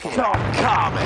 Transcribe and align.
Talking 0.00 0.22
comic. 0.62 1.02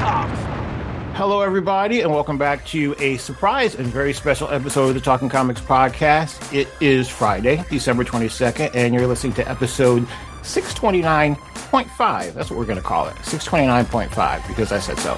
Hello, 1.16 1.40
everybody, 1.40 2.02
and 2.02 2.10
welcome 2.10 2.36
back 2.36 2.62
to 2.66 2.94
a 2.98 3.16
surprise 3.16 3.74
and 3.74 3.86
very 3.86 4.12
special 4.12 4.50
episode 4.50 4.88
of 4.88 4.94
the 4.94 5.00
Talking 5.00 5.30
Comics 5.30 5.62
podcast. 5.62 6.52
It 6.52 6.68
is 6.78 7.08
Friday, 7.08 7.64
December 7.70 8.04
22nd, 8.04 8.74
and 8.74 8.92
you're 8.92 9.06
listening 9.06 9.32
to 9.34 9.48
episode 9.50 10.06
629.5. 10.42 12.34
That's 12.34 12.50
what 12.50 12.58
we're 12.58 12.66
going 12.66 12.76
to 12.76 12.82
call 12.84 13.08
it 13.08 13.14
629.5 13.16 14.46
because 14.46 14.72
I 14.72 14.78
said 14.78 14.98
so. 14.98 15.12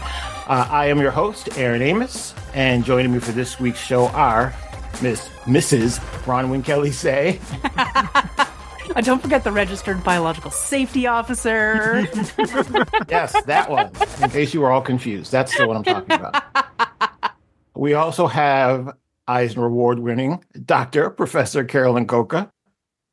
Uh, 0.47 0.69
I 0.71 0.87
am 0.87 1.01
your 1.01 1.11
host, 1.11 1.59
Aaron 1.59 1.83
Amos, 1.83 2.33
and 2.55 2.85
joining 2.85 3.13
me 3.13 3.19
for 3.19 3.33
this 3.33 3.59
week's 3.59 3.81
show 3.81 4.07
are 4.09 4.55
Miss 5.03 5.29
Mrs. 5.47 5.99
Bronwyn 6.23 6.65
Kelly 6.65 6.93
Seigh, 6.93 7.41
Uh, 8.95 9.01
don't 9.01 9.21
forget 9.23 9.43
the 9.45 9.51
registered 9.51 10.05
biological 10.05 10.51
safety 10.51 11.07
officer. 11.07 12.07
yes, 13.09 13.33
that 13.45 13.67
one, 13.69 13.91
in 14.23 14.31
case 14.31 14.53
you 14.55 14.61
were 14.61 14.71
all 14.71 14.83
confused. 14.83 15.33
That's 15.33 15.57
the 15.57 15.67
one 15.67 15.77
I'm 15.79 15.83
talking 15.85 16.13
about. 16.13 16.43
We 17.77 17.95
also 17.95 18.29
have 18.29 18.93
Eisner 19.27 19.65
Award 19.67 19.99
winning 19.99 20.45
Dr. 20.65 21.11
Professor 21.11 21.65
Carolyn 21.65 22.07
Cocca. 22.07 22.53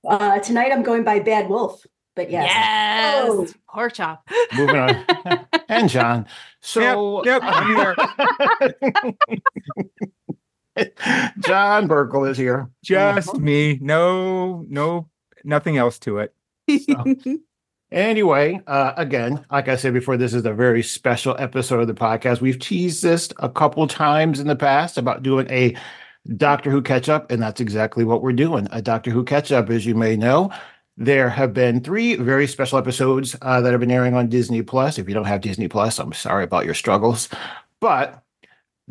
Uh, 0.08 0.38
tonight 0.40 0.72
I'm 0.72 0.84
going 0.84 1.04
by 1.04 1.20
Bad 1.20 1.50
Wolf, 1.50 1.84
but 2.16 2.30
yes. 2.30 2.46
yes, 2.48 3.26
Oh. 3.28 3.48
pork 3.74 3.94
chop. 3.94 4.28
Moving 4.54 4.76
on. 4.76 5.04
and 5.68 5.90
John. 5.90 6.28
So, 6.62 7.24
Yep, 7.26 7.42
yep, 7.42 7.42
I'm 7.44 7.76
here. 7.76 7.96
John 11.40 11.88
Burkle 11.88 12.30
is 12.30 12.38
here. 12.38 12.70
Just 12.84 13.36
me. 13.40 13.80
No, 13.82 14.64
no, 14.70 15.10
nothing 15.44 15.78
else 15.78 16.00
to 16.00 16.20
it. 16.20 16.34
Anyway, 17.92 18.62
uh, 18.68 18.94
again, 18.96 19.46
like 19.52 19.68
I 19.68 19.76
said 19.76 19.94
before, 19.94 20.16
this 20.16 20.34
is 20.34 20.46
a 20.46 20.54
very 20.54 20.82
special 20.82 21.36
episode 21.38 21.82
of 21.82 21.88
the 21.88 21.94
podcast. 21.94 22.40
We've 22.40 22.58
teased 22.58 23.04
this 23.04 23.30
a 23.40 23.50
couple 23.50 23.86
times 23.86 24.40
in 24.40 24.48
the 24.48 24.56
past 24.56 24.98
about 24.98 25.24
doing 25.24 25.52
a 25.52 25.76
Doctor 26.38 26.72
Who 26.72 26.82
catch 26.82 27.10
up, 27.10 27.30
and 27.32 27.42
that's 27.42 27.60
exactly 27.60 28.06
what 28.06 28.22
we're 28.22 28.32
doing. 28.32 28.70
A 28.72 28.82
Doctor 28.82 29.12
Who 29.12 29.26
catch 29.26 29.52
up, 29.52 29.70
as 29.70 29.86
you 29.86 29.94
may 29.94 30.16
know. 30.16 30.52
There 30.96 31.30
have 31.30 31.54
been 31.54 31.82
three 31.82 32.16
very 32.16 32.48
special 32.48 32.78
episodes 32.78 33.36
uh, 33.42 33.60
that 33.60 33.72
have 33.72 33.82
been 33.82 33.92
airing 33.92 34.14
on 34.14 34.30
Disney 34.30 34.62
Plus. 34.62 34.98
If 34.98 35.10
you 35.10 35.14
don't 35.14 35.26
have 35.26 35.42
Disney 35.42 35.68
Plus, 35.68 36.00
I'm 36.00 36.14
sorry 36.14 36.46
about 36.46 36.64
your 36.64 36.76
struggles, 36.76 37.28
but 37.82 38.24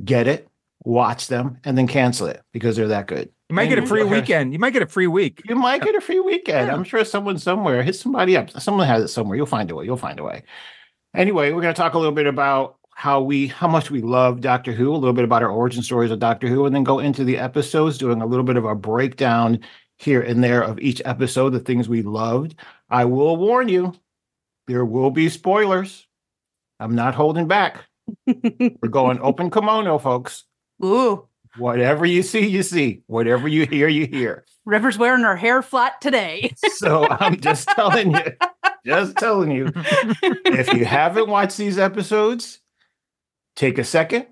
get 0.04 0.26
it, 0.26 0.46
watch 0.84 1.28
them, 1.28 1.58
and 1.64 1.76
then 1.76 1.86
cancel 1.86 2.26
it 2.26 2.42
because 2.52 2.76
they're 2.76 2.88
that 2.88 3.06
good. 3.06 3.30
You 3.48 3.56
might 3.56 3.66
get 3.66 3.78
a 3.78 3.82
mm-hmm. 3.82 3.88
free 3.88 4.04
weekend. 4.04 4.52
You 4.52 4.58
might 4.58 4.72
get 4.72 4.82
a 4.82 4.86
free 4.86 5.08
week. 5.08 5.42
You 5.48 5.56
might 5.56 5.82
get 5.82 5.94
a 5.96 6.00
free 6.00 6.20
weekend. 6.20 6.68
Yeah. 6.68 6.74
I'm 6.74 6.84
sure 6.84 7.04
someone 7.04 7.36
somewhere 7.38 7.82
hit 7.82 7.96
somebody 7.96 8.36
up. 8.36 8.50
Someone 8.50 8.86
has 8.86 9.02
it 9.02 9.08
somewhere. 9.08 9.36
You'll 9.36 9.46
find 9.46 9.70
a 9.70 9.74
way. 9.74 9.84
You'll 9.84 9.96
find 9.96 10.20
a 10.20 10.24
way. 10.24 10.44
Anyway, 11.14 11.50
we're 11.50 11.60
going 11.60 11.74
to 11.74 11.78
talk 11.78 11.94
a 11.94 11.98
little 11.98 12.14
bit 12.14 12.26
about 12.26 12.76
how 12.94 13.20
we, 13.20 13.48
how 13.48 13.66
much 13.66 13.90
we 13.90 14.02
love 14.02 14.40
Doctor 14.40 14.72
Who, 14.72 14.94
a 14.94 14.96
little 14.96 15.12
bit 15.12 15.24
about 15.24 15.42
our 15.42 15.50
origin 15.50 15.82
stories 15.82 16.12
of 16.12 16.20
Doctor 16.20 16.46
Who, 16.46 16.64
and 16.64 16.74
then 16.74 16.84
go 16.84 17.00
into 17.00 17.24
the 17.24 17.38
episodes, 17.38 17.98
doing 17.98 18.22
a 18.22 18.26
little 18.26 18.44
bit 18.44 18.56
of 18.56 18.64
a 18.64 18.74
breakdown 18.74 19.58
here 19.98 20.20
and 20.20 20.44
there 20.44 20.62
of 20.62 20.78
each 20.78 21.02
episode, 21.04 21.50
the 21.50 21.60
things 21.60 21.88
we 21.88 22.02
loved. 22.02 22.54
I 22.88 23.04
will 23.04 23.36
warn 23.36 23.68
you, 23.68 23.94
there 24.68 24.84
will 24.84 25.10
be 25.10 25.28
spoilers. 25.28 26.06
I'm 26.78 26.94
not 26.94 27.14
holding 27.14 27.48
back. 27.48 27.84
We're 28.26 28.88
going 28.90 29.18
open 29.20 29.50
kimono, 29.50 29.98
folks. 29.98 30.44
Ooh, 30.82 31.28
Whatever 31.56 32.06
you 32.06 32.22
see, 32.22 32.46
you 32.46 32.62
see. 32.62 33.02
Whatever 33.06 33.48
you 33.48 33.66
hear, 33.66 33.88
you 33.88 34.06
hear. 34.06 34.44
River's 34.64 34.96
wearing 34.96 35.22
her 35.22 35.36
hair 35.36 35.62
flat 35.62 36.00
today. 36.00 36.54
So 36.74 37.06
I'm 37.08 37.40
just 37.40 37.68
telling 37.76 38.12
you, 38.14 38.32
just 38.84 39.16
telling 39.16 39.50
you, 39.50 39.72
if 39.74 40.72
you 40.72 40.84
haven't 40.86 41.28
watched 41.28 41.58
these 41.58 41.78
episodes, 41.78 42.60
take 43.56 43.78
a 43.78 43.84
second, 43.84 44.26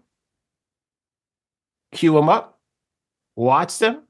cue 1.93 2.15
them 2.15 2.29
up, 2.29 2.61
watch 3.35 3.79
them, 3.79 4.05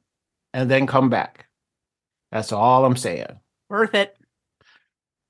and 0.52 0.70
then 0.70 0.86
come 0.86 1.08
back. 1.08 1.46
That's 2.30 2.52
all 2.52 2.84
I'm 2.84 2.96
saying. 2.96 3.40
Worth 3.70 3.94
it. 3.94 4.16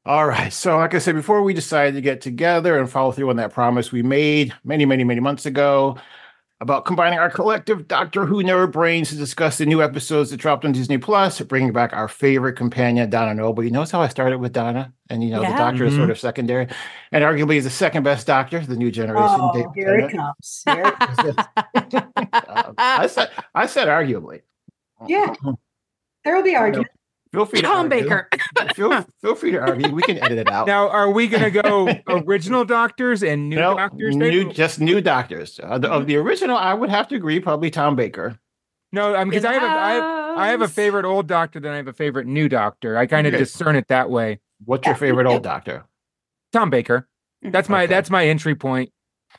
All 0.05 0.27
right. 0.27 0.53
So, 0.53 0.79
like 0.79 0.95
I 0.95 0.99
said, 0.99 1.15
before 1.15 1.43
we 1.43 1.55
decided 1.55 1.95
to 1.95 2.01
get 2.01 2.23
together 2.23 2.79
and 2.79 2.91
follow 2.91 3.13
through 3.13 3.31
on 3.31 3.37
that 3.37 3.53
promise 3.53 3.93
we 3.93 4.03
made 4.03 4.53
many, 4.65 4.85
many, 4.85 5.05
many 5.05 5.21
months 5.21 5.47
ago 5.47 5.99
about 6.61 6.85
combining 6.85 7.19
our 7.21 7.31
collective 7.31 7.87
Doctor 7.87 8.27
Who 8.27 8.43
nerd 8.43 8.73
brains 8.73 9.11
to 9.11 9.15
discuss 9.17 9.59
the 9.59 9.67
new 9.67 9.81
episodes 9.83 10.31
that 10.31 10.39
dropped 10.39 10.65
on 10.65 10.73
Disney 10.73 10.99
Plus, 10.99 11.41
bringing 11.43 11.73
back 11.73 11.93
our 11.93 12.09
favorite 12.09 12.55
companion, 12.55 13.09
Donna 13.11 13.33
Noble. 13.35 13.63
You 13.63 13.71
notice 13.71 13.93
how 13.93 14.01
I 14.01 14.09
started 14.09 14.39
with 14.39 14.53
Donna? 14.53 14.93
And, 15.09 15.23
you 15.23 15.31
know, 15.31 15.41
the 15.41 15.47
Doctor 15.57 15.85
is 15.85 15.95
Mhm. 15.95 15.99
sort 15.99 16.11
of 16.11 16.19
secondary 16.19 16.67
and 17.13 17.23
arguably 17.23 17.57
is 17.57 17.65
the 17.65 17.71
second 17.71 18.03
best 18.03 18.27
Doctor, 18.27 18.59
the 18.61 18.77
new 18.77 18.91
generation. 18.91 19.39
Oh, 19.41 19.53
David 19.55 19.71
here 19.75 19.95
it 20.01 20.11
comes. 20.13 20.63
Here 20.67 20.85
it 20.85 21.91
comes. 21.91 22.29
Uh, 22.33 22.73
I 22.77 23.07
said, 23.07 23.31
I 23.55 23.67
said 23.67 23.87
arguably. 23.89 24.41
Yeah. 25.07 25.33
There 26.25 26.35
will 26.37 26.43
be 26.43 26.57
argument. 26.57 26.89
Feel 27.33 27.45
free 27.45 27.61
to 27.61 27.67
Tom 27.67 27.87
argue. 27.93 28.03
Baker. 28.05 28.29
Feel, 28.75 29.05
feel 29.21 29.35
free 29.35 29.51
to 29.53 29.59
argue. 29.59 29.95
We 29.95 30.03
can 30.03 30.19
edit 30.19 30.39
it 30.39 30.49
out. 30.49 30.67
Now, 30.67 30.89
are 30.89 31.11
we 31.11 31.27
going 31.29 31.43
to 31.43 31.51
go 31.51 31.89
original 32.09 32.65
doctors 32.65 33.23
and 33.23 33.49
new 33.49 33.57
No, 33.57 33.75
doctors? 33.77 34.17
new, 34.17 34.45
Dave? 34.45 34.55
just 34.55 34.81
new 34.81 35.01
doctors. 35.01 35.59
Uh, 35.63 35.79
the, 35.79 35.91
of 35.91 36.07
the 36.07 36.17
original, 36.17 36.57
I 36.57 36.75
would 36.75 36.91
have 36.91 37.09
to 37.09 37.17
agree, 37.17 37.41
probably 37.41 37.71
Tom 37.71 37.97
Baker. 37.97 38.39
no, 38.93 39.15
I 39.15 39.19
mean, 39.25 39.31
because 39.31 39.45
I 39.45 39.55
have, 39.55 39.63
a, 39.63 39.67
I, 39.67 39.91
have, 39.93 40.05
I 40.39 40.47
have 40.49 40.63
a 40.63 40.69
favorite 40.69 41.05
old 41.05 41.27
doctor, 41.27 41.59
then 41.61 41.73
I 41.73 41.77
have 41.77 41.89
a 41.89 41.93
favorite 41.93 42.27
new 42.27 42.49
doctor. 42.49 42.97
I 42.97 43.07
kind 43.07 43.27
of 43.27 43.35
Okay. 43.35 43.43
discern 43.43 43.75
it 43.77 43.89
that 43.89 44.11
way. 44.11 44.39
What's 44.65 44.87
your 44.87 44.95
favorite 44.97 45.27
old 45.27 45.43
doctor? 45.43 45.85
Tom 46.53 46.71
Baker. 46.71 47.09
That's 47.43 47.69
my 47.69 47.85
Okay. 47.85 47.93
that's 47.95 48.11
my 48.11 48.27
entry 48.27 48.55
point. 48.55 48.91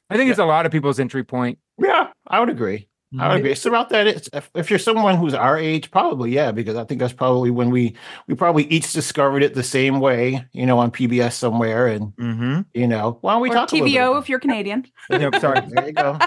I 0.09 0.17
think 0.17 0.29
it's 0.29 0.39
a 0.39 0.45
lot 0.45 0.65
of 0.65 0.71
people's 0.71 0.99
entry 0.99 1.23
point. 1.23 1.59
Yeah, 1.81 2.07
I 2.27 2.39
would 2.39 2.49
agree. 2.49 2.88
I 3.17 3.29
would 3.29 3.37
agree. 3.37 3.51
It's 3.51 3.65
about 3.65 3.89
that. 3.89 4.05
It's, 4.05 4.29
if, 4.33 4.51
if 4.53 4.69
you're 4.69 4.77
someone 4.77 5.15
who's 5.15 5.33
our 5.33 5.57
age, 5.57 5.89
probably 5.89 6.31
yeah, 6.31 6.51
because 6.51 6.75
I 6.75 6.83
think 6.83 6.99
that's 6.99 7.13
probably 7.13 7.49
when 7.49 7.71
we 7.71 7.95
we 8.27 8.35
probably 8.35 8.65
each 8.65 8.93
discovered 8.93 9.41
it 9.41 9.55
the 9.55 9.63
same 9.63 9.99
way, 9.99 10.45
you 10.51 10.65
know, 10.67 10.77
on 10.77 10.91
PBS 10.91 11.33
somewhere, 11.33 11.87
and 11.87 12.13
Mm-hmm. 12.17 12.61
you 12.73 12.87
know, 12.87 13.17
why 13.21 13.33
don't 13.33 13.41
we 13.41 13.49
or 13.49 13.53
talk 13.53 13.71
a 13.71 13.75
little 13.75 13.87
TVO 13.87 14.13
bit 14.13 14.19
if 14.23 14.29
you're 14.29 14.39
Canadian. 14.39 14.85
Yep, 15.09 15.35
sorry. 15.39 15.61
There 15.69 15.87
you 15.87 15.93
go. 15.93 16.19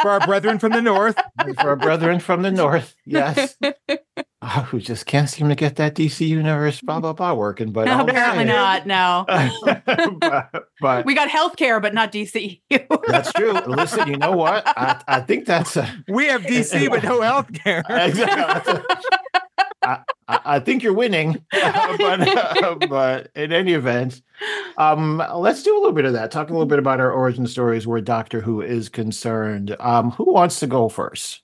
For 0.00 0.10
our 0.10 0.20
brethren 0.20 0.58
from 0.58 0.72
the 0.72 0.80
north. 0.80 1.18
For 1.60 1.68
our 1.70 1.76
brethren 1.76 2.20
from 2.20 2.40
the 2.40 2.50
north, 2.50 2.94
yes, 3.04 3.56
who 4.42 4.80
just 4.80 5.04
can't 5.04 5.28
seem 5.28 5.48
to 5.50 5.54
get 5.54 5.76
that 5.76 5.94
DC 5.94 6.26
universe 6.26 6.80
blah 6.80 6.98
blah 6.98 7.12
blah 7.12 7.34
working. 7.34 7.72
But 7.72 7.88
all 7.88 8.00
I'm 8.00 8.08
Apparently 8.08 8.44
not. 8.44 8.86
No. 8.86 9.24
but, 10.20 10.64
but 10.80 11.04
We 11.04 11.14
got 11.14 11.28
healthcare, 11.28 11.80
but 11.80 11.92
not 11.92 12.10
DC. 12.10 12.60
That's 13.08 13.32
true. 13.34 13.52
Listen, 13.52 14.08
you 14.08 14.16
know 14.16 14.32
what? 14.32 14.66
I, 14.66 15.02
I 15.06 15.20
think 15.20 15.44
that's 15.44 15.76
a, 15.76 16.04
We 16.08 16.26
have 16.26 16.42
DC, 16.42 16.88
but 16.90 17.02
no 17.02 17.20
healthcare. 17.20 17.82
exactly. 17.90 18.82
I, 19.82 19.98
I 20.28 20.40
I 20.44 20.60
think 20.60 20.82
you're 20.82 20.94
winning, 20.94 21.42
but 21.50 22.28
uh, 22.28 22.74
but 22.88 23.30
in 23.34 23.52
any 23.52 23.74
event, 23.74 24.22
um, 24.78 25.22
let's 25.34 25.62
do 25.62 25.74
a 25.74 25.78
little 25.78 25.92
bit 25.92 26.06
of 26.06 26.14
that. 26.14 26.30
Talk 26.30 26.48
a 26.48 26.52
little 26.52 26.66
bit 26.66 26.78
about 26.78 27.00
our 27.00 27.12
origin 27.12 27.46
stories 27.46 27.86
where 27.86 28.00
Doctor 28.00 28.40
Who 28.40 28.62
is 28.62 28.88
concerned. 28.88 29.76
Um, 29.80 30.12
who 30.12 30.32
wants 30.32 30.60
to 30.60 30.66
go 30.66 30.88
first? 30.88 31.42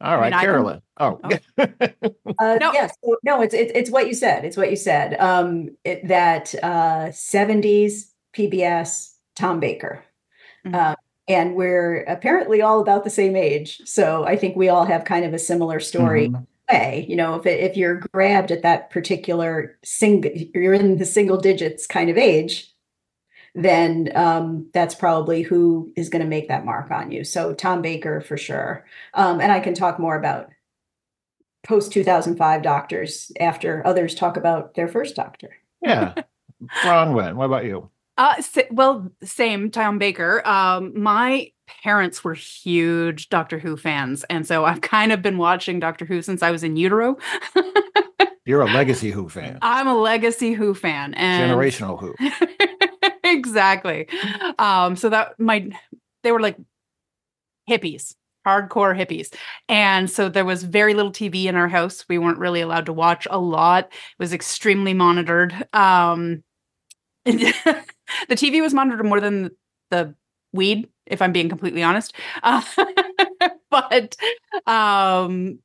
All 0.00 0.12
mean, 0.12 0.20
right, 0.20 0.32
I 0.32 0.36
can- 0.40 0.44
Carolyn. 0.46 0.82
Oh, 0.98 1.20
Uh, 1.58 2.58
No. 2.60 2.72
Yes. 2.72 2.92
no, 3.24 3.40
it's, 3.42 3.54
it's 3.54 3.72
it's 3.74 3.90
what 3.90 4.06
you 4.08 4.14
said. 4.14 4.44
It's 4.44 4.56
what 4.56 4.70
you 4.70 4.76
said. 4.76 5.18
Um, 5.20 5.70
it, 5.84 6.06
that 6.08 6.54
uh, 6.62 7.06
70s 7.10 8.10
PBS 8.36 9.14
Tom 9.36 9.60
Baker. 9.60 10.04
Mhm. 10.66 10.74
Uh, 10.74 10.94
and 11.28 11.54
we're 11.54 12.02
apparently 12.04 12.62
all 12.62 12.80
about 12.80 13.04
the 13.04 13.10
same 13.10 13.36
age. 13.36 13.80
So 13.84 14.24
I 14.24 14.36
think 14.36 14.56
we 14.56 14.68
all 14.70 14.84
have 14.86 15.04
kind 15.04 15.24
of 15.24 15.34
a 15.34 15.38
similar 15.38 15.78
story. 15.80 16.28
Mhm. 16.28 16.46
way. 16.70 17.06
You 17.08 17.16
know, 17.16 17.34
if 17.36 17.46
it, 17.46 17.60
if 17.60 17.76
you're 17.78 17.96
grabbed 18.12 18.50
at 18.50 18.62
that 18.62 18.90
particular 18.90 19.78
single, 19.84 20.30
you're 20.54 20.74
in 20.74 20.98
the 20.98 21.06
single 21.06 21.38
digits 21.38 21.86
kind 21.86 22.10
of 22.10 22.18
age, 22.18 22.70
then 23.64 24.10
um, 24.14 24.68
that's 24.72 24.94
probably 24.94 25.42
who 25.42 25.92
is 25.96 26.08
going 26.08 26.22
to 26.22 26.28
make 26.28 26.48
that 26.48 26.64
mark 26.64 26.90
on 26.90 27.10
you. 27.10 27.24
So 27.24 27.54
Tom 27.54 27.82
Baker 27.82 28.20
for 28.20 28.36
sure. 28.36 28.86
Um, 29.14 29.40
and 29.40 29.50
I 29.50 29.60
can 29.60 29.74
talk 29.74 29.98
more 29.98 30.16
about 30.16 30.48
post 31.64 31.92
2005 31.92 32.62
doctors 32.62 33.32
after 33.40 33.84
others 33.86 34.14
talk 34.14 34.36
about 34.36 34.74
their 34.74 34.88
first 34.88 35.16
doctor. 35.16 35.50
Yeah. 35.82 36.14
Bronwyn, 36.82 37.34
what 37.34 37.46
about 37.46 37.64
you? 37.64 37.90
Uh, 38.16 38.40
sa- 38.42 38.62
well, 38.70 39.10
same 39.22 39.70
Tom 39.70 39.98
Baker. 39.98 40.46
Um, 40.46 41.00
my 41.00 41.52
parents 41.82 42.24
were 42.24 42.34
huge 42.34 43.28
Doctor 43.28 43.58
Who 43.58 43.76
fans, 43.76 44.24
and 44.24 44.46
so 44.46 44.64
I've 44.64 44.80
kind 44.80 45.12
of 45.12 45.22
been 45.22 45.38
watching 45.38 45.78
Doctor 45.78 46.04
Who 46.04 46.20
since 46.22 46.42
I 46.42 46.50
was 46.50 46.64
in 46.64 46.76
utero. 46.76 47.16
You're 48.44 48.62
a 48.62 48.66
legacy 48.72 49.12
Who 49.12 49.28
fan. 49.28 49.58
I'm 49.62 49.86
a 49.86 49.94
legacy 49.94 50.52
Who 50.52 50.74
fan, 50.74 51.14
and 51.14 51.52
Generational 51.52 52.00
Who. 52.00 52.14
exactly. 53.48 54.08
Um, 54.58 54.96
so 54.96 55.08
that 55.10 55.38
my 55.38 55.68
they 56.22 56.32
were 56.32 56.40
like 56.40 56.56
hippies, 57.68 58.14
hardcore 58.46 58.96
hippies. 58.96 59.32
And 59.68 60.10
so 60.10 60.28
there 60.28 60.44
was 60.44 60.62
very 60.62 60.94
little 60.94 61.12
TV 61.12 61.46
in 61.46 61.54
our 61.56 61.68
house. 61.68 62.04
We 62.08 62.18
weren't 62.18 62.38
really 62.38 62.60
allowed 62.60 62.86
to 62.86 62.92
watch 62.92 63.26
a 63.30 63.38
lot. 63.38 63.84
It 63.86 64.18
was 64.18 64.32
extremely 64.32 64.94
monitored. 64.94 65.54
Um 65.72 66.42
the 67.24 68.36
TV 68.36 68.60
was 68.60 68.74
monitored 68.74 69.06
more 69.06 69.20
than 69.20 69.50
the 69.90 70.14
weed, 70.52 70.88
if 71.06 71.20
I'm 71.22 71.32
being 71.32 71.48
completely 71.48 71.82
honest. 71.82 72.14
Uh, 72.42 72.62
but 73.70 74.16
um 74.66 75.58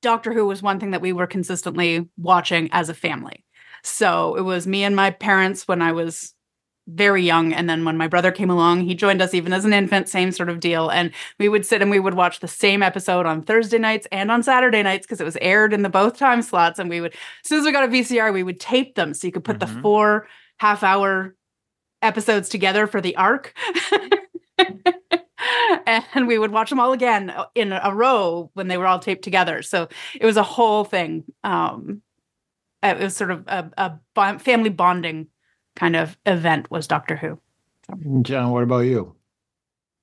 Doctor 0.00 0.32
Who 0.32 0.46
was 0.46 0.62
one 0.62 0.78
thing 0.78 0.92
that 0.92 1.00
we 1.00 1.12
were 1.12 1.26
consistently 1.26 2.08
watching 2.16 2.68
as 2.72 2.88
a 2.88 2.94
family. 2.94 3.44
So 3.82 4.34
it 4.36 4.42
was 4.42 4.66
me 4.66 4.84
and 4.84 4.94
my 4.96 5.10
parents 5.10 5.66
when 5.68 5.82
I 5.82 5.92
was 5.92 6.34
very 6.90 7.22
young. 7.22 7.52
And 7.52 7.68
then 7.68 7.84
when 7.84 7.98
my 7.98 8.08
brother 8.08 8.32
came 8.32 8.48
along, 8.48 8.80
he 8.80 8.94
joined 8.94 9.20
us 9.20 9.34
even 9.34 9.52
as 9.52 9.66
an 9.66 9.74
infant, 9.74 10.08
same 10.08 10.32
sort 10.32 10.48
of 10.48 10.58
deal. 10.58 10.88
And 10.88 11.12
we 11.38 11.48
would 11.50 11.66
sit 11.66 11.82
and 11.82 11.90
we 11.90 12.00
would 12.00 12.14
watch 12.14 12.40
the 12.40 12.48
same 12.48 12.82
episode 12.82 13.26
on 13.26 13.42
Thursday 13.42 13.76
nights 13.78 14.06
and 14.10 14.30
on 14.30 14.42
Saturday 14.42 14.82
nights 14.82 15.06
because 15.06 15.20
it 15.20 15.24
was 15.24 15.36
aired 15.42 15.74
in 15.74 15.82
the 15.82 15.90
both 15.90 16.16
time 16.16 16.40
slots. 16.40 16.78
And 16.78 16.88
we 16.88 17.02
would, 17.02 17.12
as 17.12 17.18
soon 17.48 17.58
as 17.60 17.66
we 17.66 17.72
got 17.72 17.84
a 17.84 17.88
VCR, 17.88 18.32
we 18.32 18.42
would 18.42 18.58
tape 18.58 18.94
them 18.94 19.12
so 19.12 19.26
you 19.26 19.32
could 19.32 19.44
put 19.44 19.56
Mhm. 19.58 19.60
the 19.60 19.80
four 19.82 20.28
half 20.58 20.82
hour 20.82 21.34
episodes 22.00 22.48
together 22.48 22.86
for 22.86 23.02
the 23.02 23.16
arc. 23.16 23.52
and 25.86 26.26
we 26.26 26.38
would 26.38 26.50
watch 26.52 26.70
them 26.70 26.80
all 26.80 26.92
again 26.92 27.30
uh, 27.30 27.46
in 27.54 27.72
a 27.72 27.92
row 27.94 28.50
when 28.54 28.68
they 28.68 28.76
were 28.78 28.86
all 28.86 28.98
taped 28.98 29.24
together. 29.24 29.62
So 29.62 29.88
it 30.18 30.24
was 30.24 30.36
a 30.36 30.42
whole 30.42 30.84
thing. 30.84 31.24
Um, 31.44 32.02
it 32.82 32.98
was 32.98 33.16
sort 33.16 33.30
of 33.30 33.44
a, 33.46 33.70
a 33.76 33.98
bond, 34.14 34.42
family 34.42 34.70
bonding 34.70 35.28
kind 35.76 35.96
of 35.96 36.16
event 36.26 36.70
was 36.70 36.86
Doctor 36.86 37.16
Who. 37.16 37.38
John, 38.22 38.50
what 38.50 38.62
about 38.62 38.80
you? 38.80 39.14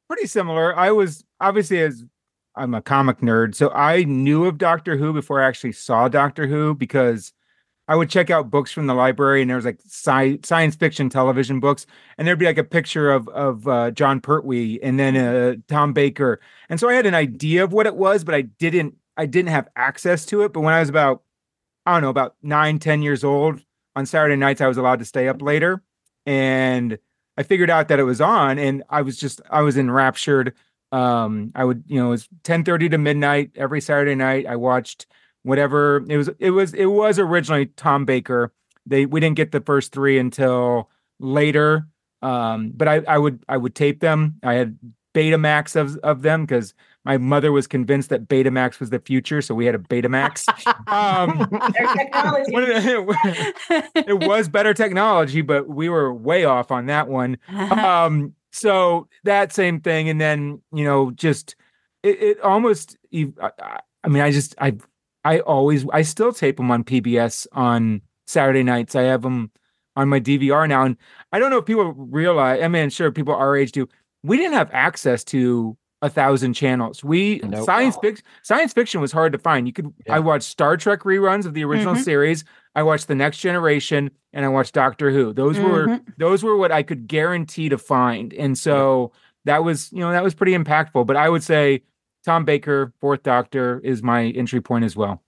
Pretty 0.08 0.28
similar. 0.28 0.76
I 0.76 0.92
was 0.92 1.24
obviously 1.40 1.82
as 1.82 2.04
I'm 2.56 2.74
a 2.74 2.82
comic 2.82 3.20
nerd, 3.20 3.56
so 3.56 3.70
I 3.72 4.04
knew 4.04 4.46
of 4.46 4.58
Doctor 4.58 4.98
Who 4.98 5.14
before 5.14 5.42
I 5.42 5.48
actually 5.48 5.74
saw 5.74 6.08
Doctor 6.08 6.48
Who 6.48 6.74
because 6.74 7.34
I 7.88 7.96
would 7.96 8.10
check 8.10 8.30
out 8.30 8.50
books 8.50 8.72
from 8.72 8.88
the 8.88 8.96
library 8.96 9.42
and 9.42 9.50
there 9.50 9.58
was 9.58 9.66
like 9.66 9.80
sci- 9.86 10.40
science 10.44 10.76
fiction 10.76 11.10
television 11.10 11.60
books 11.60 11.86
and 12.18 12.28
there'd 12.28 12.40
be 12.40 12.46
like 12.46 12.58
a 12.58 12.64
picture 12.64 13.12
of 13.12 13.28
of 13.30 13.68
uh, 13.68 13.92
Jon 13.92 14.22
Pertwee 14.22 14.80
and 14.82 15.00
then 15.00 15.16
uh, 15.16 15.56
Tom 15.68 15.94
Baker. 15.94 16.40
And 16.70 16.80
so 16.80 16.90
I 16.90 16.94
had 16.94 17.06
an 17.06 17.14
idea 17.14 17.64
of 17.64 17.74
what 17.74 17.86
it 17.86 17.96
was, 17.96 18.24
but 18.24 18.34
I 18.34 18.42
didn't 18.42 18.96
I 19.18 19.26
didn't 19.26 19.52
have 19.52 19.68
access 19.76 20.26
to 20.28 20.42
it. 20.44 20.54
But 20.54 20.62
when 20.62 20.74
I 20.74 20.80
was 20.80 20.90
about 20.90 21.24
I 21.86 21.94
don't 21.94 22.02
know, 22.02 22.10
about 22.10 22.36
nine, 22.42 22.80
ten 22.80 23.02
years 23.02 23.24
old, 23.24 23.62
on 23.96 24.06
Saturday 24.06 24.36
nights 24.36 24.62
I 24.62 24.68
was 24.68 24.78
allowed 24.78 25.00
to 25.00 25.06
stay 25.06 25.28
up 25.28 25.42
later. 25.42 25.82
And 26.26 26.98
I 27.38 27.44
figured 27.44 27.70
out 27.70 27.88
that 27.88 28.00
it 28.00 28.04
was 28.04 28.22
on 28.22 28.58
and 28.60 28.84
I 28.90 29.02
was 29.02 29.18
just 29.18 29.42
I 29.50 29.62
was 29.62 29.78
enraptured. 29.78 30.54
Um 30.92 31.52
I 31.56 31.64
would, 31.64 31.84
you 31.88 32.00
know, 32.00 32.08
it 32.08 32.12
was 32.12 32.30
10 32.44 32.64
30 32.64 32.90
to 32.90 32.98
midnight 32.98 33.52
every 33.56 33.82
Saturday 33.82 34.16
night. 34.16 34.46
I 34.48 34.56
watched 34.56 35.06
whatever 35.44 36.04
it 36.10 36.18
was 36.18 36.30
it 36.40 36.52
was 36.52 36.74
it 36.74 36.88
was 36.88 37.20
originally 37.20 37.68
Tom 37.68 38.06
Baker. 38.06 38.52
They 38.86 39.06
we 39.06 39.20
didn't 39.20 39.38
get 39.38 39.52
the 39.52 39.62
first 39.62 39.92
three 39.92 40.18
until 40.18 40.90
later. 41.20 41.88
Um, 42.22 42.72
but 42.74 42.88
I, 42.88 43.02
I 43.08 43.18
would 43.18 43.44
I 43.48 43.58
would 43.58 43.76
tape 43.76 44.00
them. 44.00 44.36
I 44.44 44.56
had 44.56 44.78
Betamax 45.14 45.76
of 45.76 45.98
of 45.98 46.22
them 46.22 46.46
because 46.46 46.74
my 47.06 47.18
mother 47.18 47.52
was 47.52 47.68
convinced 47.68 48.10
that 48.10 48.28
Betamax 48.28 48.80
was 48.80 48.90
the 48.90 49.00
future, 49.00 49.42
so 49.42 49.56
we 49.56 49.66
had 49.66 49.76
a 49.76 49.80
Betamax. 49.80 50.46
um, 50.92 51.48
Their 51.78 51.88
technology. 51.94 52.52
one 52.52 52.64
it 53.96 54.20
was 54.28 54.50
better 54.50 54.74
technology, 54.74 55.42
but 55.42 55.68
we 55.70 55.88
were 55.90 56.14
way 56.14 56.46
off 56.46 56.72
on 56.72 56.88
that 56.88 57.08
one. 57.08 57.38
Um, 57.56 58.34
so 58.52 59.08
that 59.24 59.54
same 59.54 59.80
thing, 59.82 60.10
and 60.10 60.20
then 60.20 60.62
you 60.74 60.84
know, 60.84 61.12
just 61.12 61.56
it, 62.04 62.22
it 62.22 62.42
almost. 62.42 62.98
I, 63.14 63.32
I- 63.42 63.80
I 64.04 64.08
mean, 64.08 64.22
I 64.22 64.30
just 64.30 64.54
I 64.60 64.78
I 65.24 65.40
always 65.40 65.84
I 65.92 66.04
still 66.04 66.32
tape 66.32 66.58
them 66.58 66.70
on 66.70 66.84
PBS 66.84 67.48
on 67.54 68.02
Saturday 68.28 68.62
nights. 68.62 68.94
I 68.96 69.02
have 69.02 69.24
them 69.24 69.50
on 69.96 70.10
my 70.10 70.20
DVR 70.20 70.70
now, 70.70 70.84
and 70.84 70.96
I 71.32 71.40
don't 71.40 71.50
know 71.50 71.58
if 71.58 71.66
people 71.66 71.92
realize. 71.94 72.62
I 72.62 72.68
mean, 72.68 72.92
sure, 72.92 73.12
people 73.12 73.34
our 73.34 73.58
age 73.58 73.72
do. 73.72 73.90
We 74.22 74.38
didn't 74.38 74.54
have 74.54 74.70
access 74.72 75.24
to 75.26 75.76
a 76.06 76.10
thousand 76.10 76.54
channels. 76.54 77.04
We 77.04 77.42
Nope. 77.44 77.66
science 77.66 77.98
fiction 78.02 78.24
science 78.44 78.74
fiction 78.74 79.02
was 79.02 79.12
hard 79.12 79.32
to 79.34 79.40
find. 79.40 79.68
You 79.68 79.74
could 79.74 79.94
I 80.10 80.20
watched 80.20 80.44
Star 80.48 80.78
Trek 80.78 81.02
reruns 81.02 81.46
of 81.46 81.54
the 81.54 81.64
original 81.66 81.96
Mhm. 81.96 82.04
series. 82.04 82.46
I 82.76 82.84
watched 82.84 83.08
The 83.08 83.16
Next 83.16 83.40
Generation, 83.40 84.12
and 84.34 84.46
I 84.46 84.50
watched 84.50 84.74
Doctor 84.74 85.12
Who. 85.12 85.34
Those 85.34 85.60
were 85.60 85.88
Mhm. 85.88 86.02
those 86.18 86.44
were 86.44 86.56
what 86.58 86.72
I 86.72 86.84
could 86.84 87.08
guarantee 87.08 87.70
to 87.70 87.78
find, 87.78 88.34
and 88.34 88.58
so 88.58 89.12
that 89.46 89.64
was 89.64 89.92
you 89.92 90.00
know 90.00 90.12
that 90.12 90.24
was 90.24 90.34
pretty 90.36 90.54
impactful. 90.56 91.06
But 91.08 91.16
I 91.18 91.28
would 91.30 91.44
say 91.44 91.82
Tom 92.24 92.46
Baker, 92.46 92.94
Fourth 93.02 93.24
Doctor, 93.24 93.80
is 93.84 94.04
my 94.04 94.26
entry 94.28 94.62
point 94.62 94.86
as 94.86 94.96
well. 94.96 95.22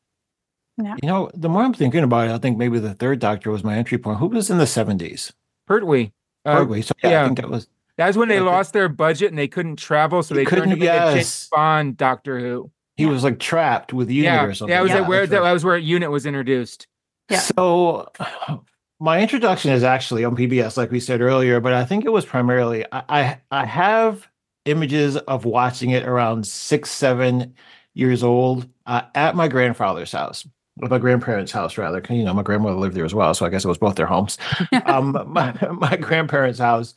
Yeah. 0.77 0.95
You 1.01 1.07
know, 1.09 1.31
the 1.33 1.49
more 1.49 1.63
I'm 1.63 1.73
thinking 1.73 2.03
about 2.03 2.27
it, 2.27 2.31
I 2.31 2.37
think 2.37 2.57
maybe 2.57 2.77
the 2.79 2.93
third 2.93 3.19
doctor 3.19 3.49
was 3.49 3.63
my 3.63 3.75
entry 3.75 3.97
point. 3.97 4.19
Who 4.19 4.27
was 4.27 4.51
in 4.51 4.59
the 4.59 4.67
70s? 4.67 5.33
Pertwee. 5.67 6.11
Uh, 6.45 6.57
Pertwee. 6.57 6.81
So 6.83 6.93
yeah, 7.03 7.09
yeah. 7.09 7.21
I 7.23 7.25
think 7.25 7.37
that 7.39 7.49
was 7.49 7.67
That's 7.97 8.15
when 8.17 8.27
they 8.29 8.39
lost 8.39 8.73
their 8.73 8.89
budget 8.89 9.29
and 9.29 9.37
they 9.37 9.47
couldn't 9.47 9.77
travel, 9.77 10.21
so 10.23 10.33
They 10.35 10.43
they 10.43 10.49
turned 10.49 10.63
to 10.63 10.75
couldn't- 10.75 10.79
be 10.79 10.85
the 10.85 10.91
James 10.93 11.15
yes. 11.15 11.49
Bond 11.51 11.97
Doctor 11.97 12.39
Who. 12.39 12.71
he 12.95 13.05
was 13.07 13.23
like 13.23 13.39
trapped 13.39 13.91
with 13.93 14.09
unit 14.09 14.25
Yeah, 14.25 14.43
or 14.45 14.53
something. 14.53 14.71
yeah, 14.71 14.77
that 14.77 14.83
was 14.83 14.91
Yeah, 14.91 14.97
at 15.01 15.07
where 15.07 15.27
that 15.27 15.41
right. 15.41 15.53
was 15.53 15.63
where 15.65 15.77
Unit 15.77 16.11
was 16.11 16.25
introduced. 16.25 16.87
Yeah. 17.29 17.39
So 17.39 18.11
my 18.99 19.21
introduction 19.21 19.71
is 19.71 19.83
actually 19.83 20.23
on 20.25 20.35
PBS, 20.35 20.77
like 20.77 20.91
we 20.91 20.99
said 20.99 21.21
earlier, 21.21 21.59
but 21.59 21.73
I 21.73 21.85
think 21.85 22.05
it 22.05 22.11
was 22.11 22.25
primarily 22.25 22.85
I 22.91 23.03
I, 23.09 23.37
I 23.51 23.65
have 23.65 24.27
images 24.65 25.15
of 25.17 25.45
watching 25.45 25.91
it 25.91 26.05
around 26.07 26.45
six, 26.45 26.91
seven 26.91 27.53
years 27.93 28.21
old 28.23 28.67
uh, 28.85 29.01
at 29.15 29.35
my 29.35 29.47
grandfather's 29.47 30.11
house. 30.11 30.47
Or 30.81 30.89
my 30.89 30.99
grandparents' 30.99 31.51
house, 31.51 31.77
rather. 31.79 32.03
You 32.09 32.23
know, 32.23 32.33
my 32.35 32.43
grandmother 32.43 32.75
lived 32.75 32.95
there 32.95 33.05
as 33.05 33.15
well, 33.15 33.33
so 33.33 33.45
I 33.45 33.49
guess 33.49 33.65
it 33.65 33.67
was 33.67 33.79
both 33.79 33.95
their 33.95 34.05
homes. 34.05 34.37
um, 34.85 35.17
my 35.27 35.51
my 35.71 35.95
grandparents' 35.97 36.59
house, 36.59 36.93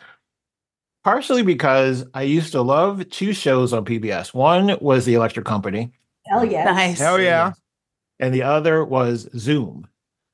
partially 1.04 1.42
because 1.42 2.04
I 2.14 2.22
used 2.22 2.52
to 2.52 2.62
love 2.62 3.08
two 3.10 3.32
shows 3.32 3.72
on 3.72 3.84
PBS. 3.84 4.34
One 4.34 4.76
was 4.80 5.04
The 5.04 5.14
Electric 5.14 5.46
Company, 5.46 5.92
Hell 6.26 6.44
yeah. 6.44 6.64
Nice. 6.64 6.98
Hell 6.98 7.20
yeah. 7.20 7.52
and 8.18 8.32
the 8.32 8.42
other 8.42 8.84
was 8.84 9.28
Zoom. 9.36 9.86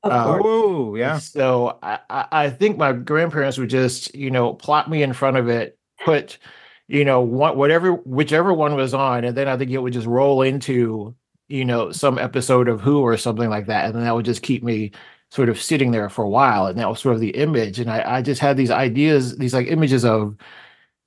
Uh, 0.02 0.24
course. 0.24 0.42
Oh, 0.44 0.94
yeah. 0.94 1.18
So 1.18 1.78
I, 1.82 1.98
I 2.10 2.26
I 2.30 2.50
think 2.50 2.76
my 2.76 2.92
grandparents 2.92 3.58
would 3.58 3.70
just, 3.70 4.14
you 4.14 4.30
know, 4.30 4.52
plot 4.54 4.88
me 4.90 5.02
in 5.02 5.12
front 5.12 5.36
of 5.36 5.48
it, 5.48 5.78
put, 6.04 6.38
you 6.86 7.04
know, 7.04 7.20
what 7.22 7.56
whatever 7.56 7.92
whichever 7.92 8.52
one 8.52 8.76
was 8.76 8.94
on, 8.94 9.24
and 9.24 9.36
then 9.36 9.48
I 9.48 9.56
think 9.56 9.70
it 9.70 9.78
would 9.78 9.92
just 9.94 10.06
roll 10.06 10.42
into, 10.42 11.14
you 11.48 11.64
know, 11.64 11.90
some 11.92 12.18
episode 12.18 12.68
of 12.68 12.80
Who 12.80 13.00
or 13.00 13.16
something 13.16 13.48
like 13.48 13.66
that, 13.66 13.86
and 13.86 13.94
then 13.94 14.04
that 14.04 14.14
would 14.14 14.26
just 14.26 14.42
keep 14.42 14.62
me 14.62 14.92
sort 15.30 15.48
of 15.48 15.60
sitting 15.60 15.90
there 15.90 16.08
for 16.08 16.24
a 16.24 16.28
while, 16.28 16.66
and 16.66 16.78
that 16.78 16.88
was 16.88 17.00
sort 17.00 17.14
of 17.14 17.20
the 17.20 17.30
image, 17.30 17.78
and 17.80 17.90
I 17.90 18.18
I 18.18 18.22
just 18.22 18.40
had 18.40 18.56
these 18.56 18.70
ideas, 18.70 19.36
these 19.38 19.54
like 19.54 19.66
images 19.68 20.04
of 20.04 20.36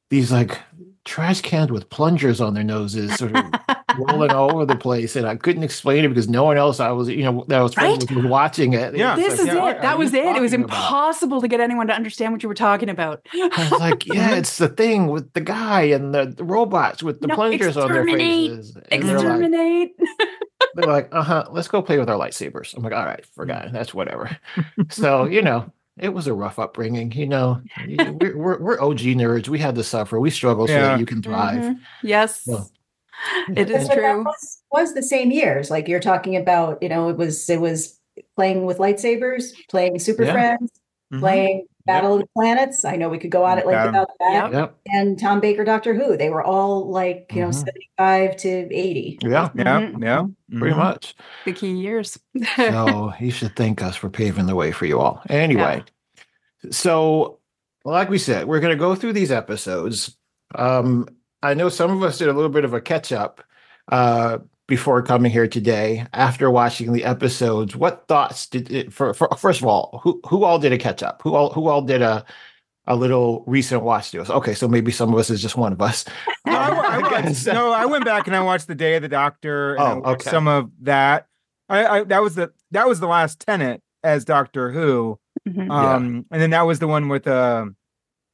these 0.10 0.32
like 0.32 0.58
trash 1.06 1.42
cans 1.42 1.72
with 1.72 1.90
plungers 1.90 2.40
on 2.42 2.54
their 2.54 2.64
noses, 2.64 3.16
sort 3.16 3.36
of 3.36 3.46
rolling 3.98 4.32
all 4.32 4.54
over 4.54 4.66
the 4.66 4.76
place, 4.76 5.16
and 5.16 5.26
I 5.26 5.36
couldn't 5.36 5.64
explain 5.64 6.06
it 6.06 6.10
because 6.10 6.30
no 6.30 6.44
one 6.44 6.58
else 6.58 6.80
I 6.80 6.92
was, 6.92 7.10
you 7.10 7.24
know, 7.24 7.46
that 7.48 7.60
I 7.60 7.64
was 7.64 7.76
Right? 7.78 7.98
with 7.98 8.12
was 8.12 8.26
watching 8.26 8.74
it. 8.74 8.96
Yeah. 8.96 9.16
This 9.16 9.40
like, 9.40 9.50
is 9.50 9.56
what 9.56 9.76
it. 9.78 9.82
That 9.82 9.98
was 9.98 10.14
it. 10.14 10.26
It 10.26 10.42
was 10.42 10.52
talking 10.52 10.66
about? 10.66 10.76
impossible 10.78 11.42
to 11.42 11.48
get 11.48 11.60
anyone 11.62 11.88
to 11.88 11.94
understand 11.94 12.34
what 12.34 12.44
you 12.44 12.50
were 12.50 12.56
talking 12.56 12.90
about. 12.90 13.26
I 13.34 13.68
was 13.72 13.80
like, 13.80 14.06
yeah, 14.14 14.36
it's 14.36 14.58
the 14.58 14.68
thing 14.70 15.08
with 15.08 15.32
the 15.34 15.42
guy 15.42 15.84
and 15.84 16.14
the, 16.14 16.26
the 16.38 16.44
robots 16.44 17.02
with 17.02 17.22
the 17.22 17.28
No, 17.28 17.36
plungers 17.36 17.76
on 17.78 17.92
their 17.92 18.06
faces. 18.06 18.76
And 18.92 19.04
they're 19.04 19.16
like, 19.18 19.26
Exterminate. 19.26 19.92
They're 20.76 20.86
like, 20.88 21.10
uh 21.12 21.24
huh, 21.24 21.46
let's 21.52 21.68
go 21.68 21.82
play 21.82 21.98
with 22.00 22.10
our 22.10 22.18
lightsabers. 22.18 22.76
I'm 22.76 22.84
like, 22.84 22.94
all 22.94 23.06
right, 23.06 23.26
forgot. 23.36 23.72
That's 23.72 23.94
whatever. 23.94 24.36
so, 24.90 25.26
you 25.26 25.42
know, 25.42 25.72
it 25.98 26.10
was 26.10 26.28
a 26.28 26.34
rough 26.34 26.60
upbringing. 26.60 27.12
You 27.12 27.28
know, 27.28 27.62
we're, 27.88 28.38
we're, 28.38 28.60
we're 28.60 28.82
OG 28.82 29.00
nerds. 29.00 29.48
We 29.48 29.60
had 29.60 29.76
to 29.76 29.84
suffer. 29.84 30.20
We 30.20 30.30
struggle 30.30 30.68
so 30.68 30.74
Yeah. 30.74 30.82
that 30.90 31.00
you 31.00 31.06
can 31.06 31.22
thrive. 31.22 31.62
Mhm. 31.62 31.80
Yes. 32.04 32.44
Well, 32.48 32.70
It 33.56 33.70
is 33.70 33.90
true. 33.90 34.24
was, 34.24 34.62
was 34.72 34.94
the 34.94 35.04
same 35.04 35.32
years. 35.32 35.70
Like 35.70 35.88
you're 35.88 36.00
talking 36.00 36.36
about, 36.38 36.82
you 36.82 36.90
know, 36.90 37.10
it 37.10 37.18
was 37.18 37.50
it 37.50 37.60
was 37.60 38.00
playing 38.36 38.66
with 38.66 38.78
lightsabers, 38.78 39.52
playing 39.70 40.00
Super 40.00 40.24
Yeah. 40.24 40.32
Friends, 40.34 40.72
Mhm. 41.14 41.20
playing 41.20 41.66
Battle 41.89 42.13
of 42.13 42.19
the 42.22 42.27
Planets. 42.36 42.86
I 42.86 42.96
know 42.96 43.10
we 43.10 43.17
could 43.17 43.31
go 43.31 43.43
on 43.43 43.58
it 43.58 43.65
like 43.65 43.75
Battle- 43.75 43.89
about 43.89 44.08
that. 44.19 44.34
Yep. 44.34 44.53
Yep. 44.53 44.75
And 44.88 45.19
Tom 45.19 45.39
Baker, 45.39 45.63
Doctor 45.63 45.93
Who. 45.93 46.15
They 46.17 46.29
were 46.29 46.43
all 46.43 46.89
like, 46.89 47.31
you 47.34 47.41
know, 47.41 47.50
Mhm. 47.50 47.53
75 47.55 48.36
to 48.38 48.50
80. 48.74 49.19
Yeah. 49.24 49.50
Yeah, 49.55 49.63
Mhm. 49.81 50.03
yeah. 50.03 50.24
Pretty 50.60 50.75
mhm. 50.75 50.77
much. 50.79 51.15
The 51.46 51.53
key 51.53 51.72
years. 51.72 52.17
So 52.55 53.13
you 53.19 53.31
should 53.31 53.55
thank 53.55 53.81
us 53.84 53.96
for 53.96 54.10
paving 54.10 54.46
the 54.46 54.55
way 54.55 54.72
for 54.72 54.86
you 54.86 55.00
all. 55.00 55.22
Anyway, 55.29 55.84
so 56.72 57.39
like 57.86 58.10
we 58.10 58.17
said, 58.17 58.46
we're 58.48 58.60
going 58.60 58.75
to 58.75 58.79
go 58.79 58.96
through 58.96 59.13
these 59.13 59.31
episodes. 59.31 60.15
Um, 60.55 61.08
I 61.41 61.53
know 61.53 61.69
some 61.69 61.91
of 61.91 62.03
us 62.03 62.17
did 62.17 62.27
a 62.27 62.34
little 62.34 62.50
bit 62.50 62.65
of 62.65 62.74
a 62.74 62.81
catch 62.81 63.12
up 63.12 63.41
uh, 63.91 64.39
before 64.70 65.02
coming 65.02 65.32
here 65.32 65.48
today. 65.48 66.06
After 66.14 66.50
watching 66.50 66.94
the 66.94 67.04
episodes, 67.04 67.76
what 67.76 68.08
thoughts 68.08 68.48
did 68.48 68.72
it? 68.72 68.94
For, 68.94 69.14
for 69.14 69.28
first 69.38 69.60
of 69.60 69.68
all, 69.68 70.00
who 70.04 70.22
who 70.28 70.44
all 70.46 70.60
did 70.60 70.72
a 70.72 70.78
catch 70.78 71.04
up? 71.04 71.22
Who 71.24 71.36
all 71.36 71.50
who 71.52 71.68
all 71.68 71.82
did 71.82 72.02
a 72.02 72.24
a 72.88 72.96
little 72.96 73.44
recent 73.48 73.84
watch 73.84 74.12
deals? 74.12 74.30
Okay, 74.30 74.54
so 74.54 74.68
maybe 74.68 74.92
some 74.92 75.12
of 75.12 75.20
us 75.20 75.30
is 75.30 75.42
just 75.42 75.58
one 75.58 75.74
of 75.74 75.82
us. 75.82 76.06
No, 76.46 76.56
I, 76.56 76.68
I 76.96 77.22
watched, 77.22 77.46
no, 77.48 77.72
I 77.72 77.86
went 77.86 78.06
back 78.06 78.26
and 78.26 78.36
I 78.36 78.42
watched 78.42 78.68
the 78.68 78.74
Day 78.76 78.96
of 78.96 79.02
the 79.04 79.08
Doctor. 79.08 79.76
And 79.76 80.04
Oh, 80.06 80.12
okay. 80.14 80.30
Some 80.30 80.48
of 80.48 80.72
that. 80.82 81.28
I, 81.68 81.86
I 81.86 82.04
that 82.06 82.22
was 82.24 82.36
the 82.36 82.52
that 82.72 82.88
was 82.88 83.00
the 83.00 83.08
last 83.08 83.40
Tennant 83.42 83.84
as 84.04 84.24
Doctor 84.26 84.72
Who. 84.72 85.20
Mhm. 85.48 85.68
Yeah. 85.68 85.94
Um, 85.96 86.26
and 86.32 86.42
then 86.42 86.50
that 86.52 86.64
was 86.64 86.80
the 86.80 86.88
one 86.88 87.08
with 87.10 87.28
uh, 87.28 87.66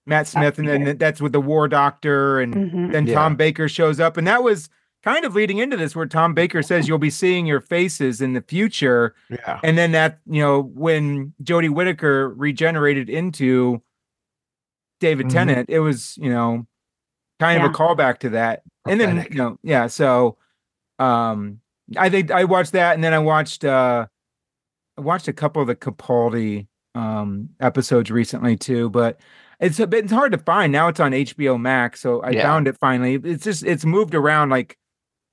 Matt 0.05 0.27
Smith, 0.27 0.59
and 0.59 0.67
then 0.67 0.97
that's 0.97 1.19
with 1.19 1.33
the 1.33 1.41
War 1.41 1.67
Doctor, 1.67 2.39
and 2.39 2.53
Mhm. 2.53 2.91
then 2.93 3.07
Yeah. 3.07 3.15
Tom 3.15 3.35
Baker 3.35 3.67
shows 3.67 3.99
up, 3.99 4.15
and 4.17 4.27
that 4.27 4.43
was 4.43 4.69
kind 5.05 5.23
of 5.23 5.35
leading 5.35 5.59
into 5.59 5.77
this, 5.77 5.95
where 5.95 6.05
Tom 6.07 6.33
Baker 6.33 6.61
says 6.63 6.87
you'll 6.87 6.97
be 6.97 7.09
seeing 7.11 7.45
your 7.45 7.61
faces 7.61 8.19
in 8.21 8.33
the 8.33 8.41
future, 8.41 9.13
Yeah. 9.29 9.59
and 9.63 9.77
then 9.77 9.91
that 9.93 10.19
you 10.25 10.41
know 10.41 10.61
when 10.61 11.33
Jodie 11.43 11.69
Whittaker 11.69 12.29
regenerated 12.33 13.09
into 13.09 13.81
David 14.99 15.27
Mhm. 15.27 15.31
Tennant, 15.31 15.69
it 15.69 15.79
was 15.79 16.17
you 16.17 16.29
know 16.29 16.65
kind 17.39 17.61
of 17.63 17.69
a 17.69 17.73
callback 17.73 18.17
to 18.19 18.29
that, 18.31 18.63
and 18.87 18.99
then 18.99 19.27
you 19.29 19.37
know 19.37 19.57
yeah, 19.63 19.87
so 19.87 20.37
um, 20.99 21.59
I 21.97 22.09
think 22.09 22.31
I 22.31 22.45
watched 22.45 22.71
that, 22.71 22.95
and 22.95 23.03
then 23.03 23.13
I 23.13 23.19
watched 23.19 23.63
uh, 23.63 24.07
I 24.97 25.01
watched 25.01 25.27
a 25.27 25.33
couple 25.33 25.61
of 25.61 25.67
the 25.67 25.75
Capaldi 25.75 26.67
um 26.95 27.49
episodes 27.59 28.09
recently 28.09 28.55
too, 28.55 28.89
but 28.89 29.19
it's 29.59 29.79
a 29.79 29.85
bit 29.87 30.05
it's 30.05 30.13
hard 30.13 30.31
to 30.31 30.37
find 30.39 30.71
now. 30.71 30.87
It's 30.87 30.99
on 31.01 31.11
HBO 31.13 31.59
Max, 31.59 31.99
so 32.01 32.21
I 32.21 32.31
Yeah. 32.31 32.43
found 32.43 32.67
it 32.67 32.77
finally. 32.79 33.15
It's 33.15 33.43
just 33.43 33.63
it's 33.63 33.85
moved 33.85 34.15
around 34.15 34.49
like 34.49 34.77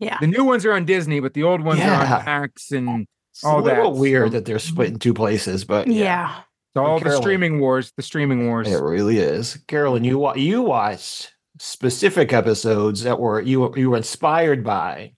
Yeah. 0.02 0.18
the 0.21 0.26
new 0.26 0.44
ones 0.44 0.64
are 0.66 0.73
on 0.73 0.85
Disney, 0.85 1.21
but 1.21 1.35
the 1.35 1.42
old 1.44 1.62
ones 1.62 1.80
are 1.80 1.90
on 1.90 2.25
Max 2.25 2.71
and 2.73 3.06
It's 3.32 3.44
all 3.44 3.61
a 3.61 3.62
little 3.62 3.92
that, 3.94 4.00
weird 4.00 4.28
so- 4.28 4.32
that 4.38 4.44
they're 4.44 4.59
split 4.59 4.88
in 4.88 4.99
two 4.99 5.14
places, 5.14 5.64
but 5.64 5.87
Yeah. 5.88 6.35
all 6.76 6.99
the 7.00 7.16
streaming 7.16 7.61
wars. 7.61 7.92
The 7.97 8.02
streaming 8.02 8.47
wars. 8.49 8.71
It 8.71 8.80
really 8.82 9.18
is. 9.18 9.59
Carolyn, 9.68 10.04
you 10.04 10.18
wa- 10.18 10.35
you 10.35 10.62
watched 10.62 11.32
specific 11.59 12.32
episodes 12.32 13.02
that 13.04 13.21
were 13.21 13.40
you 13.40 13.61
were- 13.61 13.78
you 13.78 13.90
were 13.90 13.97
inspired 13.97 14.64
by 14.64 15.12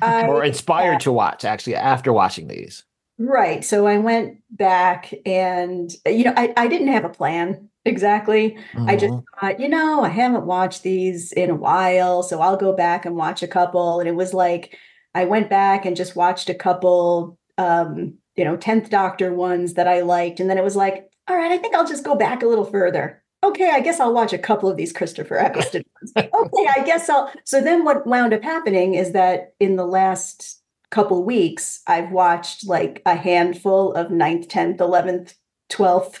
I- 0.00 0.26
or 0.26 0.42
inspired 0.44 1.00
to 1.00 1.12
watch 1.12 1.44
actually 1.44 1.76
after 1.76 2.12
watching 2.12 2.48
these. 2.48 2.84
Right. 3.18 3.62
So 3.64 3.86
I 3.86 3.98
went 3.98 4.38
back 4.50 5.12
and, 5.26 5.94
you 6.06 6.24
know, 6.24 6.34
I, 6.36 6.52
I 6.56 6.66
didn't 6.66 6.88
have 6.88 7.04
a 7.04 7.08
plan 7.10 7.68
exactly. 7.84 8.56
I 8.86 8.96
just 8.96 9.12
Mhm. 9.14 9.24
thought, 9.40 9.60
you 9.60 9.68
know, 9.68 10.02
I 10.02 10.08
haven't 10.08 10.46
watched 10.46 10.82
these 10.82 11.32
in 11.32 11.50
a 11.50 11.54
while, 11.54 12.22
so 12.22 12.40
I'll 12.40 12.56
go 12.56 12.72
back 12.72 13.04
and 13.06 13.16
watch 13.16 13.42
a 13.42 13.48
couple. 13.48 14.00
And 14.00 14.08
it 14.08 14.14
was 14.14 14.32
like 14.34 14.76
I 15.14 15.24
went 15.26 15.50
back 15.50 15.84
and 15.84 15.96
just 15.96 16.16
watched 16.16 16.48
a 16.48 16.54
couple, 16.54 17.36
um, 17.58 18.14
you 18.36 18.44
know, 18.44 18.56
10th 18.56 18.88
Doctor 18.90 19.32
ones 19.34 19.74
that 19.74 19.86
I 19.88 20.00
liked. 20.00 20.40
And 20.40 20.48
then 20.48 20.56
it 20.58 20.64
was 20.64 20.76
like, 20.76 21.08
all 21.28 21.36
right, 21.36 21.52
I 21.52 21.58
think 21.58 21.74
I'll 21.74 21.86
just 21.86 22.04
go 22.04 22.14
back 22.14 22.42
a 22.42 22.46
little 22.46 22.64
further. 22.64 23.22
Okay, 23.44 23.70
I 23.70 23.80
guess 23.80 23.98
I'll 24.00 24.14
watch 24.14 24.32
a 24.32 24.38
couple 24.38 24.70
of 24.70 24.76
these 24.76 24.92
Christopher 24.92 25.36
Eccleston 25.38 25.84
ones. 26.00 26.12
Okay, 26.16 26.68
I 26.76 26.82
guess 26.84 27.08
I'll. 27.10 27.30
So 27.44 27.60
then 27.60 27.84
what 27.84 28.06
wound 28.06 28.32
up 28.32 28.42
happening 28.42 28.94
is 28.94 29.12
that 29.12 29.54
in 29.60 29.76
the 29.76 29.86
last 29.86 30.60
couple 30.90 31.24
weeks, 31.24 31.80
I've 31.86 32.10
watched 32.12 32.66
like 32.66 33.02
a 33.06 33.14
handful 33.16 33.92
of 33.94 34.08
9th, 34.10 34.46
10th, 34.48 34.78
11th, 34.78 35.34
12th. 35.68 36.20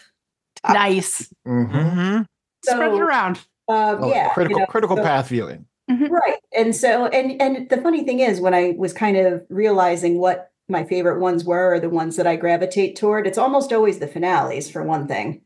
Top. 0.66 0.74
Nice. 0.74 1.32
Mhm. 1.46 1.70
Mhm. 1.72 2.26
Spread 2.64 2.92
it 2.94 3.00
around. 3.00 3.36
um, 3.68 3.98
Oh, 4.04 4.08
yeah, 4.10 4.26
you 4.26 4.30
critical 4.34 4.58
know, 4.60 4.66
critical 4.66 4.96
so- 4.96 5.02
path 5.02 5.28
viewing. 5.28 5.66
right 5.88 6.38
and 6.56 6.74
so 6.74 7.06
and 7.06 7.40
and 7.42 7.68
the 7.68 7.76
funny 7.76 8.02
thing 8.04 8.20
is 8.20 8.40
when 8.40 8.54
i 8.54 8.72
was 8.78 8.92
kind 8.94 9.16
of 9.16 9.42
realizing 9.50 10.18
what 10.18 10.50
my 10.68 10.84
favorite 10.84 11.20
ones 11.20 11.44
were 11.44 11.74
or 11.74 11.80
the 11.80 11.90
ones 11.90 12.16
that 12.16 12.26
i 12.26 12.34
gravitate 12.34 12.96
toward 12.96 13.26
it's 13.26 13.36
almost 13.36 13.72
always 13.74 13.98
the 13.98 14.06
finales 14.06 14.70
for 14.70 14.82
one 14.82 15.06
thing 15.06 15.42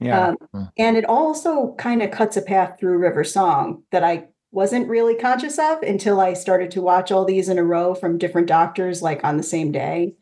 Yeah. 0.00 0.28
um, 0.28 0.36
Mm. 0.54 0.70
and 0.76 0.96
it 0.98 1.04
also 1.06 1.74
kind 1.78 2.02
of 2.02 2.10
cuts 2.10 2.36
a 2.36 2.42
path 2.42 2.78
through 2.78 2.98
river 2.98 3.24
song 3.24 3.84
that 3.90 4.04
i 4.04 4.24
wasn't 4.52 4.88
really 4.88 5.14
conscious 5.14 5.58
of 5.58 5.80
until 5.82 6.20
i 6.20 6.34
started 6.34 6.70
to 6.72 6.82
watch 6.82 7.10
all 7.10 7.24
these 7.24 7.48
in 7.48 7.56
a 7.58 7.64
row 7.64 7.94
from 7.94 8.18
different 8.18 8.48
doctors 8.48 9.00
like 9.02 9.24
on 9.24 9.36
the 9.38 9.42
same 9.42 9.72
day 9.72 10.14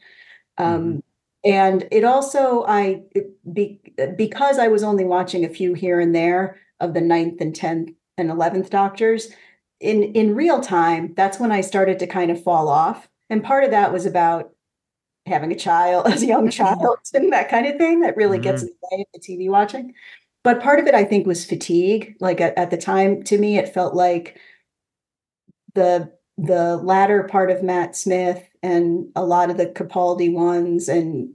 um, 0.58 1.02
and 1.44 1.86
it 1.90 2.04
also 2.04 2.64
i 2.66 3.02
it, 3.12 3.26
be, 3.52 3.80
because 4.16 4.58
i 4.58 4.68
was 4.68 4.82
only 4.82 5.04
watching 5.04 5.44
a 5.44 5.48
few 5.48 5.74
here 5.74 6.00
and 6.00 6.14
there 6.14 6.58
of 6.80 6.94
the 6.94 7.00
ninth 7.00 7.40
and 7.40 7.54
10th 7.54 7.94
and 8.16 8.30
11th 8.30 8.70
doctors 8.70 9.30
in 9.80 10.02
in 10.02 10.34
real 10.34 10.60
time 10.60 11.12
that's 11.16 11.38
when 11.38 11.52
i 11.52 11.60
started 11.60 11.98
to 11.98 12.06
kind 12.06 12.30
of 12.30 12.42
fall 12.42 12.68
off. 12.68 13.08
And 13.30 13.42
part 13.42 13.64
of 13.64 13.70
that 13.70 13.92
was 13.92 14.06
about 14.06 14.50
having 15.26 15.52
a 15.52 15.56
child 15.56 16.06
as 16.06 16.22
a 16.22 16.26
young 16.26 16.48
mm-hmm. 16.48 16.50
child 16.50 16.98
and 17.14 17.32
that 17.32 17.48
kind 17.48 17.66
of 17.66 17.76
thing 17.76 18.00
that 18.00 18.16
really 18.16 18.38
gets 18.38 18.62
mm-hmm. 18.62 18.68
in 18.68 18.74
the 18.82 18.96
way 18.96 19.06
of 19.14 19.20
the 19.20 19.46
tv 19.46 19.50
watching. 19.50 19.94
But 20.42 20.62
part 20.62 20.78
of 20.78 20.86
it 20.86 20.94
i 20.94 21.04
think 21.04 21.26
was 21.26 21.44
fatigue. 21.44 22.14
Like 22.20 22.40
at, 22.40 22.56
at 22.56 22.70
the 22.70 22.76
time 22.76 23.22
to 23.24 23.38
me 23.38 23.58
it 23.58 23.74
felt 23.74 23.94
like 23.94 24.38
the 25.74 26.12
the 26.36 26.76
latter 26.76 27.24
part 27.24 27.50
of 27.50 27.62
matt 27.62 27.94
smith 27.94 28.42
and 28.64 29.08
a 29.14 29.24
lot 29.24 29.50
of 29.50 29.56
the 29.58 29.66
capaldi 29.66 30.32
ones 30.32 30.88
and 30.88 31.32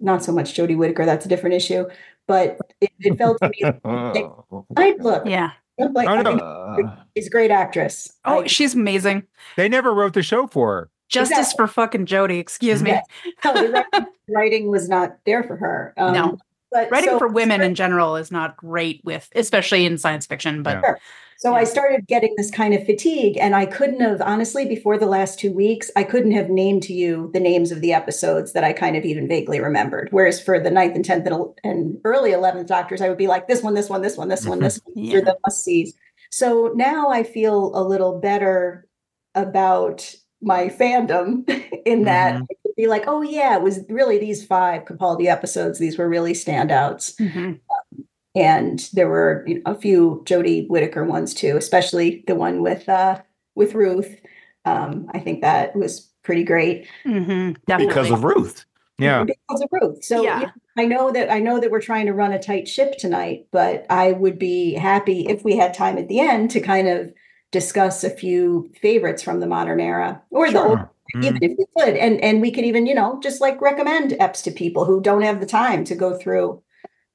not 0.00 0.22
so 0.24 0.30
much 0.32 0.54
jodie 0.54 0.76
whittaker 0.76 1.04
that's 1.04 1.26
a 1.26 1.28
different 1.28 1.54
issue 1.54 1.84
but 2.26 2.58
it, 2.80 2.90
it 3.00 3.18
felt 3.18 3.38
to 3.42 3.48
me 3.48 3.62
I 4.76 4.96
look. 5.00 5.26
Yeah. 5.26 5.50
I'm 5.80 5.92
like, 5.92 6.08
I 6.08 6.22
no. 6.22 6.32
Uh, 6.32 6.96
she's 7.16 7.28
a 7.28 7.30
great 7.30 7.50
actress. 7.52 8.12
Oh, 8.24 8.42
I- 8.42 8.46
she's 8.48 8.74
amazing. 8.74 9.22
They 9.56 9.68
never 9.68 9.94
wrote 9.94 10.12
the 10.12 10.22
show 10.22 10.46
for 10.48 10.68
her. 10.74 10.90
Justice 11.08 11.38
Exactly. 11.38 11.56
for 11.66 11.72
fucking 11.72 12.06
Jodie. 12.06 12.38
Excuse 12.40 12.82
me. 12.82 12.90
Yeah. 12.90 13.00
no, 13.44 13.54
the 13.54 13.70
writing, 13.72 14.06
writing 14.28 14.70
was 14.70 14.88
not 14.88 15.16
there 15.24 15.42
for 15.44 15.56
her. 15.56 15.94
Um, 15.96 16.12
No. 16.12 16.38
but 16.72 16.90
Writing 16.90 17.10
so- 17.10 17.18
for 17.18 17.28
women 17.28 17.60
in 17.62 17.74
general 17.74 18.16
is 18.16 18.30
not 18.32 18.56
great 18.56 19.00
with, 19.04 19.28
especially 19.34 19.86
in 19.86 19.96
science 19.98 20.26
fiction. 20.26 20.62
But 20.62 20.82
Yeah. 20.82 20.94
So 21.40 21.54
I 21.54 21.62
started 21.62 22.08
getting 22.08 22.34
this 22.36 22.50
kind 22.50 22.74
of 22.74 22.84
fatigue, 22.84 23.38
and 23.40 23.54
I 23.54 23.64
couldn't 23.64 24.00
have 24.00 24.20
honestly 24.20 24.66
before 24.66 24.98
the 24.98 25.06
last 25.06 25.38
two 25.38 25.52
weeks. 25.52 25.88
I 25.94 26.02
couldn't 26.02 26.32
have 26.32 26.50
named 26.50 26.82
to 26.84 26.92
you 26.92 27.30
the 27.32 27.38
names 27.38 27.70
of 27.70 27.80
the 27.80 27.92
episodes 27.92 28.54
that 28.54 28.64
I 28.64 28.72
kind 28.72 28.96
of 28.96 29.04
even 29.04 29.28
vaguely 29.28 29.60
remembered. 29.60 30.08
Whereas 30.10 30.40
for 30.42 30.58
the 30.58 30.70
ninth 30.70 30.96
and 30.96 31.04
tenth 31.04 31.28
and, 31.28 31.44
and 31.62 31.96
early 32.04 32.32
eleventh 32.32 32.66
Doctors, 32.66 33.00
I 33.00 33.08
would 33.08 33.18
be 33.18 33.28
like 33.28 33.46
this 33.46 33.62
one, 33.62 33.74
this 33.74 33.88
one, 33.88 34.02
this 34.02 34.16
one, 34.16 34.26
this 34.28 34.44
one, 34.46 34.58
this 34.58 34.80
one. 34.84 34.94
These 34.96 35.14
are 35.14 35.18
Yeah. 35.18 35.24
the 35.24 35.38
must 35.46 35.62
sees. 35.62 35.94
So 36.32 36.72
now 36.74 37.08
I 37.10 37.22
feel 37.22 37.70
a 37.72 37.86
little 37.86 38.18
better 38.18 38.88
about 39.36 40.12
my 40.42 40.66
fandom 40.68 41.48
in 41.86 42.02
that 42.04 42.34
Mhm. 42.34 42.46
Could 42.64 42.74
be 42.76 42.86
like, 42.88 43.04
oh 43.06 43.22
yeah, 43.22 43.56
it 43.56 43.62
was 43.62 43.80
really 43.88 44.18
these 44.18 44.44
five 44.44 44.84
Capaldi 44.84 45.26
episodes. 45.26 45.78
These 45.78 45.98
were 45.98 46.08
really 46.08 46.32
standouts 46.32 47.14
Mhm. 47.20 47.60
And 48.38 48.88
there 48.92 49.08
were 49.08 49.44
you 49.46 49.54
know, 49.56 49.62
a 49.66 49.74
few 49.74 50.22
Jodie 50.24 50.68
Whittaker 50.68 51.04
ones 51.04 51.34
too, 51.34 51.56
especially 51.56 52.24
the 52.26 52.34
one 52.34 52.62
with 52.62 52.88
uh 52.88 53.20
with 53.54 53.74
Ruth. 53.74 54.16
Um, 54.64 55.06
I 55.14 55.18
think 55.18 55.40
that 55.42 55.74
was 55.74 56.10
pretty 56.22 56.44
great 56.44 56.86
Mhm. 57.04 57.56
definitely. 57.66 57.86
because 57.94 58.10
of 58.10 58.24
Ruth. 58.24 58.64
Yeah. 58.98 59.24
because 59.24 59.60
of 59.62 59.68
Ruth. 59.72 60.04
So 60.04 60.22
Yeah. 60.22 60.40
you 60.40 60.46
know, 60.46 60.52
I 60.76 60.84
know 60.86 61.10
that 61.12 61.30
I 61.32 61.40
know 61.40 61.58
that 61.60 61.70
we're 61.70 61.80
trying 61.80 62.06
to 62.06 62.12
run 62.14 62.32
a 62.32 62.38
tight 62.38 62.66
ship 62.68 62.96
tonight, 62.98 63.46
but 63.52 63.86
I 63.90 64.12
would 64.12 64.38
be 64.38 64.74
happy 64.74 65.26
if 65.28 65.42
we 65.44 65.56
had 65.56 65.72
time 65.74 65.98
at 65.98 66.08
the 66.08 66.20
end 66.20 66.50
to 66.52 66.60
kind 66.60 66.88
of 66.88 67.12
discuss 67.50 68.04
a 68.04 68.10
few 68.10 68.70
favorites 68.82 69.22
from 69.22 69.40
the 69.40 69.46
modern 69.46 69.80
era 69.80 70.20
or 70.30 70.50
the 70.50 70.60
old 70.62 70.78
Sure. 70.78 71.22
even 71.22 71.42
if 71.42 71.52
we 71.58 71.64
could 71.78 71.96
and 71.96 72.20
and 72.22 72.42
we 72.42 72.50
could 72.50 72.64
even 72.66 72.84
you 72.86 72.94
know 72.94 73.18
just 73.22 73.40
like 73.40 73.58
recommend 73.62 74.10
eps 74.12 74.42
to 74.44 74.50
people 74.50 74.84
who 74.84 75.00
don't 75.00 75.22
have 75.22 75.40
the 75.40 75.46
time 75.46 75.82
to 75.84 75.94
go 75.94 76.14
through 76.18 76.60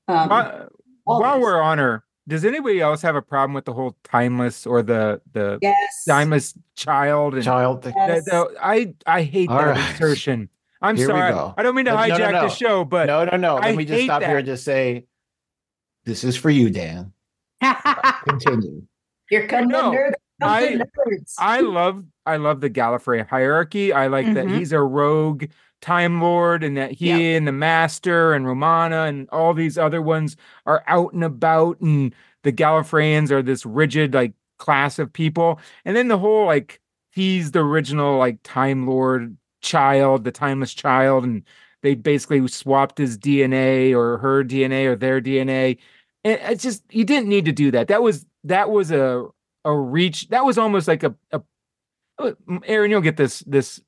um 0.08 0.32
Uh, 0.32 0.66
all 1.06 1.20
while 1.22 1.40
we're 1.40 1.62
on 1.62 1.78
her, 1.78 2.04
does 2.28 2.46
anybody 2.46 2.80
else 2.82 3.02
have 3.02 3.16
a 3.16 3.22
problem 3.22 3.54
with 3.54 3.66
the 3.66 3.74
whole 3.74 3.98
timeless 4.04 4.66
or 4.66 4.82
the 4.82 5.22
the 5.34 5.60
yes 5.62 6.04
timeless 6.08 6.58
child 6.76 7.34
and 7.36 7.44
Child 7.44 7.84
thing. 7.84 7.94
Yes. 7.96 8.26
the- 8.26 8.32
the- 8.32 8.56
I 8.66 8.94
I 9.06 9.24
hate 9.24 9.50
All 9.50 9.58
that 9.58 9.68
right. 9.76 9.90
insertion. 9.92 10.50
I'm 10.82 10.96
Here 10.98 11.08
we 11.08 11.14
sorry. 11.14 11.32
go. 11.34 11.54
I 11.58 11.64
don't 11.64 11.76
mean 11.76 11.86
to 11.86 11.92
No, 11.92 11.98
no, 11.98 12.08
no, 12.08 12.16
hijack 12.16 12.32
no. 12.34 12.42
the 12.42 12.50
show, 12.50 12.84
but 12.86 13.08
no, 13.08 13.24
no, 13.26 13.38
no. 13.38 13.56
Let 13.56 13.76
me 13.76 13.86
just 13.86 14.00
hate 14.02 14.06
stop 14.08 14.22
here 14.22 14.38
and 14.40 14.46
just 14.46 14.66
say, 14.66 15.06
this 16.06 16.24
is 16.26 16.36
for 16.36 16.50
you, 16.50 16.70
Dan. 16.70 17.14
Continue. 18.28 18.84
Here 19.30 19.48
comes 19.48 19.68
No. 19.68 19.92
the 19.92 19.98
nerd 19.98 20.12
I- 20.42 20.74
Nerds. 20.76 21.34
I 21.40 21.60
love 21.62 22.04
I 22.26 22.38
love 22.38 22.60
the 22.62 22.70
Gallifrey 22.70 23.26
hierarchy. 23.28 23.94
I 23.94 24.08
like 24.08 24.34
that 24.34 24.46
Mhm. 24.46 24.58
he's 24.58 24.72
a 24.74 24.82
rogue 24.82 25.46
time 25.84 26.22
lord 26.22 26.64
and 26.64 26.78
that 26.78 26.94
he 26.94 27.36
and 27.36 27.46
the 27.46 27.52
master 27.52 28.34
and 28.34 28.48
Romana 28.48 29.04
and 29.04 29.28
all 29.32 29.54
these 29.54 29.78
other 29.78 30.02
ones 30.02 30.38
are 30.66 30.82
out 30.88 31.12
and 31.12 31.26
about 31.26 31.78
and 31.82 32.16
the 32.44 32.54
Gallifreyans 32.54 33.32
are 33.32 33.42
this 33.42 33.66
rigid 33.66 34.14
like 34.14 34.32
class 34.58 34.98
of 34.98 35.12
people. 35.12 35.60
And 35.84 35.96
then 35.98 36.08
the 36.08 36.18
whole 36.18 36.46
like 36.46 36.80
he's 37.12 37.52
the 37.52 37.60
original 37.60 38.18
like 38.18 38.40
time 38.44 38.88
lord 38.88 39.36
child, 39.60 40.24
the 40.24 40.32
timeless 40.32 40.74
child 40.74 41.26
and 41.26 41.44
they 41.82 41.96
basically 41.96 42.48
swapped 42.48 42.98
his 42.98 43.18
DNA 43.18 43.94
or 43.94 44.20
her 44.20 44.42
DNA 44.42 44.86
or 44.86 44.96
their 44.96 45.20
DNA. 45.20 45.80
And 46.24 46.40
it's 46.44 46.64
just 46.64 46.82
he 46.88 47.04
didn't 47.04 47.28
need 47.28 47.44
to 47.44 47.52
do 47.52 47.72
that. 47.72 47.90
That 47.90 48.02
was 48.02 48.26
that 48.46 48.70
was 48.72 48.90
a 48.90 49.26
a 49.66 49.78
reach. 49.78 50.30
That 50.30 50.46
was 50.46 50.58
almost 50.58 50.88
like 50.88 51.04
a, 51.04 51.14
a 51.34 51.42
uh, 52.20 52.32
Aaron, 52.66 52.90
you'll 52.90 53.02
get 53.02 53.18
this 53.18 53.40
this 53.46 53.82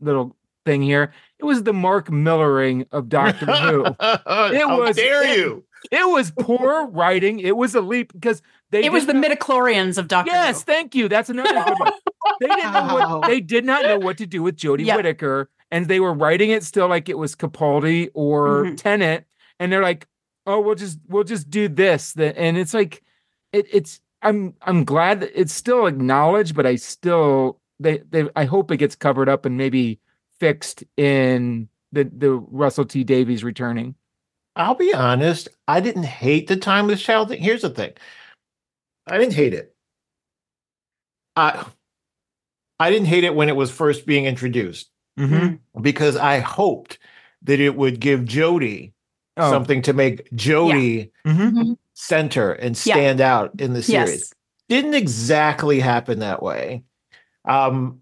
little 0.00 0.36
thing 0.68 0.82
here. 0.82 1.12
It 1.38 1.44
was 1.44 1.62
the 1.62 1.72
Mark 1.72 2.10
Millering 2.10 2.86
of 2.92 3.08
Doctor 3.08 3.46
Who. 3.46 3.84
How 4.00 4.78
was- 4.80 4.96
dare 4.96 5.24
it- 5.26 5.38
you? 5.38 5.64
It 5.92 6.06
was 6.10 6.32
poor 6.32 6.86
writing. 6.88 7.38
It 7.38 7.56
was 7.56 7.74
a 7.76 7.80
leap 7.80 8.12
because 8.12 8.42
they 8.70 8.84
it 8.84 8.90
was 8.92 9.06
the 9.06 9.12
didn't 9.14 9.38
midichlorians 9.38 9.96
of 9.96 10.08
Doctor 10.08 10.32
Yes, 10.32 10.58
Who. 10.60 10.64
thank 10.64 10.94
you. 10.96 11.08
That's 11.08 11.30
another 11.30 11.52
good 11.54 11.78
one. 11.78 11.92
They 12.40 12.46
didn't 12.48 12.72
know 12.72 12.94
what 13.18 13.26
they 13.26 13.40
did 13.40 13.64
not 13.64 13.82
know 13.84 13.98
what 13.98 14.18
to 14.18 14.26
do 14.26 14.42
with 14.42 14.56
Jodie 14.56 14.84
Yep. 14.86 14.96
Whittaker, 14.96 15.48
and 15.70 15.86
they 15.86 15.98
were 16.00 16.12
writing 16.12 16.50
it 16.50 16.62
still 16.64 16.86
like 16.88 17.08
it 17.08 17.16
was 17.16 17.34
Capaldi 17.34 18.10
or 18.12 18.64
Mhm. 18.64 18.76
Tennant, 18.76 19.24
and 19.58 19.72
they're 19.72 19.82
like, 19.82 20.06
"Oh, 20.46 20.60
we'll 20.60 20.74
just 20.74 20.98
we'll 21.08 21.24
just 21.24 21.48
do 21.48 21.68
this." 21.68 22.14
And 22.18 22.58
it's 22.58 22.74
like, 22.74 23.02
it, 23.52 23.66
it's 23.72 24.00
I'm 24.20 24.54
I'm 24.62 24.84
glad 24.84 25.20
that 25.20 25.30
it's 25.40 25.54
still 25.54 25.86
acknowledged, 25.86 26.54
but 26.54 26.66
I 26.66 26.74
still 26.76 27.60
they 27.80 28.02
they 28.10 28.28
I 28.36 28.44
hope 28.44 28.70
it 28.72 28.76
gets 28.78 28.94
covered 28.96 29.28
up 29.28 29.46
and 29.46 29.56
maybe 29.56 30.00
fixed 30.40 30.84
in 30.96 31.68
the 31.92 32.04
the 32.04 32.32
Russell 32.32 32.84
T 32.84 33.04
Davies 33.04 33.44
returning. 33.44 33.94
I'll 34.56 34.74
be 34.74 34.92
honest. 34.92 35.48
I 35.68 35.80
didn't 35.80 36.04
hate 36.04 36.48
the 36.48 36.56
timeless 36.56 37.00
child 37.02 37.28
thing. 37.28 37.40
Here's 37.40 37.62
the 37.62 37.70
thing. 37.70 37.92
I 39.06 39.16
didn't 39.18 39.34
hate 39.34 39.54
it. 39.54 39.74
I 41.36 41.64
I 42.80 42.90
didn't 42.90 43.06
hate 43.06 43.24
it 43.24 43.34
when 43.34 43.48
it 43.48 43.56
was 43.56 43.70
first 43.70 44.06
being 44.06 44.24
introduced 44.24 44.90
Mm-hmm. 45.18 45.80
because 45.82 46.16
I 46.16 46.38
hoped 46.38 46.98
that 47.42 47.58
it 47.58 47.74
would 47.74 47.98
give 47.98 48.20
Jodie 48.20 48.92
Oh, 49.36 49.50
something 49.50 49.82
to 49.82 49.92
make 49.92 50.28
Jodie 50.30 51.10
mhm. 51.26 51.76
center 51.94 52.52
and 52.52 52.76
Yeah. 52.86 52.94
stand 52.94 53.20
out 53.20 53.60
in 53.60 53.72
the 53.72 53.82
series. 53.82 54.10
Yes. 54.10 54.34
Didn't 54.68 54.94
exactly 54.94 55.80
happen 55.80 56.18
that 56.20 56.40
way. 56.42 56.82
Um, 57.44 58.00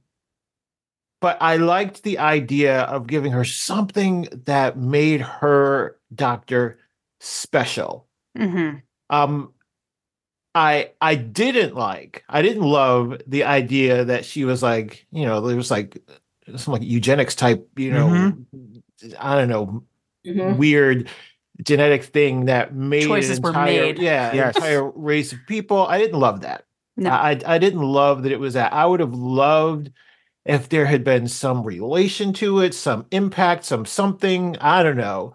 but 1.20 1.38
I 1.40 1.56
liked 1.56 2.02
the 2.02 2.18
idea 2.18 2.82
of 2.82 3.06
giving 3.06 3.32
her 3.32 3.44
something 3.44 4.28
that 4.44 4.76
made 4.78 5.20
her 5.20 5.96
doctor 6.14 6.78
special. 7.20 8.06
Mhm. 8.36 8.82
Um, 9.10 9.52
I 10.54 10.90
I 11.00 11.14
didn't 11.16 11.74
like, 11.74 12.24
I 12.28 12.42
didn't 12.42 12.62
love 12.62 13.20
the 13.26 13.44
idea 13.44 14.04
that 14.04 14.24
she 14.24 14.44
was 14.44 14.62
like, 14.62 15.06
you 15.10 15.24
know, 15.26 15.40
there 15.40 15.56
was 15.56 15.70
like 15.70 15.98
some 16.56 16.72
like 16.72 16.82
eugenics 16.82 17.34
type, 17.34 17.68
you 17.76 17.92
know, 17.92 18.06
Mm-hmm. 18.08 19.08
I 19.20 19.34
don't 19.34 19.48
know, 19.48 19.82
Mhm. 20.26 20.56
weird 20.56 21.08
genetic 21.62 22.04
thing 22.04 22.46
that 22.46 22.74
made 22.74 23.04
Choices 23.06 23.40
were 23.40 23.50
entire, 23.50 23.66
made. 23.66 23.98
yeah, 23.98 24.32
Yes. 24.34 24.56
entire 24.56 24.84
race 24.90 25.32
of 25.32 25.38
people. 25.46 25.86
I 25.86 25.98
didn't 25.98 26.18
love 26.20 26.40
that. 26.42 26.64
No. 26.96 27.10
I 27.10 27.38
I 27.46 27.58
didn't 27.58 27.82
love 27.82 28.22
that 28.22 28.32
it 28.32 28.40
was 28.40 28.54
that. 28.54 28.72
I 28.72 28.86
would 28.86 29.00
have 29.00 29.14
loved 29.14 29.90
if 30.46 30.68
there 30.68 30.86
had 30.86 31.04
been 31.04 31.28
some 31.28 31.62
relation 31.64 32.32
to 32.34 32.60
it, 32.60 32.72
some 32.74 33.06
impact, 33.10 33.64
some 33.64 33.84
something. 33.84 34.56
I 34.60 34.82
don't 34.82 34.96
know. 34.96 35.34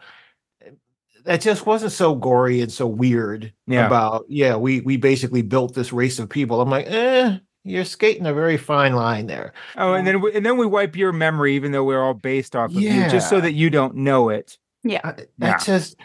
That 1.25 1.41
just 1.41 1.67
wasn't 1.67 1.91
so 1.91 2.15
gory 2.15 2.61
and 2.61 2.71
so 2.71 2.87
weird 2.87 3.53
Yeah. 3.67 3.85
about 3.85 4.25
yeah, 4.27 4.55
we 4.55 4.81
we 4.81 4.97
basically 4.97 5.43
built 5.43 5.75
this 5.75 5.93
race 5.93 6.17
of 6.17 6.29
people. 6.29 6.61
I'm 6.61 6.69
like, 6.69 6.87
eh, 6.87 7.37
you're 7.63 7.85
skating 7.85 8.25
a 8.25 8.33
very 8.33 8.57
fine 8.57 8.93
line 8.95 9.27
there. 9.27 9.53
Oh, 9.77 9.93
and 9.93 10.07
then 10.07 10.19
we, 10.21 10.33
and 10.33 10.43
then 10.43 10.57
we 10.57 10.65
wipe 10.65 10.95
your 10.95 11.11
memory, 11.11 11.55
even 11.55 11.71
though 11.73 11.83
we're 11.83 12.01
all 12.03 12.15
based 12.15 12.55
off 12.55 12.71
of 12.71 12.81
you, 12.81 12.89
just 13.09 13.29
so 13.29 13.39
that 13.39 13.53
you 13.53 13.69
don't 13.69 13.95
know 13.97 14.29
it. 14.29 14.57
Yeah. 14.83 15.01
I- 15.03 15.13
Yeah. 15.17 15.25
That 15.37 15.63
just 15.63 15.95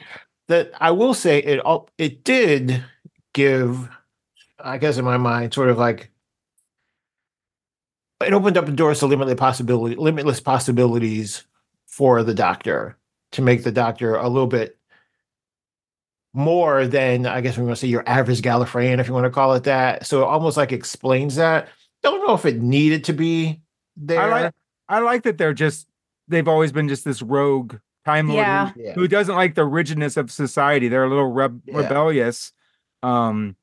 that 0.48 0.72
I 0.80 0.90
will 0.90 1.14
say 1.14 1.38
it 1.38 1.60
all 1.60 1.88
it 1.96 2.22
did 2.22 2.84
give, 3.32 3.88
I 4.62 4.76
guess 4.76 4.98
in 4.98 5.04
my 5.06 5.16
mind, 5.16 5.54
sort 5.54 5.70
of 5.70 5.78
like 5.78 6.10
it 8.24 8.32
opened 8.32 8.56
up 8.56 8.66
the 8.66 8.72
doors 8.72 9.00
to 9.00 9.06
limitless 9.06 9.38
possibility, 9.38 9.94
limitless 9.96 10.40
possibilities 10.40 11.44
for 11.86 12.22
the 12.22 12.34
doctor 12.34 12.96
to 13.32 13.42
make 13.42 13.62
the 13.64 13.72
doctor 13.72 14.14
a 14.16 14.28
little 14.28 14.46
bit 14.46 14.78
more 16.32 16.86
than 16.86 17.26
I 17.26 17.40
guess 17.40 17.56
we 17.56 17.64
want 17.64 17.76
to 17.76 17.80
say 17.80 17.88
your 17.88 18.04
average 18.06 18.42
Gallifreyan, 18.42 18.98
if 19.00 19.08
you 19.08 19.14
want 19.14 19.24
to 19.24 19.30
call 19.30 19.54
it 19.54 19.64
that. 19.64 20.06
So 20.06 20.22
it 20.22 20.26
almost 20.26 20.56
like 20.56 20.72
explains 20.72 21.36
that. 21.36 21.68
Don't 22.02 22.26
know 22.26 22.34
if 22.34 22.44
it 22.44 22.60
needed 22.60 23.04
to 23.04 23.12
be 23.12 23.60
there. 23.96 24.20
I 24.20 24.42
like 24.42 24.54
I 24.88 24.98
like 25.00 25.22
that 25.24 25.38
they're 25.38 25.54
just 25.54 25.86
they've 26.28 26.46
always 26.48 26.72
been 26.72 26.88
just 26.88 27.04
this 27.04 27.22
rogue 27.22 27.76
time 28.04 28.28
lord 28.28 28.38
Yeah. 28.38 28.70
who, 28.94 29.00
who 29.02 29.08
doesn't 29.08 29.34
like 29.34 29.54
the 29.54 29.64
rigidness 29.64 30.16
of 30.16 30.30
society. 30.30 30.88
They're 30.88 31.04
a 31.04 31.08
little 31.08 31.30
reb- 31.32 31.62
Yeah. 31.66 31.78
rebellious. 31.78 32.52
Um, 33.02 33.56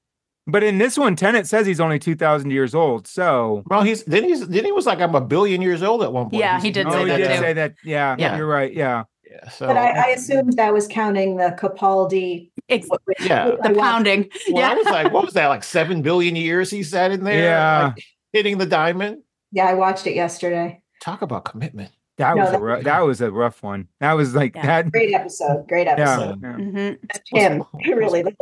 but 0.47 0.63
in 0.63 0.77
this 0.77 0.97
one, 0.97 1.15
Tennant 1.15 1.47
says 1.47 1.65
he's 1.65 1.79
only 1.79 1.99
two 1.99 2.15
thousand 2.15 2.51
years 2.51 2.73
old. 2.75 3.07
So 3.07 3.63
Well, 3.67 3.83
he's 3.83 4.03
then 4.03 4.23
he's 4.23 4.47
then 4.47 4.65
he 4.65 4.71
was 4.71 4.85
like 4.85 4.99
I'm 4.99 5.15
a 5.15 5.21
billion 5.21 5.61
years 5.61 5.81
old 5.83 6.03
at 6.03 6.11
one 6.13 6.25
point. 6.25 6.35
Yeah, 6.41 6.53
He's- 6.53 6.63
he 6.63 6.71
did 6.71 6.87
oh, 6.87 6.91
say 6.91 6.99
he 7.03 7.05
that 7.09 7.17
did 7.17 7.27
too. 7.29 7.37
say 7.39 7.53
that. 7.53 7.73
Yeah, 7.83 8.15
Yeah. 8.19 8.37
you're 8.37 8.47
right. 8.47 8.73
Yeah, 8.73 9.03
Yeah, 9.29 9.49
so 9.49 9.67
But 9.67 9.77
I, 9.77 9.89
I 9.91 10.07
assumed 10.09 10.53
that 10.53 10.73
was 10.73 10.87
counting 10.87 11.37
the 11.37 11.55
Capaldi. 11.59 12.51
Ex- 12.69 12.87
which- 13.05 13.19
Yeah. 13.21 13.47
which 13.49 13.59
I 13.63 13.67
the 13.69 13.73
watched. 13.73 13.79
pounding. 13.91 14.29
well, 14.51 14.71
I 14.71 14.73
was 14.75 14.85
like, 14.85 15.11
what 15.11 15.25
was 15.25 15.33
that? 15.33 15.47
Like 15.47 15.63
seven 15.63 16.01
billion 16.01 16.35
years 16.35 16.69
he 16.69 16.83
sat 16.83 17.11
in 17.11 17.23
there, 17.23 17.43
Yeah. 17.43 17.83
like, 17.95 18.03
hitting 18.31 18.57
the 18.57 18.65
diamond. 18.65 19.21
Yeah, 19.51 19.65
I 19.67 19.73
watched 19.75 20.07
it 20.07 20.15
yesterday. 20.15 20.81
Talk 21.01 21.21
about 21.21 21.45
commitment. 21.45 21.91
That 22.17 22.35
No, 22.35 22.41
was 22.43 22.49
a 22.49 22.51
that- 22.53 22.61
rough, 22.61 22.83
that 22.83 22.99
was 23.01 23.21
a 23.21 23.31
rough 23.31 23.63
one. 23.63 23.87
That 23.99 24.13
was 24.13 24.35
like 24.35 24.55
Yeah. 24.55 24.65
that. 24.83 24.91
Great 24.91 25.13
episode. 25.13 25.67
Great 25.67 25.87
Yeah, 25.87 25.93
episode. 25.93 26.39
yeah. 26.41 26.53
Mhm. 26.53 26.97
Him, 27.31 27.63
really, 27.97 28.21
the. 28.21 28.35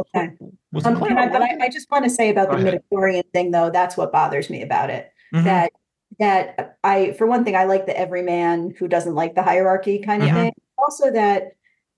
Was 0.73 0.85
Um, 0.85 0.95
the 0.95 1.05
I, 1.05 1.27
but 1.29 1.41
I. 1.41 1.57
I 1.61 1.69
just 1.69 1.89
want 1.91 2.03
to 2.03 2.09
say 2.09 2.29
about 2.29 2.49
Go 2.51 2.57
the 2.57 2.67
ahead. 2.67 2.83
midichlorian 2.91 3.23
thing, 3.33 3.51
though. 3.51 3.69
That's 3.69 3.95
what 3.97 4.11
bothers 4.11 4.49
me 4.49 4.61
about 4.61 4.89
it. 4.89 5.11
Mhm. 5.33 5.43
That 5.45 5.71
that 6.19 6.77
I, 6.83 7.13
for 7.13 7.25
one 7.25 7.43
thing, 7.45 7.55
I 7.55 7.63
like 7.63 7.85
the 7.85 7.97
everyman 7.97 8.73
who 8.77 8.87
doesn't 8.87 9.15
like 9.15 9.33
the 9.35 9.41
hierarchy 9.43 9.99
kind 9.99 10.21
of 10.23 10.29
Mhm. 10.29 10.33
thing. 10.35 10.53
Also, 10.77 11.09
that 11.11 11.53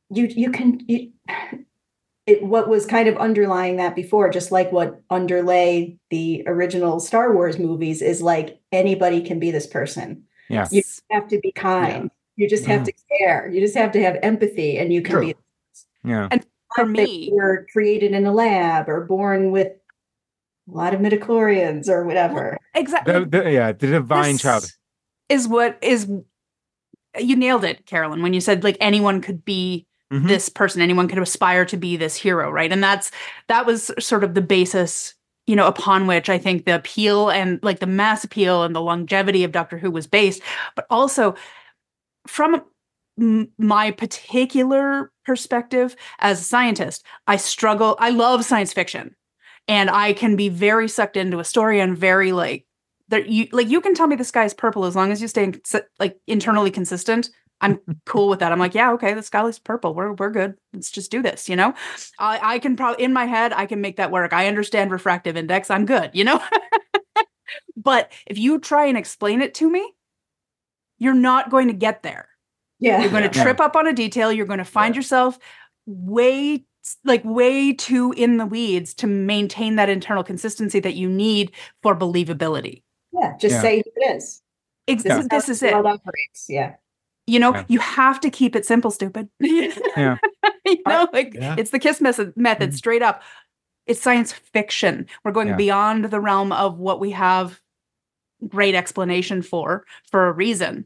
you 0.09 0.25
you 0.27 0.51
can 0.51 0.79
you, 0.87 1.11
it 2.27 2.43
what 2.43 2.69
was 2.69 2.85
kind 2.85 3.07
of 3.09 3.17
underlying 3.17 3.77
that 3.77 3.95
before, 3.95 4.29
just 4.29 4.51
like 4.51 4.71
what 4.71 5.01
underlay 5.09 5.97
the 6.09 6.43
original 6.47 6.99
Star 6.99 7.33
Wars 7.33 7.57
movies, 7.59 8.01
is 8.01 8.21
like 8.21 8.59
anybody 8.71 9.21
can 9.21 9.39
be 9.39 9.51
this 9.51 9.67
person. 9.67 10.23
Yeah. 10.53 10.67
You 10.71 10.81
have 11.11 11.27
to 11.29 11.39
be 11.39 11.51
kind. 11.51 12.09
You 12.35 12.47
just 12.49 12.65
have 12.65 12.81
Mhm. 12.81 12.85
to 12.85 12.93
care. 13.19 13.49
You 13.49 13.59
just 13.61 13.75
have 13.75 13.91
to 13.93 14.01
have 14.01 14.17
empathy, 14.23 14.77
and 14.77 14.91
you 14.93 15.01
can 15.01 15.15
True. 15.15 15.25
be 15.27 15.35
Yeah. 16.03 16.27
And 16.31 16.45
for 16.75 16.85
me- 16.85 17.31
you're 17.33 17.65
created 17.71 18.11
in 18.13 18.25
a 18.25 18.31
lab 18.33 18.89
or 18.89 19.01
born 19.05 19.51
with 19.51 19.67
a 19.67 20.71
lot 20.75 20.93
of 20.93 20.99
midichlorians 21.01 21.87
or 21.89 22.05
whatever. 22.05 22.57
Exactly. 22.73 23.13
The, 23.13 23.25
the, 23.25 23.51
yeah, 23.51 23.71
the 23.71 23.87
divine 23.87 24.33
This 24.33 24.41
child. 24.41 24.71
is 25.29 25.47
what 25.47 25.77
is 25.81 26.07
you 27.19 27.35
nailed 27.35 27.63
it, 27.63 27.85
Carolyn, 27.85 28.23
when 28.23 28.33
you 28.33 28.41
said 28.41 28.63
like 28.63 28.77
anyone 28.81 29.21
could 29.21 29.45
be 29.45 29.85
Mhm. 30.11 30.27
this 30.27 30.49
person, 30.49 30.81
anyone 30.81 31.07
could 31.07 31.19
aspire 31.19 31.63
to 31.65 31.77
be 31.77 31.95
this 31.97 32.15
hero, 32.15 32.49
right? 32.51 32.71
And 32.71 32.83
that's 32.83 33.11
that 33.47 33.65
was 33.65 33.91
sort 33.99 34.23
of 34.23 34.33
the 34.33 34.41
basis, 34.41 35.13
you 35.47 35.55
know, 35.55 35.67
upon 35.67 36.07
which 36.07 36.29
I 36.29 36.37
think 36.37 36.65
the 36.65 36.75
appeal 36.75 37.29
and 37.29 37.59
like 37.63 37.79
the 37.79 37.85
mass 37.85 38.23
appeal 38.23 38.63
and 38.63 38.75
the 38.75 38.81
longevity 38.81 39.43
of 39.43 39.51
Doctor 39.51 39.77
Who 39.77 39.91
was 39.91 40.07
based, 40.07 40.41
but 40.75 40.85
also 40.89 41.35
from 42.27 42.63
my 43.57 43.91
particular 43.91 45.11
perspective 45.25 45.95
as 46.19 46.41
a 46.41 46.43
scientist, 46.43 47.05
I 47.27 47.37
struggle. 47.37 47.95
I 47.99 48.09
love 48.09 48.45
science 48.45 48.73
fiction, 48.73 49.15
and 49.67 49.89
I 49.89 50.13
can 50.13 50.35
be 50.35 50.49
very 50.49 50.87
sucked 50.87 51.17
into 51.17 51.39
a 51.39 51.43
story 51.43 51.79
and 51.79 51.97
very 51.97 52.31
like 52.31 52.65
that. 53.09 53.29
You 53.29 53.47
like 53.51 53.69
you 53.69 53.81
can 53.81 53.93
tell 53.93 54.07
me 54.07 54.15
the 54.15 54.23
sky 54.23 54.45
is 54.45 54.53
purple 54.53 54.85
as 54.85 54.95
long 54.95 55.11
as 55.11 55.21
you 55.21 55.27
stay 55.27 55.47
insi- 55.47 55.83
like 55.99 56.17
internally 56.27 56.71
consistent. 56.71 57.29
I'm 57.63 57.79
cool 58.05 58.29
with 58.29 58.39
that. 58.39 58.51
I'm 58.51 58.59
like, 58.59 58.73
yeah, 58.75 58.91
okay, 58.93 59.13
the 59.13 59.23
sky 59.23 59.45
is 59.47 59.59
purple. 59.59 59.93
We're 59.95 60.13
we're 60.13 60.31
good. 60.31 60.55
Let's 60.73 60.91
just 60.91 61.09
do 61.11 61.21
this. 61.21 61.49
You 61.49 61.55
know, 61.55 61.73
I 62.19 62.39
I 62.55 62.59
can 62.59 62.75
probably 62.75 63.03
in 63.03 63.13
my 63.13 63.25
head 63.25 63.53
I 63.53 63.65
can 63.65 63.81
make 63.81 63.97
that 63.97 64.11
work. 64.11 64.33
I 64.33 64.47
understand 64.47 64.91
refractive 64.91 65.35
index. 65.37 65.69
I'm 65.71 65.85
good. 65.85 66.11
You 66.13 66.25
know. 66.25 66.41
but 67.77 68.11
if 68.27 68.37
you 68.37 68.59
try 68.59 68.85
and 68.85 68.97
explain 68.97 69.41
it 69.41 69.53
to 69.55 69.69
me, 69.69 69.93
you're 70.99 71.13
not 71.13 71.49
going 71.49 71.67
to 71.67 71.73
get 71.73 72.03
there. 72.03 72.27
Yeah. 72.79 73.01
You're 73.01 73.11
going 73.11 73.29
to 73.29 73.35
Yeah. 73.37 73.43
trip 73.43 73.59
up 73.59 73.75
on 73.75 73.87
a 73.87 73.93
detail. 73.93 74.31
You're 74.31 74.45
going 74.45 74.59
to 74.59 74.65
find 74.65 74.93
Yeah. 74.95 74.99
yourself 74.99 75.37
way 75.85 76.65
like 77.05 77.23
way 77.23 77.71
too 77.73 78.13
in 78.17 78.35
the 78.37 78.45
weeds 78.45 78.93
to 78.95 79.07
maintain 79.07 79.77
that 79.77 79.87
internal 79.89 80.23
consistency 80.23 80.79
that 80.81 80.95
you 80.95 81.09
need 81.09 81.51
for 81.81 81.95
believability. 81.95 82.83
Yeah, 83.13 83.33
just 83.39 83.55
Yeah. 83.55 83.61
say 83.61 83.77
who 83.85 83.91
it 83.95 84.15
is. 84.17 84.41
Ex- 84.87 85.03
This 85.03 85.17
is, 85.19 85.27
This 85.29 85.45
how 85.47 85.51
is 85.51 85.59
the 85.61 85.67
it. 85.69 85.73
operates. 85.75 86.45
Yeah. 86.49 86.73
You 87.27 87.39
know, 87.39 87.53
Yeah. 87.53 87.63
you 87.69 87.79
have 87.79 88.19
to 88.21 88.29
keep 88.29 88.55
it 88.55 88.65
simple, 88.65 88.91
stupid. 88.91 89.29
Yeah. 89.39 90.17
you 90.65 90.77
know, 90.87 91.07
like 91.13 91.33
Yeah. 91.33 91.55
it's 91.57 91.71
the 91.71 91.79
kiss 91.79 92.01
method, 92.01 92.33
method 92.35 92.71
Mhm. 92.71 92.75
straight 92.75 93.01
up. 93.01 93.21
It's 93.85 94.01
science 94.01 94.31
fiction. 94.33 95.07
We're 95.23 95.31
going 95.31 95.49
Yeah. 95.49 95.55
beyond 95.55 96.05
the 96.05 96.19
realm 96.19 96.51
of 96.51 96.79
what 96.79 96.99
we 96.99 97.11
have 97.11 97.59
great 98.47 98.75
explanation 98.75 99.41
for 99.41 99.85
for 100.11 100.27
a 100.27 100.31
reason. 100.33 100.85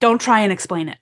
Don't 0.00 0.20
try 0.20 0.40
and 0.40 0.52
explain 0.52 0.88
it. 0.88 0.98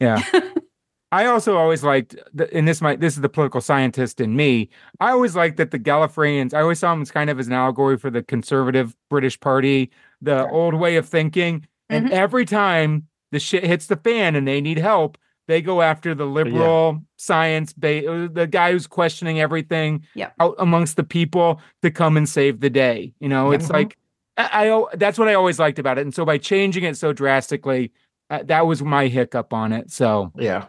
Yeah. 0.00 0.20
I 1.12 1.26
also 1.26 1.56
always 1.56 1.84
liked, 1.84 2.16
the, 2.34 2.52
and 2.52 2.66
this 2.66 2.80
might 2.80 2.98
this 3.00 3.14
is 3.14 3.20
the 3.20 3.28
political 3.28 3.60
scientist 3.60 4.20
in 4.20 4.34
me. 4.36 4.68
I 5.00 5.10
always 5.12 5.36
liked 5.36 5.58
that 5.58 5.70
the 5.70 5.78
Gallifreyans. 5.78 6.52
I 6.52 6.60
always 6.60 6.80
saw 6.80 6.92
them 6.92 7.02
as 7.02 7.10
kind 7.12 7.30
of 7.30 7.38
as 7.38 7.46
an 7.46 7.52
allegory 7.52 7.96
for 7.96 8.10
the 8.10 8.22
conservative 8.22 8.96
British 9.08 9.38
Party, 9.38 9.90
the 10.20 10.38
Sure. 10.40 10.50
old 10.50 10.74
way 10.74 10.96
of 10.96 11.08
thinking. 11.08 11.66
And 11.88 12.08
Mhm. 12.08 12.10
every 12.10 12.44
time 12.44 13.06
the 13.34 13.40
shit 13.40 13.64
hits 13.64 13.86
the 13.88 13.96
fan 13.96 14.34
and 14.36 14.46
they 14.48 14.60
need 14.60 14.78
help, 14.78 15.18
they 15.48 15.60
go 15.60 15.82
after 15.82 16.14
the 16.14 16.24
liberal 16.24 17.02
science, 17.16 17.72
ba- 17.74 18.28
the 18.32 18.46
guy 18.46 18.72
who's 18.72 18.86
questioning 18.86 19.40
everything 19.40 20.04
out 20.40 20.54
amongst 20.58 20.96
the 20.96 21.04
people 21.04 21.60
to 21.82 21.90
come 21.90 22.16
and 22.16 22.28
save 22.28 22.60
the 22.60 22.70
day. 22.70 23.12
You 23.20 23.28
know, 23.28 23.50
it's 23.52 23.66
Mhm. 23.68 23.72
like 23.72 23.98
I, 24.36 24.70
I 24.70 24.84
that's 24.96 25.18
what 25.18 25.28
I 25.28 25.34
always 25.34 25.58
liked 25.58 25.78
about 25.78 25.98
it. 25.98 26.02
And 26.02 26.14
so 26.14 26.24
by 26.24 26.38
changing 26.38 26.84
it 26.84 26.96
so 26.96 27.12
drastically, 27.12 27.92
uh, 28.30 28.42
that 28.44 28.66
was 28.66 28.82
my 28.82 29.06
hiccup 29.08 29.52
on 29.52 29.72
it. 29.72 29.90
So 29.90 30.32
Yeah. 30.36 30.66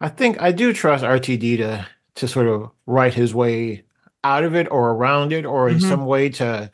I 0.00 0.08
think 0.08 0.40
I 0.40 0.52
do 0.52 0.72
trust 0.72 1.04
RTD 1.04 1.58
to 1.58 1.86
to 2.16 2.28
sort 2.28 2.46
of 2.48 2.70
write 2.86 3.14
his 3.14 3.34
way 3.34 3.82
out 4.24 4.44
of 4.44 4.54
it 4.54 4.66
or 4.70 4.90
around 4.90 5.32
it 5.32 5.44
or 5.46 5.68
in 5.68 5.78
Mhm. 5.78 5.88
some 5.88 6.06
way 6.06 6.28
to 6.30 6.70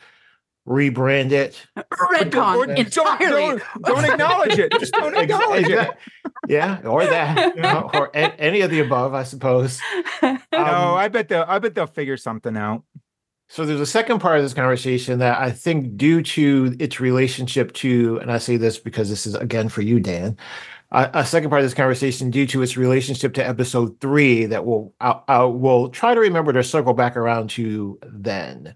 rebrand 0.66 1.32
it. 1.32 1.64
Retcon 1.76 2.56
Or- 2.56 2.72
entirely. 2.72 3.60
Don't, 3.60 3.82
don't 3.84 4.04
acknowledge 4.04 4.58
it. 4.58 4.72
Just 4.80 4.92
don't 4.92 5.16
acknowledge 5.16 5.68
it. 5.68 5.90
Yeah, 6.48 6.80
or 6.84 7.04
that, 7.04 7.54
you 7.56 7.62
know, 7.62 7.90
or 7.94 8.06
a- 8.14 8.40
any 8.40 8.60
of 8.62 8.70
the 8.70 8.80
above, 8.80 9.14
I 9.14 9.22
suppose. 9.22 9.80
No, 10.22 10.30
Um, 10.52 10.94
I 10.94 11.08
bet 11.08 11.28
they'll 11.28 11.44
I 11.46 11.58
bet 11.58 11.74
they'll 11.74 11.86
figure 11.86 12.16
something 12.16 12.56
out. 12.56 12.82
So 13.48 13.64
there's 13.64 13.80
a 13.80 13.86
second 13.86 14.18
part 14.18 14.38
of 14.38 14.42
this 14.44 14.54
conversation 14.54 15.20
that 15.20 15.38
I 15.38 15.50
think, 15.52 15.96
due 15.96 16.20
to 16.22 16.74
its 16.80 16.98
relationship 16.98 17.72
to, 17.74 18.18
and 18.20 18.32
I 18.32 18.38
say 18.38 18.56
this 18.56 18.78
because 18.78 19.08
this 19.08 19.24
is 19.26 19.34
again 19.36 19.68
for 19.68 19.82
you, 19.82 20.00
Dan, 20.00 20.36
uh, 20.90 21.08
a 21.14 21.24
second 21.24 21.50
part 21.50 21.60
of 21.60 21.66
this 21.66 21.74
conversation 21.74 22.30
due 22.30 22.46
to 22.48 22.62
its 22.62 22.76
relationship 22.76 23.34
to 23.34 23.46
episode 23.46 24.00
three 24.00 24.46
that 24.46 24.64
we'll 24.64 24.92
I, 25.00 25.20
I 25.28 25.44
will 25.44 25.90
try 25.90 26.14
to 26.14 26.20
remember 26.20 26.52
to 26.54 26.64
circle 26.64 26.94
back 26.94 27.16
around 27.16 27.50
to 27.50 27.98
then. 28.02 28.74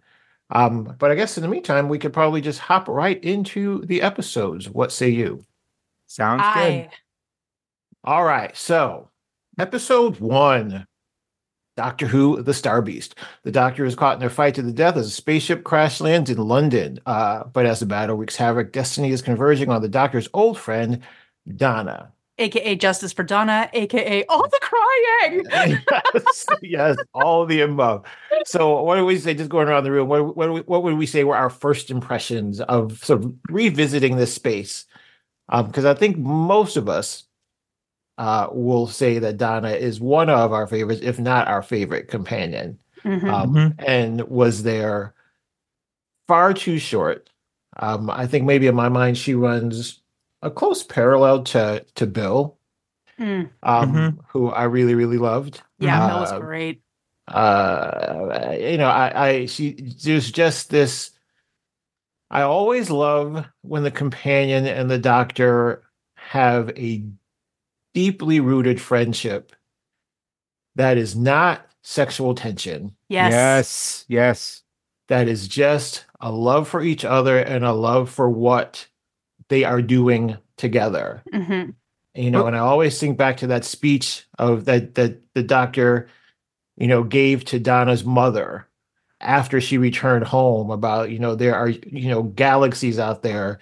Um, 0.52 0.96
but 0.98 1.10
I 1.10 1.14
guess 1.14 1.36
in 1.36 1.42
the 1.42 1.48
meantime, 1.48 1.88
we 1.88 1.98
could 1.98 2.12
probably 2.12 2.40
just 2.40 2.58
hop 2.58 2.88
right 2.88 3.22
into 3.22 3.84
the 3.86 4.02
episodes. 4.02 4.68
What 4.68 4.92
say 4.92 5.08
you? 5.10 5.44
Sounds 6.06 6.42
good. 6.54 6.88
All 8.04 8.24
right. 8.24 8.56
So, 8.56 9.10
episode 9.58 10.18
one 10.18 10.86
Doctor 11.76 12.06
Who, 12.06 12.42
the 12.42 12.52
Star 12.52 12.82
Beast. 12.82 13.14
The 13.42 13.52
Doctor 13.52 13.84
is 13.84 13.94
caught 13.94 14.20
in 14.20 14.26
a 14.26 14.30
fight 14.30 14.54
to 14.56 14.62
the 14.62 14.72
death 14.72 14.96
as 14.96 15.06
a 15.06 15.10
spaceship 15.10 15.64
crash 15.64 16.00
lands 16.00 16.28
in 16.28 16.36
London. 16.36 16.98
Uh, 17.06 17.44
but 17.44 17.64
as 17.64 17.80
the 17.80 17.86
battle 17.86 18.16
wreaks 18.16 18.36
havoc, 18.36 18.72
destiny 18.72 19.10
is 19.10 19.22
converging 19.22 19.70
on 19.70 19.80
the 19.80 19.88
Doctor's 19.88 20.28
old 20.34 20.58
friend, 20.58 21.00
Donna. 21.56 22.12
Aka 22.40 22.74
Justice 22.76 23.12
for 23.12 23.22
Donna, 23.22 23.68
aka 23.72 24.24
all 24.26 24.42
the 24.48 24.60
crying. 24.62 25.44
yes, 25.50 26.46
yes, 26.62 26.96
all 27.14 27.42
of 27.42 27.48
the 27.48 27.60
above. 27.60 28.04
So, 28.44 28.82
what 28.82 28.96
do 28.96 29.04
we 29.04 29.18
say? 29.18 29.34
Just 29.34 29.50
going 29.50 29.68
around 29.68 29.84
the 29.84 29.90
room, 29.92 30.08
what, 30.08 30.36
what, 30.36 30.52
we- 30.52 30.60
what 30.62 30.82
would 30.82 30.96
we 30.98 31.06
say 31.06 31.24
were 31.24 31.36
our 31.36 31.50
first 31.50 31.90
impressions 31.90 32.60
of 32.62 33.02
sort 33.04 33.24
of 33.24 33.34
revisiting 33.48 34.16
this 34.16 34.34
space? 34.34 34.86
Because 35.50 35.84
I 35.84 35.94
think 35.94 36.16
most 36.16 36.76
of 36.76 36.88
us 36.88 37.24
uh, 38.18 38.48
will 38.52 38.86
say 38.86 39.18
that 39.18 39.36
Donna 39.36 39.70
is 39.70 40.00
one 40.00 40.28
of 40.28 40.52
our 40.52 40.66
favorites, 40.66 41.00
if 41.02 41.18
not 41.18 41.48
our 41.48 41.62
favorite 41.62 42.08
companion, 42.08 42.78
Mhm. 43.04 43.32
um, 43.32 43.54
Mhm. 43.54 43.74
and 43.86 44.20
was 44.28 44.62
there 44.62 45.14
far 46.28 46.52
too 46.52 46.78
short. 46.78 47.30
Um, 47.78 48.10
I 48.10 48.26
think 48.26 48.44
maybe 48.44 48.66
in 48.66 48.74
my 48.74 48.88
mind 48.90 49.16
she 49.16 49.34
runs 49.34 50.00
a 50.42 50.50
close 50.50 50.82
parallel 50.82 51.42
to 51.44 51.84
to 51.96 52.06
Bill, 52.06 52.56
Mm. 53.18 53.50
um, 53.62 53.92
Mhm. 53.92 54.18
who 54.28 54.48
I 54.48 54.64
really 54.64 54.94
really 54.94 55.18
loved. 55.18 55.62
Yeah, 55.78 56.06
Bill 56.08 56.20
was 56.20 56.32
Uh, 56.32 56.38
great. 56.40 56.82
uh 57.28 58.56
you 58.58 58.76
know 58.76 58.88
i 58.88 59.28
i 59.28 59.46
she 59.46 59.72
there's 60.02 60.32
just 60.32 60.68
this 60.70 61.12
i 62.28 62.42
always 62.42 62.90
love 62.90 63.46
when 63.62 63.84
the 63.84 63.90
companion 63.92 64.66
and 64.66 64.90
the 64.90 64.98
doctor 64.98 65.84
have 66.16 66.70
a 66.76 67.04
deeply 67.94 68.40
rooted 68.40 68.80
friendship 68.80 69.52
that 70.74 70.96
is 70.98 71.14
not 71.14 71.64
sexual 71.82 72.34
tension 72.34 72.96
Yes. 73.08 73.30
Yes. 73.32 74.04
Yes. 74.08 74.62
that 75.08 75.28
is 75.28 75.46
just 75.46 76.06
a 76.20 76.32
love 76.32 76.66
for 76.66 76.80
each 76.82 77.04
other 77.04 77.38
and 77.38 77.64
a 77.64 77.72
love 77.72 78.10
for 78.10 78.28
what 78.28 78.88
they 79.50 79.64
are 79.64 79.82
doing 79.82 80.36
together 80.56 81.22
Mhm. 81.32 81.74
you 82.14 82.30
know 82.30 82.46
and 82.46 82.56
i 82.56 82.60
always 82.60 82.98
think 82.98 83.16
back 83.18 83.36
to 83.38 83.46
that 83.48 83.64
speech 83.64 84.26
of 84.38 84.64
that 84.64 84.94
that 84.94 85.18
the 85.34 85.42
doctor 85.42 86.08
you 86.76 86.86
know 86.86 87.02
gave 87.04 87.44
to 87.46 87.58
donna's 87.60 88.04
mother 88.04 88.66
after 89.20 89.60
she 89.60 89.76
returned 89.78 90.24
home 90.24 90.70
about 90.70 91.10
you 91.10 91.18
know 91.18 91.34
there 91.34 91.54
are 91.54 91.68
you 91.68 92.08
know 92.08 92.22
galaxies 92.22 92.98
out 92.98 93.22
there 93.22 93.58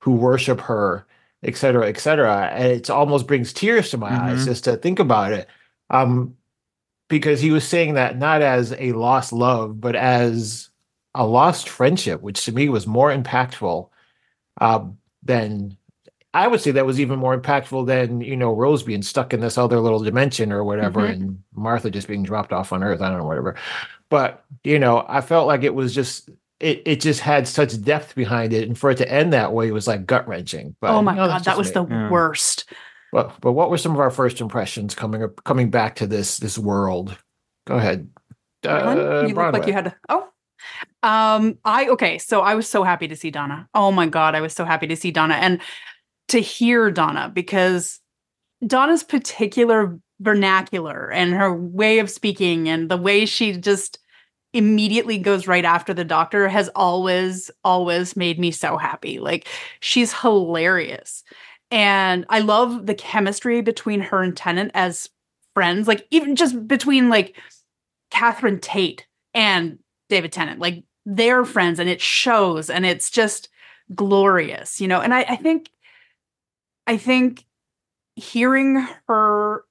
who 0.00 0.12
worship 0.12 0.60
her 0.60 1.06
et 1.44 1.56
cetera 1.56 1.86
et 1.88 1.98
cetera 1.98 2.48
and 2.52 2.72
it 2.72 2.90
almost 2.90 3.26
brings 3.28 3.52
tears 3.52 3.90
to 3.90 3.96
my 3.96 4.10
eyes 4.10 4.42
Mhm. 4.42 4.46
just 4.46 4.64
to 4.64 4.76
think 4.76 4.98
about 4.98 5.32
it 5.32 5.46
um 5.90 6.34
because 7.08 7.40
he 7.40 7.50
was 7.50 7.64
saying 7.66 7.94
that 7.94 8.18
not 8.18 8.42
as 8.42 8.72
a 8.78 8.92
lost 8.92 9.32
love 9.32 9.80
but 9.80 9.94
as 9.96 10.68
a 11.14 11.24
lost 11.26 11.68
friendship 11.68 12.20
which 12.22 12.44
to 12.44 12.52
me 12.52 12.68
was 12.68 12.86
more 12.86 13.10
impactful 13.10 13.88
um, 14.60 14.98
than 15.28 15.76
I 16.34 16.46
would 16.48 16.60
say 16.60 16.72
that 16.72 16.84
was 16.84 17.00
even 17.00 17.18
more 17.18 17.38
impactful 17.40 17.86
than 17.86 18.20
you 18.20 18.36
know 18.36 18.52
Rose 18.52 18.82
being 18.82 19.02
stuck 19.02 19.32
in 19.32 19.40
this 19.40 19.56
other 19.56 19.78
little 19.80 20.00
dimension 20.00 20.52
or 20.52 20.64
whatever, 20.64 21.02
Mhm. 21.02 21.12
and 21.12 21.38
Martha 21.54 21.90
just 21.90 22.08
being 22.08 22.24
dropped 22.24 22.52
off 22.52 22.72
on 22.72 22.82
Earth. 22.82 23.00
I 23.00 23.08
don't 23.08 23.18
know, 23.18 23.24
whatever. 23.26 23.54
But 24.10 24.44
you 24.64 24.78
know, 24.78 25.04
I 25.08 25.20
felt 25.20 25.46
like 25.46 25.62
it 25.62 25.74
was 25.74 25.94
just 25.94 26.28
it. 26.60 26.82
It 26.84 27.00
just 27.00 27.20
had 27.20 27.46
such 27.48 27.80
depth 27.82 28.14
behind 28.14 28.52
it, 28.52 28.66
and 28.68 28.76
for 28.76 28.90
it 28.90 28.96
to 28.98 29.10
end 29.10 29.32
that 29.32 29.52
way 29.52 29.70
was 29.70 29.86
like 29.86 30.04
gut 30.06 30.26
wrenching. 30.28 30.74
But 30.80 30.90
oh 30.90 31.02
my 31.02 31.12
you 31.12 31.18
god, 31.18 31.44
that 31.44 31.56
was 31.56 31.68
me. 31.68 31.74
the 31.74 31.86
Yeah. 31.86 32.10
worst. 32.10 32.68
But 33.12 33.40
but 33.40 33.52
what 33.52 33.70
were 33.70 33.78
some 33.78 33.92
of 33.92 34.00
our 34.00 34.10
first 34.10 34.40
impressions 34.40 34.94
coming 34.94 35.22
up 35.22 35.42
coming 35.44 35.70
back 35.70 35.94
to 35.96 36.06
this 36.06 36.38
this 36.38 36.58
world? 36.58 37.16
Go 37.66 37.76
ahead. 37.76 38.08
Uh, 38.66 39.24
you 39.26 39.34
look 39.34 39.52
like 39.54 39.66
you 39.66 39.72
had 39.72 39.84
to. 39.86 39.94
Oh, 40.08 40.28
um, 41.02 41.58
I 41.64 41.88
okay. 41.88 42.18
So 42.18 42.40
I 42.40 42.54
was 42.54 42.68
so 42.68 42.82
happy 42.82 43.08
to 43.08 43.16
see 43.16 43.30
Donna. 43.30 43.68
Oh 43.74 43.92
my 43.92 44.06
god, 44.06 44.34
I 44.34 44.40
was 44.40 44.52
so 44.52 44.64
happy 44.64 44.86
to 44.88 44.96
see 44.96 45.10
Donna 45.10 45.34
and 45.34 45.60
to 46.28 46.40
hear 46.40 46.90
Donna 46.90 47.30
because 47.32 48.00
Donna's 48.66 49.04
particular 49.04 49.98
vernacular 50.20 51.10
and 51.10 51.32
her 51.32 51.54
way 51.54 52.00
of 52.00 52.10
speaking 52.10 52.68
and 52.68 52.90
the 52.90 52.96
way 52.96 53.24
she 53.24 53.56
just 53.56 53.98
immediately 54.52 55.18
goes 55.18 55.46
right 55.46 55.64
after 55.64 55.92
the 55.92 56.04
doctor 56.04 56.48
has 56.48 56.68
always 56.74 57.50
always 57.64 58.16
made 58.16 58.38
me 58.38 58.50
so 58.50 58.76
happy 58.76 59.18
like 59.18 59.46
she's 59.80 60.12
hilarious 60.12 61.22
and 61.70 62.24
i 62.30 62.40
love 62.40 62.86
the 62.86 62.94
chemistry 62.94 63.60
between 63.60 64.00
her 64.00 64.22
and 64.22 64.36
tennant 64.36 64.70
as 64.74 65.08
friends 65.54 65.86
like 65.86 66.06
even 66.10 66.34
just 66.34 66.66
between 66.66 67.10
like 67.10 67.36
catherine 68.10 68.58
tate 68.58 69.06
and 69.34 69.78
david 70.08 70.32
tennant 70.32 70.58
like 70.58 70.82
they're 71.10 71.44
friends 71.44 71.78
and 71.78 71.88
it 71.88 72.00
shows 72.00 72.68
and 72.68 72.84
it's 72.84 73.10
just 73.10 73.48
glorious 73.94 74.80
you 74.80 74.86
know 74.86 75.00
and 75.00 75.14
i, 75.14 75.20
I 75.22 75.36
think 75.36 75.70
i 76.86 76.96
think 76.96 77.44
hearing 78.14 78.86
her 79.08 79.64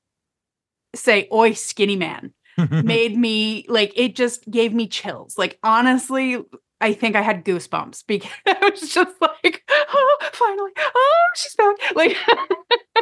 say 0.95 1.27
oi 1.31 1.53
skinny 1.53 1.95
man 1.95 2.33
made 2.83 3.17
me 3.17 3.65
like 3.67 3.93
it 3.95 4.15
just 4.15 4.49
gave 4.49 4.73
me 4.73 4.87
chills. 4.87 5.37
Like 5.37 5.59
honestly, 5.63 6.43
I 6.81 6.93
think 6.93 7.15
I 7.15 7.21
had 7.21 7.45
goosebumps 7.45 8.03
because 8.07 8.31
I 8.45 8.69
was 8.69 8.89
just 8.89 9.15
like, 9.21 9.63
oh, 9.69 10.17
finally, 10.33 10.71
oh, 10.77 11.27
she's 11.35 11.55
back. 11.55 11.75
Like 11.95 12.15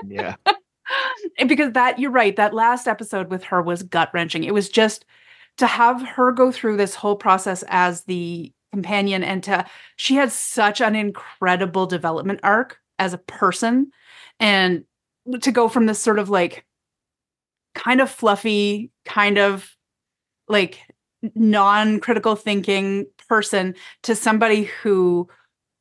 Yeah. 0.05 0.35
and 1.39 1.47
because 1.47 1.71
that 1.73 1.99
you're 1.99 2.11
right, 2.11 2.35
that 2.35 2.53
last 2.53 2.87
episode 2.87 3.29
with 3.29 3.45
her 3.45 3.61
was 3.61 3.83
gut 3.83 4.09
wrenching. 4.13 4.43
It 4.43 4.53
was 4.53 4.69
just 4.69 5.05
to 5.57 5.67
have 5.67 6.01
her 6.01 6.31
go 6.31 6.51
through 6.51 6.77
this 6.77 6.95
whole 6.95 7.15
process 7.15 7.63
as 7.67 8.03
the 8.03 8.51
companion 8.71 9.23
and 9.23 9.41
to 9.43 9.65
she 9.95 10.15
had 10.15 10.31
such 10.31 10.81
an 10.81 10.95
incredible 10.95 11.85
development 11.85 12.39
arc 12.43 12.77
as 12.99 13.13
a 13.13 13.17
person. 13.17 13.91
And 14.39 14.83
to 15.41 15.51
go 15.51 15.69
from 15.69 15.85
this 15.85 15.99
sort 15.99 16.19
of 16.19 16.29
like 16.29 16.65
kind 17.73 18.01
of 18.01 18.09
fluffy, 18.09 18.91
kind 19.05 19.37
of 19.37 19.75
like 20.47 20.81
non-critical 21.33 22.35
thinking 22.35 23.05
person 23.27 23.75
to 24.03 24.13
somebody 24.13 24.63
who 24.81 25.27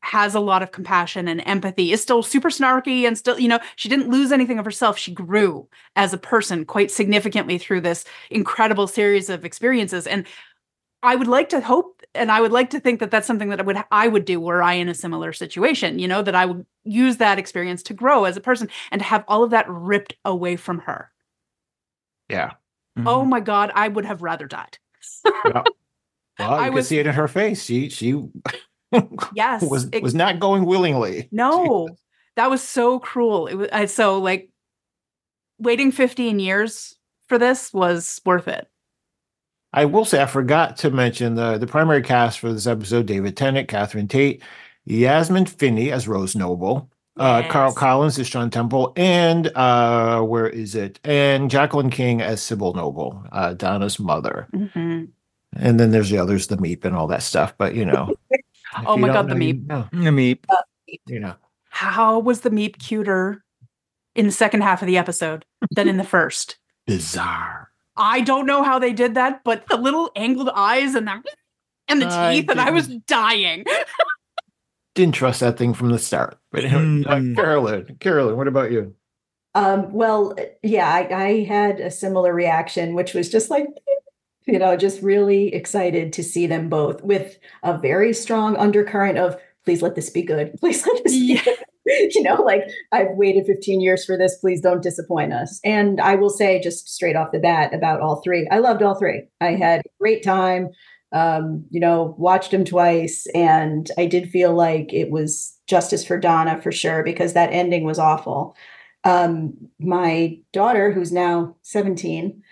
has 0.05 0.35
a 0.35 0.41
lot 0.41 0.63
of 0.63 0.71
compassion 0.71 1.27
and 1.29 1.43
empathy 1.47 1.93
is 1.93 2.01
still 2.03 2.23
super 2.23 2.51
snarky 2.51 3.07
and 3.07 3.17
still 3.19 3.39
you 3.39 3.49
know 3.49 3.59
she 3.77 3.89
didn't 3.89 4.11
lose 4.11 4.31
anything 4.33 4.59
of 4.59 4.65
herself. 4.65 4.99
She 4.99 5.13
grew 5.13 5.69
as 5.97 6.13
a 6.13 6.19
person 6.19 6.65
quite 6.65 6.91
significantly 6.91 7.59
through 7.59 7.81
this 7.81 8.05
incredible 8.31 8.87
series 8.87 9.31
of 9.31 9.45
experiences. 9.45 10.07
And 10.07 10.27
i 11.03 11.15
would 11.15 11.27
like 11.29 11.51
to 11.51 11.61
hope 11.61 12.03
and 12.15 12.33
i 12.33 12.41
would 12.41 12.51
like 12.53 12.71
to 12.71 12.81
think 12.81 12.99
that 12.99 13.11
that's 13.11 13.27
something 13.27 13.51
that 13.51 13.61
i 13.61 13.63
would 13.63 13.77
i 13.91 14.09
would 14.09 14.25
do 14.25 14.41
were 14.41 14.63
i 14.63 14.73
in 14.73 14.89
a 14.89 14.95
similar 14.95 15.35
situation 15.35 15.99
you 15.99 16.09
know 16.09 16.23
that 16.23 16.35
i 16.35 16.47
would 16.47 16.65
use 16.85 17.19
that 17.19 17.39
experience 17.39 17.83
to 17.83 17.93
grow 17.93 18.25
as 18.25 18.39
a 18.39 18.41
person 18.41 18.71
and 18.91 19.01
to 19.03 19.05
have 19.05 19.23
all 19.29 19.45
of 19.45 19.51
that 19.51 19.67
ripped 19.69 20.17
away 20.25 20.57
from 20.57 20.79
her. 20.79 21.11
Yeah. 22.31 22.53
Mm-hmm. 22.97 23.07
oh 23.09 23.25
my 23.27 23.41
god 23.41 23.71
i 23.75 23.87
would 23.87 24.07
have 24.07 24.23
rather 24.23 24.47
died. 24.47 24.79
Well, 25.25 25.53
well 25.55 25.65
you 26.39 26.45
I 26.47 26.65
could 26.69 26.75
was- 26.75 26.89
see 26.89 26.99
it 26.99 27.07
in 27.07 27.13
her 27.15 27.29
face. 27.29 27.63
She 27.63 27.91
she 27.91 28.15
yes 29.35 29.63
was 29.71 29.89
it- 29.93 30.03
was 30.03 30.15
not 30.15 30.41
going 30.41 30.65
willingly. 30.65 31.29
No, 31.33 31.89
that 32.37 32.51
was 32.51 32.63
so 32.63 32.99
cruel. 32.99 33.47
It 33.47 33.55
was 33.55 33.69
I, 33.73 33.87
so 33.87 34.19
like 34.19 34.51
waiting 35.59 35.93
15 35.93 36.39
years 36.41 36.95
for 37.29 37.39
this 37.39 37.73
was 37.73 38.21
worth 38.25 38.49
it. 38.49 38.67
I 39.73 39.87
will 39.87 40.05
say 40.05 40.23
I 40.23 40.27
forgot 40.27 40.77
to 40.79 40.91
mention 40.91 41.35
the 41.35 41.59
the 41.59 41.67
primary 41.67 42.03
cast 42.03 42.39
for 42.39 42.53
this 42.53 42.67
episode: 42.67 43.07
David 43.07 43.37
Tennant, 43.37 43.67
Catherine 43.69 44.07
Tate, 44.09 44.43
Yasmin 44.85 45.47
Finney 45.47 45.91
as 45.91 46.07
Rose 46.07 46.37
Noble, 46.37 46.89
uh, 47.17 47.43
Karl 47.49 47.73
Collins 47.73 48.17
as 48.21 48.29
Shaun 48.29 48.51
Temple, 48.51 48.93
and 48.95 49.49
uh, 49.57 50.21
where 50.21 50.49
is 50.49 50.77
it? 50.77 51.01
And 51.03 51.51
Jacqueline 51.51 51.91
King 51.91 52.23
as 52.23 52.41
Sybil 52.41 52.73
Noble, 52.75 53.25
uh, 53.33 53.55
Donna's 53.55 53.99
mother. 53.99 54.47
Mhm. 54.55 55.09
And 55.57 55.79
then 55.81 55.91
there's 55.91 56.11
the 56.11 56.19
others, 56.19 56.47
the 56.49 56.57
Meep 56.57 56.85
and 56.85 56.95
all 56.95 57.09
that 57.09 57.23
stuff. 57.25 57.55
But 57.59 57.75
you 57.75 57.85
know, 57.85 58.15
if 58.79 58.85
Oh 58.87 58.97
my 58.97 59.09
don't 59.09 59.15
God, 59.15 59.31
the 59.31 59.35
know, 59.35 59.45
you 59.45 59.55
Meep. 59.55 59.67
know, 59.67 59.89
I 59.93 60.11
mean, 60.11 60.39
you 61.07 61.21
know. 61.21 61.35
How 61.71 62.19
was 62.19 62.43
the 62.43 62.51
meep 62.51 62.79
cuter 62.79 63.43
in 64.15 64.27
the 64.27 64.33
second 64.33 64.63
half 64.63 64.81
of 64.81 64.87
the 64.87 64.97
episode 64.97 65.45
than 65.73 65.89
in 65.89 65.97
the 65.97 66.05
first? 66.05 66.59
bizarre. 66.87 67.71
I 67.97 68.21
don't 68.21 68.47
know 68.47 68.63
how 68.63 68.79
they 68.79 68.93
did 68.93 69.15
that, 69.15 69.43
but 69.45 69.67
the 69.69 69.77
little 69.77 70.11
angled 70.17 70.51
eyes 70.55 70.95
and 70.95 71.07
the 71.07 71.23
and 71.89 72.03
the 72.03 72.09
I 72.11 72.35
teeth, 72.35 72.51
and 72.51 72.61
I 72.61 72.71
was 72.71 72.89
dying. 72.89 73.65
Didn't 74.95 75.15
trust 75.15 75.41
that 75.41 75.59
thing 75.59 75.75
from 75.75 75.91
the 75.91 75.99
start. 75.99 76.39
But 76.53 76.65
anyway, 76.65 77.05
uh. 77.07 77.35
Carolyn, 77.35 77.97
Carolyn, 78.01 78.37
what 78.37 78.49
about 78.49 78.71
you? 78.71 78.95
Um, 79.57 79.93
well, 79.93 80.37
yeah, 80.63 80.89
I, 80.89 81.15
I 81.15 81.45
had 81.45 81.81
a 81.81 81.91
similar 81.91 82.33
reaction, 82.35 82.95
which 82.95 83.15
was 83.15 83.29
just 83.29 83.51
like, 83.51 83.67
you 84.47 84.59
know, 84.59 84.77
just 84.77 85.03
really 85.03 85.55
excited 85.55 86.13
to 86.13 86.23
see 86.23 86.47
them 86.47 86.69
both 86.69 87.03
with 87.03 87.39
a 87.63 87.79
very 87.79 88.13
strong 88.13 88.57
undercurrent 88.57 89.19
of 89.19 89.37
please 89.65 89.83
let 89.83 89.95
this 89.95 90.11
be 90.11 90.23
good. 90.23 90.53
Please 90.61 90.87
let 90.87 91.03
this 91.03 91.13
be 91.15 91.41
good. 91.43 91.59
You 91.87 92.23
know, 92.23 92.37
like 92.37 92.63
I've 92.93 93.11
waited 93.11 93.47
15 93.47 93.81
years 93.81 94.05
for 94.05 94.17
this. 94.17 94.39
Please 94.39 94.61
don't 94.61 94.83
disappoint 94.83 95.35
us. 95.35 95.61
And 95.65 96.01
I 96.01 96.15
will 96.15 96.31
say 96.31 96.61
just 96.61 96.89
straight 96.89 97.17
off 97.17 97.33
the 97.33 97.39
bat 97.39 97.75
about 97.75 98.01
all 98.01 98.23
three. 98.23 98.49
I 98.51 98.59
loved 98.59 98.83
all 98.83 98.95
three. 98.95 99.29
I 99.41 99.53
had 99.53 99.81
a 99.81 99.91
great 100.01 100.23
time. 100.23 100.71
Um, 101.13 101.67
you 101.71 101.81
know, 101.81 102.15
watched 102.19 102.51
them 102.51 102.65
twice, 102.65 103.27
and 103.35 103.89
I 103.97 104.07
did 104.07 104.31
feel 104.31 104.53
like 104.53 104.93
it 104.93 105.11
was 105.11 105.57
justice 105.69 106.05
for 106.05 106.19
Donna 106.19 106.61
for 106.61 106.73
sure 106.73 107.05
because 107.05 107.35
that 107.35 107.53
ending 107.53 107.85
was 107.85 108.01
awful 108.01 108.57
um, 109.05 109.53
my 109.79 110.39
daughter, 110.53 110.91
who's 110.91 111.13
now 111.13 111.57
17, 111.63 112.43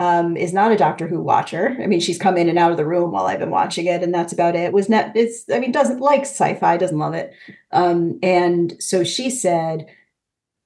um, 0.00 0.34
is 0.34 0.54
not 0.54 0.72
a 0.72 0.78
Doctor 0.78 1.06
Who 1.06 1.20
watcher. 1.20 1.76
I 1.78 1.86
mean, 1.86 2.00
she's 2.00 2.18
come 2.18 2.38
in 2.38 2.48
and 2.48 2.58
out 2.58 2.70
of 2.70 2.78
the 2.78 2.86
room 2.86 3.12
while 3.12 3.26
I've 3.26 3.38
been 3.38 3.50
watching 3.50 3.84
it, 3.84 4.02
and 4.02 4.12
that's 4.12 4.32
about 4.32 4.56
it. 4.56 4.72
Was 4.72 4.88
not 4.88 5.14
it's 5.14 5.44
I 5.52 5.60
mean, 5.60 5.72
doesn't 5.72 6.00
like 6.00 6.22
sci-fi, 6.22 6.78
doesn't 6.78 6.98
love 6.98 7.12
it. 7.12 7.34
Um, 7.70 8.18
and 8.22 8.82
so 8.82 9.04
she 9.04 9.28
said, 9.28 9.86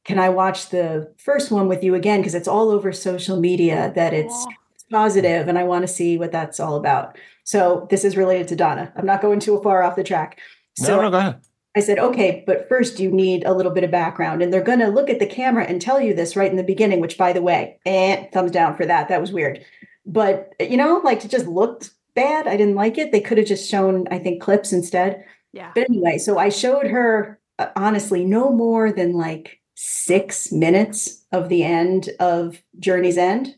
Can 0.05 0.21
I 0.21 0.29
watch 0.29 0.71
the 0.71 1.13
first 1.19 1.51
one 1.51 1.67
with 1.67 1.83
you 1.83 1.97
again? 1.97 2.21
Because 2.21 2.37
it's 2.37 2.47
all 2.47 2.71
over 2.71 2.93
social 2.93 3.41
media 3.41 3.93
that 3.97 4.15
it's 4.15 4.33
Aw. 4.33 4.53
it's 4.73 4.85
positive, 4.85 5.49
and 5.49 5.59
I 5.59 5.65
want 5.65 5.83
to 5.83 5.93
see 5.93 6.17
what 6.17 6.31
that's 6.31 6.61
all 6.61 6.77
about. 6.77 7.19
So 7.43 7.89
this 7.91 8.05
is 8.05 8.17
related 8.17 8.47
to 8.49 8.57
Donna. 8.57 8.93
I'm 8.97 9.05
not 9.05 9.21
going 9.21 9.41
too 9.41 9.61
far 9.63 9.83
off 9.83 9.97
the 9.97 10.05
track. 10.05 10.39
So 10.77 10.95
no, 10.95 11.03
no, 11.03 11.11
go 11.11 11.19
ahead. 11.19 11.41
I 11.77 11.81
said, 11.81 11.99
okay, 11.99 12.45
but 12.47 12.69
first 12.69 13.01
you 13.01 13.11
need 13.11 13.45
a 13.45 13.53
little 13.53 13.73
bit 13.73 13.83
of 13.83 13.91
background. 13.91 14.43
And 14.43 14.53
they're 14.53 14.63
going 14.63 14.79
to 14.79 14.89
look 14.89 15.11
at 15.11 15.19
the 15.19 15.27
camera 15.27 15.65
and 15.65 15.83
tell 15.83 16.01
you 16.01 16.15
this 16.15 16.37
right 16.37 16.51
in 16.51 16.57
the 16.57 16.63
beginning, 16.63 17.01
which, 17.01 17.19
by 17.19 17.33
the 17.33 17.43
way, 17.43 17.79
eh, 17.85 18.27
thumbs 18.33 18.53
down 18.53 18.77
for 18.77 18.87
that. 18.87 19.09
That 19.09 19.21
was 19.21 19.33
weird. 19.33 19.65
But, 20.07 20.53
you 20.61 20.77
know, 20.77 21.01
like 21.03 21.25
it 21.25 21.31
just 21.31 21.47
looked 21.47 21.91
bad. 22.15 22.47
I 22.47 22.57
didn't 22.57 22.77
like 22.77 22.97
it. 22.97 23.11
They 23.11 23.21
could 23.21 23.39
have 23.39 23.47
just 23.47 23.69
shown, 23.69 24.07
I 24.11 24.19
think, 24.19 24.41
clips 24.41 24.73
instead. 24.73 25.25
Yeah. 25.53 25.73
But 25.75 25.89
anyway, 25.91 26.19
so 26.19 26.39
I 26.39 26.49
showed 26.49 26.87
her, 26.87 27.41
uh, 27.59 27.69
honestly, 27.75 28.25
no 28.25 28.51
more 28.51 28.93
than 28.93 29.15
like 29.15 29.61
six 29.75 30.53
minutes 30.53 31.25
of 31.33 31.49
the 31.49 31.65
end 31.65 32.11
of 32.21 32.63
Journey's 32.79 33.19
End. 33.19 33.57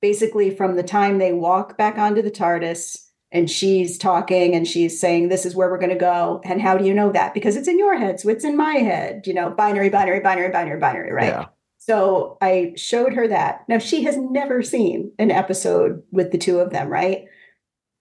Basically, 0.00 0.50
from 0.50 0.76
the 0.76 0.82
time 0.82 1.18
they 1.18 1.32
walk 1.32 1.76
back 1.76 1.98
onto 1.98 2.22
the 2.22 2.30
TARDIS 2.30 3.07
and 3.30 3.50
she's 3.50 3.98
talking 3.98 4.54
and 4.54 4.66
she's 4.66 4.98
saying, 4.98 5.28
This 5.28 5.44
is 5.44 5.54
where 5.54 5.70
we're 5.70 5.78
going 5.78 5.90
to 5.90 5.96
go. 5.96 6.40
And 6.44 6.60
how 6.60 6.76
do 6.76 6.84
you 6.84 6.94
know 6.94 7.12
that? 7.12 7.34
Because 7.34 7.56
it's 7.56 7.68
in 7.68 7.78
your 7.78 7.96
head. 7.96 8.20
So 8.20 8.28
it's 8.28 8.44
in 8.44 8.56
my 8.56 8.74
head, 8.74 9.26
you 9.26 9.34
know, 9.34 9.50
binary, 9.50 9.90
binary, 9.90 10.20
binary, 10.20 10.50
binary, 10.50 10.78
binary, 10.80 11.12
right? 11.12 11.26
Yeah. 11.28 11.46
So 11.78 12.36
I 12.40 12.72
showed 12.76 13.14
her 13.14 13.28
that. 13.28 13.64
Now 13.68 13.78
she 13.78 14.02
has 14.04 14.16
never 14.16 14.62
seen 14.62 15.12
an 15.18 15.30
episode 15.30 16.02
with 16.10 16.32
the 16.32 16.38
two 16.38 16.58
of 16.58 16.70
them, 16.70 16.88
right? 16.88 17.26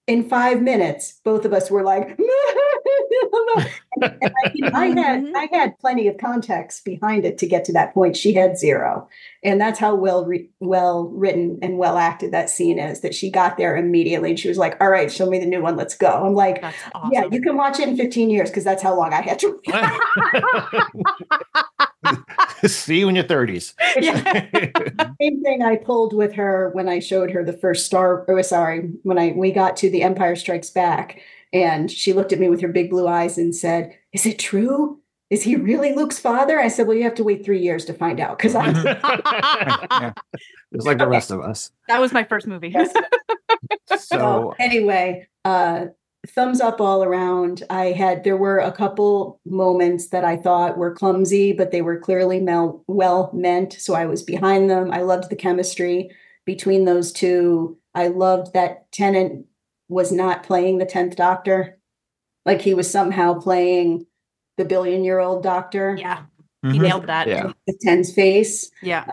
In 0.07 0.27
five 0.29 0.61
minutes, 0.61 1.19
both 1.23 1.45
of 1.45 1.53
us 1.53 1.69
were 1.69 1.83
like, 1.83 2.07
and, 3.55 4.17
and 4.21 4.33
I, 4.45 4.51
mean, 4.53 4.63
I 4.65 4.85
had 4.87 5.23
mm-hmm. 5.23 5.35
I 5.35 5.47
had 5.51 5.79
plenty 5.79 6.07
of 6.07 6.17
context 6.17 6.85
behind 6.85 7.25
it 7.25 7.37
to 7.39 7.47
get 7.47 7.65
to 7.65 7.73
that 7.73 7.93
point. 7.93 8.17
She 8.17 8.33
had 8.33 8.57
zero, 8.57 9.07
and 9.43 9.59
that's 9.59 9.79
how 9.79 9.95
well 9.95 10.25
re- 10.25 10.49
well 10.59 11.09
written 11.09 11.59
and 11.61 11.77
well 11.77 11.97
acted 11.97 12.31
that 12.31 12.49
scene 12.49 12.79
is. 12.79 13.01
That 13.01 13.15
she 13.15 13.29
got 13.29 13.57
there 13.57 13.77
immediately, 13.77 14.31
and 14.31 14.39
she 14.39 14.49
was 14.49 14.57
like, 14.57 14.79
"All 14.81 14.89
right, 14.89 15.11
show 15.11 15.29
me 15.29 15.39
the 15.39 15.45
new 15.45 15.61
one. 15.61 15.75
Let's 15.75 15.95
go." 15.95 16.25
I'm 16.25 16.33
like, 16.33 16.63
awesome. 16.93 17.11
"Yeah, 17.11 17.25
you 17.31 17.41
can 17.41 17.57
watch 17.57 17.79
it 17.79 17.87
in 17.87 17.97
15 17.97 18.29
years 18.29 18.49
because 18.49 18.63
that's 18.63 18.83
how 18.83 18.95
long 18.95 19.13
I 19.13 19.21
had 19.21 19.39
to." 19.39 19.61
See 22.65 22.99
you 22.99 23.09
in 23.09 23.15
your 23.15 23.23
30s. 23.23 23.73
same 25.21 25.43
thing 25.43 25.61
I 25.61 25.75
pulled 25.75 26.13
with 26.13 26.33
her 26.33 26.71
when 26.73 26.89
I 26.89 26.99
showed 26.99 27.31
her 27.31 27.43
the 27.43 27.53
first 27.53 27.85
Star. 27.85 28.25
Oh, 28.27 28.41
sorry, 28.41 28.89
when 29.03 29.17
I 29.17 29.33
we 29.35 29.51
got 29.51 29.77
to 29.77 29.89
the 29.89 30.03
Empire 30.03 30.35
Strikes 30.35 30.69
Back, 30.69 31.19
and 31.53 31.89
she 31.89 32.13
looked 32.13 32.33
at 32.33 32.39
me 32.39 32.49
with 32.49 32.61
her 32.61 32.67
big 32.67 32.89
blue 32.89 33.07
eyes 33.07 33.37
and 33.37 33.55
said, 33.55 33.93
"Is 34.13 34.25
it 34.25 34.39
true? 34.39 34.99
Is 35.29 35.43
he 35.43 35.55
really 35.55 35.93
Luke's 35.93 36.19
father?" 36.19 36.59
I 36.59 36.67
said, 36.67 36.87
"Well, 36.87 36.97
you 36.97 37.03
have 37.03 37.15
to 37.15 37.23
wait 37.23 37.43
three 37.45 37.61
years 37.61 37.85
to 37.85 37.93
find 37.93 38.19
out 38.19 38.37
because 38.37 38.55
I." 38.55 38.67
yeah. 40.01 40.13
It's 40.71 40.85
like 40.85 40.97
the 40.97 41.07
rest 41.07 41.31
of 41.31 41.41
us. 41.41 41.71
that 41.87 42.01
was 42.01 42.11
my 42.11 42.23
first 42.23 42.47
movie. 42.47 42.69
Yes. 42.69 42.93
So 43.89 43.95
So 43.97 44.55
anyway, 44.59 45.27
uh, 45.45 45.85
thumbs 46.27 46.59
up 46.61 46.79
all 46.81 47.03
around. 47.03 47.63
I 47.69 47.85
had 47.93 48.23
there 48.23 48.37
were 48.37 48.59
a 48.59 48.71
couple 48.71 49.39
moments 49.45 50.09
that 50.09 50.23
I 50.23 50.35
thought 50.35 50.77
were 50.77 50.93
clumsy, 50.93 51.53
but 51.53 51.71
they 51.71 51.81
were 51.81 51.97
clearly 51.99 52.39
mel- 52.39 52.83
well 52.87 53.31
meant. 53.33 53.73
So 53.73 53.93
I 53.95 54.05
was 54.05 54.23
behind 54.23 54.69
them. 54.69 54.91
I 54.91 55.01
loved 55.01 55.29
the 55.29 55.35
chemistry 55.35 56.09
between 56.45 56.85
those 56.85 57.11
two. 57.11 57.77
I 57.95 58.07
loved 58.09 58.53
that 58.53 58.91
Tennant 58.91 59.45
was 59.89 60.11
not 60.11 60.43
playing 60.43 60.77
the 60.77 60.85
tenth 60.85 61.15
Doctor, 61.15 61.77
like 62.45 62.61
he 62.61 62.73
was 62.73 62.89
somehow 62.89 63.39
playing 63.39 64.05
the 64.57 64.65
billion 64.65 65.03
year 65.03 65.19
old 65.19 65.43
Doctor 65.43 65.95
yeah, 65.99 66.23
he 66.63 66.79
Mhm. 66.79 66.81
nailed 66.81 67.07
that. 67.07 67.27
yeah. 67.27 67.51
with 67.65 67.79
Ten's 67.79 68.13
face 68.13 68.69
Yeah. 68.81 69.05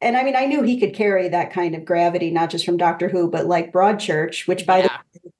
and 0.00 0.16
I 0.16 0.22
mean, 0.22 0.36
I 0.36 0.46
knew 0.46 0.62
he 0.62 0.78
could 0.78 0.94
carry 0.94 1.28
that 1.28 1.52
kind 1.52 1.74
of 1.74 1.84
gravity, 1.84 2.30
not 2.30 2.50
just 2.50 2.64
from 2.64 2.76
Doctor 2.76 3.08
Who, 3.08 3.30
but 3.30 3.46
like 3.46 3.72
Broadchurch, 3.72 4.46
which 4.46 4.66
by 4.66 4.78
Yeah. 4.78 4.98
the 5.14 5.20
way, 5.24 5.32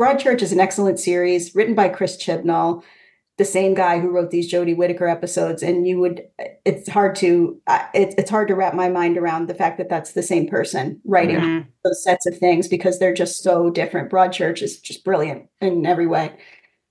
Broadchurch 0.00 0.42
is 0.42 0.52
an 0.52 0.60
excellent 0.60 0.98
series 0.98 1.54
written 1.54 1.74
by 1.74 1.88
Chris 1.88 2.16
Chibnall, 2.16 2.82
the 3.38 3.44
same 3.44 3.74
guy 3.74 3.98
who 3.98 4.10
wrote 4.10 4.30
these 4.30 4.52
Jodie 4.52 4.76
Whittaker 4.76 5.08
episodes. 5.08 5.62
And 5.62 5.86
you 5.88 5.98
would, 6.00 6.22
it's 6.64 6.88
hard 6.88 7.14
to, 7.16 7.60
uh, 7.66 7.84
it's 7.94 8.14
it's 8.18 8.30
hard 8.30 8.48
to 8.48 8.54
wrap 8.54 8.74
my 8.74 8.88
mind 8.88 9.16
around 9.16 9.48
the 9.48 9.54
fact 9.54 9.78
that 9.78 9.88
that's 9.88 10.12
the 10.12 10.22
same 10.22 10.46
person 10.46 11.00
writing 11.04 11.36
Mhm. 11.36 11.66
those 11.84 12.04
sets 12.04 12.26
of 12.26 12.36
things 12.38 12.68
because 12.68 12.98
they're 12.98 13.14
just 13.14 13.42
so 13.42 13.70
different. 13.70 14.10
Broadchurch 14.10 14.60
is 14.62 14.78
just 14.80 15.02
brilliant 15.04 15.48
in 15.60 15.86
every 15.86 16.06
way. 16.06 16.32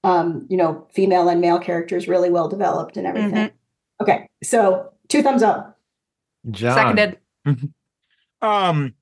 Um, 0.04 0.48
you 0.50 0.58
know, 0.58 0.88
female 0.92 1.30
and 1.30 1.42
male 1.42 1.60
characters 1.60 2.08
really 2.08 2.32
well 2.32 2.48
developed 2.50 2.98
and 2.98 3.06
everything. 3.06 3.52
Okay, 4.02 4.28
so 4.44 4.92
two 5.10 5.22
thumbs 5.22 5.44
up. 5.44 5.78
John. 6.50 6.76
Seconded. 6.76 7.20
Um, 8.42 8.96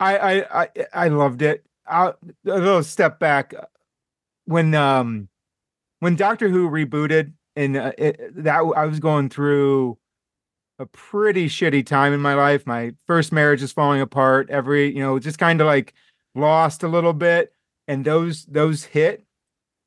I 0.00 0.18
I 0.18 0.62
I, 0.64 0.68
I 0.92 1.08
loved 1.08 1.42
it. 1.42 1.64
I'll, 1.86 2.16
a 2.44 2.58
little 2.58 2.82
step 2.82 3.20
back 3.20 3.54
when 4.46 4.74
um 4.74 5.28
when 6.04 6.16
Doctor 6.16 6.50
Who 6.50 6.68
rebooted 6.68 7.32
and 7.56 7.78
uh, 7.78 7.92
it, 7.96 8.20
that 8.44 8.56
I 8.56 8.84
was 8.84 9.00
going 9.00 9.30
through 9.30 9.96
a 10.78 10.84
pretty 10.84 11.48
shitty 11.48 11.86
time 11.86 12.12
in 12.12 12.20
my 12.20 12.34
life. 12.34 12.66
My 12.66 12.92
first 13.06 13.32
marriage 13.32 13.62
is 13.62 13.72
falling 13.72 14.02
apart. 14.02 14.50
Every, 14.50 14.94
you 14.94 15.00
know, 15.00 15.18
just 15.18 15.38
kind 15.38 15.62
of 15.62 15.66
like 15.66 15.94
lost 16.34 16.82
a 16.82 16.88
little 16.88 17.14
bit. 17.14 17.54
And 17.88 18.04
those 18.04 18.44
those 18.44 18.84
hit. 18.84 19.24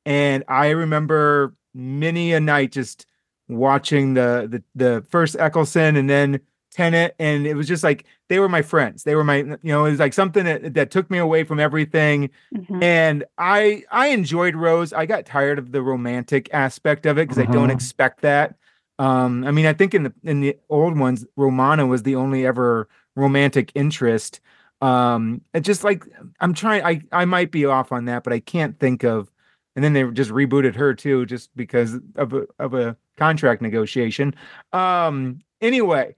And 0.04 0.42
I 0.48 0.70
remember 0.70 1.54
many 1.72 2.32
a 2.32 2.40
night 2.40 2.72
just 2.72 3.06
watching 3.46 4.14
the 4.14 4.48
the 4.50 4.64
the 4.74 5.06
first 5.08 5.36
Eccleston 5.36 5.94
and 5.94 6.10
then 6.10 6.40
Tennant, 6.70 7.14
and 7.18 7.46
it 7.46 7.54
was 7.54 7.66
just 7.66 7.82
like 7.82 8.04
they 8.28 8.38
were 8.38 8.48
my 8.48 8.62
friends. 8.62 9.02
They 9.04 9.14
were 9.14 9.24
my, 9.24 9.36
you 9.36 9.58
know, 9.62 9.86
it 9.86 9.90
was 9.90 9.98
like 10.00 10.12
something 10.12 10.44
that, 10.44 10.74
that 10.74 10.90
took 10.90 11.10
me 11.10 11.18
away 11.18 11.42
from 11.44 11.58
everything. 11.60 12.30
Mhm. 12.54 12.82
And 12.82 13.24
I 13.38 13.84
I 13.90 14.08
enjoyed 14.08 14.54
Rose. 14.54 14.92
I 14.92 15.06
got 15.06 15.24
tired 15.26 15.58
of 15.58 15.72
the 15.72 15.82
romantic 15.82 16.48
aspect 16.52 17.06
of 17.06 17.16
it 17.18 17.22
because 17.28 17.38
I 17.38 17.46
don't 17.46 17.68
Mhm. 17.70 17.72
expect 17.72 18.20
that. 18.20 18.56
Um, 18.98 19.44
I 19.44 19.50
mean, 19.50 19.64
I 19.66 19.72
think 19.72 19.94
in 19.94 20.02
the 20.04 20.12
in 20.24 20.40
the 20.40 20.56
old 20.68 20.98
ones, 20.98 21.24
Romana 21.36 21.86
was 21.86 22.02
the 22.02 22.16
only 22.16 22.44
ever 22.46 22.88
romantic 23.16 23.72
interest. 23.74 24.40
Um, 24.80 25.40
and 25.54 25.64
just 25.64 25.82
like 25.84 26.04
I'm 26.40 26.52
trying, 26.54 26.84
I 26.84 27.00
I 27.12 27.24
might 27.24 27.50
be 27.50 27.64
off 27.64 27.92
on 27.92 28.04
that, 28.06 28.24
but 28.24 28.32
I 28.32 28.40
can't 28.40 28.78
think 28.78 29.04
of. 29.04 29.30
And 29.74 29.84
then 29.84 29.92
they 29.92 30.04
just 30.10 30.30
rebooted 30.30 30.74
her 30.76 30.92
too, 30.94 31.24
just 31.26 31.54
because 31.56 31.98
of 32.16 32.32
a 32.34 32.46
of 32.58 32.74
a 32.74 32.96
contract 33.16 33.62
negotiation. 33.62 34.34
Um, 34.72 35.40
anyway, 35.60 36.14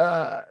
uh, 0.00 0.42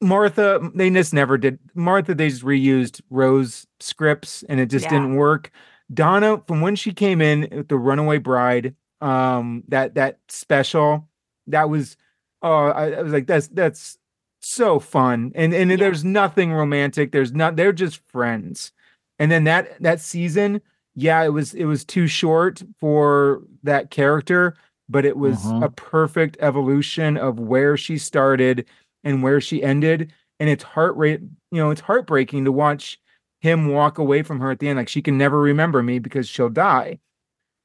Martha, 0.00 0.70
they 0.74 0.88
just 0.90 1.12
never 1.12 1.36
did. 1.36 1.58
Martha, 1.74 2.14
they 2.14 2.28
just 2.30 2.42
reused 2.42 3.00
Rose 3.10 3.66
scripts, 3.80 4.42
and 4.48 4.58
it 4.58 4.66
just 4.66 4.84
Yeah. 4.84 4.90
didn't 4.92 5.14
work. 5.16 5.50
Donna, 5.92 6.42
from 6.46 6.60
when 6.60 6.76
she 6.76 6.92
came 6.92 7.20
in 7.20 7.48
with 7.50 7.68
the 7.68 7.76
Runaway 7.78 8.18
Bride, 8.18 8.74
um, 9.00 9.62
that 9.68 9.94
that 9.96 10.18
special, 10.28 11.08
that 11.48 11.68
was, 11.68 11.96
oh, 12.42 12.66
I, 12.68 12.92
I 12.92 13.02
was 13.02 13.12
like, 13.12 13.26
that's 13.26 13.48
that's 13.48 13.98
so 14.40 14.78
fun, 14.78 15.32
and 15.34 15.52
and 15.52 15.70
Yeah. 15.70 15.76
there's 15.76 16.04
nothing 16.04 16.52
romantic. 16.52 17.12
There's 17.12 17.32
not. 17.32 17.56
They're 17.56 17.72
just 17.72 18.00
friends. 18.08 18.72
And 19.18 19.30
then 19.30 19.44
that 19.44 19.82
that 19.82 20.00
season, 20.00 20.62
yeah, 20.94 21.22
it 21.24 21.30
was 21.30 21.52
it 21.52 21.66
was 21.66 21.84
too 21.84 22.06
short 22.06 22.62
for 22.78 23.42
that 23.64 23.90
character, 23.90 24.54
but 24.90 25.04
it 25.04 25.16
was 25.16 25.44
Mhm. 25.44 25.64
a 25.64 25.70
perfect 25.70 26.36
evolution 26.40 27.16
of 27.16 27.38
where 27.38 27.76
she 27.76 27.96
started 27.98 28.66
and 29.04 29.22
where 29.22 29.40
she 29.40 29.62
ended. 29.62 30.12
And 30.40 30.48
it's 30.50 30.64
heart 30.64 30.96
rate, 30.96 31.20
you 31.50 31.58
know, 31.58 31.70
it's 31.70 31.80
heartbreaking 31.82 32.44
to 32.46 32.52
watch 32.52 32.98
him 33.40 33.68
walk 33.68 33.98
away 33.98 34.22
from 34.22 34.40
her 34.40 34.50
at 34.50 34.58
the 34.58 34.68
end. 34.68 34.78
Like 34.78 34.88
she 34.88 35.02
can 35.02 35.16
never 35.16 35.38
remember 35.40 35.82
me 35.82 35.98
because 35.98 36.28
she'll 36.28 36.48
die. 36.50 36.98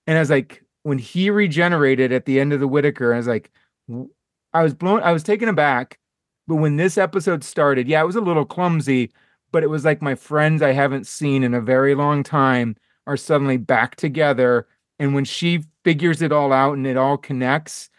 And 0.08 0.18
I 0.18 0.22
was 0.22 0.30
like, 0.30 0.64
when 0.84 1.00
he 1.00 1.30
regenerated 1.30 2.12
at 2.12 2.26
the 2.26 2.40
end 2.40 2.54
of 2.54 2.60
the 2.60 2.68
Whittaker, 2.68 3.14
I 3.14 3.18
was 3.18 3.28
like, 3.28 3.52
I 4.54 4.64
was 4.64 4.74
blown, 4.74 5.02
I 5.02 5.12
was 5.12 5.24
taken 5.24 5.50
aback. 5.50 6.00
But 6.48 6.58
when 6.58 6.76
this 6.76 6.98
episode 6.98 7.44
started, 7.44 7.88
yeah, 7.88 8.02
it 8.02 8.06
was 8.06 8.16
a 8.16 8.22
little 8.22 8.46
clumsy, 8.46 9.12
but 9.52 9.64
it 9.64 9.70
was 9.70 9.84
like 9.84 10.02
my 10.02 10.14
friends 10.16 10.62
I 10.62 10.74
haven't 10.74 11.08
seen 11.08 11.44
in 11.44 11.54
a 11.56 11.62
very 11.62 11.96
long 11.96 12.22
time 12.24 12.76
are 13.08 13.18
suddenly 13.18 13.58
back 13.58 13.96
together. 13.96 14.68
And 15.00 15.14
when 15.14 15.26
she 15.26 15.64
figures 15.84 16.22
it 16.22 16.32
all 16.32 16.54
out 16.54 16.74
and 16.74 16.88
it 16.88 16.98
all 16.98 17.18
connects, 17.18 17.90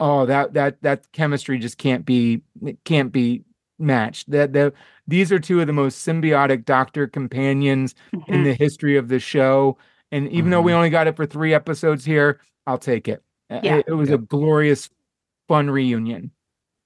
oh, 0.00 0.26
that 0.26 0.54
that 0.54 0.80
that 0.82 1.10
chemistry 1.12 1.58
just 1.58 1.78
can't 1.78 2.04
be 2.04 2.42
can't 2.84 3.12
be 3.12 3.44
matched. 3.78 4.30
That 4.30 4.52
the 4.52 4.72
these 5.06 5.30
are 5.32 5.38
two 5.38 5.60
of 5.60 5.66
the 5.66 5.72
most 5.72 6.06
symbiotic 6.06 6.64
doctor 6.64 7.06
companions 7.06 7.94
in 8.12 8.20
Mhm. 8.40 8.44
the 8.44 8.54
history 8.54 8.96
of 8.96 9.08
the 9.08 9.18
show. 9.18 9.76
And 10.12 10.28
even 10.30 10.50
though 10.50 10.62
we 10.62 10.72
only 10.72 10.90
got 10.90 11.06
it 11.08 11.16
for 11.16 11.26
three 11.26 11.52
episodes 11.52 12.04
here, 12.04 12.40
I'll 12.66 12.78
take 12.78 13.06
it. 13.08 13.22
Uh, 13.50 13.60
Yeah. 13.62 13.76
It, 13.78 13.86
it 13.88 13.92
was 13.92 14.10
a 14.10 14.18
glorious, 14.18 14.88
fun 15.48 15.68
reunion. 15.70 16.30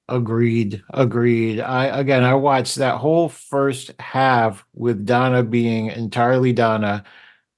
Agreed. 0.09 0.83
Agreed. 0.93 1.61
I 1.61 1.85
again 1.87 2.25
I 2.25 2.35
watched 2.35 2.77
that 2.77 2.97
whole 2.97 3.29
first 3.29 3.93
half 4.01 4.65
with 4.75 5.07
Donna 5.07 5.45
being 5.45 5.87
entirely 5.87 6.53
Donna, 6.53 7.05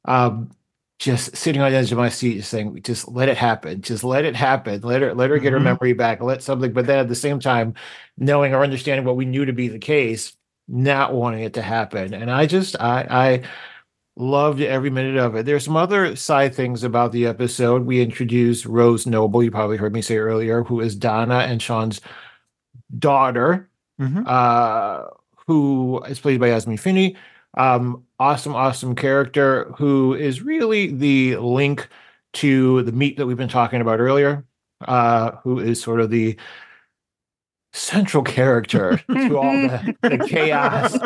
um, 0.04 0.50
just 1.02 1.36
sitting 1.36 1.60
on 1.60 1.72
the 1.72 1.76
edge 1.76 1.90
of 1.90 1.98
my 1.98 2.08
seat, 2.08 2.36
just 2.36 2.50
saying, 2.50 2.80
just 2.84 3.08
let 3.08 3.28
it 3.28 3.36
happen. 3.36 3.82
Just 3.82 4.04
let 4.04 4.24
it 4.24 4.36
happen. 4.36 4.80
Let 4.82 5.02
her 5.02 5.14
let 5.14 5.30
her 5.30 5.38
get 5.38 5.52
her 5.52 5.58
Mhm. 5.58 5.64
memory 5.64 5.92
back. 5.94 6.22
Let 6.22 6.42
something, 6.42 6.72
but 6.72 6.86
then 6.86 7.00
at 7.00 7.08
the 7.08 7.14
same 7.16 7.40
time, 7.40 7.74
knowing 8.16 8.54
or 8.54 8.62
understanding 8.62 9.04
what 9.04 9.16
we 9.16 9.24
knew 9.24 9.44
to 9.44 9.52
be 9.52 9.66
the 9.66 9.80
case, 9.80 10.36
not 10.68 11.12
wanting 11.12 11.42
it 11.42 11.54
to 11.54 11.62
happen. 11.62 12.14
And 12.14 12.30
I 12.30 12.46
just 12.46 12.76
I 12.80 13.06
I 13.10 13.42
loved 14.16 14.60
every 14.60 14.90
minute 14.90 15.16
of 15.16 15.34
it. 15.34 15.44
There's 15.44 15.64
some 15.64 15.76
other 15.76 16.14
side 16.14 16.54
things 16.54 16.84
about 16.84 17.10
the 17.10 17.26
episode. 17.26 17.84
We 17.84 18.00
introduced 18.00 18.64
Rose 18.66 19.04
Noble, 19.06 19.42
you 19.42 19.50
probably 19.50 19.78
heard 19.78 19.92
me 19.94 20.02
say 20.02 20.18
earlier, 20.18 20.62
who 20.62 20.80
is 20.80 20.94
Donna 20.94 21.38
and 21.38 21.60
Shaun's 21.60 22.00
daughter, 22.98 23.68
Mhm. 24.00 24.26
uh, 24.26 25.08
who 25.46 26.00
is 26.08 26.20
played 26.20 26.38
by 26.40 26.48
Yasmin 26.48 26.76
Finney. 26.76 27.16
Um, 27.56 28.04
awesome, 28.22 28.54
awesome 28.54 28.94
character 28.94 29.64
who 29.76 30.14
is 30.14 30.42
really 30.42 30.86
the 30.92 31.36
link 31.36 31.88
to 32.34 32.82
the 32.84 32.92
Meep 32.92 33.16
that 33.16 33.26
we've 33.26 33.36
been 33.36 33.48
talking 33.48 33.80
about 33.80 33.98
earlier, 34.00 34.44
uh, 34.86 35.32
who 35.42 35.58
is 35.58 35.82
sort 35.82 36.00
of 36.00 36.10
the 36.10 36.36
central 37.72 38.22
character 38.22 38.98
to 39.08 39.38
all 39.38 39.52
the, 39.52 39.96
the 40.02 40.18
chaos 40.28 40.96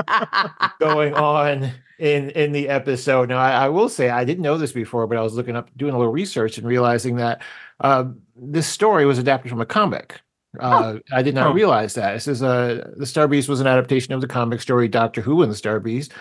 going 0.80 1.14
on 1.14 1.70
in 1.98 2.30
in 2.30 2.52
the 2.52 2.68
episode. 2.68 3.28
Now, 3.28 3.38
I, 3.38 3.52
I 3.66 3.68
will 3.68 3.88
say 3.88 4.10
I 4.10 4.24
didn't 4.24 4.42
know 4.42 4.58
this 4.58 4.72
before, 4.72 5.06
but 5.06 5.16
I 5.16 5.22
was 5.22 5.34
looking 5.34 5.56
up, 5.56 5.70
doing 5.76 5.94
a 5.94 5.98
little 5.98 6.12
research, 6.12 6.58
and 6.58 6.66
realizing 6.66 7.16
that 7.16 7.40
uh, 7.80 8.04
this 8.36 8.66
story 8.66 9.06
was 9.06 9.18
adapted 9.18 9.50
from 9.50 9.60
a 9.60 9.66
comic. 9.66 10.20
Uh, 10.58 10.98
I 11.12 11.22
did 11.22 11.34
not 11.34 11.48
Oh. 11.48 11.52
realize 11.52 11.94
that. 11.94 12.14
This 12.14 12.28
is 12.28 12.42
a 12.42 12.92
the 12.96 13.06
Star 13.06 13.28
Beast 13.28 13.48
was 13.48 13.60
an 13.60 13.66
adaptation 13.66 14.12
of 14.14 14.20
the 14.20 14.26
comic 14.28 14.60
story 14.60 14.88
Doctor 14.88 15.20
Who 15.20 15.42
and 15.42 15.52
the 15.52 15.56
Star 15.56 15.80
Beast, 15.80 16.12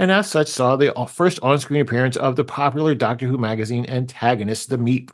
and 0.00 0.10
as 0.10 0.28
such, 0.28 0.48
saw 0.48 0.74
the 0.74 0.92
first 1.08 1.38
on-screen 1.42 1.80
appearance 1.80 2.16
of 2.16 2.34
the 2.34 2.42
popular 2.44 2.96
Doctor 2.96 3.28
Who 3.28 3.38
magazine 3.38 3.86
antagonist, 3.88 4.68
the 4.70 4.76
Meep. 4.76 5.10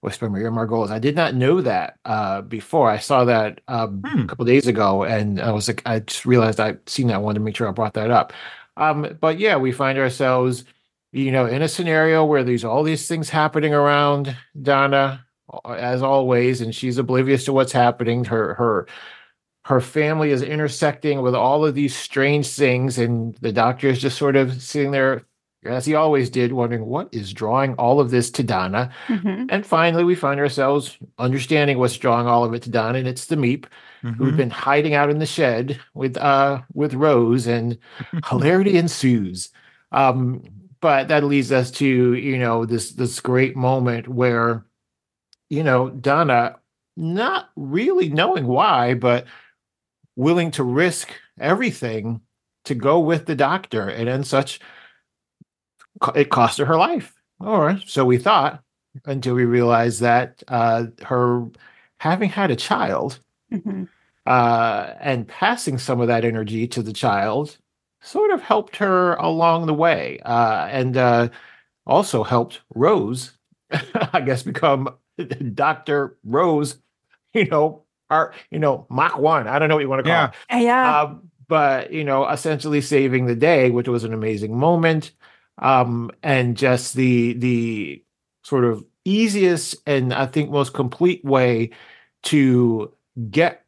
Was 0.00 0.18
by 0.18 0.26
Maria 0.26 0.50
Margolis. 0.50 0.90
I 0.90 0.98
did 0.98 1.14
not 1.14 1.36
know 1.36 1.60
that 1.60 1.96
uh, 2.04 2.40
before. 2.40 2.90
I 2.90 2.98
saw 2.98 3.24
that 3.26 3.60
um, 3.68 4.02
Hmm. 4.04 4.22
a 4.22 4.26
couple 4.26 4.44
days 4.46 4.66
ago, 4.66 5.04
and 5.04 5.40
I 5.40 5.52
was 5.52 5.68
like, 5.68 5.80
I 5.86 6.00
just 6.00 6.26
realized 6.26 6.58
I'd 6.58 6.88
seen 6.88 7.06
that. 7.06 7.14
I 7.14 7.18
wanted 7.18 7.38
to 7.38 7.44
make 7.44 7.54
sure 7.54 7.68
I 7.68 7.70
brought 7.70 7.94
that 7.94 8.10
up. 8.10 8.32
Um, 8.76 9.16
but 9.20 9.38
yeah, 9.38 9.56
we 9.56 9.70
find 9.70 9.98
ourselves, 9.98 10.64
you 11.12 11.30
know, 11.30 11.46
in 11.46 11.62
a 11.62 11.68
scenario 11.68 12.24
where 12.24 12.42
there's 12.42 12.64
all 12.64 12.82
these 12.82 13.06
things 13.06 13.28
happening 13.30 13.74
around 13.74 14.36
Donna, 14.60 15.24
uh, 15.52 15.70
as 15.74 16.02
always, 16.02 16.60
and 16.62 16.74
she's 16.74 16.98
oblivious 16.98 17.44
to 17.44 17.52
what's 17.52 17.70
happening. 17.72 18.24
Her 18.24 18.54
her 18.54 18.88
her 19.64 19.80
family 19.80 20.30
is 20.30 20.42
intersecting 20.42 21.22
with 21.22 21.34
all 21.34 21.64
of 21.64 21.74
these 21.74 21.94
strange 21.96 22.48
things, 22.48 22.98
and 22.98 23.34
the 23.40 23.52
doctor 23.52 23.88
is 23.88 24.00
just 24.00 24.18
sort 24.18 24.34
of 24.36 24.60
sitting 24.60 24.90
there, 24.90 25.22
as 25.64 25.86
he 25.86 25.94
always 25.94 26.30
did, 26.30 26.52
wondering 26.52 26.84
what 26.86 27.08
is 27.12 27.32
drawing 27.32 27.74
all 27.74 28.00
of 28.00 28.10
this 28.10 28.30
to 28.32 28.42
Donna. 28.42 28.90
Mhm. 29.08 29.46
And 29.48 29.64
finally, 29.64 30.02
we 30.02 30.16
find 30.16 30.40
ourselves 30.40 30.98
understanding 31.18 31.78
what's 31.78 31.96
drawing 31.96 32.26
all 32.26 32.44
of 32.44 32.54
it 32.54 32.62
to 32.62 32.70
Donna, 32.70 32.98
and 32.98 33.06
it's 33.06 33.26
the 33.26 33.36
Meep 33.36 33.66
who'd 34.02 34.34
Mhm. 34.34 34.36
been 34.36 34.50
hiding 34.50 34.94
out 34.94 35.10
in 35.10 35.20
the 35.20 35.26
shed 35.26 35.78
with 35.94 36.16
uh 36.16 36.62
with 36.74 36.94
Rose, 36.94 37.46
and 37.46 37.78
hilarity 38.28 38.76
ensues. 38.78 39.50
Um, 39.92 40.42
but 40.80 41.06
that 41.06 41.22
leads 41.22 41.52
us 41.52 41.70
to 41.72 42.14
you 42.14 42.36
know 42.38 42.66
this 42.66 42.92
this 42.94 43.20
great 43.20 43.54
moment 43.54 44.08
where 44.08 44.64
you 45.50 45.62
know 45.62 45.90
Donna, 45.90 46.56
not 46.96 47.50
really 47.54 48.08
knowing 48.08 48.46
why, 48.48 48.94
but 48.94 49.26
willing 50.16 50.50
to 50.52 50.62
risk 50.64 51.10
everything 51.40 52.20
to 52.64 52.74
go 52.74 53.00
with 53.00 53.26
the 53.26 53.34
doctor, 53.34 53.88
and 53.88 54.08
then 54.08 54.24
such 54.24 54.60
it 56.14 56.30
cost 56.30 56.58
her 56.58 56.64
her 56.66 56.76
life, 56.76 57.14
or 57.40 57.78
so 57.86 58.04
we 58.04 58.18
thought, 58.18 58.62
until 59.04 59.34
we 59.34 59.44
realized 59.44 60.00
that 60.00 60.42
uh, 60.48 60.84
her 61.04 61.46
having 61.98 62.28
had 62.30 62.50
a 62.50 62.56
child 62.56 63.20
Mhm. 63.52 63.88
uh, 64.26 64.94
and 65.00 65.28
passing 65.28 65.78
some 65.78 66.00
of 66.00 66.08
that 66.08 66.24
energy 66.24 66.66
to 66.68 66.82
the 66.82 66.92
child 66.92 67.58
sort 68.00 68.30
of 68.32 68.40
helped 68.42 68.76
her 68.76 69.14
along 69.16 69.66
the 69.66 69.74
way 69.74 70.18
uh, 70.24 70.66
and 70.70 70.96
uh, 70.96 71.28
also 71.86 72.22
helped 72.24 72.60
Rose, 72.74 73.32
I 74.12 74.20
guess, 74.22 74.42
become 74.42 74.96
Dr. 75.54 76.16
Rose, 76.24 76.78
you 77.34 77.46
know, 77.46 77.81
our, 78.12 78.34
you 78.50 78.58
know, 78.58 78.86
Mach 78.90 79.18
1. 79.18 79.48
I 79.48 79.58
don't 79.58 79.68
know 79.68 79.76
what 79.76 79.80
you 79.82 79.88
want 79.88 80.04
to 80.04 80.10
call 80.10 80.12
Yeah. 80.50 80.58
it. 80.58 80.62
Yeah. 80.64 81.02
Um, 81.02 81.30
but, 81.48 81.92
you 81.92 82.04
know, 82.04 82.28
essentially 82.28 82.80
saving 82.80 83.26
the 83.26 83.34
day, 83.34 83.70
which 83.70 83.88
was 83.88 84.04
an 84.04 84.14
amazing 84.14 84.56
moment. 84.56 85.12
Um, 85.58 86.10
and 86.22 86.56
just 86.56 86.94
the, 86.94 87.34
the 87.34 88.04
sort 88.42 88.64
of 88.64 88.84
easiest 89.04 89.76
and 89.86 90.14
I 90.14 90.26
think 90.26 90.50
most 90.50 90.72
complete 90.72 91.24
way 91.24 91.70
to 92.24 92.92
get 93.30 93.64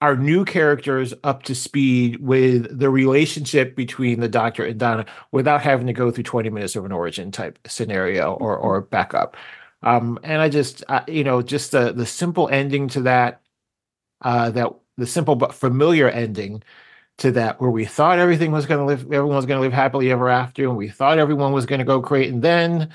our 0.00 0.16
new 0.16 0.44
characters 0.44 1.14
up 1.22 1.44
to 1.44 1.54
speed 1.54 2.20
with 2.20 2.78
the 2.78 2.90
relationship 2.90 3.74
between 3.76 4.20
the 4.20 4.28
doctor 4.28 4.64
and 4.64 4.78
Donna 4.78 5.06
without 5.32 5.62
having 5.62 5.86
to 5.86 5.92
go 5.92 6.10
through 6.10 6.24
20 6.24 6.50
minutes 6.50 6.76
of 6.76 6.84
an 6.84 6.92
origin 6.92 7.30
type 7.30 7.58
scenario 7.66 8.34
or 8.34 8.56
or 8.56 8.82
backup. 8.82 9.36
Um, 9.82 10.18
and 10.22 10.42
I 10.42 10.48
just 10.48 10.84
I, 10.88 11.04
you 11.08 11.24
know 11.24 11.40
just 11.42 11.70
the 11.72 11.92
the 11.92 12.06
simple 12.06 12.48
ending 12.48 12.88
to 12.88 13.02
that 13.02 13.40
uh, 14.22 14.50
that 14.50 14.72
the 14.96 15.06
simple 15.06 15.34
but 15.36 15.54
familiar 15.54 16.08
ending 16.08 16.62
to 17.18 17.30
that, 17.32 17.60
where 17.60 17.70
we 17.70 17.84
thought 17.84 18.18
everything 18.18 18.52
was 18.52 18.66
going 18.66 18.80
to 18.80 18.86
live, 18.86 19.00
everyone 19.02 19.36
was 19.36 19.46
going 19.46 19.58
to 19.58 19.62
live 19.62 19.72
happily 19.72 20.10
ever 20.10 20.28
after, 20.28 20.64
and 20.64 20.76
we 20.76 20.88
thought 20.88 21.18
everyone 21.18 21.52
was 21.52 21.66
going 21.66 21.78
to 21.78 21.84
go 21.84 22.00
great, 22.00 22.32
and 22.32 22.42
then 22.42 22.90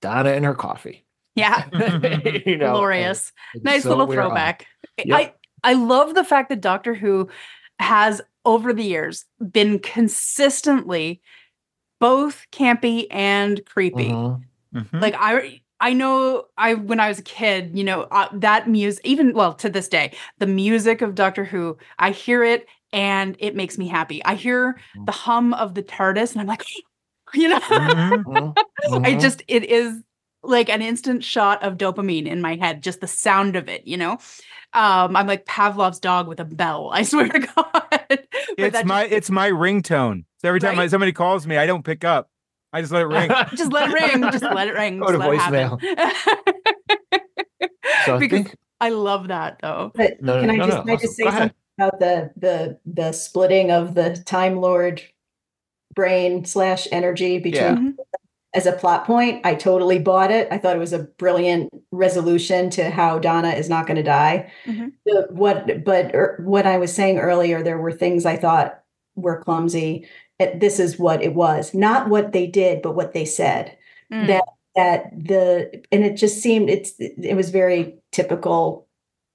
Donna 0.00 0.30
and 0.30 0.44
her 0.44 0.54
coffee. 0.54 1.04
Yeah. 1.34 1.66
you 2.46 2.56
know, 2.56 2.72
Glorious. 2.72 3.32
and 3.52 3.60
it's 3.60 3.64
nice 3.64 3.82
so 3.82 3.90
little 3.90 4.06
throwback. 4.06 4.66
Yep. 4.98 5.08
I 5.16 5.34
I 5.62 5.74
love 5.74 6.14
the 6.14 6.24
fact 6.24 6.48
that 6.48 6.60
Doctor 6.60 6.94
Who 6.94 7.28
has 7.78 8.22
over 8.44 8.72
the 8.72 8.82
years 8.82 9.26
been 9.50 9.78
consistently 9.78 11.20
both 12.00 12.46
campy 12.52 13.06
and 13.10 13.64
creepy. 13.66 14.08
Mhm. 14.08 14.42
Mhm. 14.74 15.00
Like 15.00 15.14
I 15.18 15.60
I 15.80 15.92
know 15.92 16.44
I 16.56 16.74
when 16.74 17.00
I 17.00 17.08
was 17.08 17.18
a 17.18 17.22
kid, 17.22 17.76
you 17.76 17.84
know, 17.84 18.02
uh, 18.10 18.28
that 18.34 18.68
music 18.68 19.04
even 19.06 19.34
well 19.34 19.54
to 19.54 19.68
this 19.68 19.88
day, 19.88 20.12
the 20.38 20.46
music 20.46 21.02
of 21.02 21.14
Doctor 21.14 21.44
Who, 21.44 21.76
I 21.98 22.10
hear 22.10 22.42
it 22.44 22.66
and 22.92 23.36
it 23.38 23.54
makes 23.54 23.76
me 23.78 23.86
happy. 23.88 24.24
I 24.24 24.34
hear 24.36 24.78
the 25.06 25.12
hum 25.12 25.52
of 25.54 25.74
the 25.74 25.82
TARDIS 25.82 26.32
and 26.32 26.40
I'm 26.40 26.46
like 26.46 26.64
you 27.34 27.48
know, 27.48 27.58
Mhm. 27.60 28.24
Mhm. 28.24 28.54
I 29.04 29.12
Mhm. 29.14 29.20
just 29.20 29.42
it 29.48 29.64
is 29.64 30.02
like 30.42 30.68
an 30.68 30.80
instant 30.80 31.24
shot 31.24 31.62
of 31.62 31.76
dopamine 31.76 32.26
in 32.26 32.40
my 32.40 32.56
head, 32.56 32.82
just 32.82 33.00
the 33.00 33.08
sound 33.08 33.56
of 33.56 33.68
it, 33.68 33.86
you 33.86 33.96
know. 33.96 34.12
Um, 34.72 35.16
I'm 35.16 35.26
like 35.26 35.44
Pavlov's 35.44 35.98
dog 35.98 36.28
with 36.28 36.38
a 36.40 36.44
bell. 36.44 36.90
I 36.92 37.02
swear 37.10 37.28
to 37.28 37.38
God. 37.40 38.18
It's 38.56 38.72
that 38.72 38.86
my 38.86 39.04
it's 39.04 39.30
my 39.30 39.50
ringtone. 39.50 40.24
So 40.38 40.48
every 40.48 40.60
time 40.60 40.78
Right? 40.78 40.84
I, 40.84 40.86
somebody 40.88 41.12
calls 41.12 41.46
me, 41.46 41.56
I 41.56 41.66
don't 41.66 41.84
pick 41.84 42.04
up. 42.04 42.30
I 42.72 42.80
just 42.80 42.92
let 42.92 43.02
it 43.02 43.06
ring. 43.06 43.28
just, 43.30 43.56
just 43.56 43.72
let 43.72 43.90
it 43.90 43.92
ring. 43.94 44.22
Just 44.32 44.42
let 44.44 44.68
it 44.68 44.74
ring. 44.74 44.98
Go 45.00 45.06
just 45.06 45.12
to 45.14 45.18
let 45.18 45.32
it 45.34 45.40
happen. 45.40 45.78
So 48.04 48.16
I 48.16 48.18
because 48.18 48.44
think 48.46 48.56
I 48.80 48.90
love 48.90 49.28
that 49.28 49.58
though. 49.62 49.92
But 49.94 50.20
No, 50.20 50.40
can 50.40 50.50
I 50.50 50.56
no, 50.56 50.66
just, 50.66 50.76
no, 50.78 50.82
can 50.82 50.90
I 50.90 50.96
just 50.96 51.04
awesome. 51.04 51.14
say 51.14 51.22
Go 51.24 51.28
ahead. 51.28 51.40
something 51.40 51.54
about 51.78 52.00
the 52.00 52.30
the 52.36 52.78
the 52.86 53.12
splitting 53.12 53.70
of 53.70 53.94
the 53.94 54.16
Time 54.26 54.60
Lord 54.60 55.00
brain 55.94 56.44
slash 56.44 56.86
energy 56.92 57.38
between 57.38 57.54
Yeah. 57.62 57.74
Mhm. 57.76 57.94
as 58.54 58.66
a 58.66 58.72
plot 58.72 59.06
point? 59.06 59.44
I 59.46 59.54
totally 59.54 59.98
bought 59.98 60.30
it. 60.30 60.48
I 60.50 60.58
thought 60.58 60.76
it 60.76 60.80
was 60.80 60.92
a 60.92 61.04
brilliant 61.18 61.70
resolution 61.92 62.68
to 62.70 62.90
how 62.90 63.18
Donna 63.18 63.50
is 63.50 63.68
not 63.70 63.86
going 63.86 63.96
to 63.96 64.02
die. 64.02 64.50
Mhm. 64.66 64.92
The- 65.06 65.28
what, 65.30 65.84
but 65.84 66.14
er, 66.14 66.38
what 66.44 66.66
I 66.66 66.76
was 66.78 66.92
saying 66.92 67.18
earlier, 67.18 67.62
there 67.62 67.78
were 67.78 67.92
things 67.92 68.26
I 68.26 68.36
thought 68.36 68.80
were 69.14 69.40
clumsy. 69.42 70.06
It- 70.38 70.60
This 70.60 70.78
is 70.78 70.98
what 70.98 71.22
it 71.22 71.34
was, 71.34 71.72
not 71.74 72.08
what 72.08 72.32
they 72.32 72.46
did, 72.46 72.82
but 72.82 72.94
what 72.94 73.12
they 73.14 73.24
said 73.24 73.76
Mm. 74.12 74.26
that 74.28 74.44
that 74.76 75.10
the 75.26 75.82
and 75.90 76.04
it 76.04 76.16
just 76.16 76.40
seemed 76.42 76.68
it's 76.68 76.92
it 76.98 77.34
was 77.34 77.48
very 77.50 77.94
typical 78.12 78.86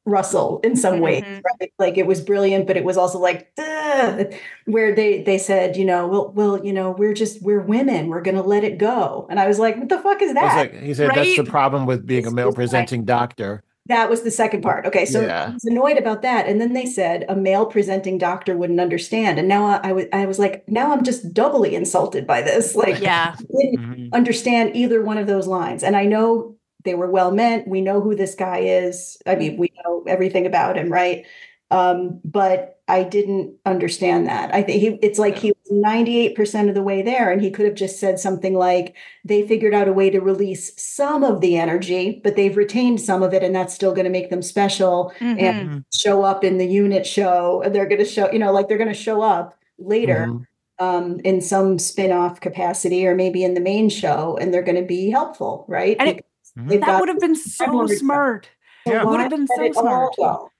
Russell 0.05 0.59
in 0.63 0.75
some 0.75 0.99
ways, 0.99 1.23
Mhm. 1.23 1.41
right? 1.59 1.71
Like 1.79 1.97
it 1.97 2.05
was 2.07 2.21
brilliant, 2.21 2.67
but 2.67 2.77
it 2.77 2.83
was 2.83 2.95
also 2.97 3.19
like 3.19 3.51
"Ugh," 3.57 4.31
where 4.65 4.93
they 4.95 5.21
they 5.23 5.37
said, 5.39 5.77
you 5.77 5.85
know, 5.85 6.07
well, 6.07 6.31
well, 6.35 6.65
you 6.65 6.73
know, 6.73 6.91
we're 6.91 7.13
just 7.13 7.41
we're 7.41 7.59
women, 7.61 8.07
we're 8.07 8.21
gonna 8.21 8.41
let 8.43 8.63
it 8.63 8.77
go, 8.77 9.25
and 9.29 9.39
I 9.39 9.47
was 9.47 9.59
like, 9.59 9.77
what 9.77 9.89
the 9.89 9.97
fuck 9.99 10.21
is 10.21 10.33
that? 10.35 10.55
like, 10.55 10.81
he 10.81 10.93
said 10.93 11.11
that's 11.15 11.35
the 11.37 11.43
problem 11.43 11.85
with 11.87 12.05
being 12.05 12.25
a 12.27 12.31
male 12.31 12.47
just 12.47 12.57
like- 12.57 12.63
presenting 12.63 13.03
doctor. 13.05 13.63
That 13.87 14.09
was 14.09 14.21
the 14.21 14.31
second 14.31 14.61
part. 14.61 14.85
Okay, 14.85 15.05
so 15.05 15.21
Yeah. 15.21 15.47
I 15.49 15.53
was 15.53 15.65
annoyed 15.65 15.97
about 15.97 16.21
that, 16.21 16.47
and 16.47 16.61
then 16.61 16.73
they 16.73 16.85
said 16.85 17.25
a 17.29 17.35
male 17.35 17.65
presenting 17.65 18.17
doctor 18.17 18.55
wouldn't 18.57 18.79
understand, 18.79 19.39
and 19.39 19.47
now 19.47 19.65
I, 19.65 19.89
I 19.89 19.91
was 19.93 20.05
I 20.13 20.25
was 20.25 20.39
like, 20.39 20.63
now 20.69 20.91
I'm 20.93 21.03
just 21.03 21.33
doubly 21.33 21.75
insulted 21.75 22.25
by 22.27 22.41
this. 22.41 22.75
Like, 22.81 23.01
Yeah. 23.01 23.35
didn't 23.37 23.79
Mhm. 23.79 24.13
understand 24.13 24.75
either 24.75 25.03
one 25.03 25.17
of 25.17 25.27
those 25.27 25.47
lines. 25.47 25.83
And 25.83 25.95
I 25.95 26.05
know 26.05 26.55
they 26.85 26.95
were 26.95 27.09
well 27.11 27.31
meant. 27.31 27.67
We 27.67 27.81
know 27.81 28.01
who 28.01 28.15
this 28.15 28.35
guy 28.35 28.59
is. 28.59 29.17
I 29.27 29.35
mean, 29.35 29.57
we 29.57 29.71
know 29.83 30.03
everything 30.07 30.45
about 30.47 30.77
him, 30.77 30.91
right? 30.91 31.25
Um, 31.71 32.19
but 32.25 32.79
I 32.87 33.03
didn't 33.03 33.55
understand 33.65 34.27
that. 34.27 34.53
I 34.53 34.61
think 34.61 34.81
he, 34.81 34.87
it's 35.01 35.17
like 35.17 35.37
he 35.37 35.53
was 35.69 35.83
98% 35.83 36.67
of 36.67 36.75
the 36.75 36.83
way 36.83 37.01
there, 37.01 37.31
and 37.31 37.41
he 37.41 37.49
could 37.49 37.65
have 37.65 37.75
just 37.75 37.99
said 37.99 38.19
something 38.19 38.53
like, 38.53 38.93
they 39.23 39.47
figured 39.47 39.73
out 39.73 39.87
a 39.87 39.93
way 39.93 40.09
to 40.09 40.19
release 40.19 40.73
some 40.81 41.23
of 41.23 41.39
the 41.39 41.55
energy, 41.57 42.19
but 42.23 42.35
they've 42.35 42.57
retained 42.57 42.99
some 42.99 43.23
of 43.23 43.33
it, 43.33 43.43
and 43.43 43.55
that's 43.55 43.73
still 43.73 43.93
going 43.93 44.03
to 44.03 44.11
make 44.11 44.29
them 44.29 44.41
special 44.41 45.13
Mhm. 45.19 45.41
and 45.41 45.85
show 45.93 46.23
up 46.23 46.43
in 46.43 46.57
the 46.57 46.67
unit 46.67 47.05
show. 47.07 47.63
They're 47.65 47.87
going 47.87 47.99
to 47.99 48.05
show, 48.05 48.29
you 48.31 48.39
know, 48.39 48.51
like 48.51 48.67
they're 48.67 48.77
going 48.77 48.89
to 48.89 48.93
show 48.93 49.21
up 49.21 49.57
later 49.79 50.27
Mhm. 50.29 50.45
um, 50.79 51.19
in 51.23 51.39
some 51.41 51.79
spin-off 51.79 52.41
capacity 52.41 53.07
or 53.07 53.15
maybe 53.15 53.43
in 53.45 53.53
the 53.53 53.61
main 53.61 53.87
show 53.87 54.37
and 54.41 54.53
they're 54.53 54.61
going 54.63 54.75
to 54.81 54.81
be 54.85 55.09
helpful 55.09 55.63
right 55.69 55.95
And 55.99 56.09
it- 56.09 56.25
Because. 56.57 56.81
That 56.81 56.99
would 56.99 57.07
have 57.07 57.19
been 57.19 57.35
so 57.35 57.87
smart. 57.87 58.49
so 58.85 58.91
Yeah. 58.93 59.03
why 59.05 59.11
Would 59.11 59.19
have 59.21 59.29
been 59.29 59.47
so 59.47 59.71
smart. 59.71 60.13
go? 60.17 60.50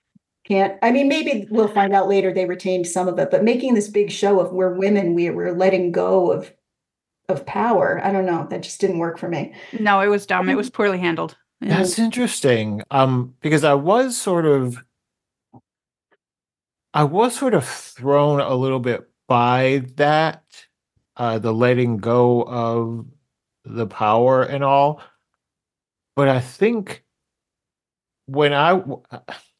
Can't 0.44 0.78
i 0.82 0.90
mean 0.90 1.08
maybe 1.08 1.46
we'll 1.50 1.68
find 1.68 1.94
out 1.94 2.08
later 2.08 2.32
they 2.32 2.46
retained 2.46 2.86
some 2.86 3.08
of 3.08 3.18
it 3.18 3.30
but 3.30 3.44
making 3.44 3.74
this 3.74 3.88
big 3.88 4.10
show 4.10 4.40
of 4.40 4.52
we're 4.52 4.74
women 4.74 5.14
we, 5.14 5.30
we're 5.30 5.52
letting 5.56 5.92
go 5.92 6.30
of 6.32 6.52
of 7.28 7.46
power 7.46 8.00
i 8.04 8.10
don't 8.10 8.26
know 8.26 8.46
that 8.50 8.62
just 8.62 8.80
didn't 8.80 8.98
work 8.98 9.18
for 9.18 9.28
me 9.28 9.52
No, 9.78 10.00
it 10.00 10.08
was 10.08 10.26
dumb. 10.26 10.48
It 10.48 10.56
was 10.56 10.68
poorly 10.70 10.98
handled. 10.98 11.36
Yeah. 11.60 11.78
That's 11.78 11.96
interesting. 11.98 12.82
Um, 12.90 13.34
because 13.40 13.62
I 13.62 13.74
was 13.74 14.20
sort 14.20 14.46
of, 14.46 14.82
I 16.92 17.04
was 17.04 17.36
sort 17.36 17.54
of 17.54 17.64
thrown 17.64 18.40
a 18.40 18.54
little 18.54 18.80
bit 18.80 19.08
by 19.28 19.84
that, 19.94 20.42
uh, 21.16 21.38
the 21.38 21.54
letting 21.54 21.98
go 21.98 22.42
of 22.42 23.06
the 23.64 23.86
power 23.86 24.42
and 24.42 24.64
all. 24.64 25.00
But 26.16 26.28
I 26.28 26.40
think 26.40 27.04
when 28.26 28.52
I, 28.52 28.70
w- 28.72 29.02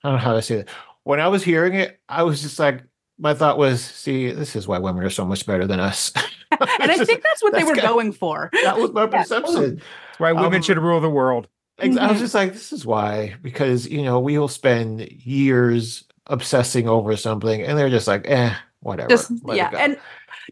I 0.04 0.08
don't 0.08 0.18
know 0.18 0.24
how 0.24 0.34
to 0.34 0.42
say 0.42 0.56
that. 0.56 0.68
When 1.04 1.20
I 1.20 1.28
was 1.28 1.42
hearing 1.42 1.74
it, 1.74 2.00
I 2.08 2.22
was 2.22 2.42
just 2.42 2.58
like, 2.58 2.82
my 3.18 3.34
thought 3.34 3.58
was, 3.58 3.84
see, 3.84 4.30
this 4.32 4.56
is 4.56 4.66
why 4.66 4.78
women 4.78 5.04
are 5.04 5.10
so 5.10 5.24
much 5.24 5.46
better 5.46 5.66
than 5.66 5.80
us. 5.80 6.12
and 6.50 6.90
I 6.90 6.96
think 7.04 7.22
that's 7.22 7.42
what 7.42 7.52
they 7.52 7.62
were 7.64 7.74
kind 7.74 7.80
of- 7.80 7.84
going 7.94 8.12
for. 8.12 8.50
that 8.64 8.78
was 8.78 8.92
my 8.92 9.02
Yeah, 9.12 9.18
perception. 9.18 9.76
That's 9.76 10.18
why 10.20 10.32
women 10.32 10.54
Um, 10.56 10.62
should 10.62 10.78
rule 10.78 11.00
the 11.00 11.10
world. 11.10 11.46
Ex- 11.78 11.96
I 11.96 12.08
was 12.08 12.18
Mhm. 12.18 12.20
just 12.20 12.34
like, 12.34 12.52
this 12.52 12.72
is 12.72 12.84
why, 12.86 13.34
because 13.42 13.88
you 13.88 14.02
know, 14.02 14.20
we 14.20 14.38
will 14.38 14.48
spend 14.48 15.00
years 15.00 16.04
obsessing 16.26 16.88
over 16.88 17.16
something, 17.16 17.62
and 17.62 17.76
they're 17.78 17.90
just 17.90 18.06
like, 18.06 18.28
eh, 18.28 18.54
whatever. 18.82 19.08
Just 19.08 19.30
let 19.44 19.54
it 19.54 19.58
yeah. 19.58 19.70
go. 19.70 19.78
And 19.78 19.98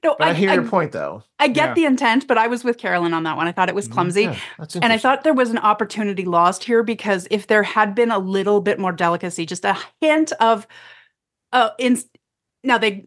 no, 0.02 0.16
but 0.18 0.28
I, 0.28 0.30
I, 0.30 0.34
hear 0.34 0.50
I, 0.50 0.54
your 0.54 0.66
point, 0.66 0.92
though. 0.92 1.22
I 1.38 1.48
get 1.48 1.70
Yeah. 1.70 1.74
the 1.74 1.84
intent, 1.84 2.26
but 2.26 2.38
I 2.38 2.46
was 2.46 2.64
with 2.64 2.78
Carolyn 2.78 3.12
on 3.12 3.24
that 3.24 3.36
one. 3.36 3.46
I 3.46 3.52
thought 3.52 3.68
it 3.68 3.74
was 3.74 3.88
Mhm. 3.88 3.92
clumsy. 3.92 4.22
Yeah, 4.22 4.36
that's 4.58 4.76
And 4.76 4.92
I 4.92 4.98
thought 4.98 5.24
there 5.24 5.34
was 5.34 5.50
an 5.50 5.58
opportunity 5.58 6.24
lost 6.24 6.64
here 6.64 6.82
because 6.82 7.26
if 7.30 7.46
there 7.46 7.62
had 7.62 7.94
been 7.94 8.10
a 8.10 8.18
little 8.18 8.60
bit 8.60 8.78
more 8.78 8.92
delicacy, 8.92 9.46
just 9.46 9.64
a 9.64 9.76
hint 10.00 10.32
of 10.40 10.66
uh 11.52 11.70
in 11.78 11.98
now 12.62 12.78
they 12.78 13.06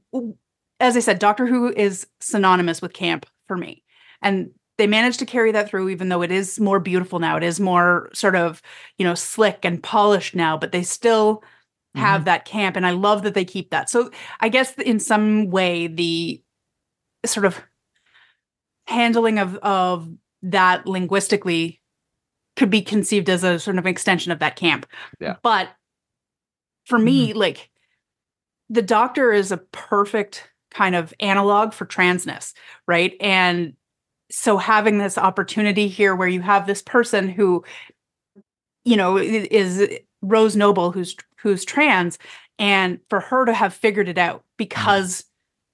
as 0.80 0.98
I 0.98 1.00
said, 1.00 1.20
Doctor 1.20 1.46
Who 1.46 1.72
is 1.72 2.06
synonymous 2.20 2.82
with 2.82 2.94
camp 2.94 3.26
for 3.48 3.56
me. 3.56 3.84
And 4.22 4.52
they 4.78 4.88
managed 4.88 5.20
to 5.20 5.26
carry 5.26 5.52
that 5.52 5.70
through, 5.70 5.90
even 5.90 6.10
though 6.10 6.24
it 6.24 6.32
is 6.32 6.60
more 6.60 6.80
beautiful 6.80 7.20
now. 7.20 7.38
It 7.38 7.44
is 7.44 7.60
more 7.60 8.10
sort 8.14 8.36
of, 8.36 8.62
you 8.98 9.06
know, 9.06 9.14
slick 9.16 9.60
and 9.64 9.82
polished 9.82 10.36
now, 10.36 10.58
but 10.58 10.72
they 10.72 10.84
still 10.84 11.44
have 11.96 12.22
mm-hmm. 12.22 12.26
that 12.26 12.46
camp. 12.46 12.76
And 12.76 12.86
I 12.86 12.92
love 12.92 13.24
that 13.24 13.34
they 13.34 13.46
keep 13.46 13.70
that. 13.72 13.90
So 13.90 14.12
I 14.40 14.50
guess 14.50 14.74
in 14.76 15.00
some 15.00 15.50
way, 15.50 15.88
the 15.88 16.42
sort 17.26 17.46
of 17.46 17.62
handling 18.88 19.40
of 19.40 19.56
of 19.58 20.10
that 20.42 20.86
linguistically 20.86 21.82
could 22.56 22.70
be 22.70 22.82
conceived 22.82 23.30
as 23.30 23.44
a 23.44 23.60
sort 23.60 23.78
of 23.78 23.88
extension 23.88 24.32
of 24.32 24.40
that 24.40 24.56
camp. 24.56 24.86
Yeah. 25.20 25.38
But 25.42 25.70
for 26.86 27.00
me, 27.00 27.30
mm-hmm. 27.30 27.40
like 27.40 27.70
the 28.70 28.82
doctor 28.82 29.32
is 29.32 29.52
a 29.52 29.58
perfect 29.58 30.50
kind 30.72 30.96
of 30.96 31.14
analog 31.20 31.74
for 31.74 31.86
transness, 31.86 32.54
right? 32.88 33.16
And 33.20 33.74
so 34.32 34.58
having 34.58 34.98
this 34.98 35.18
opportunity 35.18 35.88
here 35.88 36.16
where 36.16 36.28
you 36.28 36.42
have 36.42 36.66
this 36.66 36.82
person 36.82 37.30
who 37.30 37.64
you 38.84 38.98
know 38.98 39.18
is 39.18 39.88
Rose 40.22 40.56
Noble 40.56 40.92
who's 40.92 41.16
who's 41.44 41.64
trans 41.64 42.18
and 42.58 43.00
for 43.10 43.20
her 43.20 43.46
to 43.46 43.54
have 43.54 43.74
figured 43.74 44.10
it 44.10 44.18
out 44.18 44.40
mm. 44.40 44.44
because 44.58 45.26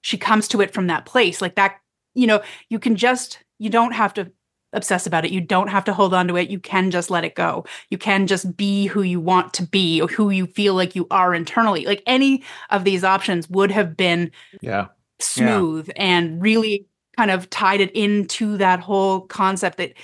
she 0.02 0.18
comes 0.18 0.48
to 0.48 0.60
it 0.60 0.74
from 0.74 0.86
that 0.88 1.06
place 1.06 1.40
like 1.40 1.54
that 1.54 1.80
you 2.14 2.26
know 2.26 2.42
you 2.68 2.78
can 2.78 2.96
just 2.96 3.38
you 3.58 3.70
don't 3.70 3.92
have 3.92 4.12
to 4.14 4.30
obsess 4.72 5.06
about 5.06 5.24
it. 5.24 5.32
You 5.32 5.40
don't 5.40 5.68
have 5.68 5.84
to 5.84 5.92
hold 5.92 6.14
on 6.14 6.28
to 6.28 6.36
it. 6.36 6.50
You 6.50 6.60
can 6.60 6.90
just 6.90 7.10
let 7.10 7.24
it 7.24 7.34
go. 7.34 7.64
You 7.90 7.98
can 7.98 8.26
just 8.26 8.56
be 8.56 8.86
who 8.86 9.02
you 9.02 9.20
want 9.20 9.52
to 9.54 9.64
be 9.64 10.00
or 10.00 10.08
who 10.08 10.30
you 10.30 10.46
feel 10.46 10.74
like 10.74 10.94
you 10.94 11.06
are 11.10 11.34
internally. 11.34 11.84
Like 11.84 12.02
any 12.06 12.44
of 12.70 12.84
these 12.84 13.04
options 13.04 13.48
would 13.50 13.70
have 13.70 13.96
been 13.96 14.30
yeah, 14.60 14.88
smooth 15.18 15.90
and 15.96 16.40
really 16.40 16.86
kind 17.16 17.30
of 17.30 17.50
tied 17.50 17.80
it 17.80 17.90
into 17.92 18.56
that 18.58 18.80
whole 18.80 19.22
concept 19.22 19.78
that 19.78 19.94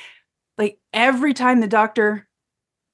like 0.58 0.78
every 0.92 1.34
time 1.34 1.60
the 1.60 1.68
doctor 1.68 2.26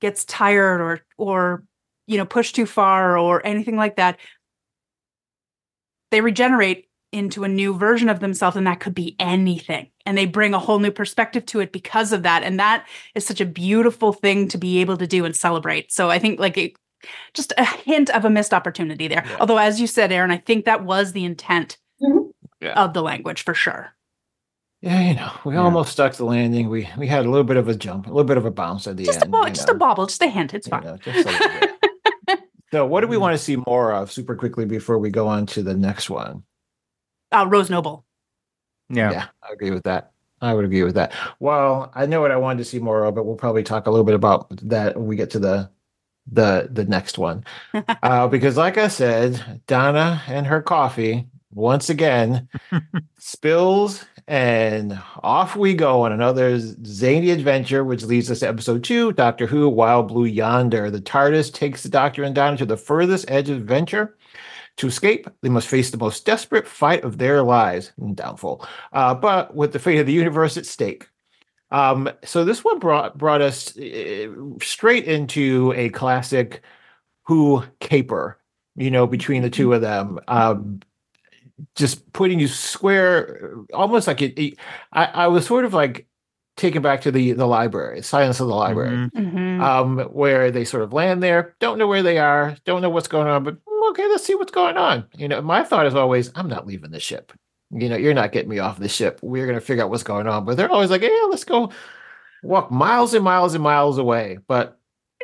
gets 0.01 0.25
tired 0.25 0.81
or 0.81 1.01
or 1.17 1.65
you 2.07 2.19
know 2.19 2.27
pushed 2.27 2.55
too 2.55 2.67
far 2.67 3.17
or 3.19 3.45
anything 3.47 3.77
like 3.77 3.97
that 3.97 4.19
they 6.11 6.21
regenerate 6.21 6.89
into 7.13 7.45
a 7.45 7.49
new 7.49 7.75
version 7.77 8.09
of 8.09 8.21
themselves 8.21 8.57
and 8.57 8.67
that 8.67 8.81
could 8.81 8.95
be 8.95 9.15
anything 9.19 9.89
and 10.07 10.17
they 10.17 10.25
bring 10.27 10.55
a 10.55 10.59
whole 10.59 10.79
new 10.79 10.91
perspective 10.91 11.45
to 11.47 11.61
it 11.61 11.71
because 11.73 12.13
of 12.13 12.23
that 12.23 12.43
and 12.43 12.59
that 12.59 12.87
is 13.15 13.27
such 13.27 13.41
a 13.41 13.45
beautiful 13.47 14.13
thing 14.13 14.49
to 14.49 14.57
be 14.59 14.79
able 14.81 14.97
to 14.97 15.07
do 15.07 15.25
and 15.25 15.37
celebrate 15.37 15.93
so 15.93 16.11
i 16.11 16.19
think 16.19 16.41
like 16.41 16.57
it 16.57 16.73
just 17.35 17.53
a 17.59 17.65
hint 17.65 18.11
of 18.11 18.25
a 18.25 18.31
missed 18.31 18.55
opportunity 18.55 19.09
there. 19.09 19.25
Yeah. 19.27 19.37
Although, 19.41 19.59
as 19.59 19.81
you 19.81 19.89
said, 19.89 20.13
Aaron, 20.13 20.31
I 20.31 20.37
think 20.37 20.67
that 20.67 20.85
was 20.85 21.11
the 21.11 21.25
intent 21.25 21.77
Mhm. 22.01 22.31
Yeah. 22.61 22.75
of 22.81 22.95
the 22.95 23.03
language 23.03 23.43
for 23.43 23.55
sure. 23.55 23.93
Yeah, 24.83 25.01
you 25.09 25.15
know, 25.17 25.33
we 25.45 25.55
Yeah. 25.55 25.63
almost 25.63 25.91
stuck 25.91 26.13
the 26.15 26.25
landing. 26.25 26.69
We 26.69 26.89
we 26.97 27.09
had 27.09 27.27
a 27.27 27.29
little 27.29 27.43
bit 27.43 27.57
of 27.57 27.67
a 27.67 27.75
jump, 27.75 28.07
a 28.07 28.11
little 28.11 28.23
bit 28.23 28.37
of 28.37 28.45
a 28.45 28.53
bounce 28.53 28.87
at 28.87 28.97
the 28.97 29.03
Just 29.03 29.19
a 29.19 29.23
end. 29.25 29.33
bo- 29.33 29.47
you 29.47 29.53
just 29.53 29.69
a 29.69 29.73
know. 29.73 29.81
bobble, 29.81 30.07
just 30.07 30.23
a 30.23 30.29
hint. 30.29 30.55
It's 30.55 30.69
You 30.69 30.71
fine. 30.71 30.85
know, 30.85 30.97
just 30.99 31.27
a 31.27 31.31
little 31.33 31.49
bit. 31.61 31.71
So, 32.73 32.87
what 32.87 33.03
do 33.03 33.07
we 33.09 33.17
Mm. 33.17 33.21
want 33.21 33.35
to 33.35 33.39
see 33.43 33.57
more 33.67 33.93
of 33.93 34.11
super 34.11 34.35
quickly 34.35 34.65
before 34.65 34.99
we 34.99 35.11
go 35.11 35.29
on 35.29 35.47
to 35.47 35.63
the 35.63 35.75
next 35.75 36.09
one? 36.11 36.43
Uh, 37.31 37.47
Rose 37.49 37.71
Noble. 37.71 38.05
Yeah. 38.89 39.27
I 39.43 39.53
agree 39.53 39.71
with 39.71 39.85
that. 39.85 40.13
I 40.41 40.53
would 40.55 40.65
agree 40.65 40.83
with 40.83 40.97
that. 40.97 41.13
Well, 41.39 41.93
I 41.95 42.07
know 42.07 42.21
what 42.21 42.31
I 42.33 42.37
wanted 42.37 42.59
to 42.59 42.65
see 42.65 42.79
more 42.81 43.05
of, 43.05 43.15
but 43.15 43.25
we'll 43.25 43.37
probably 43.37 43.63
talk 43.63 43.87
a 43.87 43.91
little 43.91 44.05
bit 44.05 44.15
about 44.17 44.49
that 44.69 44.97
when 44.97 45.07
we 45.07 45.17
get 45.17 45.31
to 45.31 45.39
the 45.39 45.71
the 46.31 46.69
the 46.71 46.85
next 46.85 47.17
one. 47.19 47.45
uh, 48.03 48.27
because, 48.29 48.57
like 48.57 48.79
I 48.79 48.89
said, 48.89 49.63
Donna 49.67 50.23
and 50.27 50.47
her 50.47 50.61
coffee 50.63 51.29
once 51.53 51.91
again 51.91 52.49
spills, 53.19 54.05
and 54.29 54.99
off 55.23 55.57
we 55.57 55.75
go 55.75 56.03
on 56.03 56.13
another 56.13 56.59
zany 56.85 57.31
adventure, 57.31 57.85
which 57.85 58.05
leads 58.05 58.31
us 58.31 58.41
to 58.41 58.49
episode 58.49 58.85
two, 58.85 59.13
Doctor 59.13 59.47
Who: 59.47 59.69
Wild 59.69 60.09
Blue 60.09 60.25
Yonder. 60.25 60.91
The 60.91 61.01
TARDIS 61.01 61.53
takes 61.53 61.83
the 61.83 61.89
Doctor 61.89 62.23
and 62.23 62.35
Donna 62.35 62.57
to 62.59 62.67
the 62.67 62.77
furthest 62.77 63.31
edge 63.31 63.51
of 63.51 63.57
adventure. 63.57 64.17
To 64.79 64.87
escape, 64.87 65.29
they 65.43 65.49
must 65.51 65.69
face 65.69 65.91
the 65.91 65.99
most 65.99 66.25
desperate 66.25 66.67
fight 66.67 67.05
of 67.05 67.19
their 67.19 67.43
lives. 67.43 67.93
Doubtful, 68.15 68.67
uh, 68.93 69.15
but 69.15 69.55
with 69.55 69.73
the 69.73 69.79
fate 69.79 69.99
of 69.99 70.07
the 70.07 70.13
universe 70.13 70.57
at 70.57 70.67
stake. 70.67 71.09
Um, 71.71 72.09
so 72.25 72.45
this 72.45 72.63
one 72.63 72.79
brought 72.79 73.19
brought 73.19 73.41
us 73.41 73.77
uh, 73.77 74.29
straight 74.61 75.05
into 75.05 75.73
a 75.77 75.89
classic 75.89 76.63
Who 77.25 77.65
caper. 77.81 78.39
You 78.77 78.91
know, 78.91 79.07
between 79.07 79.43
the 79.43 79.51
two 79.51 79.75
of 79.75 79.83
them, 79.83 80.19
um, 80.29 80.81
just 81.77 82.13
putting 82.13 82.41
you 82.41 82.49
square, 82.49 83.55
almost 83.73 84.07
like 84.07 84.23
it. 84.23 84.39
it- 84.39 84.59
I, 84.93 85.05
I 85.07 85.27
was 85.29 85.47
sort 85.47 85.65
of 85.65 85.75
like 85.75 86.07
taken 86.57 86.83
back 86.83 87.01
to 87.03 87.11
the 87.11 87.33
the 87.33 87.47
library, 87.47 88.03
Silence 88.03 88.39
of 88.41 88.47
the 88.49 88.55
Library 88.55 88.91
Mhm. 88.97 89.11
Mhm. 89.15 89.63
um, 89.63 89.99
where 90.13 90.51
they 90.51 90.65
sort 90.65 90.83
of 90.83 90.93
land 90.93 91.23
there, 91.23 91.55
don't 91.61 91.79
know 91.79 91.87
where 91.87 92.03
they 92.03 92.19
are, 92.19 92.57
don't 92.65 92.83
know 92.83 92.91
what's 92.91 93.09
going 93.09 93.27
on, 93.27 93.43
but 93.45 93.55
mm, 93.65 93.91
okay, 93.91 94.07
let's 94.09 94.25
see 94.25 94.35
what's 94.35 94.53
going 94.53 94.77
on. 94.77 95.07
You 95.17 95.29
know, 95.29 95.41
my 95.41 95.65
thought 95.65 95.87
is 95.87 95.95
always, 95.95 96.31
I'm 96.35 96.49
not 96.49 96.67
leaving 96.67 96.91
the 96.91 97.01
ship. 97.01 97.33
You 97.71 97.89
know, 97.89 97.97
you're 97.97 98.13
not 98.13 98.33
getting 98.33 98.51
me 98.51 98.59
off 98.59 98.79
the 98.79 98.89
ship. 98.89 99.19
We're 99.23 99.47
going 99.47 99.59
to 99.59 99.65
figure 99.65 99.83
out 99.83 99.89
what's 99.91 100.03
going 100.03 100.27
on. 100.27 100.45
But 100.45 100.59
they're 100.59 100.71
always 100.71 100.91
like, 100.91 101.01
yeah, 101.01 101.27
let's 101.31 101.45
go 101.45 101.73
walk 102.43 102.71
miles 102.71 103.15
and 103.15 103.25
miles 103.25 103.55
and 103.55 103.63
miles 103.65 103.97
away. 103.97 104.39
But 104.47 104.79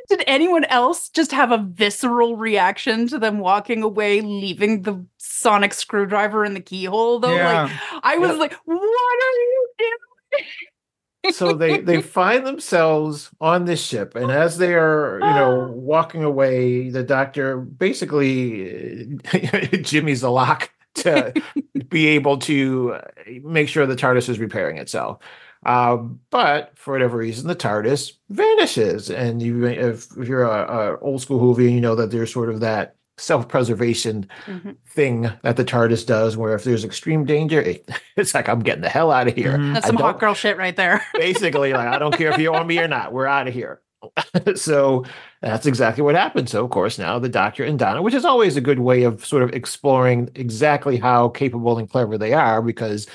Did 0.09 0.25
anyone 0.27 0.65
else 0.65 1.11
just 1.11 1.33
have 1.33 1.53
a 1.53 1.59
visceral 1.59 2.37
reaction 2.37 3.09
to 3.09 3.19
them 3.19 3.39
walking 3.39 3.83
away, 3.83 4.21
leaving 4.23 4.83
the 4.83 5.05
sonic 5.19 5.75
screwdriver 5.75 6.45
in 6.45 6.55
the 6.55 6.61
keyhole? 6.61 7.19
Though, 7.21 7.35
Yeah. 7.35 7.65
like 7.65 7.73
I 8.03 8.17
was 8.19 8.31
Yeah. 8.31 8.37
like, 8.37 8.55
"What 8.65 8.77
are 8.79 9.37
you 9.37 9.69
doing?" 9.79 11.33
so 11.33 11.53
they 11.53 11.81
they 11.81 12.01
find 12.19 12.47
themselves 12.47 13.29
on 13.41 13.65
this 13.65 13.85
ship 13.85 14.15
and 14.15 14.31
as 14.31 14.57
they 14.57 14.75
are 14.75 15.19
you 15.21 15.35
know 15.35 15.69
walking 15.75 16.23
away 16.23 16.91
the 16.91 17.03
doctor 17.03 17.59
basically 17.59 19.19
jimmy's 19.83 20.21
the 20.21 20.31
lock 20.31 20.71
to 20.95 21.35
be 21.89 22.07
able 22.07 22.39
to 22.39 22.95
uh, 22.95 23.01
make 23.43 23.69
sure 23.69 23.85
the 23.85 23.97
tardis 23.97 24.29
is 24.29 24.39
repairing 24.39 24.79
itself 24.79 25.19
um, 25.67 26.21
but 26.31 26.73
for 26.77 26.93
whatever 26.93 27.19
reason 27.19 27.49
the 27.49 27.57
tardis 27.57 28.13
vanishes 28.31 29.11
and 29.11 29.43
you 29.43 29.65
if, 29.67 30.07
if 30.17 30.29
you're 30.29 30.45
a, 30.45 30.95
a 30.95 30.99
old 31.01 31.21
school 31.23 31.41
Whovian, 31.41 31.73
you 31.73 31.81
know 31.81 31.95
that 31.97 32.11
there's 32.11 32.33
sort 32.33 32.49
of 32.51 32.61
that 32.61 32.95
self-preservation 33.17 34.29
Mhm. 34.47 34.77
thing 34.89 35.31
that 35.43 35.57
the 35.57 35.65
tardis 35.65 36.07
does 36.07 36.37
where 36.37 36.55
if 36.55 36.63
there's 36.65 36.85
extreme 36.85 37.25
danger 37.25 37.61
it, 37.61 37.89
it's 38.17 38.35
like 38.35 38.49
i'm 38.49 38.61
getting 38.61 38.83
the 38.83 38.89
hell 38.89 39.11
out 39.11 39.27
of 39.29 39.35
here 39.35 39.59
Mhm. 39.59 39.75
That's 39.75 39.87
I 39.87 39.89
some 39.89 39.97
hot 39.97 40.21
girl 40.21 40.35
shit 40.35 40.57
right 40.57 40.77
there. 40.77 41.05
basically 41.15 41.73
like 41.73 41.89
i 41.89 41.99
don't 41.99 42.17
care 42.17 42.31
if 42.31 42.39
you 42.39 42.53
want 42.53 42.69
me 42.69 42.79
or 42.79 42.89
not 42.89 43.13
we're 43.13 43.27
out 43.27 43.49
of 43.49 43.55
here 43.55 43.81
so 44.55 45.05
that's 45.43 45.67
exactly 45.67 46.03
what 46.05 46.15
happened 46.15 46.49
so 46.49 46.65
of 46.65 46.71
course 46.71 46.99
now 47.01 47.19
the 47.19 47.29
doctor 47.29 47.65
and 47.65 47.81
donna 47.81 48.01
which 48.01 48.15
is 48.15 48.25
always 48.25 48.57
a 48.57 48.61
good 48.61 48.79
way 48.79 49.03
of 49.03 49.25
sort 49.27 49.43
of 49.43 49.51
exploring 49.53 50.31
exactly 50.37 50.97
how 50.97 51.29
capable 51.29 51.77
and 51.79 51.91
clever 51.91 52.17
they 52.17 52.33
are 52.33 52.63
because 52.63 53.09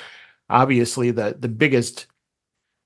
obviously 0.49 1.11
the 1.11 1.35
the 1.39 1.47
biggest 1.47 2.07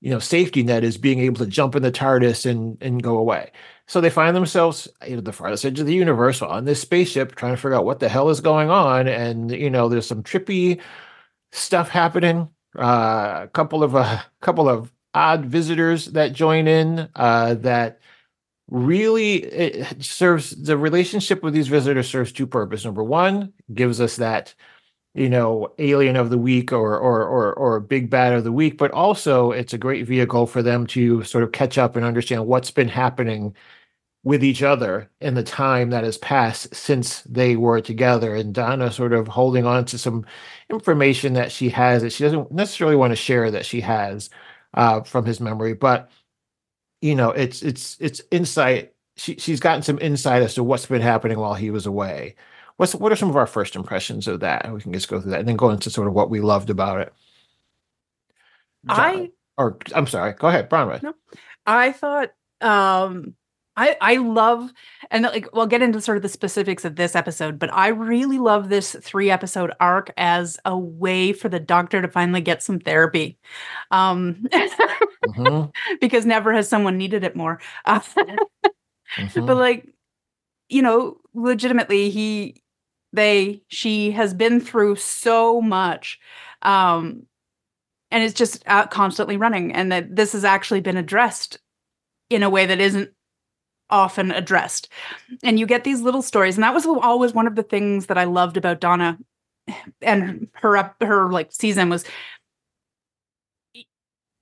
you 0.00 0.10
know 0.10 0.18
safety 0.18 0.62
net 0.62 0.84
is 0.84 0.96
being 0.96 1.20
able 1.20 1.36
to 1.36 1.46
jump 1.46 1.74
in 1.74 1.82
the 1.82 1.92
tardis 1.92 2.46
and 2.48 2.78
and 2.80 3.02
go 3.02 3.18
away. 3.18 3.50
So 3.86 4.00
they 4.00 4.10
find 4.10 4.36
themselves 4.36 4.86
at 5.00 5.24
the 5.24 5.32
farthest 5.32 5.64
edge 5.64 5.80
of 5.80 5.86
the 5.86 5.94
universe 5.94 6.42
on 6.42 6.64
this 6.66 6.80
spaceship 6.80 7.34
trying 7.34 7.54
to 7.54 7.56
figure 7.56 7.74
out 7.74 7.86
what 7.86 8.00
the 8.00 8.08
hell 8.08 8.28
is 8.28 8.40
going 8.40 8.70
on. 8.70 9.08
And 9.08 9.50
you 9.50 9.70
know 9.70 9.88
there's 9.88 10.06
some 10.06 10.22
trippy 10.22 10.80
stuff 11.52 11.88
happening. 11.88 12.48
Uh, 12.78 13.40
a 13.44 13.50
couple 13.52 13.82
of 13.82 13.94
a 13.94 14.24
couple 14.40 14.68
of 14.68 14.92
odd 15.14 15.46
visitors 15.46 16.06
that 16.06 16.32
join 16.32 16.68
in 16.68 17.08
uh, 17.16 17.54
that 17.54 18.00
really 18.70 19.84
serves 20.00 20.50
the 20.50 20.76
relationship 20.76 21.42
with 21.42 21.54
these 21.54 21.68
visitors 21.68 22.08
serves 22.08 22.32
two 22.32 22.46
purposes. 22.46 22.84
Number 22.84 23.02
one, 23.02 23.52
gives 23.72 24.00
us 24.00 24.16
that 24.16 24.54
you 25.18 25.28
know 25.28 25.74
alien 25.78 26.16
of 26.16 26.30
the 26.30 26.38
week 26.38 26.72
or 26.72 26.98
or 26.98 27.24
or 27.26 27.54
or 27.54 27.80
big 27.80 28.10
bad 28.10 28.32
of 28.34 28.44
the 28.44 28.52
week, 28.52 28.78
but 28.78 28.90
also 28.92 29.52
it's 29.52 29.72
a 29.74 29.78
great 29.78 30.06
vehicle 30.06 30.46
for 30.46 30.62
them 30.62 30.86
to 30.88 31.22
sort 31.24 31.44
of 31.44 31.52
catch 31.52 31.78
up 31.78 31.96
and 31.96 32.04
understand 32.04 32.46
what's 32.46 32.70
been 32.70 32.88
happening 32.88 33.54
with 34.24 34.44
each 34.44 34.62
other 34.62 35.10
in 35.20 35.34
the 35.34 35.42
time 35.42 35.90
that 35.90 36.04
has 36.04 36.18
passed 36.18 36.74
since 36.74 37.22
they 37.22 37.56
were 37.56 37.80
together 37.80 38.34
and 38.34 38.54
Donna 38.54 38.90
sort 38.92 39.12
of 39.12 39.28
holding 39.28 39.64
on 39.66 39.84
to 39.86 39.98
some 39.98 40.26
information 40.70 41.34
that 41.34 41.52
she 41.52 41.68
has 41.70 42.02
that 42.02 42.12
she 42.12 42.24
doesn't 42.24 42.52
necessarily 42.52 42.96
want 42.96 43.12
to 43.12 43.16
share 43.16 43.50
that 43.50 43.66
she 43.66 43.80
has 43.82 44.30
uh, 44.74 45.02
from 45.02 45.24
his 45.24 45.40
memory, 45.40 45.74
but 45.74 46.10
you 47.00 47.14
know, 47.14 47.30
it's 47.30 47.62
it's 47.62 47.96
it's 48.00 48.22
insight. 48.30 48.94
She 49.16 49.36
she's 49.36 49.60
gotten 49.60 49.82
some 49.82 49.98
insight 50.00 50.42
as 50.42 50.54
to 50.54 50.64
what's 50.64 50.86
been 50.86 51.02
happening 51.02 51.38
while 51.38 51.54
he 51.54 51.70
was 51.70 51.86
away. 51.86 52.36
What's 52.78 52.94
what 52.94 53.12
are 53.12 53.16
some 53.16 53.28
of 53.28 53.36
our 53.36 53.46
first 53.46 53.76
impressions 53.76 54.26
of 54.26 54.40
that? 54.40 54.64
And 54.64 54.72
We 54.74 54.80
can 54.80 54.92
just 54.92 55.08
go 55.08 55.20
through 55.20 55.32
that 55.32 55.40
and 55.40 55.48
then 55.48 55.56
go 55.56 55.70
into 55.70 55.90
sort 55.90 56.08
of 56.08 56.14
what 56.14 56.30
we 56.30 56.40
loved 56.40 56.70
about 56.70 57.00
it. 57.00 57.12
I 58.88 59.30
or 59.56 59.76
I'm 59.94 60.06
sorry, 60.06 60.32
go 60.32 60.48
ahead, 60.48 60.70
Bronwyn. 60.70 61.02
No. 61.02 61.14
I 61.66 61.92
thought 61.92 62.30
um 62.60 63.34
I 63.76 63.96
I 64.00 64.16
love 64.16 64.72
and 65.10 65.24
like 65.24 65.52
we'll 65.52 65.66
get 65.66 65.82
into 65.82 66.00
sort 66.00 66.16
of 66.16 66.22
the 66.22 66.28
specifics 66.28 66.84
of 66.84 66.94
this 66.94 67.16
episode, 67.16 67.58
but 67.58 67.72
I 67.74 67.88
really 67.88 68.38
love 68.38 68.68
this 68.68 68.96
three 69.02 69.30
episode 69.30 69.72
arc 69.80 70.12
as 70.16 70.58
a 70.64 70.78
way 70.78 71.32
for 71.32 71.48
the 71.48 71.60
doctor 71.60 72.00
to 72.00 72.08
finally 72.08 72.40
get 72.40 72.62
some 72.62 72.78
therapy. 72.78 73.38
Um 73.90 74.46
Mhm, 75.26 75.72
because 76.00 76.24
never 76.24 76.52
has 76.52 76.68
someone 76.68 76.96
needed 76.96 77.24
it 77.24 77.34
more. 77.34 77.60
Uh, 77.84 77.98
mhm. 79.16 79.46
but 79.46 79.56
like 79.56 79.88
you 80.68 80.82
know, 80.82 81.16
legitimately 81.34 82.10
he 82.10 82.62
they 83.12 83.62
she 83.68 84.10
has 84.10 84.34
been 84.34 84.60
through 84.60 84.96
so 84.96 85.60
much 85.60 86.18
um 86.62 87.22
and 88.10 88.24
it's 88.24 88.34
just 88.34 88.62
uh, 88.66 88.86
constantly 88.86 89.36
running 89.36 89.72
and 89.72 89.92
that 89.92 90.14
this 90.16 90.32
has 90.32 90.44
actually 90.44 90.80
been 90.80 90.96
addressed 90.96 91.58
in 92.30 92.42
a 92.42 92.50
way 92.50 92.64
that 92.66 92.80
isn't 92.80 93.10
often 93.90 94.30
addressed. 94.30 94.88
And 95.42 95.58
you 95.58 95.66
get 95.66 95.84
these 95.84 96.00
little 96.00 96.22
stories 96.22 96.56
and 96.56 96.64
that 96.64 96.74
was 96.74 96.86
always 96.86 97.32
one 97.32 97.46
of 97.46 97.54
the 97.54 97.62
things 97.62 98.06
that 98.06 98.18
i 98.18 98.24
loved 98.24 98.56
about 98.56 98.80
donna 98.80 99.18
and 100.02 100.48
her 100.54 100.76
up 100.76 100.96
her 101.02 101.30
like 101.30 101.52
season 101.52 101.88
was 101.88 102.04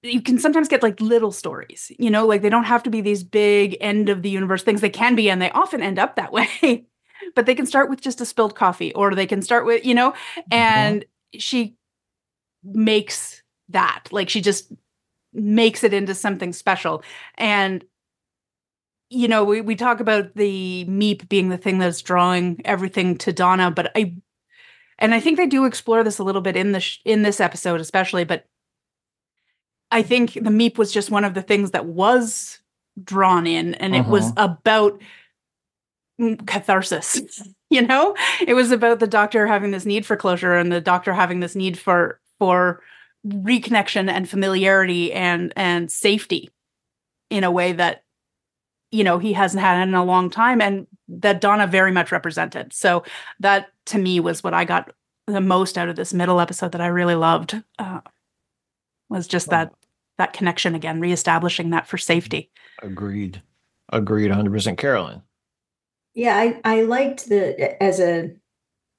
you 0.03 0.21
can 0.23 0.39
sometimes 0.39 0.69
get 0.69 0.83
like 0.83 1.01
little 1.01 1.33
stories 1.33 1.91
you 1.99 2.11
know 2.11 2.27
like 2.27 2.43
they 2.43 2.49
don't 2.49 2.65
have 2.65 2.83
to 2.83 2.91
be 2.91 3.01
these 3.01 3.25
big 3.25 3.77
end 3.81 4.09
of 4.09 4.23
the 4.23 4.31
universe 4.31 4.63
things. 4.63 4.81
They 4.81 4.91
can 4.91 5.15
be 5.15 5.31
and 5.31 5.41
they 5.41 5.51
often 5.51 5.83
end 5.83 5.99
up 5.99 6.17
that 6.17 6.33
way 6.33 6.87
but 7.35 7.47
they 7.47 7.55
can 7.55 7.67
start 7.67 7.91
with 7.91 8.01
just 8.01 8.21
a 8.21 8.27
spilled 8.27 8.55
coffee 8.55 8.93
or 8.95 9.15
they 9.15 9.27
can 9.27 9.43
start 9.43 9.67
with 9.67 9.85
you 9.85 9.95
know 9.95 10.15
and 10.51 11.05
she 11.39 11.77
makes 12.63 13.43
that 13.69 14.05
like 14.11 14.29
she 14.29 14.41
just 14.41 14.73
makes 15.37 15.85
it 15.85 15.93
into 15.93 16.15
something 16.15 16.53
special. 16.53 17.03
And 17.37 17.85
you 19.09 19.29
know 19.29 19.45
we, 19.45 19.61
we 19.61 19.77
talk 19.77 20.01
about 20.01 20.35
the 20.35 20.85
meep 20.89 21.29
being 21.29 21.49
the 21.49 21.59
thing 21.59 21.79
that's 21.79 22.03
drawing 22.03 22.61
everything 22.65 23.17
to 23.17 23.33
donna 23.33 23.71
but 23.71 23.93
i 23.95 24.13
and 24.99 25.15
i 25.15 25.21
think 25.21 25.37
they 25.37 25.47
do 25.47 25.65
explore 25.65 26.03
this 26.03 26.19
a 26.19 26.25
little 26.25 26.41
bit 26.41 26.57
in 26.57 26.73
the 26.73 26.81
sh- 26.81 26.99
in 27.05 27.23
this 27.23 27.39
episode 27.39 27.81
especially 27.81 28.25
but 28.25 28.47
i 29.93 30.03
think 30.03 30.33
the 30.33 30.51
meep 30.51 30.77
was 30.77 30.91
just 30.91 31.09
one 31.09 31.23
of 31.23 31.35
the 31.35 31.43
things 31.43 31.71
that 31.71 31.87
was 31.87 32.59
drawn 33.05 33.47
in 33.47 33.75
and 33.75 33.95
it 33.95 34.07
was 34.07 34.33
about 34.37 34.95
mm, 34.95 35.03
catharsis 36.47 37.21
you 37.71 37.83
know 37.83 38.15
it 38.47 38.55
was 38.55 38.71
about 38.71 39.01
the 39.01 39.07
doctor 39.07 39.47
having 39.47 39.71
this 39.71 39.85
need 39.85 40.07
for 40.07 40.17
closure 40.17 40.55
and 40.55 40.73
the 40.73 40.81
doctor 40.81 41.13
having 41.13 41.41
this 41.41 41.55
need 41.55 41.79
for 41.79 42.21
for 42.39 42.83
reconnection 43.27 44.11
and 44.11 44.29
familiarity 44.29 45.13
and 45.13 45.53
and 45.57 45.91
safety 45.91 46.51
in 47.31 47.45
a 47.45 47.51
way 47.51 47.73
that 47.73 48.05
you 48.91 49.05
know 49.05 49.19
he 49.19 49.33
hasn't 49.33 49.63
had 49.63 49.83
in 49.87 49.95
a 49.95 50.05
long 50.05 50.31
time 50.31 50.61
and 50.61 50.87
that 51.09 51.41
Donna 51.41 51.67
very 51.67 51.93
much 51.93 52.13
represented. 52.13 52.73
So 52.73 53.05
that 53.41 53.69
to 53.87 53.99
me 53.99 54.21
was 54.21 54.43
what 54.43 54.55
I 54.55 54.65
got 54.65 54.93
the 55.27 55.41
most 55.41 55.79
out 55.79 55.89
of 55.89 55.97
this 55.97 56.15
middle 56.15 56.41
episode 56.41 56.73
that 56.73 56.81
I 56.81 56.87
really 56.87 57.15
loved. 57.15 57.63
Uh, 57.79 58.01
was 59.09 59.27
just 59.27 59.51
that 59.51 59.73
that 60.19 60.33
connection 60.33 60.75
again, 60.75 61.01
reestablishing 61.01 61.71
that 61.71 61.87
for 61.87 61.99
safety. 61.99 62.51
Agreed. 62.83 63.43
Agreed 63.93 64.31
100%. 64.31 64.79
Carolyn. 64.79 65.23
Yeah, 66.17 66.37
I, 66.37 66.61
I 66.65 66.83
liked 66.83 67.29
the 67.29 67.81
as 67.81 68.01
a 68.01 68.31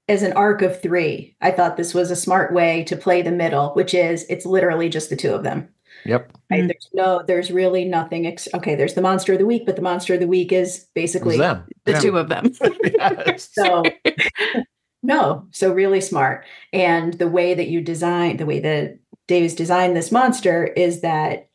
as 0.07 0.23
an 0.23 0.33
arc 0.33 0.61
of 0.61 0.81
three. 0.81 1.35
I 1.41 1.51
thought 1.51 1.75
this 1.75 1.93
was 1.93 2.11
a 2.11 2.15
smart 2.15 2.53
way 2.53 2.83
to 2.85 2.95
play 2.95 3.21
the 3.21 3.31
middle, 3.31 3.71
which 3.71 3.93
is 3.93 4.25
it's 4.29 4.45
literally 4.45 4.87
just 4.87 5.09
the 5.09 5.17
two 5.17 5.33
of 5.33 5.43
them. 5.43 5.67
Yep. 6.05 6.31
Right? 6.49 6.63
Mhm. 6.63 6.67
There's 6.67 6.89
no, 6.93 7.23
there's 7.27 7.51
really 7.51 7.83
nothing. 7.83 8.27
Ex- 8.27 8.47
okay, 8.53 8.75
there's 8.75 8.93
the 8.93 9.01
monster 9.01 9.33
of 9.33 9.39
the 9.39 9.45
week, 9.45 9.65
but 9.65 9.75
the 9.75 9.81
monster 9.81 10.13
of 10.13 10.19
the 10.21 10.27
week 10.27 10.53
is 10.53 10.75
It 10.75 10.79
was 10.79 10.89
basically 10.95 11.37
them. 11.37 11.65
The 11.85 11.93
Yeah. 11.93 11.99
two 11.99 12.17
of 12.17 12.29
them. 12.29 12.53
so. 13.37 13.83
no, 15.03 15.47
so 15.51 15.73
really 15.73 16.01
smart. 16.01 16.45
And 16.71 17.13
the 17.15 17.27
way 17.27 17.53
that 17.55 17.67
you 17.67 17.81
design, 17.81 18.37
the 18.37 18.45
way 18.45 18.59
that 18.59 18.99
Dave's 19.27 19.55
designed 19.55 19.97
this 19.97 20.11
monster 20.11 20.65
is 20.65 21.01
that 21.01 21.49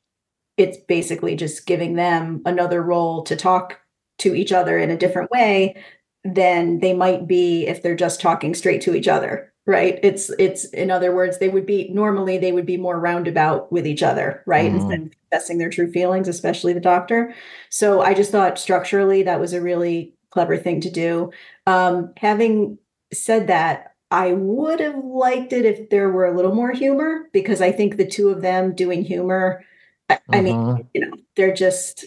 it's 0.58 0.76
basically 0.88 1.36
just 1.36 1.66
giving 1.66 1.94
them 1.94 2.42
another 2.44 2.82
role 2.82 3.22
to 3.24 3.36
talk 3.36 3.78
to 4.18 4.34
each 4.34 4.52
other 4.52 4.78
in 4.78 4.90
a 4.90 4.96
different 4.96 5.30
way 5.30 5.76
than 6.24 6.78
they 6.80 6.94
might 6.94 7.26
be 7.26 7.66
if 7.66 7.82
they're 7.82 7.96
just 7.96 8.20
talking 8.20 8.54
straight 8.54 8.80
to 8.82 8.94
each 8.94 9.08
other 9.08 9.52
right 9.66 9.98
it's 10.02 10.30
it's 10.38 10.64
in 10.66 10.90
other 10.90 11.14
words 11.14 11.38
they 11.38 11.48
would 11.48 11.66
be 11.66 11.88
normally 11.92 12.38
they 12.38 12.52
would 12.52 12.66
be 12.66 12.76
more 12.76 12.98
roundabout 12.98 13.70
with 13.72 13.86
each 13.86 14.02
other 14.02 14.42
right 14.46 14.70
Mhm. 14.70 14.74
instead 14.76 15.00
of 15.02 15.10
confessing 15.30 15.58
their 15.58 15.70
true 15.70 15.90
feelings 15.90 16.28
especially 16.28 16.72
the 16.72 16.80
doctor 16.80 17.34
so 17.70 18.00
i 18.00 18.14
just 18.14 18.30
thought 18.32 18.58
structurally 18.58 19.22
that 19.22 19.40
was 19.40 19.52
a 19.52 19.60
really 19.60 20.14
clever 20.30 20.56
thing 20.56 20.80
to 20.80 20.90
do 20.90 21.30
um 21.66 22.12
having 22.16 22.78
said 23.12 23.46
that 23.48 23.94
i 24.10 24.32
would 24.32 24.80
have 24.80 24.96
liked 25.04 25.52
it 25.52 25.64
if 25.64 25.90
there 25.90 26.10
were 26.10 26.26
a 26.26 26.34
little 26.36 26.54
more 26.54 26.72
humor 26.72 27.28
because 27.32 27.60
i 27.60 27.70
think 27.72 27.96
the 27.96 28.06
two 28.06 28.28
of 28.28 28.42
them 28.42 28.74
doing 28.74 29.02
humor 29.04 29.64
i, 30.10 30.18
I 30.32 30.40
mean 30.40 30.54
Mhm. 30.54 30.86
you 30.94 31.00
know 31.06 31.16
they're 31.36 31.54
just 31.54 32.04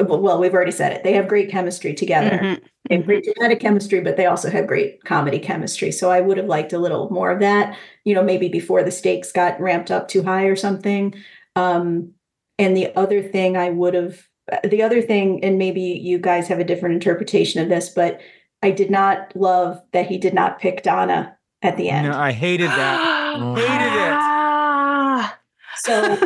well 0.00 0.38
we've 0.38 0.54
already 0.54 0.70
said 0.72 0.92
it 0.92 1.02
they 1.04 1.12
have 1.12 1.28
great 1.28 1.50
chemistry 1.50 1.94
together 1.94 2.38
Mhm. 2.42 2.60
they 2.88 2.96
have 2.96 3.06
great 3.06 3.24
genetic 3.24 3.60
chemistry 3.60 4.00
but 4.00 4.16
they 4.16 4.26
also 4.26 4.50
have 4.50 4.66
great 4.66 5.02
comedy 5.04 5.38
chemistry 5.38 5.90
so 5.92 6.10
i 6.10 6.20
would 6.20 6.36
have 6.36 6.46
liked 6.46 6.72
a 6.72 6.78
little 6.78 7.08
more 7.10 7.30
of 7.30 7.40
that 7.40 7.76
you 8.04 8.14
know 8.14 8.22
maybe 8.22 8.48
before 8.48 8.82
the 8.82 8.90
stakes 8.90 9.32
got 9.32 9.60
ramped 9.60 9.90
up 9.90 10.08
too 10.08 10.22
high 10.22 10.44
or 10.44 10.56
something 10.56 11.14
um 11.56 12.10
and 12.58 12.76
the 12.76 12.94
other 12.96 13.22
thing 13.22 13.56
i 13.56 13.70
would 13.70 13.94
have 13.94 14.22
the 14.68 14.82
other 14.82 15.00
thing 15.00 15.42
and 15.44 15.56
maybe 15.58 15.80
you 15.80 16.18
guys 16.18 16.48
have 16.48 16.58
a 16.58 16.64
different 16.64 16.94
interpretation 16.94 17.62
of 17.62 17.68
this 17.68 17.88
but 17.88 18.20
i 18.62 18.70
did 18.70 18.90
not 18.90 19.34
love 19.34 19.80
that 19.92 20.06
he 20.06 20.18
did 20.18 20.34
not 20.34 20.58
pick 20.60 20.82
donna 20.82 21.36
at 21.62 21.76
the 21.78 21.88
end 21.88 22.08
No, 22.08 22.18
I 22.18 22.32
hated 22.32 22.68
that. 22.68 23.00
Hated 23.56 23.98
it. 23.98 24.14
Ah. 24.20 25.38
so 25.76 26.18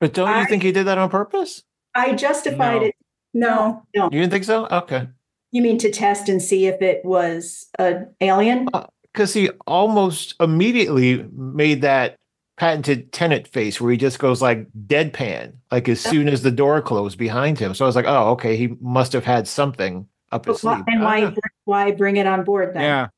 But 0.00 0.12
don't 0.14 0.28
you 0.28 0.34
I- 0.34 0.44
think 0.46 0.62
he 0.62 0.70
did 0.72 0.86
that 0.86 0.98
on 0.98 1.10
purpose? 1.10 1.62
I 1.94 2.14
justified 2.14 2.80
No. 2.82 2.86
it 2.86 2.94
no 3.34 3.82
no 3.96 4.04
You 4.12 4.20
didn't 4.20 4.30
think 4.32 4.44
so? 4.44 4.66
Okay. 4.70 5.08
you 5.52 5.62
mean 5.62 5.78
to 5.78 5.90
test 5.90 6.28
and 6.28 6.40
see 6.42 6.66
if 6.66 6.80
it 6.82 7.04
was 7.04 7.66
an 7.78 8.14
alien 8.20 8.68
uh, 8.72 8.86
Because 9.12 9.32
he 9.34 9.50
almost 9.66 10.34
immediately 10.40 11.26
made 11.32 11.82
that 11.82 12.16
patented 12.56 13.12
Tennant 13.12 13.48
face 13.48 13.80
where 13.80 13.90
he 13.90 13.96
just 13.96 14.18
goes 14.20 14.40
like 14.40 14.68
deadpan, 14.86 15.54
like 15.72 15.88
as 15.88 16.00
soon 16.00 16.28
as 16.28 16.42
the 16.42 16.50
door 16.52 16.80
closed 16.80 17.18
behind 17.18 17.58
him. 17.58 17.74
So 17.74 17.84
I 17.84 17.88
was 17.88 17.96
like, 17.96 18.04
oh, 18.06 18.30
okay, 18.32 18.56
he 18.56 18.76
must 18.80 19.12
have 19.12 19.24
had 19.24 19.48
something 19.48 20.06
up 20.30 20.46
his 20.46 20.62
why, 20.62 20.74
sleeve. 20.76 20.84
and 20.88 21.02
why 21.02 21.20
know. 21.20 21.34
why 21.64 21.90
bring 21.90 22.16
it 22.16 22.26
on 22.28 22.44
board 22.44 22.72
then 22.74 22.82
Yeah. 22.82 23.08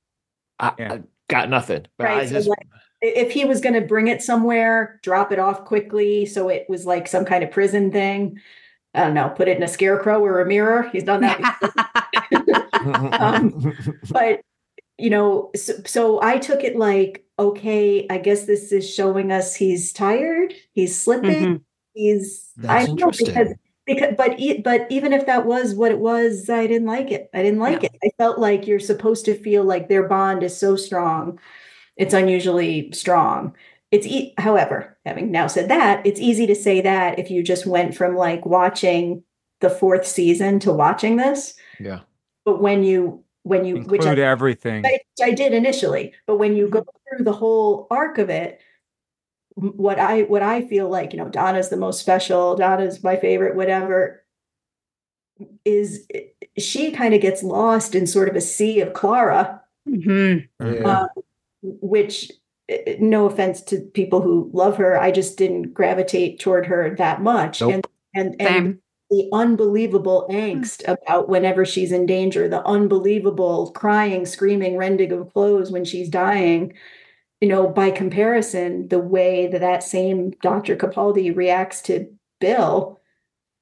I, 0.58 0.72
Yeah. 0.78 0.92
I 0.94 1.02
got 1.28 1.50
nothing. 1.50 1.84
But 1.98 2.04
Right, 2.04 2.22
I 2.32 2.40
so 2.40 2.48
like- 2.50 2.66
if 3.02 3.30
he 3.32 3.44
was 3.44 3.60
going 3.60 3.74
to 3.74 3.82
bring 3.82 4.08
it 4.08 4.22
somewhere, 4.22 4.98
drop 5.02 5.30
it 5.32 5.38
off 5.38 5.66
quickly 5.66 6.24
so 6.24 6.48
it 6.48 6.64
was 6.68 6.86
like 6.86 7.06
some 7.06 7.26
kind 7.26 7.44
of 7.44 7.50
prison 7.50 7.92
thing. 7.92 8.40
I 8.96 9.04
don't 9.04 9.14
know, 9.14 9.28
put 9.28 9.48
it 9.48 9.56
in 9.58 9.62
a 9.62 9.68
scarecrow 9.68 10.20
or 10.24 10.40
a 10.40 10.46
mirror. 10.46 10.88
He's 10.92 11.04
done 11.04 11.20
that. 11.20 11.40
um, 13.20 13.76
but 14.10 14.40
you 14.98 15.10
know, 15.10 15.50
so, 15.54 15.74
so 15.84 16.22
I 16.22 16.38
took 16.38 16.64
it 16.64 16.76
like, 16.76 17.24
okay, 17.38 18.06
I 18.10 18.18
guess 18.18 18.44
this 18.46 18.72
is 18.72 18.88
showing 18.92 19.30
us 19.30 19.54
he's 19.54 19.92
tired, 19.92 20.54
he's 20.72 20.98
slipping, 21.00 21.36
Mhm. 21.44 21.60
he's 21.94 22.52
That's 22.56 22.72
I 22.72 22.86
don't 22.86 23.00
know, 23.00 23.06
interesting. 23.08 23.26
because 23.26 23.54
because 23.86 24.14
but 24.16 24.40
e- 24.40 24.60
but 24.62 24.86
even 24.90 25.12
if 25.12 25.26
that 25.26 25.46
was 25.46 25.74
what 25.74 25.92
it 25.92 25.98
was, 26.00 26.48
I 26.50 26.66
didn't 26.66 26.88
like 26.88 27.10
it. 27.12 27.28
I 27.34 27.42
didn't 27.42 27.60
like 27.60 27.82
Yeah. 27.82 27.90
it. 27.92 27.98
I 28.04 28.10
felt 28.18 28.38
like 28.38 28.66
you're 28.66 28.80
supposed 28.80 29.24
to 29.26 29.34
feel 29.34 29.64
like 29.64 29.88
their 29.88 30.08
bond 30.08 30.42
is 30.42 30.56
so 30.56 30.76
strong. 30.76 31.38
It's 31.96 32.14
unusually 32.14 32.90
strong. 32.92 33.54
It's 33.96 34.06
e- 34.06 34.34
however, 34.38 34.98
having 35.06 35.30
now 35.30 35.46
said 35.46 35.68
that, 35.70 36.06
it's 36.06 36.20
easy 36.20 36.46
to 36.46 36.54
say 36.54 36.80
that 36.82 37.18
if 37.18 37.30
you 37.30 37.42
just 37.42 37.66
went 37.66 37.94
from 37.96 38.14
like 38.14 38.44
watching 38.44 39.22
the 39.60 39.70
fourth 39.70 40.06
season 40.06 40.58
to 40.60 40.72
watching 40.72 41.16
this. 41.16 41.54
yeah. 41.80 42.00
But 42.44 42.60
when 42.62 42.82
you 42.84 43.24
when 43.42 43.64
you 43.64 43.76
which 43.82 44.02
I 44.02 44.10
Include 44.10 44.18
everything. 44.18 44.82
which 44.82 45.02
I 45.22 45.30
did 45.30 45.52
initially, 45.54 46.12
but 46.26 46.36
when 46.36 46.56
you 46.56 46.68
go 46.68 46.84
through 47.08 47.24
the 47.24 47.32
whole 47.32 47.86
arc 47.90 48.18
of 48.18 48.28
it, 48.28 48.60
what 49.54 49.98
I 49.98 50.22
what 50.22 50.42
I 50.42 50.66
feel 50.68 50.88
like, 50.88 51.12
you 51.12 51.18
know, 51.18 51.28
Donna's 51.28 51.70
the 51.70 51.76
most 51.76 52.00
special, 52.00 52.54
Donna's 52.56 53.02
my 53.02 53.16
favorite, 53.16 53.56
whatever, 53.56 54.22
is 55.64 56.06
she 56.58 56.90
kind 56.92 57.14
of 57.14 57.20
gets 57.20 57.42
lost 57.42 57.94
in 57.94 58.06
sort 58.06 58.28
of 58.28 58.36
a 58.36 58.40
sea 58.40 58.80
of 58.80 58.92
Clara, 58.92 59.62
Mhm. 59.88 60.48
Yeah. 60.60 60.88
uh, 60.88 61.06
which 61.62 62.30
no 62.98 63.26
offense 63.26 63.60
to 63.62 63.80
people 63.80 64.20
who 64.20 64.50
love 64.52 64.76
her, 64.76 64.98
I 64.98 65.10
just 65.10 65.38
didn't 65.38 65.72
gravitate 65.72 66.40
toward 66.40 66.66
her 66.66 66.94
that 66.96 67.22
much. 67.22 67.60
Nope. 67.60 67.72
And 67.72 67.86
and 68.14 68.40
and 68.40 68.48
Same. 68.48 68.80
the 69.10 69.28
unbelievable 69.32 70.26
angst 70.30 70.82
about 70.88 71.28
whenever 71.28 71.64
she's 71.64 71.92
in 71.92 72.06
danger, 72.06 72.48
the 72.48 72.66
unbelievable 72.66 73.70
crying, 73.72 74.26
screaming, 74.26 74.76
rending 74.76 75.12
of 75.12 75.32
clothes 75.32 75.70
when 75.70 75.84
she's 75.84 76.08
dying. 76.08 76.74
You 77.40 77.48
know, 77.48 77.68
by 77.68 77.90
comparison, 77.90 78.88
the 78.88 78.98
way 78.98 79.46
that 79.48 79.60
that 79.60 79.82
same 79.82 80.30
Dr. 80.42 80.74
Capaldi 80.74 81.36
reacts 81.36 81.82
to 81.82 82.10
Bill, 82.40 82.98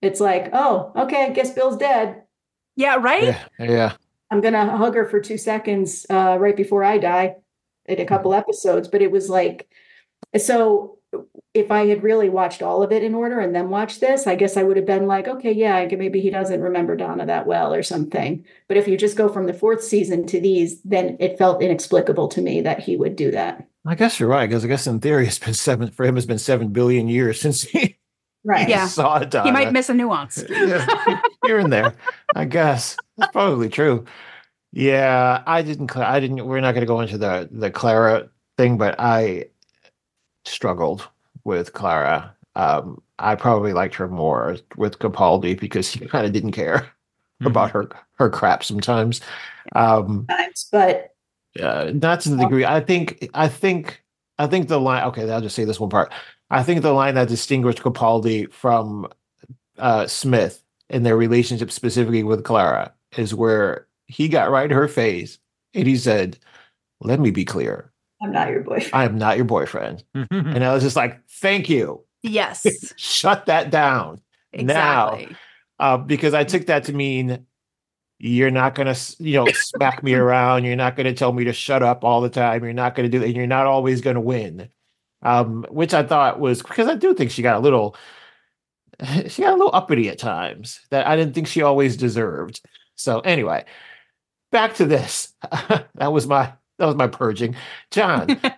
it's 0.01 0.21
like, 0.21 0.49
oh, 0.53 0.93
okay, 0.97 1.25
I 1.25 1.31
guess 1.31 1.51
Bill's 1.51 1.77
dead. 1.77 2.23
Yeah, 2.77 2.97
right? 2.97 3.25
yeah. 3.25 3.45
Yeah. 3.59 3.93
I'm 4.31 4.41
gonna 4.41 4.77
hug 4.77 4.95
her 4.95 5.07
for 5.09 5.21
two 5.21 5.37
seconds 5.37 6.07
uh, 6.09 6.37
right 6.41 6.57
before 6.57 6.85
I 6.85 6.99
die 6.99 7.37
in 7.87 8.01
a 8.01 8.05
couple 8.07 8.35
episodes. 8.35 8.89
But 8.89 9.03
it 9.03 9.11
was 9.11 9.29
like, 9.31 9.69
so 10.37 10.99
if 11.53 11.71
I 11.71 11.87
had 11.87 12.03
really 12.03 12.29
watched 12.29 12.61
all 12.63 12.83
of 12.83 12.91
it 12.91 13.05
in 13.05 13.15
order 13.15 13.39
and 13.39 13.55
then 13.55 13.69
watched 13.71 14.01
this, 14.01 14.27
I 14.27 14.35
guess 14.35 14.57
I 14.57 14.65
would 14.65 14.77
have 14.77 14.87
been 14.87 15.07
like, 15.07 15.29
okay, 15.29 15.53
yeah, 15.53 15.77
I 15.77 15.87
g- 15.87 15.95
maybe 15.97 16.21
he 16.21 16.29
doesn't 16.31 16.61
remember 16.61 16.97
Donna 16.97 17.25
that 17.27 17.47
well 17.47 17.73
or 17.73 17.85
something. 17.85 18.45
But 18.67 18.77
if 18.79 18.89
you 18.89 18.97
just 18.97 19.17
go 19.17 19.29
from 19.29 19.47
the 19.47 19.55
fourth 19.55 19.85
season 19.85 20.27
to 20.27 20.41
these, 20.41 20.81
then 20.83 21.17
it 21.21 21.39
felt 21.39 21.63
inexplicable 21.63 22.29
to 22.29 22.41
me 22.41 22.61
that 22.63 22.81
he 22.81 22.97
would 22.97 23.15
do 23.15 23.31
that. 23.31 23.69
I 23.87 23.95
guess 23.95 24.19
you're 24.19 24.29
right. 24.29 24.49
Because 24.49 24.65
I 24.65 24.69
guess 24.69 24.87
in 24.89 24.99
theory, 25.01 25.27
it's 25.29 25.39
been 25.39 25.55
seven 25.55 25.91
for 25.91 26.05
him. 26.05 26.17
It's 26.17 26.27
been 26.27 26.39
seven 26.39 26.69
billion 26.69 27.09
years 27.09 27.41
since 27.41 27.63
he 27.63 27.97
Right. 28.47 28.69
Yeah. 28.69 28.89
saw 28.89 29.21
Donna. 29.21 29.47
He 29.47 29.53
might 29.53 29.73
miss 29.73 29.89
a 29.89 29.95
nuance. 29.95 30.43
Yeah, 30.51 31.21
here 31.47 31.59
and 31.59 31.73
there. 31.73 31.95
I 32.35 32.45
guess 32.45 32.97
that's 33.17 33.33
probably 33.33 33.69
true. 33.71 34.05
Yeah, 34.77 35.45
I 35.47 35.63
didn't. 35.63 35.97
I 35.97 36.19
didn't. 36.19 36.45
We're 36.45 36.61
not 36.61 36.73
going 36.73 36.83
to 36.83 36.87
go 36.87 37.01
into 37.01 37.17
the 37.17 37.49
the 37.51 37.71
Clara 37.71 38.29
thing, 38.59 38.77
but 38.77 38.97
I 38.99 39.47
struggled 40.45 41.09
with 41.45 41.73
Clara. 41.73 42.35
Um, 42.57 43.01
I 43.21 43.37
probably 43.37 43.73
liked 43.73 43.95
her 43.95 44.09
more 44.09 44.57
with 44.77 44.99
Capaldi 44.99 45.59
because 45.59 45.89
he 45.89 46.07
kind 46.07 46.27
of 46.27 46.33
didn't 46.33 46.53
care 46.53 46.91
about 47.45 47.71
her 47.71 47.89
her 48.15 48.29
crap 48.29 48.65
sometimes. 48.65 49.21
Um, 49.77 50.27
Times, 50.27 50.67
But 50.73 51.15
uh, 51.63 51.93
not 51.95 52.23
to 52.23 52.31
the 52.31 52.37
degree. 52.37 52.65
I 52.65 52.81
think. 52.81 53.29
I 53.33 53.47
think. 53.47 54.03
I 54.41 54.49
think 54.49 54.67
the 54.67 54.81
line. 54.81 55.05
Okay, 55.05 55.31
I'll 55.31 55.41
just 55.41 55.55
say 55.55 55.65
this 55.65 55.79
one 55.79 55.91
part. 55.91 56.13
I 56.51 56.65
think 56.65 56.83
the 56.83 56.93
line 56.93 57.15
that 57.15 57.29
distinguished 57.29 57.81
Capaldi 57.81 58.53
from 58.53 59.07
uh, 59.79 60.09
Smith 60.09 60.65
in 60.91 61.05
their 61.05 61.17
relationship, 61.17 61.71
specifically 61.71 62.25
with 62.25 62.43
Clara, 62.43 62.93
is 63.17 63.33
where 63.33 63.87
he 64.07 64.29
got 64.29 64.51
right 64.51 64.71
in 64.71 64.77
her 64.77 64.89
face 64.89 65.39
and 65.73 65.87
he 65.87 65.97
said, 65.97 66.39
"Let 67.01 67.21
me 67.21 67.31
be 67.31 67.45
clear. 67.45 67.93
I'm 68.23 68.33
not 68.33 68.51
your 68.51 68.63
boyfriend. 68.63 68.91
I 68.95 69.05
am 69.05 69.19
not 69.19 69.37
your 69.37 69.47
boyfriend." 69.47 70.05
And 70.31 70.65
I 70.65 70.73
was 70.73 70.83
just 70.83 70.97
like, 70.97 71.21
"Thank 71.29 71.69
you. 71.69 72.05
Yes. 72.23 72.67
Shut 72.97 73.47
that 73.47 73.71
down." 73.71 74.21
Now, 74.53 75.19
uh, 75.79 75.97
because 75.99 76.35
I 76.35 76.45
took 76.45 76.67
that 76.67 76.85
to 76.85 76.93
mean 76.93 77.45
you're 78.19 78.51
not 78.51 78.75
going 78.75 78.93
to, 78.93 79.17
you 79.19 79.35
know, 79.35 79.47
smack 79.53 80.03
me 80.03 80.15
around. 80.15 80.65
You're 80.65 80.77
not 80.77 80.97
going 80.97 81.07
to 81.07 81.15
tell 81.15 81.33
me 81.33 81.45
to 81.45 81.53
shut 81.53 81.83
up 81.83 82.05
all 82.05 82.21
the 82.21 82.31
time. 82.31 82.63
You're 82.65 82.73
not 82.73 82.95
going 82.95 83.11
to 83.11 83.11
do 83.11 83.19
that. 83.21 83.35
You're 83.35 83.47
not 83.47 83.67
always 83.67 84.01
going 84.01 84.15
to 84.15 84.21
win. 84.21 84.69
Um, 85.23 85.65
which 85.71 85.95
I 85.95 86.03
thought 86.03 86.39
was 86.39 86.63
because 86.63 86.87
I 86.87 86.97
do 86.97 87.15
think 87.15 87.31
she 87.31 87.43
got 87.43 87.57
a 87.57 87.61
little, 87.61 87.97
she 89.29 89.43
got 89.43 89.53
a 89.53 89.57
little 89.57 89.75
uppity 89.75 90.09
at 90.09 90.19
times 90.19 90.81
that 90.91 91.07
I 91.07 91.17
didn't 91.17 91.35
think 91.35 91.47
she 91.47 91.63
always 91.63 91.97
deserved. 91.97 92.61
So 92.95 93.21
anyway, 93.21 93.65
back 94.51 94.75
to 94.75 94.87
this. 94.87 95.35
that 95.95 96.13
was 96.13 96.27
my 96.27 96.53
that 96.79 96.87
was 96.87 96.97
my 96.97 97.07
purging. 97.07 97.57
John. 97.91 98.41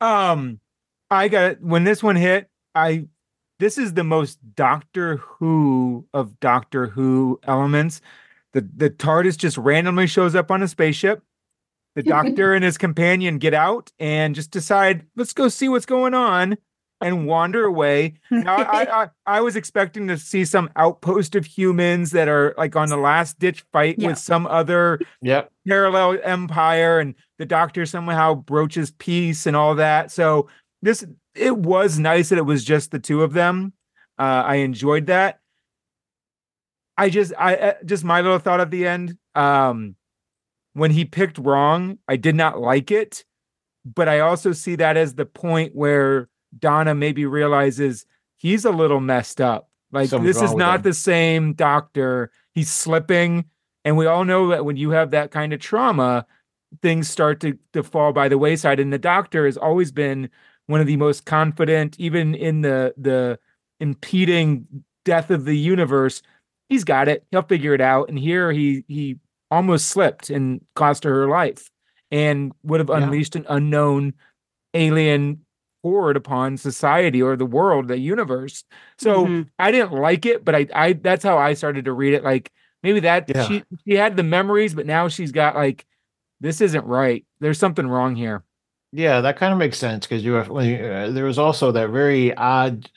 Um, 0.00 0.60
I 1.10 1.28
got 1.28 1.60
when 1.60 1.84
this 1.84 2.02
one 2.02 2.16
hit. 2.16 2.48
I 2.74 3.06
this 3.58 3.76
is 3.76 3.94
the 3.94 4.04
most 4.04 4.38
Doctor 4.54 5.16
Who 5.16 6.06
of 6.14 6.40
Doctor 6.40 6.86
Who 6.86 7.38
elements. 7.44 8.00
The 8.52 8.66
the 8.74 8.90
TARDIS 8.90 9.36
just 9.36 9.58
randomly 9.58 10.06
shows 10.06 10.34
up 10.34 10.50
on 10.50 10.62
a 10.62 10.68
spaceship. 10.68 11.22
The 11.94 12.02
Doctor 12.04 12.54
and 12.54 12.64
his 12.64 12.78
companion 12.78 13.38
get 13.38 13.54
out 13.54 13.92
and 13.98 14.34
just 14.34 14.50
decide, 14.50 15.04
let's 15.16 15.32
go 15.32 15.48
see 15.48 15.68
what's 15.68 15.86
going 15.86 16.14
on, 16.14 16.56
and 17.00 17.26
wander 17.26 17.64
away. 17.64 18.14
Now, 18.30 18.56
I, 18.56 19.02
I 19.02 19.08
I 19.26 19.40
was 19.40 19.56
expecting 19.56 20.08
to 20.08 20.18
see 20.18 20.44
some 20.44 20.70
outpost 20.76 21.34
of 21.34 21.44
humans 21.46 22.10
that 22.10 22.28
are 22.28 22.54
like 22.58 22.76
on 22.76 22.88
the 22.88 22.96
last 22.96 23.38
ditch 23.38 23.64
fight 23.72 23.96
Yeah. 23.98 24.08
with 24.08 24.18
some 24.18 24.46
other 24.46 25.00
yep. 25.22 25.50
parallel 25.66 26.18
empire 26.22 26.98
and 27.00 27.14
the 27.38 27.46
doctor 27.46 27.86
somehow 27.86 28.34
broaches 28.34 28.90
peace 28.98 29.46
and 29.46 29.56
all 29.56 29.74
that 29.76 30.10
so 30.10 30.48
this 30.82 31.04
it 31.34 31.56
was 31.56 31.98
nice 31.98 32.28
that 32.28 32.38
it 32.38 32.44
was 32.44 32.64
just 32.64 32.90
the 32.90 32.98
two 32.98 33.22
of 33.22 33.32
them 33.32 33.72
uh 34.18 34.42
i 34.44 34.56
enjoyed 34.56 35.06
that 35.06 35.40
i 36.98 37.08
just 37.08 37.32
i 37.38 37.54
uh, 37.56 37.74
just 37.84 38.04
my 38.04 38.20
little 38.20 38.38
thought 38.38 38.60
at 38.60 38.70
the 38.70 38.86
end 38.86 39.16
um 39.34 39.94
when 40.74 40.90
he 40.90 41.04
picked 41.04 41.38
wrong 41.38 41.98
i 42.08 42.16
did 42.16 42.34
not 42.34 42.60
like 42.60 42.90
it 42.90 43.24
but 43.84 44.08
i 44.08 44.20
also 44.20 44.52
see 44.52 44.76
that 44.76 44.96
as 44.98 45.14
the 45.14 45.24
point 45.26 45.74
where 45.74 46.28
donna 46.58 46.94
maybe 46.94 47.26
realizes 47.26 48.06
he's 48.38 48.64
a 48.64 48.70
little 48.70 49.00
messed 49.00 49.40
up 49.40 49.68
like 49.92 50.08
Something's 50.08 50.36
this 50.36 50.42
is 50.50 50.54
not 50.54 50.82
the 50.82 50.94
same 50.94 51.52
doctor 51.54 52.30
he's 52.54 52.70
slipping 52.70 53.44
and 53.84 53.96
we 53.96 54.06
all 54.06 54.24
know 54.24 54.48
that 54.48 54.64
when 54.64 54.76
you 54.76 54.90
have 54.90 55.10
that 55.12 55.30
kind 55.30 55.52
of 55.52 55.60
trauma, 55.60 56.26
things 56.82 57.08
start 57.08 57.40
to, 57.40 57.58
to 57.72 57.82
fall 57.82 58.12
by 58.12 58.28
the 58.28 58.38
wayside. 58.38 58.78
And 58.78 58.92
the 58.92 58.98
doctor 58.98 59.46
has 59.46 59.56
always 59.56 59.90
been 59.90 60.28
one 60.66 60.80
of 60.80 60.86
the 60.86 60.96
most 60.96 61.24
confident, 61.24 61.98
even 61.98 62.34
in 62.34 62.60
the 62.60 62.94
the 62.96 63.38
impeding 63.80 64.66
death 65.04 65.30
of 65.30 65.44
the 65.44 65.56
universe. 65.56 66.22
He's 66.68 66.84
got 66.84 67.08
it. 67.08 67.24
He'll 67.30 67.42
figure 67.42 67.74
it 67.74 67.80
out. 67.80 68.08
And 68.08 68.18
here 68.18 68.52
he 68.52 68.84
he 68.86 69.18
almost 69.50 69.88
slipped 69.88 70.30
and 70.30 70.64
cost 70.76 71.04
her 71.04 71.12
her 71.12 71.28
life 71.28 71.70
and 72.10 72.52
would 72.62 72.80
have 72.80 72.90
Yeah. 72.90 72.98
unleashed 72.98 73.34
an 73.34 73.46
unknown 73.48 74.14
alien 74.74 75.44
horde 75.82 76.16
upon 76.16 76.56
society 76.56 77.22
or 77.22 77.36
the 77.36 77.46
world, 77.46 77.88
the 77.88 77.98
universe. 77.98 78.64
So 78.98 79.26
Mhm. 79.26 79.48
I 79.58 79.70
didn't 79.72 79.92
like 79.92 80.26
it, 80.26 80.44
but 80.44 80.54
I, 80.54 80.66
I 80.74 80.92
that's 80.94 81.24
how 81.24 81.38
I 81.38 81.54
started 81.54 81.86
to 81.86 81.92
read 81.92 82.14
it. 82.14 82.24
Like 82.24 82.50
maybe 82.82 83.00
that 83.00 83.30
Yeah. 83.34 83.44
she 83.46 83.64
she 83.86 83.94
had 83.94 84.16
the 84.16 84.22
memories, 84.22 84.74
but 84.74 84.86
now 84.86 85.08
she's 85.08 85.32
got 85.32 85.54
like 85.56 85.86
this 86.40 86.60
isn't 86.60 86.86
right. 86.86 87.24
There's 87.40 87.58
something 87.58 87.86
wrong 87.86 88.16
here. 88.16 88.44
Yeah, 88.92 89.20
that 89.20 89.36
kind 89.36 89.52
of 89.52 89.58
makes 89.58 89.78
sense 89.78 90.06
because 90.06 90.24
you 90.24 90.32
have, 90.32 90.50
uh, 90.50 91.10
there 91.10 91.24
was 91.24 91.38
also 91.38 91.70
that 91.72 91.90
very 91.90 92.34
odd 92.34 92.90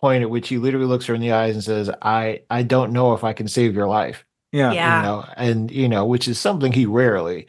point 0.00 0.22
at 0.22 0.30
which 0.30 0.48
he 0.48 0.58
literally 0.58 0.86
looks 0.86 1.06
her 1.06 1.14
in 1.14 1.20
the 1.22 1.32
eyes 1.32 1.54
and 1.56 1.64
says, 1.64 1.90
"I 2.02 2.42
I 2.50 2.62
don't 2.64 2.92
know 2.92 3.14
if 3.14 3.24
I 3.24 3.32
can 3.34 3.48
save 3.48 3.74
your 3.74 3.88
life." 3.88 4.24
Yeah. 4.52 4.72
Yeah. 4.72 4.96
You 4.96 5.02
know, 5.02 5.26
and 5.36 5.70
you 5.70 5.88
know, 5.88 6.06
which 6.06 6.28
is 6.28 6.38
something 6.40 6.72
he 6.72 6.86
rarely, 6.86 7.48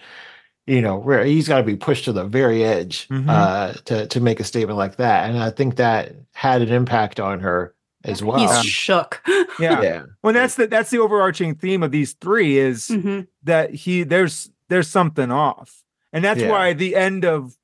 you 0.70 0.82
know, 0.82 0.98
rare, 1.00 1.26
he's 1.26 1.48
got 1.48 1.58
to 1.58 1.64
be 1.64 1.76
pushed 1.76 2.06
to 2.06 2.14
the 2.14 2.24
very 2.26 2.64
edge 2.64 3.08
Mhm. 3.10 3.28
uh, 3.30 3.74
to 3.86 4.08
to 4.08 4.20
make 4.22 4.40
a 4.40 4.44
statement 4.44 4.78
like 4.78 4.98
that, 4.98 5.30
and 5.30 5.38
I 5.40 5.50
think 5.50 5.76
that 5.78 6.14
had 6.34 6.62
an 6.62 6.70
impact 6.70 7.20
on 7.20 7.40
her 7.40 7.74
as 8.06 8.24
well. 8.24 8.38
He's 8.40 8.66
shook. 8.66 9.22
Yeah. 9.60 9.82
yeah, 9.82 10.04
Well, 10.24 10.32
that's 10.34 10.56
the 10.56 10.68
that's 10.68 10.90
the 10.90 11.00
overarching 11.00 11.56
theme 11.56 11.84
of 11.84 11.92
these 11.92 12.14
three 12.14 12.58
is 12.58 12.88
Mhm. 12.88 13.28
that 13.44 13.74
he 13.74 14.04
there's 14.04 14.50
there's 14.70 14.88
something 14.88 15.32
off. 15.32 15.84
And 16.14 16.24
that's 16.24 16.40
Yeah. 16.42 16.50
why 16.50 16.74
the 16.74 16.96
end 16.96 17.26
of 17.26 17.56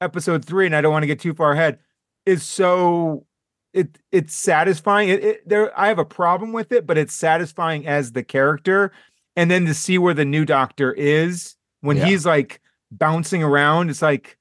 episode 0.00 0.44
3 0.44 0.64
and 0.66 0.74
I 0.74 0.80
don't 0.80 0.92
want 0.92 1.02
to 1.02 1.06
get 1.08 1.20
too 1.20 1.34
far 1.34 1.52
ahead 1.52 1.78
is 2.24 2.42
so 2.42 3.26
it 3.74 3.98
it's 4.10 4.34
satisfying. 4.34 5.08
It, 5.10 5.24
it 5.24 5.48
there 5.48 5.78
I 5.78 5.88
have 5.88 5.98
a 5.98 6.04
problem 6.04 6.52
with 6.52 6.72
it, 6.72 6.86
but 6.86 6.96
it's 6.96 7.14
satisfying 7.14 7.86
as 7.86 8.12
the 8.12 8.22
character 8.22 8.92
and 9.36 9.50
then 9.50 9.66
to 9.66 9.74
see 9.74 9.98
where 9.98 10.14
the 10.14 10.24
new 10.24 10.44
doctor 10.44 10.92
is 10.92 11.56
when 11.82 11.98
Yeah. 11.98 12.06
he's 12.06 12.24
like 12.26 12.60
bouncing 12.90 13.42
around 13.42 13.90
it's 13.90 14.02
like 14.02 14.38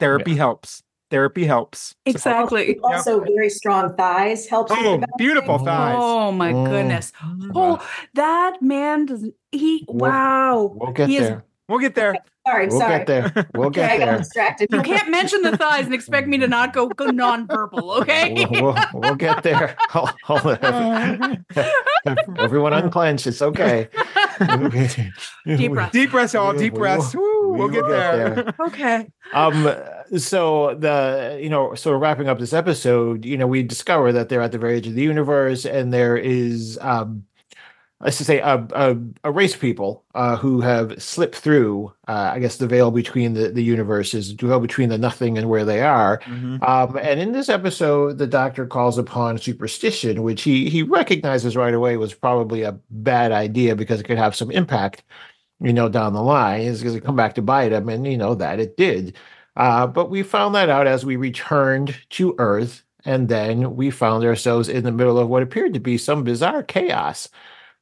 therapy 0.00 0.34
helps. 0.36 0.82
Therapy 1.10 1.44
helps. 1.46 1.94
Exactly. 2.04 2.78
Also, 2.84 3.20
very 3.20 3.48
strong 3.48 3.94
thighs 3.96 4.46
helps. 4.46 4.70
Oh, 4.74 5.00
beautiful 5.16 5.54
Oh. 5.54 5.64
thighs. 5.64 5.96
Oh 5.98 6.32
my 6.32 6.52
Mm. 6.52 6.66
goodness. 6.68 7.12
Oh, 7.54 7.82
that 8.14 8.60
man 8.60 9.06
doesn't 9.06 9.34
he 9.50 9.86
We'll- 9.88 10.10
wow. 10.10 10.72
we'll 10.76 10.92
get 10.92 11.08
He 11.08 11.16
is- 11.16 11.28
there. 11.28 11.44
We'll 11.68 11.78
get 11.80 11.94
there. 11.94 12.14
Sorry, 12.46 12.66
We'll 12.68 12.78
sorry. 12.80 12.98
get 12.98 13.06
there. 13.06 13.46
We'll 13.54 13.66
Okay, 13.68 13.82
I 13.84 13.88
get 13.88 13.98
got 13.98 14.04
there. 14.06 14.18
distracted. 14.18 14.68
You 14.72 14.80
can't 14.82 15.10
mention 15.10 15.42
the 15.42 15.54
thighs 15.56 15.84
and 15.84 15.92
expect 15.92 16.26
me 16.28 16.38
to 16.38 16.48
not 16.48 16.72
go, 16.72 16.88
go 16.88 17.06
non-verbal, 17.06 17.90
okay? 18.00 18.46
We'll, 18.50 18.62
we'll, 18.72 18.84
we'll 18.94 19.14
get 19.16 19.42
there. 19.42 19.76
Hold- 19.90 20.14
hold. 20.24 20.58
Everyone 22.38 22.72
unclench. 22.72 23.26
It's 23.26 23.42
okay. 23.42 23.88
Deep 25.46 25.72
breath. 25.72 25.92
Deep 25.92 26.10
breaths, 26.10 26.34
all 26.34 26.52
We- 26.52 26.58
deep 26.58 26.72
we 26.74 26.78
breaths. 26.78 27.14
will- 27.14 27.22
Woo, 27.22 27.48
we 27.52 27.58
we'll 27.58 27.68
will 27.68 27.74
get 27.74 27.86
get 27.86 28.34
there. 28.34 28.54
okay. 28.68 29.08
Um. 29.34 29.68
So 30.16 30.74
the 30.78 31.38
you 31.42 31.50
know 31.50 31.74
sort 31.74 31.96
of 31.96 32.02
wrapping 32.02 32.28
up 32.28 32.38
this 32.38 32.52
episode, 32.54 33.24
you 33.26 33.36
know, 33.36 33.46
we 33.46 33.62
discover 33.62 34.12
that 34.12 34.28
they're 34.30 34.40
at 34.40 34.52
the 34.52 34.58
very 34.58 34.76
edge 34.78 34.86
of 34.86 34.94
the 34.94 35.02
universe, 35.02 35.66
and 35.66 35.92
there 35.92 36.16
is 36.16 36.78
um, 36.80 37.24
let's 38.00 38.18
just 38.18 38.26
say 38.28 38.38
a 38.40 38.66
a, 38.72 38.96
a 39.24 39.30
race 39.32 39.54
of 39.54 39.60
people 39.60 40.04
uh, 40.14 40.36
who 40.36 40.60
have 40.60 41.00
slipped 41.02 41.36
through, 41.36 41.92
uh, 42.06 42.32
I 42.34 42.38
guess, 42.38 42.56
the 42.56 42.66
veil 42.66 42.90
between 42.90 43.34
the 43.34 43.48
the 43.50 43.62
universes, 43.62 44.36
the 44.36 44.46
veil 44.46 44.60
between 44.60 44.88
the 44.88 44.98
nothing 44.98 45.36
and 45.38 45.48
where 45.48 45.64
they 45.64 45.82
are. 45.82 46.20
Mhm. 46.26 46.62
Um, 46.68 46.96
and 47.00 47.20
in 47.20 47.32
this 47.32 47.48
episode, 47.48 48.18
the 48.18 48.26
doctor 48.26 48.66
calls 48.66 48.98
upon 48.98 49.38
superstition, 49.38 50.22
which 50.22 50.42
he 50.42 50.68
he 50.70 50.82
recognizes 50.82 51.56
right 51.56 51.74
away 51.74 51.96
was 51.96 52.14
probably 52.14 52.62
a 52.62 52.78
bad 52.90 53.32
idea 53.32 53.74
because 53.76 54.00
it 54.00 54.04
could 54.04 54.18
have 54.18 54.36
some 54.36 54.50
impact, 54.50 55.02
you 55.60 55.72
know, 55.72 55.88
down 55.88 56.12
the 56.14 56.22
line. 56.22 56.62
It's 56.62 56.82
going 56.82 56.94
to 56.94 57.00
come 57.00 57.16
back 57.16 57.34
to 57.36 57.42
bite 57.42 57.72
him, 57.72 57.88
and 57.88 58.06
you 58.06 58.16
know 58.18 58.34
that 58.36 58.60
it 58.60 58.76
did. 58.76 59.16
Uh, 59.56 59.86
but 59.86 60.08
we 60.10 60.22
found 60.22 60.54
that 60.54 60.68
out 60.68 60.86
as 60.86 61.04
we 61.04 61.16
returned 61.16 61.96
to 62.10 62.34
Earth, 62.38 62.84
and 63.04 63.28
then 63.28 63.74
we 63.76 63.90
found 63.90 64.24
ourselves 64.24 64.68
in 64.68 64.84
the 64.84 64.92
middle 64.92 65.18
of 65.18 65.28
what 65.28 65.42
appeared 65.42 65.74
to 65.74 65.80
be 65.80 65.98
some 65.98 66.22
bizarre 66.24 66.62
chaos. 66.62 67.28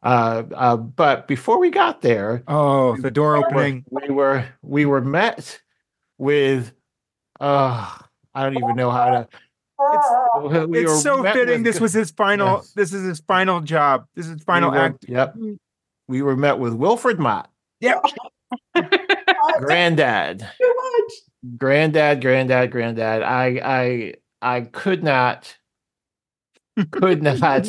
Uh, 0.06 0.44
uh, 0.54 0.76
but 0.76 1.26
before 1.26 1.58
we 1.58 1.70
got 1.70 2.00
there, 2.00 2.42
Oh, 2.46 2.96
the 2.96 3.10
door 3.10 3.36
opening. 3.36 3.84
we 3.90 4.08
were 4.10 4.44
we 4.62 4.86
were 4.86 5.00
met 5.00 5.60
with 6.18 6.72
uh 7.40 7.90
I 8.34 8.42
don't 8.44 8.56
even 8.56 8.76
know 8.76 8.90
how 8.90 9.06
to 9.10 9.28
It's, 9.80 10.66
we 10.68 10.84
it's 10.84 11.02
so 11.02 11.22
fitting. 11.24 11.48
with 11.56 11.64
This 11.64 11.80
was 11.80 11.92
his 11.92 12.10
final. 12.12 12.56
Yes. 12.58 12.72
This 12.72 12.92
is 12.92 13.04
his 13.06 13.20
final 13.20 13.60
job. 13.60 14.06
This 14.14 14.26
is 14.26 14.32
his 14.34 14.44
final 14.44 14.70
we 14.70 14.76
were- 14.78 14.84
act. 14.84 15.04
Yep. 15.08 15.36
We 16.08 16.22
were 16.22 16.36
met 16.36 16.58
with 16.60 16.72
Wilfred 16.74 17.18
Mott, 17.18 17.50
Yep. 17.80 18.04
granddad. 19.58 20.38
Too 20.60 20.74
much. 20.76 21.12
Granddad, 21.58 22.20
granddad, 22.20 22.70
granddad. 22.70 23.22
I 23.22 23.60
I 23.62 24.14
I 24.42 24.60
could 24.62 25.02
not 25.02 25.56
could 26.92 27.22
not 27.22 27.66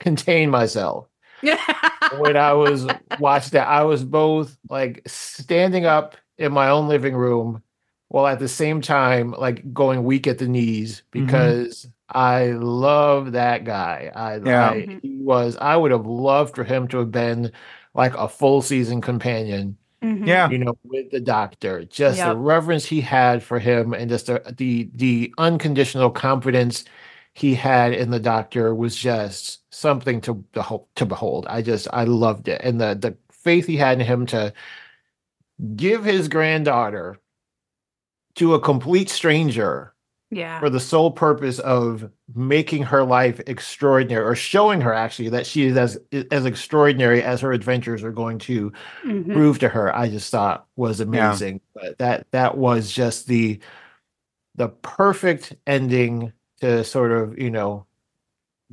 contain 0.00 0.50
myself 0.50 1.07
when 2.18 2.36
I 2.36 2.52
was 2.52 2.86
watching 3.20 3.50
that. 3.52 3.68
I 3.68 3.82
was 3.84 4.04
both 4.04 4.56
like 4.68 5.02
standing 5.06 5.86
up 5.86 6.16
in 6.38 6.52
my 6.52 6.68
own 6.68 6.88
living 6.88 7.14
room 7.16 7.62
while 8.08 8.26
at 8.26 8.38
the 8.38 8.48
same 8.48 8.80
time 8.80 9.32
like 9.32 9.72
going 9.74 10.04
weak 10.04 10.26
at 10.26 10.38
the 10.38 10.48
knees 10.48 11.02
Mm-hmm. 11.12 11.26
because 11.26 11.86
I 12.10 12.46
love 12.52 13.32
that 13.32 13.64
guy. 13.64 14.10
I, 14.14 14.36
Yeah. 14.38 14.70
I 14.70 14.98
he 15.02 15.18
was 15.20 15.56
I 15.60 15.76
would 15.76 15.90
have 15.90 16.06
loved 16.06 16.54
for 16.54 16.64
him 16.64 16.88
to 16.88 16.98
have 16.98 17.10
been 17.10 17.52
like 17.94 18.14
a 18.14 18.28
full 18.28 18.62
season 18.62 19.00
companion 19.00 19.76
Mhm. 20.02 20.26
Yeah. 20.28 20.48
you 20.48 20.58
know, 20.58 20.78
with 20.84 21.10
the 21.10 21.18
doctor, 21.20 21.84
just 21.84 22.18
Yep. 22.18 22.28
the 22.28 22.36
reverence 22.36 22.84
he 22.86 23.00
had 23.00 23.42
for 23.42 23.58
him 23.58 23.92
and 23.92 24.08
just 24.08 24.26
the, 24.26 24.40
the 24.56 24.88
the 24.94 25.34
unconditional 25.38 26.08
confidence 26.10 26.84
he 27.34 27.54
had 27.56 27.92
in 27.92 28.10
the 28.10 28.20
doctor 28.20 28.74
was 28.74 28.94
just 28.96 29.60
something 29.78 30.20
to 30.22 30.34
behold, 30.34 30.86
to 30.96 31.06
behold. 31.06 31.46
I 31.48 31.62
just 31.62 31.88
I 31.92 32.04
loved 32.04 32.48
it, 32.48 32.60
and 32.62 32.80
the 32.80 32.94
the 32.94 33.16
faith 33.32 33.66
he 33.66 33.76
had 33.76 34.00
in 34.00 34.06
him 34.06 34.26
to 34.26 34.52
give 35.76 36.04
his 36.04 36.28
granddaughter 36.28 37.18
to 38.36 38.54
a 38.54 38.60
complete 38.60 39.08
stranger 39.08 39.94
Yeah. 40.30 40.60
for 40.60 40.70
the 40.70 40.78
sole 40.80 41.10
purpose 41.10 41.58
of 41.58 42.10
making 42.34 42.82
her 42.84 43.02
life 43.02 43.40
extraordinary 43.46 44.24
or 44.24 44.34
showing 44.36 44.80
her 44.82 44.92
actually 44.92 45.30
that 45.30 45.46
she 45.46 45.64
is 45.66 45.76
as 45.76 45.98
as 46.30 46.44
extraordinary 46.46 47.22
as 47.22 47.40
her 47.40 47.52
adventures 47.52 48.04
are 48.04 48.12
going 48.12 48.38
to 48.40 48.70
Mhm. 49.04 49.32
prove 49.32 49.58
to 49.60 49.68
her 49.68 49.94
i 49.96 50.08
just 50.08 50.30
thought 50.30 50.66
was 50.76 51.00
amazing 51.00 51.60
but 51.74 51.96
that 51.98 52.26
that 52.32 52.56
was 52.58 52.92
just 52.92 53.26
the 53.26 53.58
the 54.56 54.68
perfect 54.68 55.54
ending 55.66 56.32
to 56.60 56.84
sort 56.84 57.10
of 57.12 57.38
you 57.38 57.50
know 57.50 57.86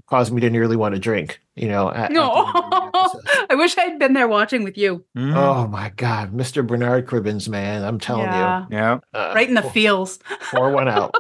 cause 0.08 0.32
me 0.32 0.42
to 0.42 0.50
nearly 0.50 0.76
want 0.76 0.94
to 0.96 1.00
drink 1.00 1.40
you 1.56 1.68
know 1.68 1.90
at, 1.90 2.06
at 2.06 2.12
No. 2.12 2.46
end 2.46 2.54
I 3.50 3.56
wish 3.56 3.78
I'd 3.78 3.98
been 4.00 4.14
there 4.14 4.28
watching 4.28 4.64
with 4.64 4.78
you, 4.78 5.06
Mhm. 5.16 5.36
Oh 5.36 5.68
my 5.68 5.90
God, 5.96 6.34
Mr. 6.34 6.66
Bernard 6.66 7.06
Cribbins, 7.08 7.48
man, 7.48 7.84
I'm 7.84 8.00
telling 8.00 8.24
Yeah. 8.26 8.62
you, 8.70 8.76
yeah. 8.78 9.00
uh, 9.14 9.32
right 9.36 9.48
in 9.48 9.54
the 9.56 9.62
pour- 9.62 9.72
fields. 9.72 10.20
Pour 10.52 10.72
one 10.72 10.88
out. 10.90 11.14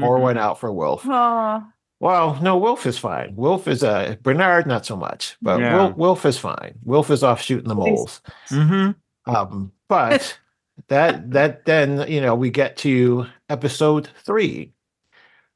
Pour 0.00 0.18
Mhm. 0.18 0.20
one 0.22 0.38
out 0.38 0.58
for 0.60 0.72
Wilf. 0.72 1.02
Oh, 1.06 1.62
Well, 2.00 2.38
no, 2.42 2.56
Wilf 2.58 2.84
is 2.86 2.98
fine. 2.98 3.34
Wilf 3.36 3.68
is 3.68 3.82
uh 3.84 4.16
Bernard, 4.22 4.66
not 4.66 4.84
so 4.86 4.96
much, 4.96 5.36
but 5.40 5.60
Yeah. 5.60 5.76
Wil- 5.76 5.92
Wilf 5.92 6.26
is 6.26 6.36
fine. 6.38 6.74
Wilf 6.84 7.10
is 7.10 7.22
off 7.22 7.40
shooting 7.40 7.68
the 7.68 7.74
moles. 7.74 8.20
Mhm. 8.50 8.94
Um, 9.26 9.72
but 9.88 10.38
that 10.88 11.30
that 11.30 11.64
then 11.66 12.04
you 12.08 12.20
know 12.20 12.34
we 12.34 12.50
get 12.50 12.76
to 12.78 13.26
episode 13.48 14.08
three, 14.24 14.72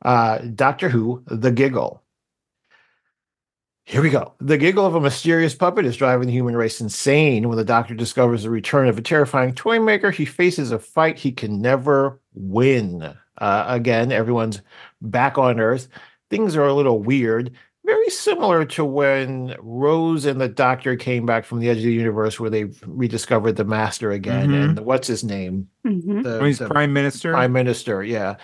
uh, 0.04 0.38
Doctor 0.54 0.88
Who: 0.88 1.22
The 1.26 1.50
Giggle. 1.50 2.02
Here 3.88 4.02
we 4.02 4.10
go. 4.10 4.34
The 4.38 4.58
giggle 4.58 4.84
of 4.84 4.94
a 4.94 5.00
mysterious 5.00 5.54
puppet 5.54 5.86
is 5.86 5.96
driving 5.96 6.26
the 6.26 6.32
human 6.34 6.54
race 6.54 6.78
insane. 6.78 7.48
When 7.48 7.56
the 7.56 7.64
doctor 7.64 7.94
discovers 7.94 8.42
the 8.42 8.50
return 8.50 8.86
of 8.86 8.98
a 8.98 9.02
terrifying 9.02 9.54
toy 9.54 9.80
maker, 9.80 10.10
he 10.10 10.26
faces 10.26 10.72
a 10.72 10.78
fight 10.78 11.18
he 11.18 11.32
can 11.32 11.62
never 11.62 12.20
win. 12.34 13.14
Uh, 13.38 13.64
again, 13.66 14.12
everyone's 14.12 14.60
back 15.00 15.38
on 15.38 15.58
Earth. 15.58 15.88
Things 16.28 16.54
are 16.54 16.66
a 16.66 16.74
little 16.74 16.98
weird. 17.00 17.52
Very 17.86 18.10
similar 18.10 18.66
to 18.66 18.84
when 18.84 19.56
Rose 19.58 20.26
and 20.26 20.38
the 20.38 20.48
Doctor 20.48 20.94
came 20.94 21.24
back 21.24 21.46
from 21.46 21.58
the 21.60 21.70
edge 21.70 21.78
of 21.78 21.84
the 21.84 21.92
universe, 21.92 22.38
where 22.38 22.50
they 22.50 22.64
rediscovered 22.84 23.56
the 23.56 23.64
Master 23.64 24.10
again. 24.10 24.50
Mhm. 24.50 24.62
And 24.64 24.80
what's 24.80 25.08
his 25.08 25.24
name? 25.24 25.66
mhm. 25.86 26.24
The, 26.24 26.44
he's 26.44 26.58
the 26.58 26.68
prime 26.68 26.92
minister. 26.92 27.32
prime 27.32 27.52
minister. 27.54 28.04
Yeah, 28.04 28.34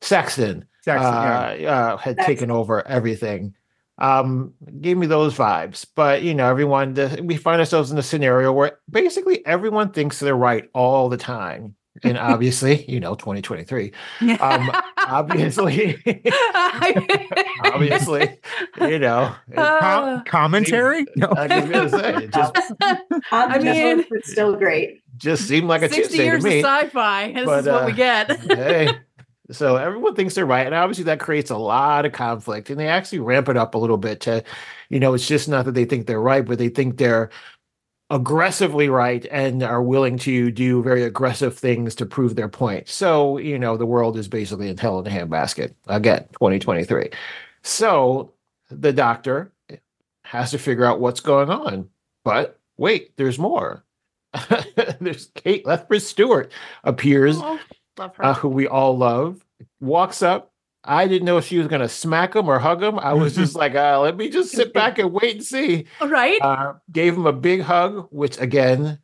Saxton 0.00 0.64
Saxon, 0.82 1.04
uh, 1.12 1.56
yeah. 1.60 1.70
uh, 1.92 1.96
had 1.98 2.16
That's- 2.16 2.26
taken 2.26 2.50
over 2.50 2.86
everything. 2.88 3.54
Um, 3.98 4.54
gave 4.80 4.96
me 4.96 5.06
those 5.06 5.34
vibes. 5.36 5.84
But 5.94 6.22
you 6.22 6.34
know, 6.34 6.48
everyone 6.48 6.94
the, 6.94 7.20
we 7.24 7.36
find 7.36 7.60
ourselves 7.60 7.90
in 7.90 7.98
a 7.98 8.02
scenario 8.02 8.52
where 8.52 8.78
basically 8.90 9.44
everyone 9.46 9.90
thinks 9.92 10.20
they're 10.20 10.36
right 10.36 10.68
all 10.74 11.08
the 11.08 11.16
time. 11.16 11.74
And 12.04 12.16
obviously, 12.32 12.84
you 12.88 13.00
know, 13.00 13.16
2023. 13.16 13.92
Um, 14.40 14.70
obviously, 15.08 15.96
obviously, 17.64 18.38
you 18.80 18.98
know, 18.98 19.34
it- 19.50 19.54
Com- 19.56 20.04
Uh, 20.04 20.22
commentary? 20.24 21.04
No. 21.16 21.28
I 21.36 21.80
was 21.80 21.90
say, 21.90 22.28
just 22.28 22.72
I 23.32 23.58
mean- 23.58 24.04
it's 24.10 24.30
still 24.30 24.54
great. 24.56 25.02
just 25.16 25.46
seemed 25.48 25.66
like 25.68 25.82
a 25.82 25.88
60 25.88 26.02
Tuesday 26.02 26.18
to 26.18 26.24
years 26.24 26.44
of 26.44 26.52
sci-fi. 26.52 27.32
This 27.32 27.44
But, 27.46 27.58
is 27.60 27.66
what 27.66 27.86
we 27.86 27.92
uh, 27.92 27.96
get. 27.96 28.40
hey. 28.40 28.90
So 29.50 29.76
everyone 29.76 30.14
thinks 30.14 30.34
they're 30.34 30.46
right. 30.46 30.66
And 30.66 30.74
obviously 30.74 31.04
that 31.04 31.20
creates 31.20 31.50
a 31.50 31.56
lot 31.56 32.04
of 32.04 32.12
conflict. 32.12 32.68
And 32.68 32.78
they 32.78 32.88
actually 32.88 33.20
ramp 33.20 33.48
it 33.48 33.56
up 33.56 33.74
a 33.74 33.78
little 33.78 33.96
bit 33.96 34.20
to, 34.22 34.44
you 34.90 35.00
know, 35.00 35.14
it's 35.14 35.26
just 35.26 35.48
not 35.48 35.64
that 35.64 35.72
they 35.72 35.86
think 35.86 36.06
they're 36.06 36.20
right, 36.20 36.44
but 36.44 36.58
they 36.58 36.68
think 36.68 36.98
they're 36.98 37.30
aggressively 38.10 38.88
right 38.88 39.26
and 39.30 39.62
are 39.62 39.82
willing 39.82 40.18
to 40.18 40.50
do 40.50 40.82
very 40.82 41.02
aggressive 41.02 41.56
things 41.56 41.94
to 41.94 42.06
prove 42.06 42.36
their 42.36 42.48
point. 42.48 42.88
So, 42.88 43.38
you 43.38 43.58
know, 43.58 43.76
the 43.76 43.86
world 43.86 44.16
is 44.16 44.28
basically 44.28 44.68
in 44.68 44.76
hell 44.76 44.98
in 45.00 45.06
a 45.06 45.10
handbasket. 45.10 45.74
Again, 45.86 46.26
2023. 46.32 47.10
So 47.62 48.32
the 48.70 48.92
doctor 48.92 49.52
has 50.24 50.50
to 50.50 50.58
figure 50.58 50.84
out 50.84 51.00
what's 51.00 51.20
going 51.20 51.50
on. 51.50 51.88
But 52.24 52.58
wait, 52.76 53.16
there's 53.16 53.38
more. 53.38 53.84
there's 55.00 55.30
Kate 55.34 55.64
Lethbridge 55.64 56.02
Stewart 56.02 56.52
appears 56.84 57.38
Oh, 57.38 57.58
love 57.98 58.16
her. 58.16 58.24
uh, 58.24 58.34
who 58.34 58.48
we 58.48 58.66
all 58.66 58.96
love, 58.96 59.44
walks 59.80 60.22
up. 60.22 60.52
I 60.84 61.06
didn't 61.08 61.26
know 61.26 61.36
if 61.38 61.44
she 61.44 61.58
was 61.58 61.66
going 61.66 61.82
to 61.82 61.88
smack 61.88 62.34
him 62.36 62.48
or 62.48 62.58
hug 62.58 62.82
him. 62.82 62.98
I 62.98 63.12
was 63.12 63.34
just 63.34 63.54
like, 63.62 63.74
uh, 63.74 64.00
let 64.00 64.16
me 64.16 64.28
just 64.30 64.52
sit 64.52 64.72
back 64.72 64.98
and 64.98 65.12
wait 65.12 65.36
and 65.36 65.44
see. 65.44 65.86
All 66.00 66.08
right. 66.08 66.40
Uh, 66.40 66.74
gave 66.90 67.14
him 67.14 67.26
a 67.26 67.32
big 67.32 67.60
hug, 67.62 68.06
which 68.10 68.38
again, 68.40 68.98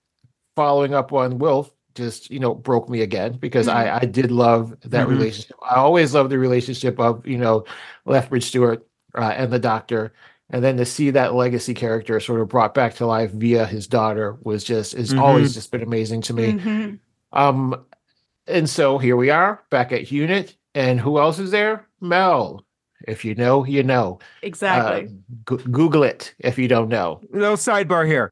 following 0.57 0.95
up 0.95 1.13
on 1.13 1.39
Wilf, 1.39 1.71
just 1.95 2.29
you 2.31 2.41
know 2.41 2.55
broke 2.55 2.89
me 2.89 3.03
again 3.03 3.35
because 3.39 3.69
I 3.69 3.99
I 3.99 4.05
did 4.05 4.33
love 4.33 4.75
that 4.85 5.07
Mhm. 5.07 5.11
relationship. 5.11 5.57
I 5.63 5.77
always 5.77 6.13
loved 6.15 6.31
the 6.31 6.39
relationship 6.39 6.99
of 6.99 7.25
you 7.27 7.39
know 7.39 7.65
Lethbridge 8.05 8.45
Stewart 8.45 8.85
uh, 9.17 9.33
and 9.37 9.53
the 9.53 9.61
Doctor, 9.61 10.13
and 10.51 10.65
then 10.65 10.77
to 10.79 10.85
see 10.87 11.11
that 11.11 11.35
legacy 11.35 11.73
character 11.75 12.19
sort 12.19 12.41
of 12.41 12.49
brought 12.49 12.75
back 12.75 12.95
to 12.97 13.07
life 13.07 13.31
via 13.31 13.65
his 13.67 13.87
daughter 13.87 14.37
was 14.43 14.65
just 14.65 14.95
is 14.95 15.13
Mhm. 15.13 15.21
always 15.21 15.55
just 15.55 15.71
been 15.71 15.83
amazing 15.83 16.23
to 16.23 16.33
me. 16.35 16.53
Mhm. 16.55 16.99
Um, 17.33 17.85
and 18.47 18.69
so 18.69 18.99
here 18.99 19.17
we 19.17 19.31
are 19.31 19.63
back 19.71 19.93
at 19.93 20.11
Unit, 20.13 20.57
and 20.75 21.01
who 21.01 21.19
else 21.19 21.39
is 21.39 21.51
there? 21.51 21.87
Mel. 22.01 22.65
If 23.07 23.25
you 23.25 23.35
know, 23.35 23.65
you 23.65 23.83
know. 23.83 24.19
Exactly. 24.43 25.07
Uh, 25.09 25.11
Go- 25.45 25.57
Google 25.59 26.03
it 26.05 26.35
if 26.39 26.59
you 26.59 26.69
don't 26.69 26.89
know. 26.89 27.21
little 27.31 27.57
sidebar 27.57 28.07
here. 28.07 28.31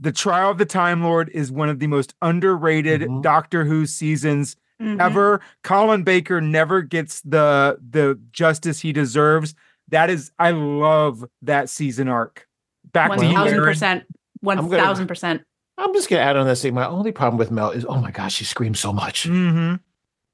The 0.00 0.12
Trial 0.12 0.52
of 0.52 0.58
the 0.58 0.64
Time 0.66 1.02
Lord 1.02 1.28
is 1.30 1.50
one 1.50 1.68
of 1.68 1.80
the 1.80 1.88
most 1.88 2.14
underrated 2.22 3.00
Mhm. 3.02 3.22
Doctor 3.22 3.64
Who 3.64 3.86
seasons 3.86 4.54
Mhm. 4.80 5.00
ever. 5.00 5.40
Colin 5.64 6.04
Baker 6.04 6.40
never 6.40 6.82
gets 6.82 7.20
the 7.22 7.78
the 7.90 8.20
justice 8.30 8.78
he 8.80 8.92
deserves. 8.92 9.54
That 9.88 10.10
is, 10.10 10.30
I 10.38 10.52
love 10.52 11.24
that 11.42 11.68
season 11.68 12.06
arc. 12.08 12.46
Back 12.92 13.08
One 13.08 13.18
to 13.18 13.26
you, 13.26 13.34
thousand 13.34 13.54
Aaron. 13.54 13.66
percent. 13.68 14.04
One 14.40 14.58
I'm 15.78 15.86
gonna- 15.86 15.86
thousand 15.86 15.86
percent. 15.86 15.88
I'm 15.88 15.94
just 15.94 16.08
gonna 16.10 16.22
add 16.22 16.36
on 16.36 16.46
this 16.46 16.62
thing. 16.62 16.74
My 16.74 16.86
only 16.86 17.12
problem 17.12 17.38
with 17.38 17.50
Mel 17.50 17.70
is, 17.70 17.84
oh 17.88 17.96
my 18.00 18.10
gosh, 18.10 18.34
she 18.34 18.44
screams 18.44 18.80
so 18.80 18.92
much. 18.92 19.28
Mhm. 19.28 19.80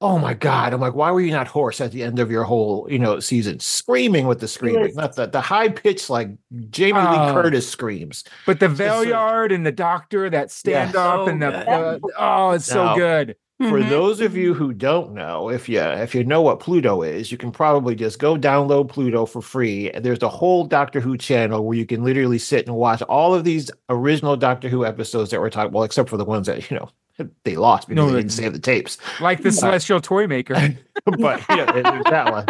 Oh 0.00 0.18
my 0.18 0.34
god! 0.34 0.74
I'm 0.74 0.80
like, 0.80 0.94
why 0.94 1.10
were 1.12 1.20
you 1.20 1.30
not 1.30 1.46
hoarse 1.46 1.80
at 1.80 1.92
the 1.92 2.02
end 2.02 2.18
of 2.18 2.30
your 2.30 2.42
whole, 2.44 2.86
you 2.90 2.98
know, 2.98 3.20
season, 3.20 3.58
screaming 3.60 4.26
with 4.26 4.40
the 4.40 4.48
screaming, 4.48 4.82
was- 4.82 4.96
not 4.96 5.14
the 5.16 5.26
the 5.26 5.40
high 5.40 5.68
pitch 5.68 6.10
like 6.10 6.28
Jamie 6.70 6.98
Lee 6.98 7.06
Oh. 7.08 7.32
Curtis 7.32 7.70
screams. 7.70 8.24
But 8.44 8.58
the 8.60 8.68
Just 8.68 8.78
so- 8.78 8.84
Valeyard 9.04 9.54
and 9.54 9.64
the 9.64 9.72
Doctor, 9.72 10.28
that 10.28 10.52
Yes. 10.64 10.92
standoff 10.92 10.92
So 11.26 11.28
and 11.28 11.40
the 11.40 11.70
uh, 11.70 11.98
oh, 12.18 12.50
it's 12.50 12.66
so 12.66 12.94
No. 12.96 13.24
Good. 13.70 13.82
For 13.84 13.88
those 13.90 14.20
of 14.20 14.36
you 14.36 14.54
who 14.54 14.72
don't 14.72 15.12
know, 15.12 15.48
if 15.50 15.68
you 15.68 15.80
if 15.80 16.14
you 16.14 16.24
know 16.24 16.42
what 16.42 16.60
Pluto 16.60 17.02
is, 17.02 17.30
you 17.32 17.38
can 17.38 17.50
probably 17.52 17.94
just 17.94 18.18
go 18.18 18.36
download 18.36 18.88
Pluto 18.88 19.26
for 19.26 19.42
free. 19.42 19.90
And 19.90 20.04
There's 20.04 20.22
a 20.22 20.28
whole 20.28 20.64
Doctor 20.64 21.00
Who 21.00 21.16
channel 21.16 21.64
where 21.64 21.76
you 21.76 21.86
can 21.86 22.04
literally 22.04 22.38
sit 22.38 22.66
and 22.66 22.76
watch 22.76 23.02
all 23.02 23.34
of 23.34 23.44
these 23.44 23.70
original 23.88 24.36
Doctor 24.36 24.68
Who 24.68 24.84
episodes 24.84 25.30
that 25.30 25.40
we're 25.40 25.50
talking. 25.50 25.72
Well, 25.72 25.84
except 25.84 26.08
for 26.08 26.16
the 26.16 26.24
ones 26.24 26.46
that 26.46 26.70
you 26.70 26.76
know 26.78 26.88
they 27.44 27.56
lost 27.56 27.88
because 27.88 27.96
No, 27.96 28.06
they 28.06 28.12
they- 28.14 28.18
didn't 28.20 28.32
save 28.32 28.52
the 28.52 28.58
tapes. 28.58 28.98
Like 29.20 29.42
the 29.42 29.52
Celestial 29.60 30.00
Toy 30.00 30.26
Maker. 30.26 30.54
but 31.18 31.42
yeah, 31.48 31.70
there's 31.72 32.04
that 32.04 32.32
one. 32.32 32.46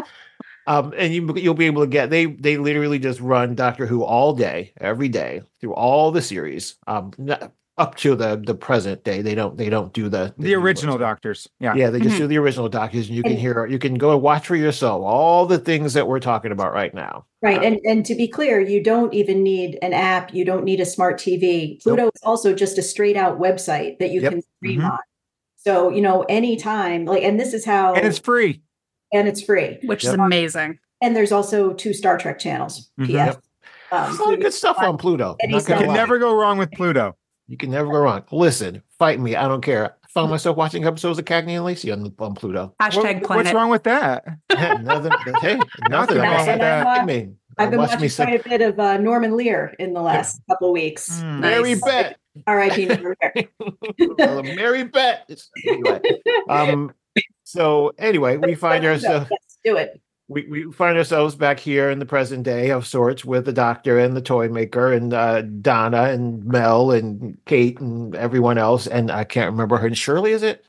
Um, 0.66 0.94
and 0.96 1.12
you 1.12 1.30
you'll 1.36 1.52
be 1.54 1.66
able 1.66 1.82
to 1.82 1.86
get 1.86 2.08
they 2.10 2.24
they 2.26 2.56
literally 2.56 2.98
just 2.98 3.20
run 3.20 3.54
Doctor 3.54 3.84
Who 3.86 4.02
all 4.02 4.32
day, 4.34 4.72
every 4.80 5.08
day 5.08 5.42
through 5.60 5.74
all 5.74 6.10
the 6.10 6.22
series. 6.22 6.76
Um, 6.86 7.12
not- 7.18 7.52
up 7.76 7.96
to 7.96 8.14
the 8.14 8.40
the 8.46 8.54
present 8.54 9.02
day, 9.02 9.20
they 9.20 9.34
don't 9.34 9.56
they 9.58 9.68
don't 9.68 9.92
do 9.92 10.08
the 10.08 10.32
The 10.38 10.48
new 10.50 10.60
original 10.60 10.94
ones. 10.94 11.00
Doctors. 11.00 11.48
Yeah. 11.58 11.74
Yeah, 11.74 11.90
they 11.90 11.98
just 12.00 12.14
Mhm. 12.14 12.18
do 12.18 12.26
the 12.28 12.38
original 12.38 12.68
doctors, 12.68 13.08
and 13.08 13.16
you 13.16 13.22
can 13.24 13.36
hear, 13.36 13.66
you 13.66 13.78
can 13.80 13.94
go 13.94 14.12
and 14.12 14.22
watch 14.22 14.46
for 14.46 14.54
yourself 14.56 15.02
all 15.04 15.44
the 15.46 15.58
things 15.58 15.92
that 15.94 16.06
we're 16.06 16.20
talking 16.20 16.52
about 16.52 16.72
right 16.72 16.94
now. 16.94 17.24
Right. 17.42 17.58
Uh, 17.58 17.62
And 17.64 17.80
and 17.84 18.06
to 18.06 18.14
be 18.14 18.28
clear, 18.28 18.60
you 18.60 18.82
don't 18.82 19.12
even 19.12 19.42
need 19.42 19.78
an 19.82 19.92
app. 19.92 20.32
You 20.32 20.44
don't 20.44 20.64
need 20.64 20.80
a 20.80 20.86
smart 20.86 21.18
TV. 21.18 21.80
Pluto 21.82 22.06
is 22.14 22.22
also 22.22 22.54
just 22.54 22.78
a 22.78 22.82
straight 22.82 23.16
out 23.16 23.40
website 23.40 23.98
that 23.98 24.10
you 24.10 24.20
Yep. 24.20 24.32
can 24.32 24.42
stream 24.58 24.80
Mhm. 24.80 24.90
on. 24.92 24.98
So, 25.56 25.88
you 25.90 26.00
know, 26.02 26.22
anytime, 26.28 27.06
like, 27.06 27.22
and 27.24 27.40
this 27.40 27.54
is 27.54 27.64
how, 27.64 27.94
And 27.94 28.06
it's 28.06 28.18
free. 28.18 28.62
and 29.12 29.26
it's 29.26 29.42
free. 29.42 29.78
Which 29.84 30.04
Yep. 30.04 30.12
is 30.14 30.20
amazing. 30.20 30.78
And 31.02 31.16
there's 31.16 31.32
also 31.32 31.72
two 31.72 31.92
Star 31.92 32.18
Trek 32.18 32.38
channels. 32.38 32.90
Mhm. 33.00 33.06
PS. 33.06 33.12
Yep. 33.12 33.36
Um, 33.92 34.02
There's 34.04 34.14
a 34.14 34.16
so 34.18 34.24
lot 34.24 34.34
of 34.34 34.40
good 34.40 34.52
stuff 34.52 34.76
on 34.78 34.96
Pluto. 34.96 35.36
You 35.48 35.60
can 35.60 35.92
never 35.92 36.18
go 36.18 36.34
wrong 36.34 36.56
with 36.58 36.70
Pluto. 36.72 37.16
You 37.46 37.56
can 37.56 37.70
never 37.70 37.90
go 37.90 37.98
wrong. 37.98 38.24
Listen, 38.32 38.82
fight 38.98 39.20
me. 39.20 39.36
I 39.36 39.46
don't 39.48 39.60
care. 39.60 39.96
I 40.02 40.08
found 40.14 40.30
myself 40.30 40.56
watching 40.56 40.84
episodes 40.86 41.18
of 41.18 41.24
Cagney 41.24 41.56
and 41.56 41.64
Lacey 41.64 41.90
on, 41.90 42.14
on 42.18 42.34
Pluto. 42.34 42.74
Hashtag 42.80 42.96
What- 43.16 43.22
planet. 43.24 43.44
what's 43.46 43.54
wrong 43.54 43.70
with 43.70 43.82
that? 43.84 44.24
nothing. 44.50 45.12
Hey, 45.40 45.56
nothing. 45.88 45.88
Nothing 45.90 46.18
I 46.18 46.22
wrong 46.22 46.36
guess 46.36 46.46
with 46.46 46.58
that. 46.60 46.86
I 46.86 47.04
mean, 47.04 47.36
I've 47.58 47.70
been 47.70 47.78
watching 47.80 48.00
me 48.00 48.08
say, 48.08 48.24
quite 48.24 48.46
a 48.46 48.48
bit 48.48 48.60
of 48.62 48.78
uh, 48.80 48.96
Norman 48.96 49.36
Lear 49.36 49.74
in 49.78 49.92
the 49.92 50.00
last 50.00 50.40
couple 50.48 50.68
of 50.68 50.72
weeks. 50.72 51.20
Mm. 51.20 51.40
Mary 51.40 51.74
Nice. 51.74 51.84
Bet. 51.84 52.16
R.I.P. 52.46 52.86
Norman 52.86 53.14
Lear. 54.18 54.54
Mary 54.56 54.84
Bet. 54.84 55.30
Anyway, 55.66 56.00
um, 56.48 56.92
so 57.44 57.92
anyway, 57.98 58.38
we 58.38 58.54
find 58.54 58.84
ourselves 58.84 59.28
Yes, 59.30 59.58
do 59.64 59.76
it. 59.76 60.00
We, 60.28 60.46
we 60.46 60.72
find 60.72 60.96
ourselves 60.96 61.34
back 61.34 61.60
here 61.60 61.90
in 61.90 61.98
the 61.98 62.06
present 62.06 62.44
day 62.44 62.70
of 62.70 62.86
sorts 62.86 63.24
with 63.24 63.44
the 63.44 63.52
doctor 63.52 63.98
and 63.98 64.16
the 64.16 64.22
toy 64.22 64.48
maker 64.48 64.92
and 64.92 65.12
uh, 65.12 65.42
Donna 65.42 66.04
and 66.04 66.44
Mel 66.44 66.90
and 66.92 67.36
Kate 67.46 67.78
and 67.80 68.14
everyone 68.16 68.56
else. 68.58 68.86
And 68.86 69.10
I 69.10 69.24
can't 69.24 69.50
remember 69.50 69.76
her. 69.76 69.86
And 69.86 69.98
Shirley, 69.98 70.32
is 70.32 70.42
it? 70.42 70.64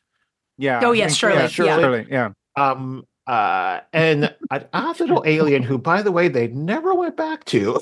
Yeah. 0.57 0.81
Oh, 0.83 0.91
yes, 0.91 1.15
Shirley, 1.15 1.35
Yeah, 1.35 1.41
yeah. 1.43 1.79
Shirley. 1.79 2.07
Yeah. 2.09 2.29
Um, 2.55 3.05
uh, 3.27 3.79
and 3.91 4.35
an 4.51 4.65
odd 4.73 4.99
little 4.99 5.23
alien 5.25 5.63
who, 5.63 5.77
by 5.77 6.01
the 6.01 6.11
way, 6.11 6.27
they 6.27 6.47
never 6.47 6.93
went 6.93 7.17
back 7.17 7.45
to. 7.45 7.79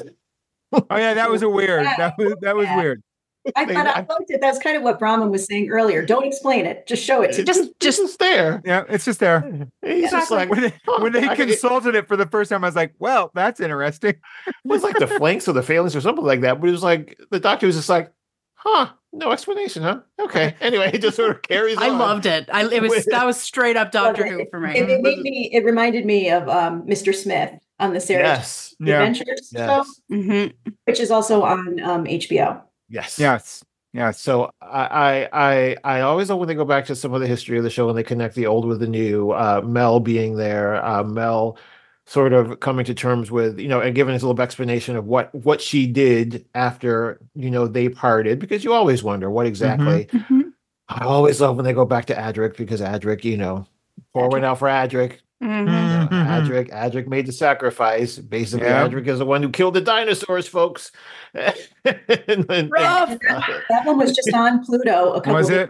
Oh 0.71 0.97
yeah, 0.97 1.13
that 1.13 1.29
was 1.29 1.43
a 1.43 1.49
weird. 1.49 1.85
That 1.85 2.15
was 2.17 2.33
that 2.41 2.55
was 2.55 2.65
Yeah. 2.65 2.77
weird. 2.77 3.03
I 3.55 3.65
thought 3.65 3.87
I 3.87 3.99
liked 3.99 4.29
it. 4.29 4.39
That's 4.41 4.59
kind 4.59 4.77
of 4.77 4.83
what 4.83 4.99
Bronwyn 4.99 5.29
was 5.31 5.45
saying 5.45 5.69
earlier. 5.69 6.05
Don't 6.05 6.25
explain 6.25 6.65
it. 6.65 6.87
Just 6.87 7.03
show 7.03 7.21
it 7.21 7.33
to 7.33 7.43
Just- 7.43 7.69
It's 7.81 7.97
just 7.97 8.19
there. 8.19 8.61
Yeah, 8.65 8.83
it's 8.89 9.05
just 9.05 9.19
there. 9.19 9.67
He's 9.85 10.11
just 10.11 10.31
like 10.31 10.49
When 10.49 10.61
they, 10.61 10.73
when 10.99 11.11
they 11.11 11.27
I 11.27 11.35
could- 11.35 11.47
consulted 11.49 11.95
it 11.95 12.07
for 12.07 12.15
the 12.17 12.27
first 12.27 12.49
time, 12.49 12.63
I 12.63 12.67
was 12.67 12.75
like, 12.75 12.93
"Well, 12.99 13.31
that's 13.33 13.59
interesting." 13.59 14.15
it 14.47 14.55
was 14.63 14.83
like 14.83 14.97
the 14.97 15.07
flanks 15.07 15.47
or 15.47 15.53
the 15.53 15.63
phalanx 15.63 15.95
or 15.95 16.01
something 16.01 16.25
like 16.25 16.41
that. 16.41 16.59
But 16.59 16.69
it 16.69 16.71
was 16.71 16.83
like 16.83 17.17
the 17.31 17.39
doctor 17.39 17.65
was 17.67 17.75
just 17.75 17.89
like, 17.89 18.11
huh, 18.55 18.87
no 19.11 19.31
explanation, 19.31 19.83
huh? 19.83 19.99
Okay. 20.19 20.55
Anyway, 20.61 20.89
it 20.93 21.01
just 21.01 21.17
sort 21.17 21.31
of 21.31 21.41
carries 21.41 21.77
I 21.77 21.89
on. 21.89 21.97
loved 21.99 22.25
it. 22.25 22.49
I 22.51 22.65
it 22.71 22.81
was 22.81 23.05
that 23.05 23.25
was 23.25 23.39
straight 23.39 23.75
up 23.75 23.91
Doctor 23.91 24.25
Who 24.25 24.45
for 24.49 24.63
It, 24.65 24.73
me. 24.87 24.93
it 24.93 25.01
made 25.01 25.19
me. 25.19 25.49
It 25.51 25.65
reminded 25.65 26.05
me 26.05 26.29
of 26.29 26.47
um, 26.47 26.83
Mr. 26.87 27.13
Smith 27.13 27.51
on 27.79 27.93
the 27.93 27.99
Sarah 27.99 28.23
Yes. 28.23 28.73
Yeah. 28.79 29.01
Adventures 29.03 29.51
show, 29.53 29.83
Yes. 29.83 30.01
hmm 30.09 30.45
which 30.85 30.99
is 30.99 31.11
also 31.11 31.43
on 31.43 31.79
um, 31.81 32.05
HBO. 32.05 32.61
Yes. 32.93 33.17
Yes, 33.17 33.63
yes. 33.91 34.21
So 34.21 34.51
I, 34.61 34.85
I 34.85 35.29
I 35.33 35.77
I 35.83 36.01
always 36.01 36.29
love 36.29 36.37
when 36.37 36.47
they 36.47 36.53
go 36.53 36.63
back 36.63 36.85
to 36.85 36.95
some 36.95 37.11
of 37.13 37.21
the 37.21 37.27
history 37.27 37.57
of 37.57 37.63
the 37.63 37.71
show 37.71 37.89
and 37.89 37.97
they 37.97 38.03
connect 38.03 38.35
the 38.35 38.45
old 38.45 38.65
with 38.65 38.79
the 38.79 38.87
new. 38.87 39.31
Uh, 39.31 39.61
Mel 39.65 39.99
being 39.99 40.37
there, 40.37 40.83
uh, 40.85 41.03
Mel 41.03 41.57
sort 42.05 42.33
of 42.33 42.59
coming 42.59 42.85
to 42.85 42.93
terms 42.93 43.31
with 43.31 43.59
you 43.59 43.67
know 43.67 43.81
and 43.81 43.95
giving 43.95 44.13
us 44.13 44.21
a 44.21 44.27
little 44.27 44.41
explanation 44.43 44.95
of 44.95 45.05
what 45.07 45.33
what 45.33 45.59
she 45.59 45.87
did 45.87 46.45
after 46.53 47.19
you 47.33 47.49
know 47.49 47.65
they 47.65 47.89
parted 47.89 48.37
because 48.37 48.63
you 48.63 48.73
always 48.73 49.01
wonder 49.03 49.29
what 49.31 49.47
exactly. 49.47 50.05
Mhm. 50.05 50.53
I 50.89 51.05
always 51.05 51.41
love 51.41 51.55
when 51.55 51.65
they 51.65 51.73
go 51.73 51.85
back 51.85 52.05
to 52.07 52.15
Adric 52.15 52.57
because 52.57 52.81
Adric, 52.81 53.23
you 53.23 53.37
know, 53.37 53.65
pour 54.13 54.29
one 54.29 54.43
out 54.43 54.59
for 54.59 54.67
Adric. 54.67 55.19
Mhm. 55.43 55.59
You 55.59 55.65
know. 55.65 56.07
Adric, 56.09 56.71
Adric 56.71 57.07
made 57.07 57.25
the 57.25 57.31
sacrifice. 57.31 58.17
Basically, 58.17 58.67
Yeah. 58.67 58.87
Adric 58.87 59.07
is 59.07 59.19
the 59.19 59.25
one 59.25 59.43
who 59.43 59.49
killed 59.49 59.73
the 59.73 59.81
dinosaurs, 59.81 60.47
folks. 60.47 60.91
And 61.35 62.43
then- 62.47 62.69
Rough. 62.69 63.09
And 63.09 63.19
that, 63.27 63.63
that 63.69 63.85
one 63.85 63.97
was 63.97 64.13
just 64.15 64.33
on 64.33 64.63
Pluto 64.65 65.13
a 65.13 65.21
couple 65.21 65.33
Was 65.35 65.49
weeks 65.49 65.63
it? 65.63 65.69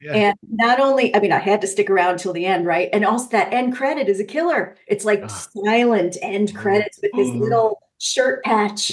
Yeah. 0.00 0.12
And 0.14 0.36
not 0.48 0.78
only, 0.78 1.14
I 1.16 1.20
mean, 1.20 1.32
I 1.32 1.38
had 1.38 1.60
to 1.62 1.66
stick 1.66 1.90
around 1.90 2.18
till 2.18 2.32
the 2.32 2.46
end, 2.46 2.66
right? 2.66 2.88
And 2.92 3.04
also 3.04 3.28
that 3.30 3.52
end 3.52 3.74
credit 3.74 4.08
is 4.08 4.20
a 4.20 4.24
killer. 4.24 4.76
It's 4.86 5.04
like 5.04 5.22
Ah. 5.24 5.26
silent 5.64 6.16
end 6.22 6.54
credits 6.54 7.00
with 7.02 7.10
this 7.16 7.28
Mhm. 7.28 7.40
little 7.40 7.80
shirt 7.98 8.44
patch 8.44 8.92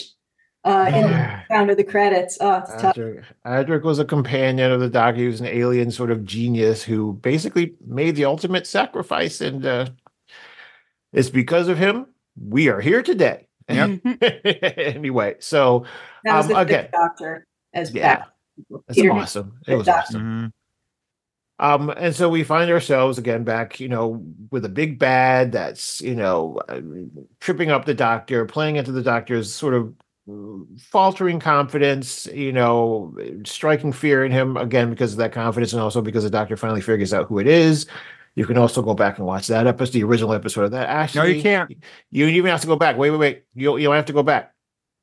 uh, 0.63 0.85
in 0.87 1.03
the 1.03 1.09
Yeah. 1.09 1.27
background 1.37 1.69
of 1.69 1.77
the 1.77 1.83
credits. 1.83 2.39
Oh, 2.41 2.55
it's 2.55 2.81
tough. 2.81 2.95
Adric, 2.95 3.23
Adric 3.45 3.83
was 3.83 3.99
a 3.99 4.05
companion 4.05 4.71
of 4.71 4.79
the 4.79 4.89
Doctor. 4.89 5.21
He 5.21 5.27
was 5.27 5.39
an 5.41 5.45
alien 5.45 5.91
sort 5.91 6.09
of 6.09 6.25
genius 6.25 6.81
who 6.81 7.13
basically 7.21 7.75
made 7.85 8.15
the 8.15 8.25
ultimate 8.25 8.65
sacrifice, 8.65 9.41
and 9.41 9.63
uh, 9.63 9.85
it's 11.15 11.29
because 11.29 11.67
of 11.67 11.77
him 11.77 12.07
we 12.39 12.67
are 12.69 12.81
here 12.81 13.01
today. 13.01 13.47
Yep. 13.69 13.99
Anyway, 14.77 15.35
so 15.39 15.85
That 16.23 16.37
was 16.37 16.45
um, 16.47 16.51
the 16.53 16.57
again, 16.59 16.83
fifth 16.83 16.91
doctor 16.91 17.47
as 17.73 17.91
Yeah. 17.93 18.15
back. 18.17 18.27
it's 18.89 18.99
Peter- 18.99 19.11
awesome. 19.11 19.57
It 19.67 19.75
was 19.75 19.85
Doctor. 19.87 20.01
awesome. 20.17 20.21
Mhm. 20.21 20.51
Um, 21.57 21.89
and 21.95 22.13
so 22.13 22.27
we 22.29 22.43
find 22.43 22.69
ourselves 22.69 23.17
again 23.17 23.43
back, 23.45 23.79
you 23.79 23.87
know, 23.87 24.21
with 24.51 24.65
a 24.65 24.69
big 24.69 24.99
bad 24.99 25.53
that's, 25.53 26.01
you 26.01 26.13
know, 26.13 26.59
uh, 26.67 26.81
tripping 27.39 27.71
up 27.71 27.85
the 27.85 27.93
doctor, 27.93 28.45
playing 28.45 28.75
into 28.75 28.91
the 28.91 29.01
doctor's 29.01 29.53
sort 29.53 29.73
of 29.73 29.93
mm, 30.27 30.65
faltering 30.81 31.39
confidence, 31.39 32.25
you 32.33 32.51
know, 32.51 33.15
striking 33.45 33.93
fear 33.93 34.25
in 34.25 34.31
him 34.33 34.57
again 34.57 34.89
because 34.89 35.13
of 35.13 35.17
that 35.19 35.31
confidence, 35.31 35.71
and 35.71 35.81
also 35.81 36.01
because 36.01 36.23
the 36.25 36.29
doctor 36.29 36.57
finally 36.57 36.81
figures 36.81 37.13
out 37.13 37.27
who 37.27 37.39
it 37.39 37.47
is. 37.47 37.85
You 38.35 38.45
can 38.45 38.57
also 38.57 38.81
go 38.81 38.93
back 38.93 39.17
and 39.17 39.25
watch 39.25 39.47
that 39.47 39.65
episode, 39.65 39.93
the 39.93 40.03
original 40.03 40.33
episode 40.33 40.63
of 40.65 40.71
that. 40.71 40.89
Actually, 40.89 41.29
No, 41.31 41.35
you 41.37 41.41
can't. 41.41 41.73
You 42.11 42.27
even 42.27 42.51
have 42.51 42.61
to 42.61 42.67
go 42.67 42.75
back. 42.75 42.97
Wait, 42.97 43.09
wait, 43.11 43.17
wait. 43.19 43.43
You 43.53 43.77
you 43.77 43.85
don't 43.85 43.95
have 43.95 44.05
to 44.05 44.13
go 44.13 44.23
back. 44.23 44.53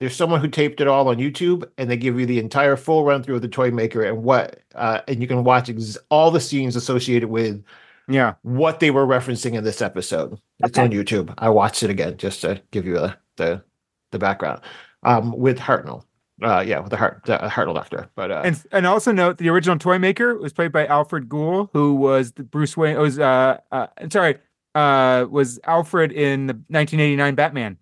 There's 0.01 0.17
someone 0.17 0.41
who 0.41 0.49
taped 0.49 0.81
it 0.81 0.89
all 0.89 1.09
on 1.09 1.17
YouTube, 1.17 1.65
and 1.79 1.89
they 1.89 1.97
give 1.97 2.19
you 2.19 2.27
the 2.27 2.39
entire 2.41 2.77
full 2.77 3.05
run 3.05 3.23
through 3.23 3.37
of 3.37 3.43
the 3.43 3.49
toy 3.49 3.71
maker 3.71 4.03
and 4.03 4.23
what, 4.25 4.59
uh, 4.75 5.01
and 5.07 5.21
you 5.23 5.29
can 5.29 5.45
watch 5.45 5.71
ex- 5.71 5.97
all 6.11 6.31
the 6.33 6.41
scenes 6.41 6.75
associated 6.75 7.29
with 7.29 7.63
Yeah. 8.09 8.35
what 8.43 8.81
they 8.81 8.91
were 8.91 9.07
referencing 9.07 9.55
in 9.55 9.63
this 9.63 9.81
episode. 9.81 10.41
It's 10.59 10.77
Okay. 10.77 10.83
on 10.83 10.91
YouTube. 10.91 11.33
I 11.39 11.51
watched 11.51 11.85
it 11.85 11.91
again 11.91 12.17
just 12.17 12.41
to 12.41 12.61
give 12.73 12.85
you 12.85 12.99
a, 12.99 13.17
the 13.37 13.63
the 14.11 14.19
background. 14.19 14.61
Um, 15.05 15.33
with 15.39 15.59
Hartnell, 15.59 16.05
uh, 16.43 16.61
yeah, 16.67 16.81
with 16.81 16.91
the 16.91 16.97
heart, 16.97 17.23
the 17.25 17.39
Hartnell 17.39 17.75
Doctor. 17.75 18.09
But 18.15 18.31
uh, 18.31 18.43
And 18.45 18.63
and 18.73 18.87
also 18.87 19.13
note 19.13 19.39
the 19.39 19.49
original 19.49 19.79
toy 19.79 19.99
maker 19.99 20.37
was 20.37 20.53
played 20.53 20.73
by 20.73 20.87
Alfred 20.87 21.29
Gould, 21.29 21.71
who 21.73 21.95
was 21.95 22.33
the 22.33 22.43
Bruce 22.43 22.77
Wayne. 22.77 22.97
It 22.97 23.01
Was 23.01 23.19
uh, 23.19 23.59
uh 23.71 23.87
sorry, 24.11 24.37
uh, 24.75 25.27
was 25.31 25.59
Alfred 25.65 26.13
in 26.13 26.47
the 26.47 26.55
1989 26.69 27.35
Batman, 27.35 27.79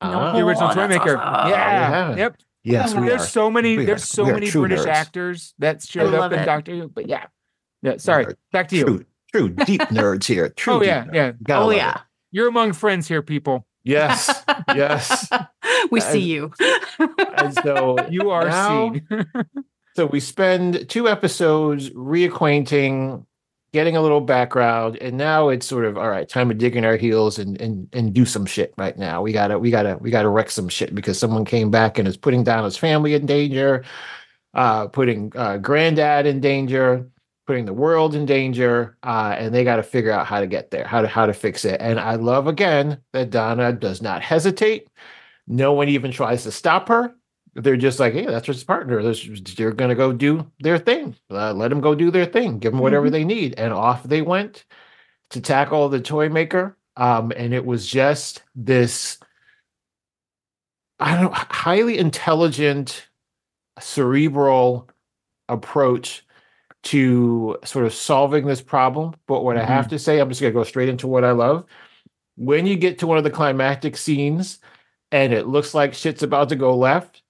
uh, 0.00 0.32
the 0.32 0.44
original 0.44 0.70
Oh, 0.70 0.74
toy 0.74 0.88
maker. 0.88 1.16
awesome. 1.18 1.50
Yeah. 1.50 2.10
Yeah. 2.10 2.16
Yep. 2.16 2.36
yes, 2.64 2.94
we 2.94 3.06
there's 3.08 3.22
are. 3.22 3.26
so 3.26 3.50
many. 3.50 3.76
we 3.76 3.84
there's 3.84 4.02
are- 4.02 4.06
so 4.06 4.24
many 4.26 4.50
British 4.50 4.80
nerds. 4.80 4.86
actors 4.86 5.54
that 5.58 5.82
showed 5.82 6.14
up 6.14 6.32
in 6.32 6.40
it. 6.40 6.44
Doctor 6.46 6.72
Who. 6.76 6.88
But 6.88 7.08
yeah, 7.08 7.26
yeah. 7.82 7.96
Sorry. 7.98 8.26
Back 8.52 8.68
to 8.68 8.76
you. 8.76 8.84
True, 8.84 9.04
true, 9.32 9.48
deep 9.50 9.80
nerds 9.92 10.24
here. 10.26 10.48
True. 10.48 10.74
Oh 10.74 10.82
yeah, 10.82 11.06
yeah. 11.12 11.32
Gotta 11.42 11.64
Oh 11.64 11.70
yeah. 11.70 11.90
it. 11.96 12.00
You're 12.32 12.48
among 12.48 12.72
friends 12.74 13.08
here, 13.08 13.22
people. 13.22 13.66
Yes, 13.82 14.42
yes. 14.74 15.26
We 15.90 16.00
And- 16.00 16.12
see 16.12 16.20
you. 16.20 16.52
And 16.98 17.54
so 17.62 17.96
You 18.08 18.30
are 18.30 18.48
now- 18.48 18.92
seen. 18.92 19.06
So 19.96 20.06
we 20.06 20.20
spend 20.20 20.88
two 20.88 21.08
episodes 21.08 21.90
reacquainting, 21.90 23.26
getting 23.72 23.96
a 23.96 24.00
little 24.00 24.20
background, 24.20 24.96
and 25.00 25.16
now 25.18 25.48
it's 25.48 25.66
sort 25.66 25.84
of 25.84 25.98
all 25.98 26.08
right, 26.08 26.28
time 26.28 26.48
to 26.48 26.54
dig 26.54 26.76
in 26.76 26.84
our 26.84 26.96
heels 26.96 27.38
and 27.40 27.60
and 27.60 27.88
and 27.92 28.14
do 28.14 28.24
some 28.24 28.46
shit 28.46 28.72
right 28.78 28.96
now. 28.96 29.20
We 29.20 29.32
gotta 29.32 29.58
we 29.58 29.70
gotta 29.72 29.98
we 30.00 30.10
gotta 30.10 30.28
wreck 30.28 30.50
some 30.50 30.68
shit 30.68 30.94
because 30.94 31.18
someone 31.18 31.44
came 31.44 31.70
back 31.72 31.98
and 31.98 32.06
is 32.06 32.16
putting 32.16 32.44
down 32.44 32.64
his 32.64 32.76
family 32.76 33.14
in 33.14 33.26
danger, 33.26 33.84
uh, 34.54 34.86
putting 34.86 35.32
uh, 35.34 35.58
granddad 35.58 36.24
in 36.24 36.40
danger, 36.40 37.08
putting 37.48 37.64
the 37.66 37.74
world 37.74 38.14
in 38.14 38.26
danger, 38.26 38.96
uh, 39.02 39.34
and 39.36 39.52
they 39.52 39.64
got 39.64 39.76
to 39.76 39.82
figure 39.82 40.12
out 40.12 40.24
how 40.26 40.38
to 40.40 40.46
get 40.46 40.70
there, 40.70 40.86
how 40.86 41.02
to 41.02 41.08
how 41.08 41.26
to 41.26 41.32
fix 41.34 41.64
it. 41.64 41.80
And 41.80 41.98
I 41.98 42.14
love 42.14 42.46
again 42.46 42.98
that 43.12 43.30
Donna 43.30 43.72
does 43.72 44.00
not 44.00 44.22
hesitate. 44.22 44.88
No 45.50 45.72
one 45.72 45.88
even 45.88 46.12
tries 46.12 46.44
to 46.44 46.52
stop 46.52 46.88
her 46.88 47.14
they're 47.54 47.76
just 47.76 47.98
like, 47.98 48.12
hey, 48.12 48.26
that's 48.26 48.46
his 48.46 48.64
partner. 48.64 49.02
They're, 49.02 49.72
going 49.72 49.88
to 49.88 49.94
go 49.94 50.12
do 50.12 50.50
their 50.60 50.78
thing. 50.78 51.16
Uh, 51.30 51.52
let 51.52 51.68
them 51.68 51.80
go 51.80 51.94
do 51.94 52.10
their 52.10 52.26
thing. 52.26 52.58
Give 52.58 52.72
them 52.72 52.80
whatever 52.80 53.10
they 53.10 53.24
need. 53.24 53.54
And 53.58 53.72
off 53.72 54.02
they 54.04 54.22
went 54.22 54.64
to 55.30 55.40
tackle 55.40 55.88
the 55.88 56.00
toy 56.00 56.28
maker. 56.28 56.76
Um, 56.96 57.32
and 57.36 57.52
it 57.52 57.64
was 57.64 57.86
just 57.86 58.42
this, 58.54 59.18
I 60.98 61.14
don't 61.14 61.24
know, 61.24 61.30
highly 61.32 61.98
intelligent, 61.98 63.08
cerebral 63.80 64.88
approach 65.48 66.24
to 66.82 67.58
sort 67.64 67.84
of 67.84 67.92
solving 67.92 68.46
this 68.46 68.62
problem. 68.62 69.14
But 69.26 69.44
what 69.44 69.56
I 69.56 69.64
have 69.64 69.88
to 69.88 69.98
say, 69.98 70.18
I'm 70.18 70.28
just 70.28 70.40
going 70.40 70.52
to 70.52 70.58
go 70.58 70.64
straight 70.64 70.88
into 70.88 71.06
what 71.06 71.24
I 71.24 71.32
love. 71.32 71.64
When 72.36 72.66
you 72.66 72.76
get 72.76 73.00
to 73.00 73.06
one 73.06 73.18
of 73.18 73.24
the 73.24 73.30
climactic 73.30 73.96
scenes 73.96 74.60
and 75.12 75.32
it 75.32 75.46
looks 75.46 75.74
like 75.74 75.94
shit's 75.94 76.22
about 76.22 76.48
to 76.50 76.56
go 76.56 76.76
left, 76.76 77.22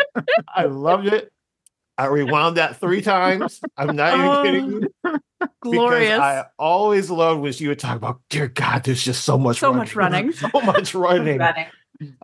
I 0.55 0.63
loved 0.65 1.07
it. 1.07 1.32
I 1.97 2.05
rewound 2.05 2.55
that 2.57 2.78
three 2.80 3.01
times. 3.01 3.59
I'm 3.76 3.95
not 3.97 4.13
even 4.13 4.26
Oh, 4.26 4.43
kidding 4.43 4.70
you. 4.72 4.80
because 5.03 5.20
Glorious. 5.61 6.20
I 6.20 6.45
always 6.57 7.09
loved 7.09 7.41
when 7.41 7.51
she 7.51 7.67
would 7.67 7.80
talk 7.80 7.97
about, 7.97 8.22
dear 8.30 8.47
God, 8.47 8.86
there's 8.86 9.03
just 9.03 9.26
so 9.26 9.38
much 9.38 9.59
So 9.59 9.67
running. 9.67 9.80
much 9.80 9.95
running. 9.97 10.32
so 10.32 10.49
much 10.61 10.95
running. 10.95 11.39
Running. 11.39 11.65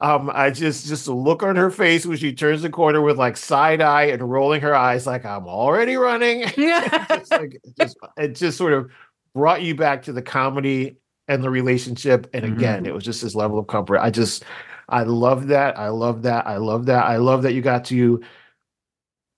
Um, 0.02 0.32
I 0.34 0.52
just 0.52 0.88
just 0.88 1.06
the 1.06 1.14
look 1.14 1.44
on 1.44 1.56
her 1.58 1.70
face 1.70 2.06
when 2.06 2.18
she 2.18 2.34
turns 2.34 2.62
the 2.62 2.70
corner 2.70 3.02
with 3.02 3.18
like 3.18 3.36
side 3.36 3.82
eye 3.82 4.04
and 4.06 4.30
rolling 4.30 4.62
her 4.62 4.74
eyes, 4.74 5.06
like 5.06 5.26
I'm 5.26 5.48
already 5.48 5.96
running. 5.98 6.44
just 6.56 7.32
like 7.32 7.62
just 7.78 7.98
it 8.18 8.36
just 8.36 8.58
sort 8.58 8.74
of 8.74 8.90
brought 9.34 9.64
you 9.64 9.76
back 9.76 10.04
to 10.04 10.14
the 10.14 10.22
comedy 10.22 10.96
and 11.28 11.44
the 11.44 11.50
relationship. 11.50 12.28
And 12.34 12.46
again, 12.46 12.86
it 12.86 12.94
was 12.94 13.04
just 13.04 13.22
this 13.22 13.36
level 13.36 13.60
of 13.60 13.68
comfort. 13.68 14.00
I 14.00 14.12
just 14.12 14.46
I 14.88 15.04
love 15.04 15.48
that. 15.48 15.78
I 15.78 15.90
love 15.90 16.22
that. 16.22 16.48
I 16.48 16.58
love 16.58 16.86
that. 16.86 17.04
I 17.06 17.18
love 17.18 17.44
that 17.44 17.54
you 17.54 17.62
got 17.62 17.84
to 17.86 18.22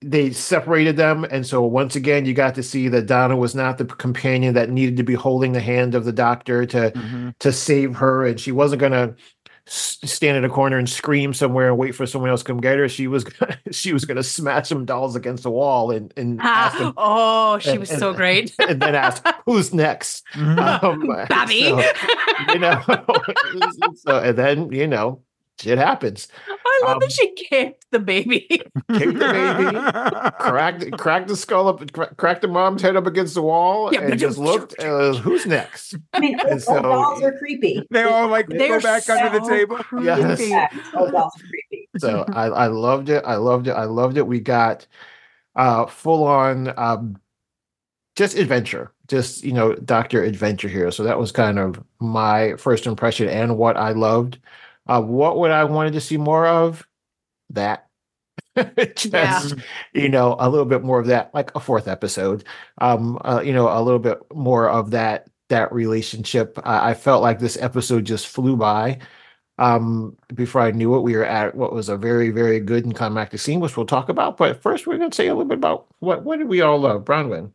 they 0.00 0.30
separated 0.30 0.96
them. 0.96 1.24
And 1.24 1.44
so 1.44 1.62
once 1.62 1.96
again, 1.96 2.24
you 2.24 2.32
got 2.32 2.54
to 2.54 2.62
see 2.62 2.86
that 2.88 3.06
Donna 3.06 3.36
was 3.36 3.56
not 3.56 3.78
the 3.78 3.84
companion 3.84 4.54
that 4.54 4.70
needed 4.70 4.96
to 4.98 5.02
be 5.02 5.14
holding 5.14 5.50
the 5.52 5.60
hand 5.60 5.96
of 5.96 6.04
the 6.04 6.12
doctor 6.12 6.64
to 6.66 6.92
Mhm. 6.92 7.34
to 7.40 7.52
save 7.52 7.96
her, 7.96 8.24
and 8.24 8.38
she 8.38 8.52
wasn't 8.52 8.80
gonna 8.80 9.16
s- 9.18 9.34
stand 9.70 10.36
in 10.36 10.44
a 10.44 10.48
corner 10.48 10.78
and 10.78 10.88
scream 10.88 11.34
somewhere 11.34 11.68
and 11.68 11.76
wait 11.78 11.94
for 11.94 12.06
someone 12.06 12.30
else 12.30 12.40
to 12.42 12.46
come 12.46 12.60
get 12.60 12.78
her. 12.78 12.88
She 12.88 13.06
was 13.06 13.24
gonna, 13.24 13.58
she 13.70 13.92
was 13.92 14.04
gonna 14.04 14.22
smash 14.22 14.68
some 14.68 14.84
dolls 14.84 15.14
against 15.16 15.42
the 15.42 15.50
wall 15.50 15.90
and 15.90 16.12
and 16.16 16.40
ask 16.40 16.78
them, 16.78 16.94
oh, 16.96 17.58
she 17.58 17.70
and- 17.70 17.80
was 17.80 17.90
and- 17.90 17.98
so 17.98 18.12
great. 18.14 18.54
and 18.58 18.80
then 18.80 18.94
ask 18.94 19.24
who's 19.46 19.72
next. 19.74 20.24
Mhm. 20.34 20.82
Um, 20.82 21.26
Babby. 21.28 21.62
so, 21.64 22.52
you 22.52 22.58
know, 22.58 22.82
so 23.96 24.18
and 24.18 24.36
then 24.38 24.72
you 24.72 24.86
know, 24.86 25.22
shit 25.60 25.78
happens. 25.78 26.28
I 26.48 26.56
I 26.82 26.86
love 26.86 26.94
Um, 26.94 26.98
that 27.00 27.12
she 27.12 27.32
kicked 27.34 27.86
the 27.90 27.98
baby. 27.98 28.40
Kicked 28.48 28.78
the 28.88 29.12
baby, 29.12 30.40
cracked 30.50 30.92
cracked 30.98 31.28
the 31.28 31.36
skull 31.36 31.68
up, 31.68 31.92
cra- 31.92 32.14
cracked 32.14 32.42
the 32.42 32.48
mom's 32.48 32.82
head 32.82 32.94
up 32.96 33.06
against 33.06 33.34
the 33.34 33.42
wall, 33.42 33.92
Yeah, 33.92 34.02
and 34.02 34.18
just 34.18 34.38
looked. 34.38 34.78
Uh, 34.78 35.14
who's 35.14 35.46
next? 35.46 35.96
I 36.12 36.20
mean, 36.20 36.38
And 36.40 36.52
old, 36.52 36.62
so- 36.62 36.74
old 36.76 36.82
dolls 36.84 37.22
are 37.22 37.36
creepy. 37.38 37.82
they 37.90 38.02
all 38.04 38.28
like 38.28 38.48
They 38.48 38.68
go 38.68 38.74
are 38.74 38.80
back 38.80 39.08
under 39.08 39.38
the 39.40 39.46
table. 39.48 39.78
Yes. 40.02 40.36
creepy. 40.36 40.50
Yeah, 40.50 40.68
old 40.94 41.12
dolls 41.12 41.32
are 41.36 41.46
creepy. 41.48 41.88
So 41.98 42.24
I, 42.32 42.44
I 42.46 42.66
loved 42.68 43.08
it. 43.08 43.24
I 43.26 43.36
loved 43.36 43.66
it. 43.66 43.72
I 43.72 43.84
loved 43.84 44.16
it. 44.18 44.26
We 44.26 44.40
got 44.40 44.86
uh 45.56 45.86
full 45.86 46.24
on 46.24 46.72
um 46.76 47.16
just 48.14 48.36
adventure. 48.36 48.92
Just, 49.08 49.42
you 49.42 49.52
know, 49.52 49.74
Dr. 49.74 50.22
Adventure 50.22 50.68
here. 50.68 50.90
So 50.90 51.02
that 51.04 51.18
was 51.18 51.32
kind 51.32 51.58
of 51.58 51.82
my 51.98 52.54
first 52.56 52.86
impression 52.86 53.26
and 53.28 53.56
what 53.56 53.76
I 53.78 53.92
loved. 53.92 54.38
Uh 54.88 55.02
what 55.02 55.38
would 55.38 55.50
I 55.50 55.64
wanted 55.64 55.92
to 55.94 56.00
see 56.00 56.16
more 56.16 56.46
of? 56.46 56.86
That. 57.50 57.86
just 58.96 59.06
Yeah. 59.12 59.42
you 59.92 60.08
know, 60.08 60.36
a 60.38 60.48
little 60.48 60.66
bit 60.66 60.82
more 60.82 60.98
of 60.98 61.06
that, 61.06 61.32
like 61.34 61.54
a 61.54 61.60
fourth 61.60 61.88
episode. 61.88 62.44
Um, 62.78 63.18
uh, 63.24 63.40
you 63.44 63.52
know, 63.52 63.68
a 63.68 63.80
little 63.82 63.98
bit 64.00 64.18
more 64.34 64.68
of 64.68 64.90
that 64.92 65.28
that 65.48 65.72
relationship. 65.72 66.58
I, 66.64 66.90
I 66.90 66.94
felt 66.94 67.22
like 67.22 67.38
this 67.38 67.56
episode 67.56 68.04
just 68.04 68.26
flew 68.28 68.56
by. 68.56 68.98
Um, 69.58 70.16
before 70.34 70.60
I 70.60 70.70
knew 70.70 70.94
it, 70.96 71.00
we 71.00 71.16
were 71.16 71.24
at 71.24 71.54
what 71.56 71.72
was 71.72 71.88
a 71.88 71.96
very, 71.96 72.30
very 72.30 72.60
good 72.60 72.84
and 72.84 72.94
climactic 72.94 73.40
scene, 73.40 73.58
which 73.60 73.76
we'll 73.76 73.86
talk 73.86 74.08
about. 74.08 74.36
But 74.36 74.62
first, 74.62 74.86
we're 74.86 74.98
going 74.98 75.10
to 75.10 75.16
say 75.16 75.26
a 75.26 75.34
little 75.34 75.48
bit 75.48 75.58
about 75.58 75.86
what 75.98 76.22
what 76.24 76.38
did 76.38 76.48
we 76.48 76.60
all 76.60 76.78
love, 76.78 77.04
Bronwyn. 77.04 77.52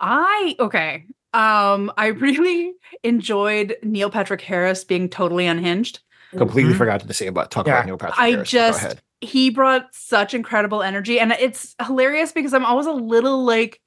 I 0.00 0.54
okay. 0.60 1.06
Um, 1.34 1.92
I 1.96 2.06
really 2.18 2.72
enjoyed 3.02 3.76
Neil 3.82 4.10
Patrick 4.10 4.40
Harris 4.42 4.84
being 4.84 5.08
totally 5.08 5.46
unhinged. 5.46 6.00
Completely 6.36 6.74
Mhm. 6.74 6.78
forgot 6.78 7.00
to 7.00 7.12
say 7.14 7.26
about 7.26 7.50
talk 7.50 7.66
Yeah. 7.66 7.74
about 7.74 7.86
Neil 7.86 7.96
Patrick. 7.98 8.18
I 8.18 8.30
Harris. 8.30 8.38
Go 8.52 8.58
just 8.58 8.78
ahead. 8.84 9.02
he 9.20 9.50
brought 9.50 9.86
such 9.92 10.34
incredible 10.34 10.82
energy, 10.82 11.18
and 11.20 11.32
it's 11.32 11.74
hilarious 11.84 12.32
because 12.32 12.52
I'm 12.54 12.64
always 12.66 12.86
a 12.86 12.92
little 12.92 13.44
like 13.44 13.80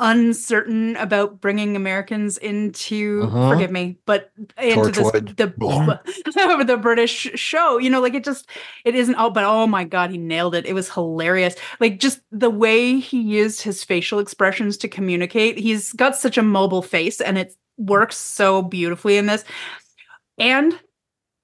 uncertain 0.00 0.96
about 0.96 1.40
bringing 1.40 1.76
Americans 1.76 2.36
into 2.38 3.22
Mhm. 3.26 3.48
forgive 3.50 3.70
me, 3.70 3.96
but 4.06 4.30
into 4.60 4.90
this 4.90 4.98
Torchwood. 4.98 5.36
the 5.36 6.64
the 6.66 6.76
British 6.76 7.30
show. 7.36 7.78
You 7.78 7.90
know, 7.90 8.00
like 8.00 8.14
it 8.14 8.24
just 8.24 8.48
it 8.84 8.94
isn't 8.96 9.14
all. 9.14 9.30
But 9.30 9.44
oh 9.44 9.66
my 9.68 9.84
god, 9.84 10.10
he 10.10 10.18
nailed 10.18 10.54
it! 10.56 10.66
It 10.66 10.72
was 10.72 10.90
hilarious. 10.90 11.54
Like 11.80 12.00
just 12.00 12.20
the 12.32 12.50
way 12.50 12.98
he 12.98 13.20
used 13.20 13.62
his 13.62 13.84
facial 13.84 14.18
expressions 14.18 14.76
to 14.78 14.88
communicate. 14.88 15.58
He's 15.58 15.92
got 15.92 16.16
such 16.16 16.36
a 16.38 16.42
mobile 16.42 16.82
face, 16.82 17.20
and 17.20 17.38
it 17.38 17.54
works 17.78 18.16
so 18.16 18.62
beautifully 18.62 19.16
in 19.16 19.26
this. 19.26 19.44
And 20.38 20.76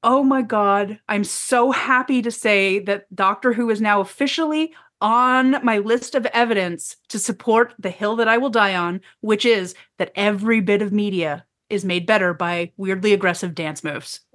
oh 0.03 0.22
my 0.22 0.42
God, 0.42 0.98
I'm 1.09 1.24
so 1.24 1.70
happy 1.70 2.22
to 2.22 2.30
say 2.30 2.78
that 2.80 3.07
Doctor 3.14 3.53
Who 3.53 3.70
is 3.70 3.80
now 3.80 4.01
officially 4.01 4.72
on 5.01 5.64
my 5.64 5.78
list 5.78 6.14
of 6.14 6.26
evidence 6.26 6.96
to 7.09 7.18
support 7.18 7.74
the 7.78 7.90
hill 7.90 8.16
that 8.16 8.28
I 8.28 8.38
will 8.38 8.51
die 8.51 8.74
on, 8.74 9.01
which 9.20 9.44
is 9.46 9.74
that 9.98 10.12
every 10.14 10.61
bit 10.61 10.82
of 10.82 10.92
media 10.92 11.44
is 11.70 11.84
made 11.84 12.05
better 12.07 12.34
by 12.34 12.72
weirdly 12.76 13.12
aggressive 13.12 13.55
dance 13.55 13.82
moves. 13.84 14.20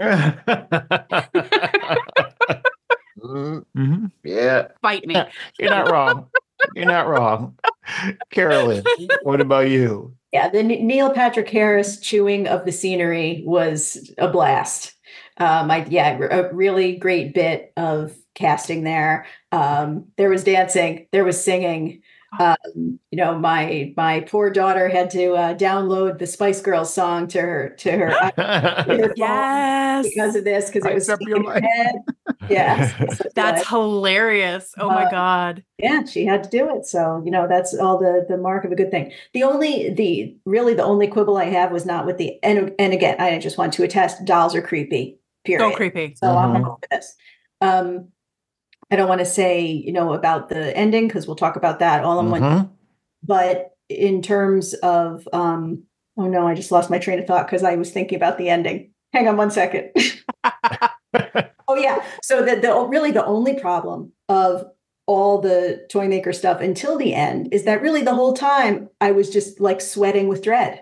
Mm, 3.24 3.66
Mhm. 3.76 4.12
yeah, 4.24 4.68
Fight 4.82 5.08
me. 5.08 5.16
you're 5.60 5.70
not 5.70 5.90
wrong. 5.90 6.28
You're 6.76 6.86
not 6.86 7.08
wrong. 7.08 7.58
Carolyn, 8.30 8.84
what 9.24 9.42
about 9.42 9.70
you? 9.70 10.14
Yeah, 10.32 10.50
the 10.50 10.62
Neil 10.62 11.12
Patrick 11.12 11.50
Harris 11.50 12.00
chewing 12.00 12.46
of 12.48 12.66
the 12.66 12.72
scenery 12.72 13.42
was 13.46 14.12
a 14.18 14.28
blast. 14.28 14.94
Um, 15.38 15.70
I 15.72 15.86
yeah, 15.90 16.18
a 16.32 16.54
really 16.54 16.96
great 16.98 17.34
bit 17.34 17.74
of 17.78 18.16
casting 18.36 18.84
there. 18.84 19.26
Um, 19.52 20.06
there 20.18 20.30
was 20.30 20.44
dancing, 20.44 21.08
there 21.12 21.26
was 21.26 21.44
singing. 21.44 22.02
Um, 22.38 23.00
you 23.12 23.18
know, 23.18 23.38
my 23.40 23.94
my 23.96 24.20
poor 24.22 24.50
daughter 24.50 24.90
had 24.90 25.10
to 25.12 25.36
uh, 25.36 25.54
download 25.56 26.20
the 26.20 26.28
Spice 26.28 26.60
Girls 26.62 26.94
song 26.94 27.28
to 27.30 27.40
her 27.40 27.70
to 27.80 27.92
her, 27.92 28.10
to 28.36 28.98
her 28.98 29.14
Yes. 29.16 30.06
because 30.10 30.36
of 30.36 30.44
this 30.44 30.68
because 30.70 30.86
it 30.86 30.94
was 30.94 31.08
up 31.10 31.20
your 31.22 31.38
sticking 31.38 31.46
in 31.46 31.46
her 31.46 31.54
life. 31.62 31.64
head. 31.64 31.96
Yes, 32.50 33.22
That's 33.36 33.68
hilarious. 33.70 34.74
Oh 34.78 34.90
my 34.90 35.06
Uh, 35.06 35.12
God. 35.12 35.64
yeah 35.80 36.04
she 36.04 36.26
had 36.26 36.44
to 36.44 36.50
do 36.50 36.70
it 36.76 36.86
so 36.86 37.22
you 37.26 37.32
know 37.32 37.48
that's 37.48 37.74
all 37.74 37.98
the 37.98 38.26
the 38.28 38.38
mark 38.38 38.66
of 38.66 38.72
a 38.72 38.76
good 38.76 38.92
thing 38.92 39.12
the 39.34 39.44
only 39.44 39.90
the 39.94 40.36
really 40.46 40.74
the 40.74 40.84
only 40.84 41.08
quibble 41.08 41.38
i 41.38 41.46
have 41.46 41.72
was 41.72 41.86
not 41.86 42.06
with 42.06 42.18
the 42.18 42.38
and 42.44 42.74
and 42.80 42.94
again 42.94 43.16
i 43.20 43.38
just 43.40 43.58
want 43.58 43.74
to 43.74 43.84
attest 43.84 44.24
dolls 44.26 44.54
are 44.56 44.62
creepy 44.62 45.18
period 45.46 45.72
So 45.72 45.76
creepy. 45.76 46.16
so 46.16 46.36
i'm 46.38 46.54
Mhm. 46.62 46.66
all 46.68 46.80
for 46.82 46.88
this 46.92 47.14
um 47.62 48.10
i 48.92 48.96
don't 48.96 49.08
want 49.10 49.20
to 49.20 49.26
say 49.26 49.62
you 49.62 49.92
know 49.92 50.14
about 50.14 50.50
the 50.50 50.76
ending 50.76 51.08
because 51.08 51.26
we'll 51.28 51.36
talk 51.36 51.56
about 51.56 51.80
that 51.80 52.04
all 52.04 52.20
in 52.20 52.30
one 52.32 52.42
Mhm. 52.42 52.70
but 53.24 53.72
in 53.90 54.22
terms 54.22 54.74
of 54.76 55.28
um 55.34 55.84
oh 56.18 56.28
no 56.28 56.48
i 56.48 56.54
just 56.56 56.72
lost 56.72 56.90
my 56.90 57.00
train 57.00 57.20
of 57.20 57.26
thought 57.28 57.46
because 57.48 57.64
i 57.64 57.76
was 57.76 57.92
thinking 57.92 58.16
about 58.16 58.38
the 58.38 58.50
ending 58.50 58.92
hang 59.14 59.28
on 59.28 59.38
one 59.38 59.52
second 59.52 59.92
oh 61.68 61.76
yeah 61.78 62.04
so 62.22 62.44
the, 62.44 62.56
the 62.58 62.74
really 62.88 63.12
the 63.12 63.26
only 63.26 63.54
problem 63.60 64.12
of 64.30 64.66
all 65.08 65.40
the 65.40 65.86
toy 65.92 66.08
maker 66.08 66.34
stuff 66.34 66.60
until 66.62 66.98
the 66.98 67.14
end 67.14 67.48
is 67.52 67.64
that 67.66 67.82
really 67.82 68.02
the 68.02 68.14
whole 68.14 68.34
time 68.34 68.90
i 69.02 69.12
was 69.12 69.30
just 69.30 69.60
like 69.60 69.80
sweating 69.82 70.28
with 70.28 70.42
dread 70.42 70.82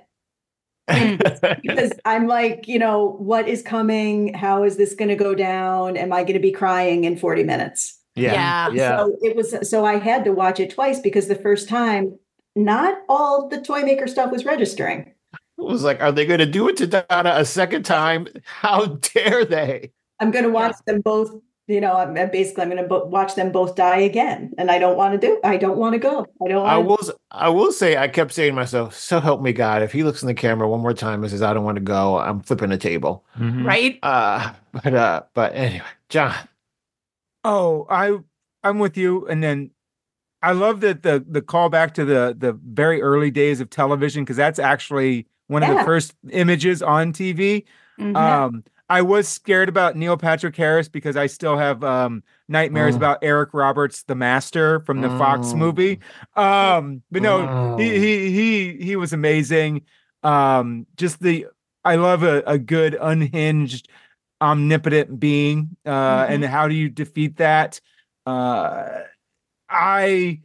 Mm. 0.89 1.61
because 1.61 1.93
i'm 2.03 2.27
like 2.27 2.67
you 2.67 2.77
know 2.77 3.15
what 3.19 3.47
is 3.47 3.61
coming 3.61 4.33
how 4.33 4.63
is 4.63 4.75
this 4.75 4.93
going 4.93 5.07
to 5.07 5.15
go 5.15 5.33
down 5.33 5.95
am 5.95 6.11
i 6.11 6.23
going 6.23 6.33
to 6.33 6.39
be 6.39 6.51
crying 6.51 7.05
in 7.05 7.15
40 7.15 7.43
minutes 7.45 7.99
yeah, 8.15 8.33
Yeah. 8.33 8.69
yeah. 8.73 8.97
so 8.97 9.17
it 9.21 9.35
was 9.35 9.69
so 9.69 9.85
i 9.85 9.97
had 9.97 10.25
to 10.25 10.31
watch 10.33 10.59
it 10.59 10.71
twice 10.71 10.99
because 10.99 11.27
the 11.29 11.35
first 11.35 11.69
time 11.69 12.17
not 12.55 12.97
all 13.07 13.47
the 13.47 13.61
toy 13.61 13.81
maker 13.83 14.07
stuff 14.07 14.29
was 14.31 14.43
registering 14.45 15.13
It 15.57 15.63
was 15.63 15.83
like, 15.83 16.01
are 16.01 16.11
they 16.11 16.25
going 16.25 16.39
to 16.39 16.45
do 16.45 16.67
it 16.67 16.77
to 16.77 16.87
Donna 16.87 17.33
a 17.37 17.45
second 17.45 17.83
time? 17.83 18.27
How 18.43 18.85
dare 19.13 19.45
they? 19.45 19.91
i'm 20.19 20.31
going 20.31 20.45
to 20.45 20.51
watch 20.51 20.75
them 20.85 20.99
both 21.01 21.31
you 21.67 21.79
know 21.79 21.93
i'm 21.93 22.15
I'm 22.17 22.29
basically 22.29 22.63
i'm 22.63 22.69
going 22.69 22.81
to 22.81 22.87
bo- 22.87 23.05
watch 23.05 23.35
them 23.35 23.51
both 23.51 23.75
die 23.75 23.99
again 23.99 24.51
and 24.57 24.69
i 24.69 24.77
don't 24.77 24.97
want 24.97 25.19
to 25.19 25.27
do 25.27 25.39
i 25.43 25.55
don't 25.57 25.77
want 25.77 25.93
to 25.93 25.99
go 25.99 26.25
i 26.43 26.47
don't 26.49 26.65
I 26.65 26.77
want 26.77 26.87
will. 27.01 27.09
s- 27.09 27.15
I 27.31 27.49
will 27.49 27.71
say. 27.71 27.97
I 27.97 28.07
kept 28.09 28.31
saying 28.31 28.51
to 28.51 28.55
myself, 28.55 28.95
"So 28.95 29.19
help 29.19 29.41
me 29.41 29.53
God." 29.53 29.81
If 29.81 29.91
he 29.91 30.03
looks 30.03 30.21
in 30.21 30.27
the 30.27 30.35
camera 30.35 30.69
one 30.69 30.81
more 30.81 30.93
time 30.93 31.23
and 31.23 31.31
says, 31.31 31.41
"I 31.41 31.51
don't 31.51 31.63
want 31.63 31.77
to 31.77 31.81
go," 31.83 32.19
I'm 32.19 32.41
flipping 32.41 32.69
the 32.69 32.77
table. 32.77 33.25
Mhm. 33.39 33.65
Right? 33.65 33.97
Uh, 34.03 34.53
but 34.71 34.93
uh, 34.93 35.23
but 35.33 35.55
anyway, 35.55 35.81
John. 36.09 36.35
Oh, 37.43 37.87
I 37.89 38.17
I'm 38.63 38.77
with 38.79 38.97
you. 38.97 39.25
And 39.27 39.41
then 39.43 39.71
I 40.43 40.51
love 40.51 40.81
that 40.81 41.01
the 41.03 41.25
the 41.27 41.41
callback 41.41 41.93
to 41.95 42.05
the 42.05 42.35
the 42.37 42.53
very 42.53 43.01
early 43.01 43.31
days 43.31 43.59
of 43.61 43.69
television 43.71 44.23
because 44.23 44.37
that's 44.37 44.59
actually 44.59 45.25
one 45.47 45.63
of 45.63 45.75
the 45.75 45.83
first 45.83 46.13
images 46.29 46.83
on 46.83 47.13
TV. 47.13 47.65
Mhm. 47.99 48.15
Um, 48.15 48.63
I 48.93 49.01
was 49.01 49.27
scared 49.27 49.69
about 49.69 49.95
Neil 49.95 50.17
Patrick 50.17 50.55
Harris 50.55 50.87
because 50.87 51.17
I 51.17 51.25
still 51.25 51.57
have 51.57 51.83
um, 51.83 52.21
nightmares 52.47 52.93
Mm. 52.93 52.97
about 52.97 53.19
Eric 53.23 53.49
Roberts, 53.53 54.03
the 54.03 54.13
Master 54.13 54.81
from 54.81 55.01
the 55.01 55.09
Fox 55.09 55.51
Mm. 55.51 55.57
movie. 55.57 55.99
Um, 56.35 57.01
but 57.11 57.23
no, 57.23 57.47
Mm. 57.47 57.51
he 57.79 57.99
he 57.99 58.31
he 58.77 58.85
he 58.85 58.95
was 58.95 59.11
amazing. 59.11 59.81
Um, 60.21 60.85
just 60.95 61.19
the 61.19 61.47
I 61.83 61.95
love 61.95 62.21
a, 62.21 62.43
a 62.45 62.59
good 62.59 62.95
unhinged, 63.01 63.89
omnipotent 64.39 65.19
being. 65.19 65.75
Uh, 65.85 66.27
and 66.29 66.43
how 66.45 66.67
do 66.67 66.75
you 66.75 66.87
defeat 66.89 67.37
that? 67.37 67.81
Uh, 68.27 68.99
I 69.69 70.39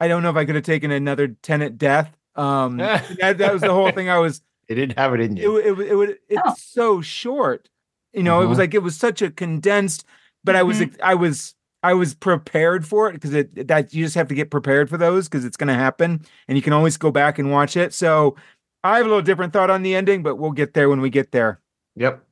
I 0.00 0.08
don't 0.08 0.22
know 0.24 0.30
if 0.30 0.36
I 0.36 0.44
could 0.44 0.56
have 0.56 0.64
taken 0.64 0.90
another 0.90 1.28
Tennant 1.28 1.78
death. 1.78 2.12
Um, 2.34 2.76
that, 2.78 3.38
that 3.38 3.52
was 3.52 3.62
the 3.62 3.72
whole 3.72 3.92
thing. 3.92 4.08
I 4.10 4.18
was 4.18 4.42
They 4.68 4.74
didn't 4.74 4.98
have 4.98 5.14
it 5.14 5.20
in 5.20 5.36
it 5.36 5.42
you. 5.42 5.52
would 5.52 5.64
it, 5.66 5.76
would- 5.76 5.86
it 5.86 5.94
would 5.94 6.18
it's 6.28 6.42
Oh. 6.44 6.54
so 6.58 7.00
short 7.00 7.68
you 8.12 8.22
know 8.22 8.42
it 8.42 8.46
was 8.46 8.56
Mhm. 8.56 8.60
like 8.60 8.74
it 8.74 8.82
was 8.82 8.96
such 8.96 9.22
a 9.22 9.30
condensed 9.30 10.04
but 10.44 10.56
i 10.56 10.62
was 10.62 10.80
Mhm. 10.80 10.96
i 11.02 11.14
was 11.14 11.54
i 11.82 11.92
was 11.94 12.14
prepared 12.14 12.86
for 12.86 13.08
it 13.08 13.12
because 13.14 13.34
it 13.34 13.68
that 13.68 13.94
you 13.94 14.04
just 14.04 14.14
have 14.16 14.28
to 14.28 14.34
get 14.34 14.50
prepared 14.50 14.88
for 14.88 14.96
those 14.96 15.28
because 15.28 15.44
it's 15.44 15.56
going 15.56 15.68
to 15.68 15.74
happen 15.74 16.20
and 16.48 16.56
you 16.58 16.62
can 16.62 16.72
always 16.72 16.96
go 16.96 17.10
back 17.10 17.38
and 17.38 17.50
watch 17.52 17.76
it 17.76 17.92
so 17.94 18.34
i 18.82 18.96
have 18.96 19.06
a 19.06 19.08
little 19.08 19.22
different 19.22 19.52
thought 19.52 19.70
on 19.70 19.82
the 19.82 19.94
ending 19.94 20.22
but 20.22 20.36
we'll 20.36 20.50
get 20.52 20.74
there 20.74 20.88
when 20.88 21.00
we 21.00 21.10
get 21.10 21.30
there 21.32 21.60
Yep. 21.96 22.22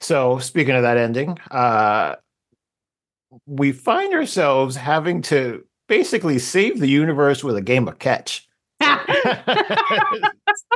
So 0.00 0.38
speaking 0.38 0.74
of 0.74 0.82
that 0.82 0.96
ending, 0.98 1.38
uh, 1.50 2.16
we 3.46 3.72
find 3.72 4.12
ourselves 4.14 4.76
having 4.76 5.22
to 5.22 5.64
basically 5.88 6.38
save 6.38 6.80
the 6.80 6.88
universe 6.88 7.42
with 7.44 7.56
a 7.56 7.62
game 7.62 7.86
of 7.88 7.98
catch. 7.98 8.46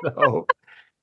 so, 0.05 0.47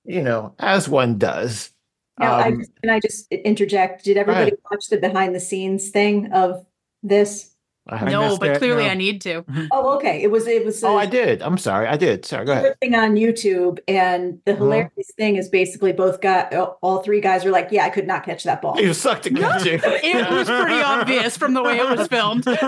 you 0.08 0.24
know, 0.24 0.56
as 0.58 0.90
one 0.90 1.18
does. 1.18 1.72
Now, 2.20 2.38
I 2.38 2.48
Um, 2.48 2.60
just, 2.60 2.72
can 2.82 2.90
I 2.90 3.00
just 3.00 3.32
interject? 3.32 4.04
Did 4.06 4.18
everybody 4.18 4.54
watch 4.72 4.88
the 4.88 4.98
behind 4.98 5.36
the 5.36 5.40
scenes 5.40 5.90
thing 5.90 6.32
of 6.32 6.66
this? 7.04 7.52
I 7.90 8.10
no, 8.10 8.38
but 8.38 8.50
it, 8.52 8.58
clearly 8.58 8.84
no. 8.86 8.90
I 8.90 8.94
need 8.96 9.22
to. 9.22 9.44
Oh, 9.72 9.96
okay. 9.98 10.22
It 10.22 10.32
was 10.32 10.48
it 10.48 10.66
was 10.66 10.84
Oh, 10.84 10.98
I 10.98 11.06
did. 11.06 11.42
I'm 11.42 11.58
sorry. 11.58 11.88
I 11.88 11.98
did. 11.98 12.26
Sorry. 12.26 12.46
Go 12.46 12.52
ahead. 12.54 12.80
thing 12.80 12.96
on 12.96 13.16
YouTube, 13.16 13.80
and 13.88 14.40
the 14.46 14.54
Mhm. 14.54 14.58
hilarious 14.58 15.12
thing 15.18 15.36
is 15.36 15.50
basically 15.50 15.94
both 15.94 16.20
got 16.22 16.54
all 16.82 17.02
three 17.04 17.22
guys 17.22 17.46
are 17.46 17.52
like, 17.52 17.70
"Yeah, 17.72 17.86
I 17.86 17.90
could 17.90 18.08
not 18.08 18.24
catch 18.26 18.44
that 18.44 18.62
ball." 18.62 18.80
You 18.80 18.94
sucked 18.94 19.24
to 19.24 19.30
catch 19.32 19.66
it. 19.66 19.82
It 19.84 20.30
was 20.30 20.48
pretty 20.48 20.82
obvious 20.82 21.38
from 21.38 21.54
the 21.54 21.64
way 21.64 21.78
it 21.78 21.98
was 21.98 22.08
filmed. 22.08 22.46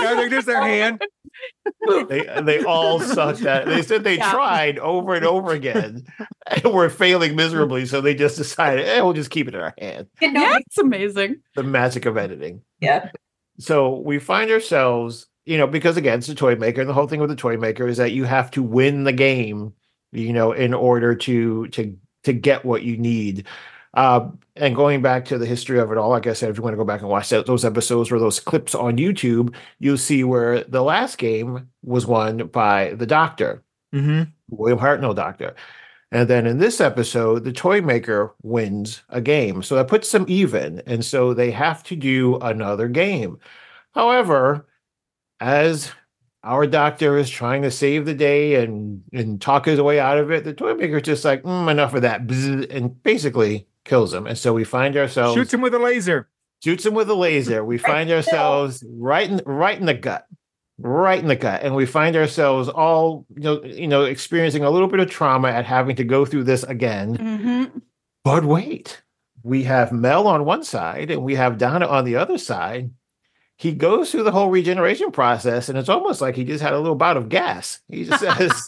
Yeah, 0.00 0.12
like 0.12 0.30
there's 0.30 0.44
their 0.44 0.62
hand. 0.62 1.02
they 2.08 2.28
they 2.42 2.64
all 2.64 3.00
sucked 3.00 3.42
at 3.44 3.62
it. 3.62 3.68
They 3.68 3.82
said 3.82 4.04
they 4.04 4.16
Yeah. 4.16 4.30
tried 4.32 4.78
over 4.78 5.14
and 5.14 5.24
over 5.24 5.52
again 5.52 6.04
and 6.46 6.64
were 6.74 6.90
failing 6.90 7.36
miserably. 7.36 7.86
So 7.86 8.00
they 8.00 8.14
just 8.14 8.36
decided, 8.36 8.86
eh, 8.86 9.00
we'll 9.00 9.12
just 9.12 9.30
keep 9.30 9.48
it 9.48 9.54
in 9.54 9.60
our 9.60 9.74
hand. 9.78 10.06
And 10.20 10.34
yeah, 10.34 10.58
it's 10.58 10.78
amazing. 10.78 11.36
The 11.56 11.62
magic 11.62 12.06
of 12.06 12.16
editing. 12.16 12.62
yeah. 12.80 13.10
So 13.60 13.98
we 13.98 14.18
find 14.18 14.50
ourselves, 14.50 15.26
you 15.44 15.58
know, 15.58 15.66
because 15.66 15.96
again, 15.96 16.18
it's 16.18 16.28
a 16.28 16.34
toy 16.34 16.56
maker, 16.56 16.80
and 16.80 16.90
the 16.90 16.94
whole 16.94 17.06
thing 17.06 17.20
with 17.20 17.30
the 17.30 17.36
toy 17.36 17.56
maker 17.56 17.86
is 17.86 17.98
that 17.98 18.12
you 18.12 18.24
have 18.24 18.50
to 18.52 18.62
win 18.62 19.04
the 19.04 19.12
game, 19.12 19.74
you 20.12 20.32
know, 20.32 20.52
in 20.52 20.74
order 20.74 21.14
to 21.14 21.68
to 21.68 21.96
to 22.24 22.32
get 22.32 22.64
what 22.64 22.82
you 22.82 22.96
need. 22.96 23.46
Uh, 23.92 24.30
and 24.56 24.76
going 24.76 25.02
back 25.02 25.24
to 25.24 25.36
the 25.36 25.46
history 25.46 25.78
of 25.78 25.90
it 25.90 25.98
all, 25.98 26.10
like 26.10 26.26
I 26.26 26.32
said, 26.32 26.50
if 26.50 26.56
you 26.56 26.62
want 26.62 26.74
to 26.74 26.78
go 26.78 26.84
back 26.84 27.00
and 27.00 27.10
watch 27.10 27.28
that, 27.30 27.46
those 27.46 27.64
episodes 27.64 28.12
or 28.12 28.18
those 28.18 28.38
clips 28.38 28.74
on 28.74 28.98
YouTube, 28.98 29.54
you'll 29.80 29.98
see 29.98 30.22
where 30.22 30.62
the 30.62 30.82
last 30.82 31.18
game 31.18 31.68
was 31.82 32.06
won 32.06 32.46
by 32.48 32.94
the 32.94 33.06
Doctor. 33.06 33.64
Mm-hmm. 33.92 34.30
William 34.50 34.78
Hartnell 34.78 35.16
Doctor. 35.16 35.56
And 36.12 36.28
then 36.28 36.46
in 36.46 36.58
this 36.58 36.80
episode, 36.80 37.44
the 37.44 37.52
toy 37.52 37.80
maker 37.80 38.34
wins 38.42 39.02
a 39.10 39.20
game. 39.20 39.62
So 39.62 39.76
that 39.76 39.86
puts 39.88 40.10
them 40.10 40.24
even. 40.28 40.82
And 40.86 41.04
so 41.04 41.34
they 41.34 41.52
have 41.52 41.84
to 41.84 41.94
do 41.96 42.36
another 42.38 42.88
game. 42.88 43.38
However, 43.94 44.66
as 45.38 45.92
our 46.42 46.66
doctor 46.66 47.16
is 47.16 47.30
trying 47.30 47.62
to 47.62 47.70
save 47.70 48.06
the 48.06 48.14
day 48.14 48.56
and, 48.62 49.02
and 49.12 49.40
talk 49.40 49.66
his 49.66 49.80
way 49.80 50.00
out 50.00 50.18
of 50.18 50.30
it, 50.32 50.42
the 50.44 50.52
toy 50.54 50.74
maker's 50.74 51.02
just 51.02 51.24
like, 51.24 51.42
"Mm, 51.44 51.70
enough 51.70 51.94
of 51.94 52.02
that, 52.02 52.22
and 52.70 53.00
basically 53.02 53.66
kills 53.84 54.12
him. 54.12 54.26
And 54.26 54.36
so 54.38 54.52
we 54.52 54.64
find 54.64 54.96
ourselves 54.96 55.34
Shoots 55.36 55.52
him 55.54 55.60
with 55.60 55.74
a 55.74 55.78
laser. 55.78 56.28
shoots 56.62 56.84
him 56.86 56.94
with 56.94 57.08
a 57.10 57.14
laser. 57.14 57.64
We 57.64 57.78
find 57.78 58.10
ourselves 58.10 58.82
right 58.88 59.30
in 59.30 59.40
right 59.46 59.78
in 59.78 59.86
the 59.86 59.94
gut, 59.94 60.26
right 60.80 61.18
in 61.18 61.28
the 61.28 61.36
gut, 61.36 61.62
and 61.62 61.74
we 61.74 61.86
find 61.86 62.16
ourselves 62.16 62.68
all 62.68 63.26
you 63.36 63.42
know, 63.42 63.64
you 63.64 63.86
know, 63.88 64.04
experiencing 64.04 64.64
a 64.64 64.70
little 64.70 64.88
bit 64.88 65.00
of 65.00 65.10
trauma 65.10 65.48
at 65.48 65.64
having 65.66 65.96
to 65.96 66.04
go 66.04 66.24
through 66.24 66.44
this 66.44 66.62
again. 66.64 67.14
hmm 67.16 67.78
But 68.24 68.44
wait, 68.44 69.02
we 69.42 69.62
have 69.64 69.92
Mel 69.92 70.26
on 70.26 70.44
one 70.44 70.64
side 70.64 71.10
and 71.10 71.22
we 71.22 71.34
have 71.36 71.58
Donna 71.58 71.86
on 71.86 72.04
the 72.04 72.16
other 72.16 72.38
side. 72.38 72.90
He 73.56 73.72
goes 73.72 74.10
through 74.10 74.22
the 74.22 74.30
whole 74.32 74.48
regeneration 74.48 75.10
process, 75.12 75.68
and 75.68 75.76
it's 75.76 75.90
almost 75.90 76.22
like 76.22 76.34
he 76.34 76.44
just 76.44 76.62
had 76.62 76.72
a 76.72 76.78
little 76.78 76.94
bout 76.96 77.18
of 77.18 77.28
gas. 77.28 77.80
He 77.88 78.04
just 78.04 78.20
says, 78.38 78.66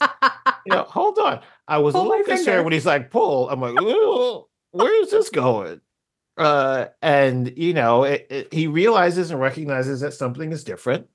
you 0.67 0.75
know, 0.75 0.83
hold 0.85 1.19
on. 1.19 1.41
I 1.67 1.79
was 1.79 1.95
Pull 1.95 2.03
a 2.03 2.09
little 2.09 2.25
concerned 2.27 2.45
finger. 2.45 2.63
when 2.63 2.73
he's 2.75 2.85
like, 2.85 3.11
pull. 3.11 3.49
I'm 3.49 3.61
like, 3.61 3.75
where 4.73 5.03
is 5.03 5.11
this 5.11 5.31
going? 5.31 5.81
Uh, 6.37 6.87
and 7.01 7.53
you 7.57 7.73
know, 7.75 8.05
it, 8.05 8.27
it- 8.31 8.53
he 8.53 8.67
realizes 8.67 9.31
and 9.31 9.41
recognizes 9.41 10.01
that 10.01 10.13
something 10.15 10.53
is 10.53 10.65
different. 10.65 11.07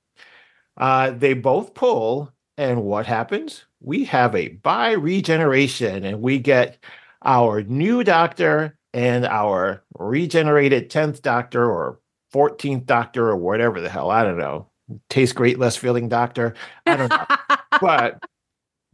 Uh, 0.77 1.11
they 1.11 1.33
both 1.33 1.73
pull, 1.73 2.31
and 2.57 2.83
what 2.83 3.05
happens? 3.05 3.65
We 3.79 4.05
have 4.05 4.35
a 4.35 4.49
bi 4.49 4.91
regeneration, 4.91 6.05
and 6.05 6.21
we 6.21 6.39
get 6.39 6.77
our 7.23 7.63
new 7.63 8.03
doctor 8.03 8.77
and 8.93 9.25
our 9.25 9.83
regenerated 9.97 10.89
10th 10.89 11.21
doctor 11.21 11.69
or 11.69 11.99
14th 12.33 12.85
doctor 12.85 13.27
or 13.29 13.35
whatever 13.35 13.81
the 13.81 13.89
hell. 13.89 14.09
I 14.09 14.23
don't 14.23 14.37
know. 14.37 14.67
Tastes 15.09 15.33
great, 15.33 15.59
less 15.59 15.75
feeling 15.75 16.09
doctor. 16.09 16.55
I 16.85 16.95
don't 16.95 17.09
know 17.09 17.25
but 17.81 18.23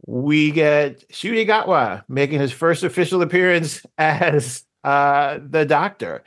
we 0.06 0.50
get 0.50 1.08
Ncuti 1.08 1.46
Gatwa 1.46 2.04
making 2.08 2.40
his 2.40 2.52
first 2.52 2.82
official 2.82 3.22
appearance 3.22 3.84
as 3.98 4.64
uh, 4.82 5.38
the 5.42 5.64
doctor. 5.64 6.22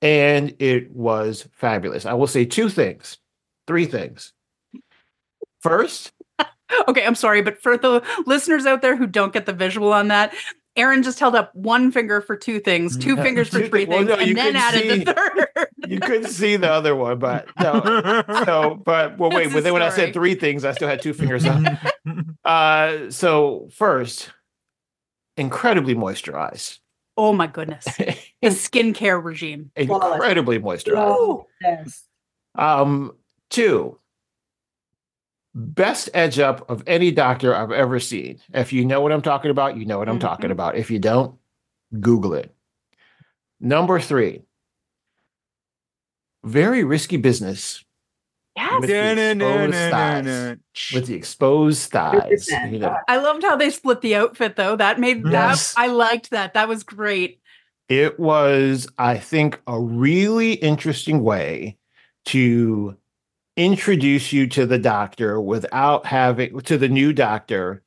And 0.00 0.56
it 0.58 0.90
was 0.90 1.48
fabulous. 1.52 2.06
I 2.06 2.14
will 2.14 2.26
say 2.26 2.44
two 2.44 2.68
things, 2.68 3.18
three 3.68 3.86
things. 3.86 4.32
First, 5.62 6.12
okay, 6.88 7.04
I'm 7.06 7.14
sorry, 7.14 7.42
but 7.42 7.62
for 7.62 7.76
the 7.78 8.02
listeners 8.26 8.66
out 8.66 8.82
there 8.82 8.96
who 8.96 9.06
don't 9.06 9.32
get 9.32 9.46
the 9.46 9.52
visual 9.52 9.92
on 9.92 10.08
that, 10.08 10.34
Aaron 10.74 11.02
just 11.02 11.20
held 11.20 11.34
up 11.34 11.54
one 11.54 11.92
finger 11.92 12.20
for 12.20 12.34
two 12.36 12.58
things, 12.58 12.96
two 12.96 13.16
fingers 13.16 13.48
for 13.48 13.60
three 13.60 13.84
thi- 13.84 13.90
well, 13.90 13.98
things, 13.98 14.08
no, 14.08 14.14
you 14.16 14.28
and 14.30 14.36
then 14.38 14.44
couldn't 14.46 14.56
added 14.62 14.82
see- 14.82 15.04
the 15.04 15.14
third. 15.14 15.68
you 15.86 16.00
couldn't 16.00 16.30
see 16.30 16.56
the 16.56 16.70
other 16.70 16.96
one, 16.96 17.18
but 17.18 17.46
no. 17.60 18.24
So, 18.44 18.80
but 18.84 19.18
well, 19.18 19.30
wait. 19.30 19.52
But 19.52 19.64
then 19.64 19.72
when 19.74 19.82
I 19.82 19.90
said 19.90 20.12
three 20.14 20.34
things, 20.34 20.64
I 20.64 20.72
still 20.72 20.88
had 20.88 21.02
two 21.02 21.12
fingers 21.14 21.44
up. 21.44 21.62
Uh, 22.44 23.08
so 23.08 23.68
first, 23.72 24.32
incredibly 25.36 25.94
moisturized, 25.94 26.78
oh 27.16 27.32
my 27.32 27.46
goodness. 27.46 27.84
The 27.84 28.48
skincare 28.48 29.22
regime. 29.22 29.70
Incredibly 29.76 30.58
moisturized. 30.58 30.96
Oh, 30.96 31.46
yes. 31.60 32.02
Um, 32.56 33.12
two, 33.48 34.00
best 35.54 36.08
edge 36.14 36.38
up 36.38 36.68
of 36.70 36.82
any 36.86 37.10
doctor 37.10 37.54
I've 37.54 37.72
ever 37.72 38.00
seen. 38.00 38.38
If 38.54 38.72
you 38.72 38.84
know 38.84 39.00
what 39.00 39.12
I'm 39.12 39.22
talking 39.22 39.50
about, 39.50 39.76
you 39.76 39.84
know 39.84 39.98
what 39.98 40.08
I'm 40.08 40.18
talking 40.18 40.48
Mhm. 40.48 40.52
about. 40.52 40.76
If 40.76 40.90
you 40.90 40.98
don't, 40.98 41.38
Google 42.00 42.34
it. 42.34 42.54
Number 43.60 44.00
three, 44.00 44.42
very 46.44 46.84
risky 46.84 47.16
business 47.16 47.84
Yes. 48.54 48.80
With 48.80 48.90
the 48.90 48.94
exposed 49.40 49.90
thighs. 49.90 50.92
with 50.92 51.06
the 51.06 51.14
exposed 51.14 51.90
thighs. 51.90 52.48
You 52.70 52.78
know, 52.80 52.96
I 53.08 53.16
loved 53.16 53.42
how 53.42 53.56
they 53.56 53.70
split 53.70 54.02
the 54.02 54.14
outfit 54.16 54.56
though. 54.56 54.76
That 54.76 55.00
made 55.00 55.26
Yes. 55.26 55.72
that 55.74 55.80
I 55.80 55.86
liked 55.86 56.30
that. 56.30 56.52
That 56.54 56.68
was 56.68 56.82
great. 56.82 57.38
it 57.88 58.18
was, 58.18 58.86
I 58.98 59.18
think, 59.18 59.60
a 59.66 59.78
really 59.80 60.52
interesting 60.54 61.22
way 61.22 61.76
to 62.26 62.96
introduce 63.56 64.32
you 64.32 64.46
to 64.46 64.66
the 64.66 64.78
doctor 64.78 65.40
without 65.40 66.06
having 66.06 66.58
to 66.60 66.78
the 66.78 66.88
new 66.88 67.12
doctor 67.12 67.82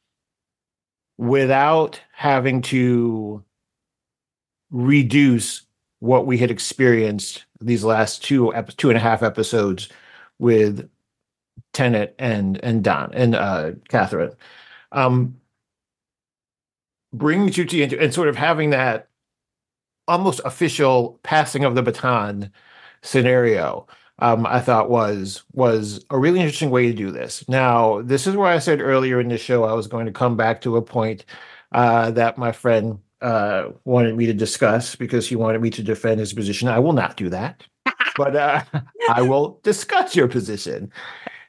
without 1.17 1.99
having 2.13 2.61
to 2.61 3.43
reduce 4.69 5.65
what 5.99 6.27
we 6.27 6.37
had 6.37 6.51
experienced 6.51 7.45
these 7.61 7.83
last 7.83 8.23
two 8.23 8.53
two 8.77 8.89
and 8.89 8.97
a 8.97 9.01
half 9.01 9.23
episodes 9.23 9.89
with 10.39 10.87
Tennant 11.73 12.11
and 12.19 12.63
and 12.63 12.83
Don 12.83 13.11
and 13.13 13.33
uh 13.35 13.71
Catherine. 13.89 14.33
Um 14.91 15.39
you 17.13 17.65
to 17.65 17.81
into 17.81 17.99
and 17.99 18.13
sort 18.13 18.27
of 18.27 18.35
having 18.35 18.69
that 18.71 19.07
almost 20.07 20.41
official 20.45 21.19
passing 21.23 21.63
of 21.63 21.73
the 21.73 21.81
baton 21.81 22.51
scenario 23.01 23.87
um, 24.19 24.45
I 24.45 24.61
thought 24.61 24.89
was 24.89 25.43
was 25.53 26.05
a 26.09 26.17
really 26.17 26.39
interesting 26.39 26.69
way 26.69 26.87
to 26.87 26.93
do 26.93 27.11
this. 27.11 27.47
Now, 27.49 28.01
this 28.01 28.27
is 28.27 28.35
where 28.35 28.51
I 28.51 28.59
said 28.59 28.81
earlier 28.81 29.19
in 29.19 29.27
the 29.27 29.37
show 29.37 29.63
I 29.63 29.73
was 29.73 29.87
going 29.87 30.05
to 30.05 30.11
come 30.11 30.37
back 30.37 30.61
to 30.61 30.77
a 30.77 30.81
point 30.81 31.25
uh, 31.73 32.11
that 32.11 32.37
my 32.37 32.51
friend 32.51 32.99
uh, 33.21 33.69
wanted 33.83 34.15
me 34.15 34.25
to 34.27 34.33
discuss 34.33 34.95
because 34.95 35.27
he 35.27 35.35
wanted 35.35 35.61
me 35.61 35.69
to 35.71 35.83
defend 35.83 36.19
his 36.19 36.33
position. 36.33 36.67
I 36.67 36.79
will 36.79 36.93
not 36.93 37.17
do 37.17 37.29
that, 37.29 37.63
but 38.15 38.35
uh, 38.35 38.63
I 39.13 39.21
will 39.21 39.59
discuss 39.63 40.15
your 40.15 40.27
position. 40.27 40.91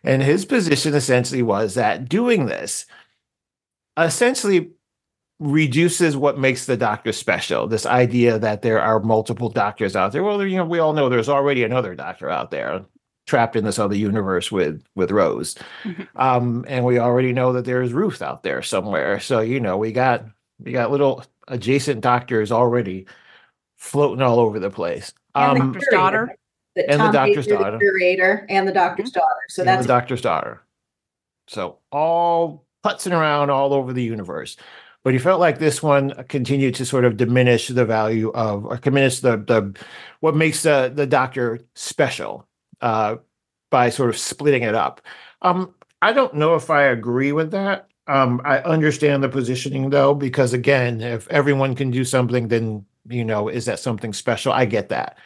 And 0.02 0.22
his 0.22 0.44
position 0.44 0.94
essentially 0.94 1.43
was 1.43 1.74
that 1.74 2.09
doing 2.09 2.47
this 2.47 2.86
essentially 3.97 4.70
reduces 5.38 6.16
what 6.16 6.38
makes 6.38 6.66
the 6.66 6.76
doctor 6.76 7.12
special. 7.12 7.66
This 7.66 7.84
idea 7.86 8.38
that 8.38 8.62
there 8.62 8.80
are 8.80 9.00
multiple 9.00 9.48
doctors 9.50 9.94
out 9.94 10.12
there. 10.12 10.22
Well, 10.22 10.44
you 10.44 10.56
know, 10.56 10.64
we 10.64 10.78
all 10.78 10.92
know 10.94 11.08
there's 11.08 11.28
already 11.28 11.62
another 11.62 11.94
doctor 11.94 12.30
out 12.30 12.50
there 12.50 12.84
trapped 13.26 13.56
in 13.56 13.64
this 13.64 13.78
other 13.78 13.96
universe 13.96 14.50
with 14.52 14.82
with 14.94 15.10
Rose, 15.10 15.56
Mhm. 15.84 16.06
um, 16.16 16.64
and 16.68 16.84
we 16.84 16.98
already 16.98 17.32
know 17.32 17.52
that 17.54 17.64
there's 17.64 17.92
Ruth 17.92 18.22
out 18.22 18.42
there 18.44 18.62
somewhere. 18.62 19.20
So 19.20 19.40
you 19.40 19.60
know, 19.60 19.76
we 19.76 19.92
got 19.92 20.24
we 20.64 20.72
got 20.72 20.90
little 20.90 21.22
adjacent 21.48 22.00
doctors 22.00 22.50
already 22.50 23.06
floating 23.76 24.22
all 24.22 24.40
over 24.40 24.58
the 24.58 24.70
place. 24.70 25.12
And 25.34 25.56
the 25.58 25.60
Um, 25.62 25.72
Doctor's 25.72 25.88
daughter. 25.90 26.36
that 26.76 26.90
And 26.90 27.00
the 27.00 27.04
Tom 27.04 27.12
doctor's 27.12 27.46
Baker, 27.46 27.58
the 27.58 27.64
daughter. 27.64 27.78
curator, 27.78 28.46
and 28.48 28.66
the 28.66 28.72
doctor's 28.72 29.10
daughter. 29.10 29.42
So 29.48 29.62
and 29.62 29.68
that's 29.68 29.82
the 29.82 29.88
doctor's 29.88 30.22
daughter. 30.22 30.62
So 31.46 31.76
all 31.92 32.64
putzing 32.84 33.12
around 33.12 33.50
all 33.50 33.74
over 33.74 33.92
the 33.92 34.02
universe. 34.02 34.56
But 35.06 35.12
he 35.12 35.20
felt 35.20 35.38
like 35.38 35.60
this 35.60 35.84
one 35.84 36.24
continued 36.24 36.74
to 36.74 36.84
sort 36.84 37.04
of 37.04 37.16
diminish 37.16 37.68
the 37.68 37.84
value 37.84 38.32
of 38.32 38.66
or 38.66 38.76
diminish 38.76 39.20
the 39.20 39.36
the 39.36 39.72
what 40.18 40.34
makes 40.34 40.64
the 40.64 40.90
the 40.92 41.06
doctor 41.06 41.60
special 41.76 42.48
uh 42.80 43.18
by 43.70 43.90
sort 43.90 44.10
of 44.10 44.18
splitting 44.18 44.64
it 44.64 44.74
up. 44.74 45.00
Um 45.42 45.72
I 46.02 46.12
don't 46.12 46.34
know 46.34 46.56
if 46.56 46.70
I 46.70 46.82
agree 46.86 47.30
with 47.30 47.52
that. 47.52 47.86
Um 48.08 48.40
I 48.44 48.58
understand 48.62 49.22
the 49.22 49.28
positioning 49.28 49.90
though, 49.90 50.12
because 50.12 50.52
again, 50.52 51.00
if 51.00 51.28
everyone 51.28 51.76
can 51.76 51.92
do 51.92 52.04
something, 52.04 52.48
then 52.48 52.84
you 53.08 53.24
know, 53.24 53.48
is 53.48 53.66
that 53.66 53.78
something 53.78 54.12
special? 54.12 54.52
I 54.52 54.64
get 54.64 54.88
that. 54.88 55.18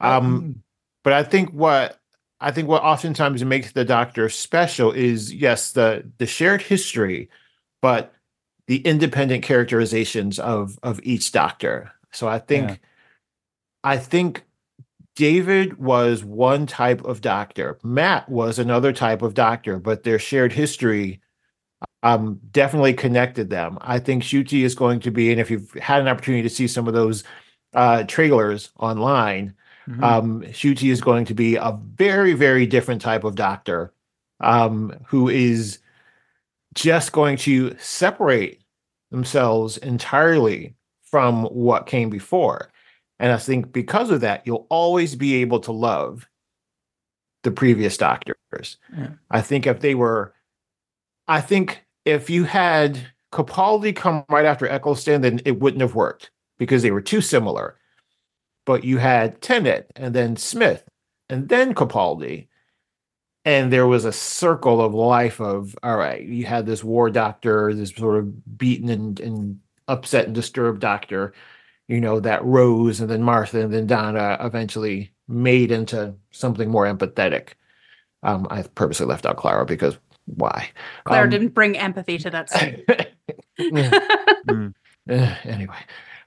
Um 0.00 0.62
but 1.04 1.12
I 1.12 1.22
think 1.22 1.50
what 1.50 2.00
I 2.40 2.52
think 2.52 2.68
what 2.68 2.82
oftentimes 2.82 3.44
makes 3.44 3.72
the 3.72 3.84
Doctor 3.84 4.30
special 4.30 4.92
is 4.92 5.30
yes, 5.30 5.72
the 5.72 6.10
the 6.16 6.26
shared 6.26 6.62
history, 6.62 7.28
but 7.82 8.14
the 8.66 8.78
independent 8.78 9.42
characterizations 9.44 10.38
of 10.38 10.78
of 10.82 11.00
each 11.02 11.32
Doctor. 11.32 11.92
So 12.12 12.28
I 12.28 12.38
think, 12.38 12.68
Yeah. 12.70 12.76
I 13.84 13.96
think 13.98 14.44
David 15.14 15.78
was 15.78 16.24
one 16.24 16.66
type 16.66 17.04
of 17.04 17.20
Doctor. 17.20 17.78
Matt 17.82 18.28
was 18.28 18.58
another 18.58 18.92
type 18.92 19.22
of 19.22 19.34
Doctor, 19.34 19.78
but 19.78 20.02
their 20.02 20.18
shared 20.18 20.52
history 20.52 21.20
um 22.02 22.40
definitely 22.52 22.94
connected 22.94 23.50
them. 23.50 23.78
I 23.80 23.98
think 23.98 24.22
Ncuti 24.22 24.62
is 24.64 24.74
going 24.74 25.00
to 25.00 25.10
be, 25.10 25.30
and 25.30 25.40
if 25.40 25.50
you've 25.50 25.72
had 25.74 26.00
an 26.00 26.08
opportunity 26.08 26.42
to 26.42 26.48
see 26.54 26.66
some 26.68 26.88
of 26.88 26.94
those 26.94 27.22
uh 27.74 28.04
trailers 28.04 28.70
online, 28.78 29.54
Mhm. 29.88 30.02
um 30.02 30.42
Ncuti 30.42 30.90
is 30.90 31.00
going 31.00 31.24
to 31.26 31.34
be 31.34 31.56
a 31.56 31.78
very, 31.96 32.32
very 32.34 32.66
different 32.66 33.00
type 33.02 33.24
of 33.24 33.34
doctor 33.36 33.92
um 34.40 34.92
who 35.06 35.28
is 35.28 35.78
just 36.76 37.10
going 37.10 37.36
to 37.38 37.74
separate 37.78 38.62
themselves 39.10 39.78
entirely 39.78 40.76
from 41.02 41.44
what 41.44 41.86
came 41.86 42.10
before. 42.10 42.70
And 43.18 43.32
I 43.32 43.38
think 43.38 43.72
because 43.72 44.10
of 44.10 44.20
that, 44.20 44.46
you'll 44.46 44.66
always 44.68 45.16
be 45.16 45.36
able 45.36 45.58
to 45.60 45.72
love 45.72 46.28
the 47.42 47.50
previous 47.50 47.96
doctors. 47.96 48.76
Yeah. 48.96 49.08
I 49.30 49.40
think 49.40 49.66
if 49.66 49.80
they 49.80 49.94
were, 49.94 50.34
I 51.26 51.40
think 51.40 51.84
if 52.04 52.28
you 52.28 52.44
had 52.44 52.98
Capaldi 53.32 53.96
come 53.96 54.24
right 54.28 54.44
after 54.44 54.68
Eccleston, 54.68 55.22
then 55.22 55.40
it 55.44 55.58
wouldn't 55.58 55.80
have 55.80 55.94
worked 55.94 56.30
because 56.58 56.82
they 56.82 56.90
were 56.90 57.00
too 57.00 57.22
similar. 57.22 57.78
But 58.66 58.84
you 58.84 58.98
had 58.98 59.40
Tennant 59.40 59.86
and 59.96 60.14
then 60.14 60.36
Smith 60.36 60.84
and 61.30 61.48
then 61.48 61.74
Capaldi. 61.74 62.48
And 63.46 63.72
there 63.72 63.86
was 63.86 64.04
a 64.04 64.12
circle 64.12 64.80
of 64.80 64.92
life 64.92 65.40
of, 65.40 65.78
all 65.84 65.96
right, 65.96 66.20
you 66.20 66.44
had 66.44 66.66
this 66.66 66.82
war 66.82 67.08
doctor, 67.10 67.72
this 67.72 67.90
sort 67.90 68.18
of 68.18 68.58
beaten 68.58 68.88
and, 68.88 69.20
and 69.20 69.60
upset 69.86 70.26
and 70.26 70.34
disturbed 70.34 70.80
doctor, 70.80 71.32
you 71.86 72.00
know, 72.00 72.18
that 72.18 72.44
Rose 72.44 73.00
and 73.00 73.08
then 73.08 73.22
Martha 73.22 73.60
and 73.60 73.72
then 73.72 73.86
Donna 73.86 74.36
eventually 74.40 75.12
made 75.28 75.70
into 75.70 76.14
something 76.32 76.68
more 76.68 76.86
empathetic. 76.86 77.50
Um, 78.24 78.48
I 78.50 78.62
purposely 78.62 79.06
left 79.06 79.24
out 79.24 79.36
Clara 79.36 79.64
because 79.64 79.96
why? 80.24 80.70
clara 81.04 81.24
Um, 81.24 81.30
didn't 81.30 81.54
bring 81.54 81.78
empathy 81.78 82.18
to 82.18 82.30
that 82.30 82.50
scene. 82.50 82.84
Mm. 83.58 84.74
Anyway, 85.08 85.78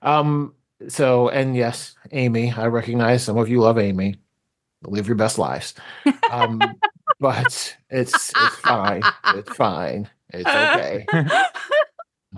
um, 0.01 0.53
so 0.87 1.29
and 1.29 1.55
yes, 1.55 1.95
Amy, 2.11 2.51
I 2.51 2.67
recognize 2.67 3.23
some 3.23 3.37
of 3.37 3.49
you 3.49 3.59
love 3.59 3.77
Amy. 3.77 4.15
Live 4.83 5.07
your 5.07 5.15
best 5.15 5.37
lives. 5.37 5.75
Um, 6.31 6.59
but 7.19 7.75
it's 7.89 8.31
it's 8.35 8.55
fine. 8.55 9.03
It's 9.35 9.55
fine. 9.55 10.09
It's 10.29 10.47
okay. 10.47 11.05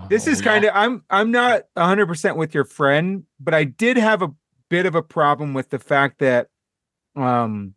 This 0.09 0.25
is 0.25 0.41
kind 0.41 0.63
of 0.63 0.71
I'm 0.73 1.03
I'm 1.09 1.31
not 1.31 1.63
100% 1.77 2.37
with 2.37 2.53
your 2.53 2.63
friend, 2.63 3.25
but 3.41 3.53
I 3.53 3.65
did 3.65 3.97
have 3.97 4.21
a 4.21 4.31
bit 4.69 4.85
of 4.85 4.95
a 4.95 5.01
problem 5.01 5.53
with 5.53 5.69
the 5.69 5.79
fact 5.79 6.19
that 6.19 6.47
um 7.17 7.73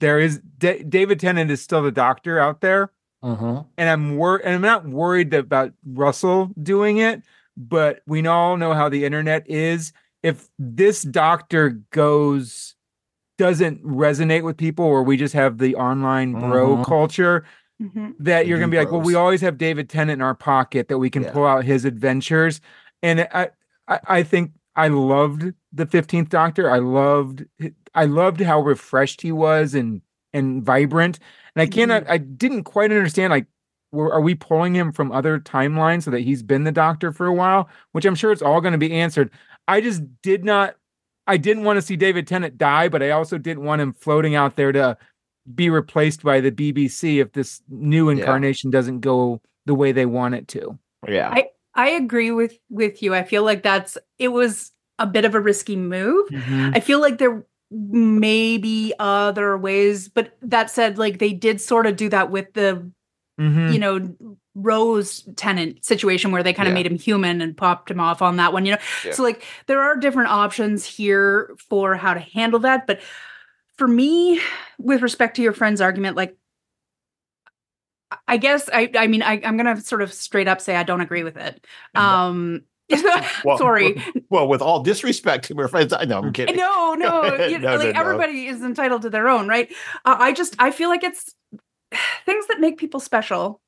there 0.00 0.18
is 0.18 0.40
Da- 0.58 0.82
David 0.82 1.20
Tennant 1.20 1.52
is 1.52 1.62
still 1.62 1.80
the 1.82 1.92
doctor 1.92 2.40
out 2.40 2.62
there 2.62 2.90
Mhm. 3.22 3.64
and 3.78 3.88
I'm 3.88 4.16
wor- 4.16 4.40
and 4.44 4.56
I'm 4.56 4.60
not 4.60 4.86
worried 4.88 5.32
about 5.34 5.72
Russell 5.86 6.50
doing 6.60 6.98
it, 6.98 7.22
but 7.56 8.02
we 8.08 8.26
all 8.26 8.56
know 8.56 8.74
how 8.74 8.88
the 8.88 9.04
internet 9.04 9.48
is. 9.48 9.92
If 10.24 10.48
this 10.58 11.02
doctor 11.02 11.70
goes 11.92 12.74
doesn't 13.38 13.82
resonate 13.84 14.42
with 14.42 14.56
people 14.56 14.84
or 14.84 15.02
we 15.02 15.16
just 15.16 15.34
have 15.34 15.58
the 15.58 15.74
online 15.76 16.32
bro 16.32 16.76
Mhm. 16.76 16.84
culture, 16.86 17.44
Mhm. 17.80 18.14
that 18.18 18.46
you're 18.46 18.58
gonna 18.58 18.70
be 18.70 18.76
like, 18.78 18.92
well, 18.92 19.00
we 19.00 19.14
always 19.14 19.40
have 19.40 19.58
David 19.58 19.88
Tennant 19.88 20.18
in 20.20 20.22
our 20.22 20.34
pocket 20.34 20.88
that 20.88 20.98
we 20.98 21.10
can 21.10 21.22
Yeah. 21.24 21.32
pull 21.32 21.46
out 21.46 21.64
his 21.64 21.84
adventures. 21.84 22.60
And 23.02 23.20
I, 23.32 23.50
I, 23.88 24.00
I 24.06 24.22
think 24.22 24.52
I 24.76 24.88
loved 24.88 25.52
the 25.72 25.86
Fifteenth 25.86 26.28
Doctor. 26.28 26.70
I 26.70 26.78
loved, 26.78 27.44
I 27.94 28.04
loved 28.04 28.40
how 28.40 28.60
refreshed 28.60 29.22
he 29.22 29.32
was 29.32 29.74
and 29.74 30.02
and 30.34 30.64
vibrant. 30.64 31.18
And 31.54 31.62
I 31.62 31.66
cannot, 31.66 32.08
I 32.08 32.16
didn't 32.16 32.64
quite 32.64 32.90
understand 32.90 33.32
like, 33.32 33.46
were, 33.90 34.10
are 34.14 34.20
we 34.22 34.34
pulling 34.34 34.74
him 34.74 34.90
from 34.92 35.12
other 35.12 35.38
timelines 35.38 36.04
so 36.04 36.10
that 36.10 36.20
he's 36.20 36.42
been 36.42 36.64
the 36.64 36.72
Doctor 36.72 37.12
for 37.12 37.26
a 37.26 37.32
while? 37.34 37.68
Which 37.92 38.06
I'm 38.06 38.14
sure 38.14 38.32
it's 38.32 38.40
all 38.40 38.62
going 38.62 38.72
to 38.72 38.78
be 38.78 38.92
answered. 38.94 39.30
I 39.68 39.80
just 39.82 40.02
did 40.22 40.42
not. 40.44 40.76
I 41.26 41.36
didn't 41.36 41.64
want 41.64 41.76
to 41.76 41.82
see 41.82 41.96
David 41.96 42.26
Tennant 42.26 42.58
die, 42.58 42.88
but 42.88 43.02
I 43.02 43.10
also 43.10 43.38
didn't 43.38 43.64
want 43.64 43.80
him 43.80 43.92
floating 43.92 44.34
out 44.34 44.56
there 44.56 44.72
to 44.72 44.96
be 45.54 45.70
replaced 45.70 46.22
by 46.22 46.40
the 46.40 46.50
BBC 46.50 47.20
if 47.20 47.32
this 47.32 47.62
new 47.68 48.10
Yeah. 48.10 48.18
incarnation 48.18 48.70
doesn't 48.70 49.00
go 49.00 49.40
the 49.66 49.74
way 49.74 49.92
they 49.92 50.06
want 50.06 50.34
it 50.34 50.48
to. 50.48 50.78
Yeah. 51.08 51.34
I 51.74 51.88
agree 51.88 52.30
with 52.30 52.58
with 52.68 53.02
you. 53.02 53.14
I 53.14 53.22
feel 53.22 53.44
like 53.44 53.62
that's 53.62 53.96
it 54.18 54.28
was 54.28 54.72
a 54.98 55.06
bit 55.06 55.24
of 55.24 55.34
a 55.34 55.40
risky 55.40 55.74
move. 55.74 56.28
Mm-hmm. 56.28 56.70
I 56.74 56.80
feel 56.80 57.00
like 57.00 57.16
there 57.18 57.46
may 57.70 58.58
be 58.58 58.92
other 58.98 59.56
ways, 59.56 60.08
but 60.08 60.36
that 60.42 60.70
said, 60.70 60.98
like 60.98 61.18
they 61.18 61.32
did 61.32 61.60
sort 61.62 61.86
of 61.86 61.96
do 61.96 62.10
that 62.10 62.30
with 62.30 62.52
the 62.52 62.90
Mhm. 63.42 63.72
you 63.72 63.78
know 63.78 64.36
Rose 64.54 65.28
Tennant 65.36 65.84
situation 65.84 66.30
where 66.30 66.42
they 66.42 66.52
kind 66.52 66.68
of 66.68 66.72
Yeah. 66.72 66.82
made 66.82 66.86
him 66.86 66.98
human 66.98 67.40
and 67.40 67.56
popped 67.56 67.90
him 67.90 68.00
off 68.00 68.20
on 68.22 68.36
that 68.36 68.52
one. 68.52 68.64
You 68.66 68.72
know, 68.72 68.78
Yeah. 69.04 69.12
so 69.12 69.22
like 69.22 69.42
there 69.66 69.80
are 69.80 69.96
different 69.96 70.30
options 70.30 70.84
here 70.84 71.54
for 71.68 71.94
how 71.96 72.14
to 72.14 72.20
handle 72.20 72.60
that, 72.60 72.86
but 72.86 73.00
for 73.78 73.88
me, 73.88 74.40
with 74.78 75.02
respect 75.02 75.36
to 75.36 75.42
your 75.42 75.52
friend's 75.52 75.80
argument, 75.80 76.16
like. 76.16 76.36
I 78.28 78.36
guess 78.36 78.68
I 78.70 78.90
I 78.94 79.06
mean 79.06 79.22
I, 79.22 79.40
I'm 79.42 79.56
gonna 79.56 79.80
sort 79.80 80.02
of 80.02 80.12
straight 80.12 80.46
up 80.46 80.60
say 80.60 80.76
I 80.76 80.82
don't 80.82 81.00
agree 81.00 81.22
with 81.24 81.36
it. 81.38 81.64
Um 81.94 82.62
Well, 83.44 83.56
sorry. 83.56 84.02
Well, 84.28 84.48
with 84.48 84.60
all 84.60 84.82
disrespect 84.82 85.46
to 85.46 85.54
my 85.54 85.66
friends, 85.66 85.94
I 85.94 86.04
know 86.04 86.18
I'm 86.18 86.30
kidding. 86.34 86.56
No, 86.56 86.92
no, 86.98 87.22
you 87.46 87.58
No, 87.58 87.76
like 87.76 87.86
no, 87.86 87.92
no. 87.92 88.00
everybody 88.00 88.46
is 88.48 88.60
entitled 88.62 89.02
to 89.02 89.10
their 89.10 89.28
own, 89.28 89.48
right? 89.48 89.72
Uh, 90.04 90.16
I 90.18 90.32
just 90.34 90.54
I 90.58 90.72
feel 90.72 90.90
like 90.90 91.02
it's 91.02 91.34
things 92.26 92.46
that 92.48 92.60
make 92.60 92.78
people 92.78 93.00
special, 93.00 93.60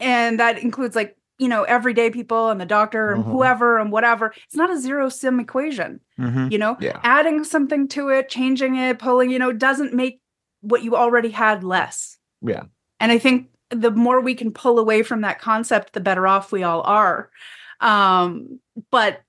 and 0.00 0.38
that 0.40 0.58
includes 0.58 0.96
like 0.96 1.16
you 1.38 1.48
know 1.48 1.64
everyday 1.64 2.10
people 2.10 2.48
and 2.48 2.60
the 2.60 2.64
doctor 2.66 3.12
and 3.12 3.24
Mhm. 3.24 3.30
whoever 3.30 3.78
and 3.78 3.92
whatever. 3.92 4.32
It's 4.46 4.56
not 4.56 4.70
a 4.70 4.78
zero 4.78 5.08
sum 5.10 5.38
equation, 5.40 6.00
Mhm. 6.18 6.50
you 6.50 6.58
know. 6.58 6.76
Yeah. 6.80 6.98
Adding 7.02 7.44
something 7.44 7.88
to 7.88 8.08
it, 8.08 8.28
changing 8.30 8.76
it, 8.76 8.98
pulling, 8.98 9.30
you 9.30 9.38
know, 9.38 9.52
doesn't 9.52 9.92
make 9.92 10.20
what 10.62 10.82
you 10.82 10.96
already 10.96 11.28
had 11.30 11.62
less. 11.62 12.16
Yeah. 12.40 12.64
And 13.00 13.12
I 13.12 13.18
think 13.18 13.48
the 13.70 13.90
more 13.90 14.20
we 14.20 14.34
can 14.34 14.50
pull 14.50 14.78
away 14.78 15.02
from 15.02 15.20
that 15.22 15.38
concept, 15.40 15.92
the 15.92 16.00
better 16.00 16.26
off 16.26 16.52
we 16.52 16.62
all 16.62 16.80
are. 16.82 17.30
Um, 17.80 18.60
but 18.90 19.20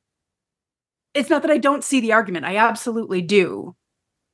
it's 1.14 1.30
not 1.30 1.42
that 1.42 1.52
I 1.52 1.58
don't 1.58 1.84
see 1.84 2.00
the 2.00 2.14
argument. 2.14 2.46
I 2.46 2.56
absolutely 2.56 3.22
do. 3.22 3.76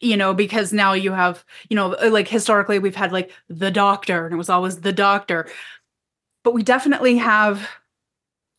You 0.03 0.17
know, 0.17 0.33
because 0.33 0.73
now 0.73 0.91
you 0.93 1.13
have, 1.13 1.45
you 1.69 1.75
know, 1.75 1.89
like 1.89 2.27
historically 2.27 2.77
we've 2.77 2.95
had 2.95 3.13
like 3.13 3.31
the 3.47 3.71
doctor 3.71 4.25
and 4.25 4.33
it 4.33 4.37
was 4.37 4.49
always 4.49 4.81
the 4.81 4.91
doctor. 4.91 5.47
But 6.43 6.53
we 6.53 6.61
definitely 6.61 7.17
have 7.17 7.67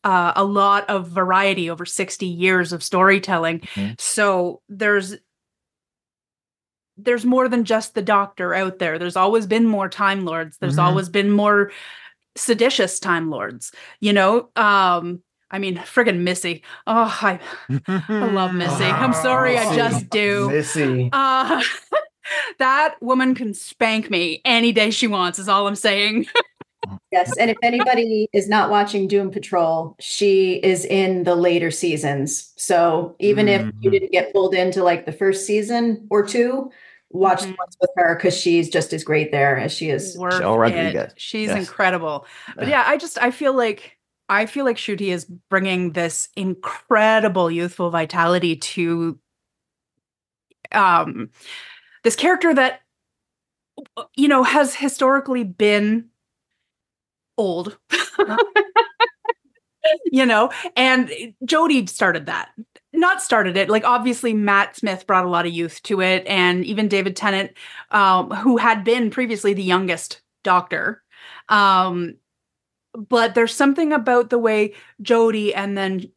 uh, 0.03 0.33
a 0.35 0.43
lot 0.43 0.89
of 0.89 1.07
variety 1.07 1.69
over 1.69 1.85
60 1.85 2.25
years 2.25 2.73
of 2.73 2.83
storytelling. 2.83 3.59
Mhm. 3.75 3.99
So 4.01 4.61
there's 4.69 5.15
there's 6.97 7.25
more 7.25 7.49
than 7.49 7.65
just 7.65 7.93
the 7.93 8.01
doctor 8.01 8.53
out 8.53 8.79
there. 8.79 8.97
There's 8.97 9.17
always 9.17 9.45
been 9.45 9.65
more 9.65 9.89
time 9.89 10.25
lords. 10.25 10.57
There's 10.57 10.77
Mhm. 10.77 10.83
always 10.83 11.09
been 11.09 11.29
more 11.29 11.71
seditious 12.37 12.99
time 12.99 13.29
lords. 13.29 13.71
You 13.99 14.13
know, 14.13 14.49
um, 14.55 15.21
I 15.55 15.57
mean, 15.59 15.77
friggin' 15.77 16.19
Missy. 16.19 16.63
Oh, 16.85 17.17
I 17.21 17.39
I 17.89 18.25
love 18.25 18.53
Missy. 18.61 18.83
I'm 18.83 19.13
sorry, 19.13 19.57
I 19.57 19.73
just 19.73 20.09
do. 20.09 20.49
Missy. 20.51 21.09
Uh, 21.13 21.63
that 22.59 22.95
woman 23.01 23.33
can 23.35 23.53
spank 23.53 24.09
me 24.11 24.41
any 24.43 24.73
day 24.73 24.91
she 24.91 25.07
wants. 25.07 25.39
Is 25.39 25.47
all 25.47 25.65
I'm 25.67 25.75
saying. 25.75 26.25
Yes, 27.11 27.37
and 27.37 27.49
if 27.49 27.57
anybody 27.63 28.27
is 28.33 28.47
not 28.49 28.69
watching 28.69 29.07
Doom 29.07 29.31
Patrol, 29.31 29.95
she 29.99 30.55
is 30.55 30.83
in 30.85 31.23
the 31.23 31.33
later 31.35 31.71
seasons. 31.71 32.51
So 32.57 33.15
even 33.19 33.47
if 33.47 33.61
you 33.79 33.89
Mhm. 33.89 33.93
didn't 33.93 34.11
get 34.11 34.33
pulled 34.33 34.53
into 34.53 34.83
like 34.83 35.05
the 35.05 35.11
first 35.11 35.47
season 35.47 36.05
or 36.11 36.23
two, 36.25 36.69
watch 37.09 37.41
the 37.41 37.47
Mhm. 37.47 37.57
ones 37.57 37.77
with 37.79 37.89
her 37.95 38.15
because 38.15 38.37
she's 38.37 38.69
just 38.69 38.91
as 38.93 39.03
great 39.03 39.31
there 39.31 39.57
as 39.57 39.71
she 39.71 39.89
is. 39.89 40.15
Worth 40.17 40.33
Michelle 40.33 40.55
it. 40.55 40.57
Rodriguez. 40.57 41.13
She's 41.15 41.47
Yes. 41.49 41.57
incredible. 41.57 42.25
But 42.55 42.67
yeah, 42.67 42.83
I 42.85 42.97
just 42.97 43.17
I 43.21 43.31
feel 43.31 43.53
like 43.53 43.94
I 44.29 44.45
feel 44.45 44.65
like 44.65 44.77
Ncuti 44.77 45.13
is 45.13 45.25
bringing 45.49 45.91
this 45.91 46.29
incredible 46.35 47.51
youthful 47.51 47.89
vitality 47.89 48.55
to 48.55 49.19
um 50.71 51.29
this 52.03 52.15
character 52.15 52.53
that 52.53 52.81
you 54.15 54.27
know 54.27 54.43
has 54.43 54.75
historically 54.75 55.43
been 55.43 56.09
old. 57.37 57.77
you 60.05 60.25
know, 60.25 60.51
and 60.75 61.11
Jodie 61.45 61.87
started 61.87 62.25
that. 62.25 62.49
Not 62.93 63.21
started 63.21 63.57
it. 63.57 63.69
Like 63.69 63.83
obviously, 63.83 64.33
Matt 64.33 64.75
Smith 64.75 65.05
brought 65.05 65.25
a 65.25 65.29
lot 65.29 65.45
of 65.45 65.53
youth 65.53 65.81
to 65.83 66.01
it, 66.01 66.25
and 66.27 66.65
even 66.65 66.87
David 66.87 67.15
Tennant, 67.15 67.51
um, 67.91 68.31
who 68.31 68.57
had 68.57 68.83
been 68.83 69.09
previously 69.09 69.53
the 69.53 69.63
youngest 69.63 70.21
Doctor. 70.43 71.03
Um, 71.49 72.15
but 72.95 73.35
there's 73.35 73.53
something 73.53 73.91
about 73.91 74.29
the 74.29 74.39
way 74.39 74.73
Jodie 75.01 75.53
and 75.55 75.77
then 75.77 76.11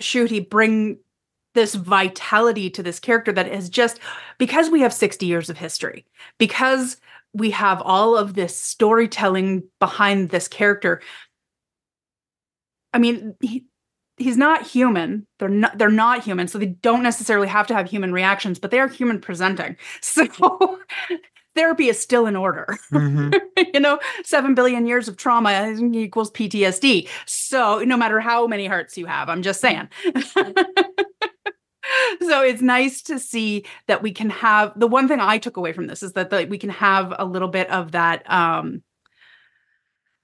Ncuti 0.00 0.48
bring 0.48 0.98
this 1.54 1.74
vitality 1.74 2.70
to 2.70 2.82
this 2.82 3.00
character 3.00 3.32
that 3.32 3.48
is 3.48 3.68
just 3.68 3.98
because 4.38 4.70
we 4.70 4.82
have 4.82 4.92
60 4.92 5.26
years 5.26 5.48
of 5.50 5.56
history, 5.56 6.04
because 6.38 6.98
we 7.32 7.50
have 7.50 7.82
all 7.82 8.16
of 8.16 8.34
this 8.34 8.56
storytelling 8.56 9.64
behind 9.80 10.28
this 10.28 10.48
character. 10.48 11.02
I 12.92 12.98
mean, 12.98 13.34
he, 13.40 13.64
he's 14.16 14.36
not 14.36 14.66
human. 14.66 15.26
They're 15.38 15.48
not 15.48 15.76
they're 15.76 15.90
not 15.90 16.24
human, 16.24 16.48
so 16.48 16.58
they 16.58 16.66
don't 16.66 17.02
necessarily 17.02 17.48
have 17.48 17.66
to 17.68 17.74
have 17.74 17.88
human 17.90 18.12
reactions, 18.12 18.58
but 18.58 18.70
they 18.70 18.78
are 18.78 18.88
human 18.88 19.20
presenting. 19.20 19.76
So 20.02 20.78
therapy 21.56 21.88
is 21.88 21.98
still 21.98 22.26
in 22.26 22.36
order. 22.36 22.78
Mhm. 22.92 23.34
you 23.74 23.80
know, 23.80 23.98
7 24.24 24.54
billion 24.54 24.86
years 24.86 25.08
of 25.08 25.16
trauma 25.16 25.74
equals 25.92 26.30
PTSD. 26.30 27.08
So, 27.26 27.80
no 27.80 27.96
matter 27.96 28.20
how 28.20 28.46
many 28.46 28.66
hearts 28.66 28.96
you 28.96 29.06
have, 29.06 29.28
I'm 29.28 29.42
just 29.42 29.60
saying. 29.60 29.88
so, 32.20 32.42
it's 32.42 32.62
nice 32.62 33.02
to 33.02 33.18
see 33.18 33.64
that 33.88 34.02
we 34.02 34.12
can 34.12 34.30
have 34.30 34.72
the 34.78 34.86
one 34.86 35.08
thing 35.08 35.18
I 35.20 35.38
took 35.38 35.56
away 35.56 35.72
from 35.72 35.88
this 35.88 36.02
is 36.02 36.12
that 36.12 36.30
the, 36.30 36.46
we 36.48 36.58
can 36.58 36.70
have 36.70 37.12
a 37.18 37.24
little 37.24 37.48
bit 37.48 37.68
of 37.70 37.92
that 37.92 38.28
um 38.30 38.82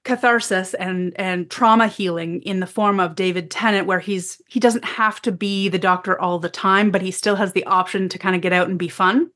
catharsis 0.05 0.75
and 0.75 1.13
and 1.17 1.49
trauma 1.49 1.87
healing 1.87 2.43
in 2.43 2.59
the 2.59 2.67
form 2.67 2.99
of 2.99 3.15
David 3.15 3.51
Tennant 3.53 3.87
where 3.87 4.01
he's 4.01 4.43
he 4.49 4.59
doesn't 4.59 4.85
have 4.85 5.23
to 5.23 5.31
be 5.31 5.69
the 5.69 5.79
doctor 5.79 6.21
all 6.21 6.41
the 6.41 6.49
time 6.49 6.91
but 6.91 7.03
he 7.03 7.13
still 7.13 7.37
has 7.37 7.53
the 7.53 7.65
option 7.67 8.09
to 8.09 8.19
kind 8.19 8.35
of 8.35 8.43
get 8.43 8.53
out 8.53 8.69
and 8.69 8.79
be 8.81 8.89
fun 8.89 9.31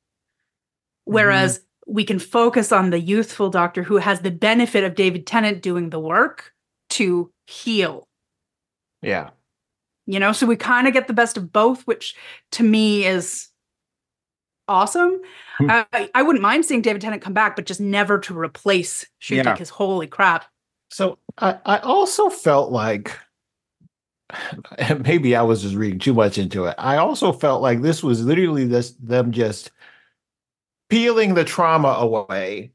whereas 1.05 1.61
we 1.87 2.05
can 2.05 2.19
focus 2.19 2.73
on 2.73 2.91
the 2.91 2.99
youthful 3.01 3.49
doctor 3.49 3.83
who 3.83 3.97
has 3.97 4.21
the 4.21 4.31
benefit 4.31 4.83
of 4.85 4.95
David 4.97 5.27
Tennant 5.27 5.63
doing 5.63 5.91
the 5.91 6.01
work 6.01 6.53
to 6.91 7.31
heal 7.47 8.07
Yeah. 9.03 9.31
you 10.07 10.19
know 10.21 10.33
so 10.33 10.47
we 10.47 10.57
kind 10.57 10.87
of 10.89 10.93
get 10.93 11.07
the 11.07 11.13
best 11.13 11.37
of 11.37 11.53
both 11.53 11.83
which 11.87 12.15
to 12.53 12.63
me 12.63 13.05
is 13.07 13.49
awesome 14.69 15.21
Hmm. 15.59 15.71
I, 15.71 16.11
I 16.15 16.23
wouldn't 16.23 16.43
mind 16.43 16.65
seeing 16.67 16.83
david 16.83 17.01
tennant 17.01 17.23
come 17.23 17.33
back 17.33 17.57
but 17.57 17.65
just 17.67 17.81
never 17.81 18.19
to 18.21 18.39
replace 18.39 19.07
Ncuti 19.23 19.37
Yeah. 19.37 19.53
because 19.53 19.71
holy 19.71 20.07
crap 20.07 20.45
So 20.91 21.19
I, 21.39 21.59
I 21.65 21.79
also 21.79 22.29
felt 22.29 22.71
like 22.73 23.17
maybe 25.05 25.37
I 25.37 25.43
was 25.43 25.63
just 25.63 25.75
reading 25.77 25.99
too 26.01 26.15
much 26.15 26.37
into 26.37 26.65
it. 26.67 26.75
I 26.79 26.97
also 26.97 27.33
felt 27.33 27.63
like 27.63 27.81
this 27.81 28.03
was 28.03 28.25
literally 28.25 28.65
this 28.67 28.93
them 28.95 29.31
just 29.33 29.71
peeling 30.89 31.35
the 31.35 31.45
trauma 31.45 31.89
away 31.99 32.73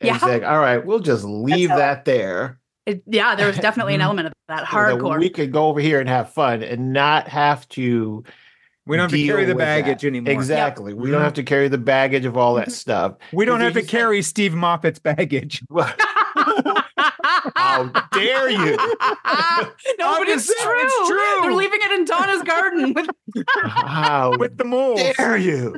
and 0.00 0.08
Yeah. 0.08 0.18
saying, 0.18 0.44
all 0.44 0.58
right, 0.60 0.84
we'll 0.84 1.00
just 1.00 1.24
leave 1.24 1.70
how- 1.70 1.76
that 1.76 2.04
there. 2.04 2.58
It- 2.86 3.02
yeah 3.06 3.34
there 3.36 3.46
was 3.46 3.56
definitely 3.58 3.94
an 3.94 4.00
Mhm. 4.00 4.04
element 4.04 4.26
of 4.28 4.32
that 4.48 4.68
so 4.70 4.76
that 4.76 4.94
hardcore 4.98 5.18
we 5.20 5.30
could 5.30 5.52
go 5.52 5.66
over 5.68 5.80
here 5.80 6.00
and 6.00 6.08
have 6.08 6.32
fun 6.32 6.62
and 6.64 6.92
not 6.92 7.28
have 7.28 7.68
to 7.70 8.24
We 8.86 8.96
don't 8.96 9.04
have 9.04 9.10
to 9.12 9.24
carry 9.26 9.44
the 9.44 9.52
with 9.54 9.58
that. 9.58 9.84
baggage 9.84 10.04
anymore. 10.04 10.32
Exactly. 10.32 10.92
We 10.92 11.10
don't 11.12 11.20
Mhm. 11.20 11.24
have 11.24 11.34
to 11.34 11.42
carry 11.44 11.68
the 11.68 11.78
baggage 11.78 12.24
of 12.24 12.36
all 12.36 12.54
that 12.54 12.72
stuff. 12.72 13.14
We 13.32 13.44
don't 13.44 13.60
have 13.60 13.74
to 13.74 13.80
you 13.80 13.86
said- 13.86 13.90
carry 13.98 14.22
Steve 14.22 14.54
Moffat's 14.54 14.98
baggage. 14.98 15.62
How 17.56 17.84
dare 18.12 18.50
you? 18.50 18.76
no, 18.76 20.18
but 20.18 20.28
it's 20.28 20.46
true. 20.46 20.74
it's 20.80 21.08
true. 21.08 21.38
They're 21.42 21.52
leaving 21.52 21.80
it 21.82 21.92
in 21.92 22.04
Donna's 22.04 22.42
garden 22.42 22.92
with 22.94 23.06
How 23.64 24.36
with 24.38 24.56
the 24.58 24.64
moles. 24.64 25.00
dare 25.16 25.36
you? 25.36 25.74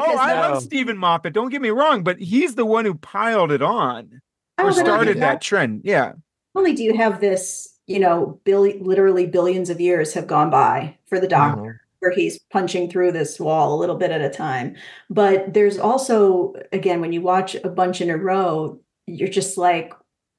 Oh, 0.00 0.16
I 0.18 0.34
no. 0.34 0.40
love 0.40 0.62
Stephen 0.62 0.96
Moffat. 0.98 1.32
Don't 1.32 1.50
get 1.50 1.62
me 1.62 1.70
wrong, 1.70 2.02
but 2.02 2.18
he's 2.18 2.54
the 2.54 2.66
one 2.66 2.84
who 2.84 2.94
piled 2.94 3.52
it 3.52 3.62
on 3.62 4.20
Oh, 4.58 4.66
or 4.68 4.72
then 4.72 4.84
started 4.84 5.20
that 5.20 5.40
trend. 5.40 5.80
Yeah. 5.84 6.12
only 6.54 6.74
do 6.74 6.82
you 6.84 6.96
have 6.96 7.20
this, 7.20 7.76
you 7.86 7.98
know, 7.98 8.40
billi- 8.44 8.78
literally 8.80 9.26
billions 9.26 9.68
of 9.70 9.80
years 9.80 10.14
have 10.14 10.26
gone 10.26 10.50
by 10.50 10.96
for 11.06 11.18
the 11.20 11.26
doctor. 11.28 11.60
Mhm. 11.62 11.78
where 12.00 12.12
he's 12.12 12.38
punching 12.52 12.90
through 12.90 13.10
this 13.12 13.40
wall 13.40 13.74
a 13.74 13.80
little 13.80 13.96
bit 13.96 14.10
at 14.10 14.20
a 14.20 14.28
time. 14.28 14.76
But 15.08 15.54
there's 15.54 15.78
also, 15.78 16.52
again, 16.70 17.00
when 17.00 17.12
you 17.14 17.22
watch 17.22 17.54
a 17.56 17.68
bunch 17.70 18.00
in 18.02 18.10
a 18.10 18.16
row, 18.18 18.78
you're 19.06 19.28
just 19.28 19.56
like, 19.56 19.92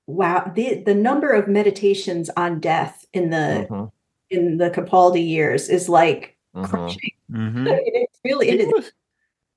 wow, 0.07 0.51
the 0.55 0.83
the 0.85 0.93
number 0.95 1.31
of 1.31 1.47
meditations 1.47 2.29
on 2.37 2.59
death 2.59 3.05
in 3.13 3.29
the 3.29 3.67
Mhm. 3.69 3.91
in 4.29 4.57
the 4.57 4.69
Capaldi 4.69 5.25
years 5.25 5.69
is 5.69 5.89
like 5.89 6.35
Mhm. 6.55 6.65
crushing. 6.69 7.11
Mhm. 7.31 7.65
It's 7.85 8.19
really 8.23 8.49
it 8.49 8.59
He 8.59 8.65
is 8.67 8.71
was, 8.73 8.91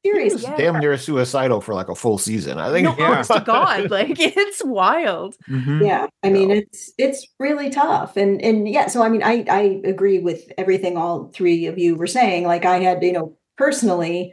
he 0.02 0.10
serious. 0.10 0.32
was 0.32 0.42
Yeah. 0.44 0.56
damn 0.56 0.78
near 0.80 0.96
suicidal 0.96 1.60
for 1.60 1.74
like 1.74 1.88
a 1.90 1.94
full 1.94 2.16
season. 2.16 2.58
I 2.58 2.70
think. 2.72 2.84
no 2.88 2.94
Yeah. 2.98 3.10
honest 3.12 3.30
to 3.32 3.40
God. 3.40 3.90
Like 3.90 4.16
it's 4.18 4.64
wild. 4.64 5.36
Mhm. 5.50 5.86
Yeah, 5.86 6.06
I 6.22 6.30
mean 6.30 6.50
it's 6.50 6.92
it's 6.98 7.26
really 7.38 7.68
tough, 7.70 8.16
and 8.16 8.40
and 8.42 8.66
yeah. 8.68 8.86
So 8.88 9.02
I 9.02 9.08
mean, 9.10 9.22
I 9.22 9.44
I 9.50 9.80
agree 9.84 10.18
with 10.18 10.50
everything 10.56 10.96
all 10.96 11.30
three 11.34 11.66
of 11.66 11.78
you 11.78 11.94
were 11.96 12.06
saying. 12.06 12.44
Like 12.46 12.64
I 12.64 12.78
had, 12.80 13.02
you 13.02 13.12
know, 13.12 13.36
personally, 13.58 14.32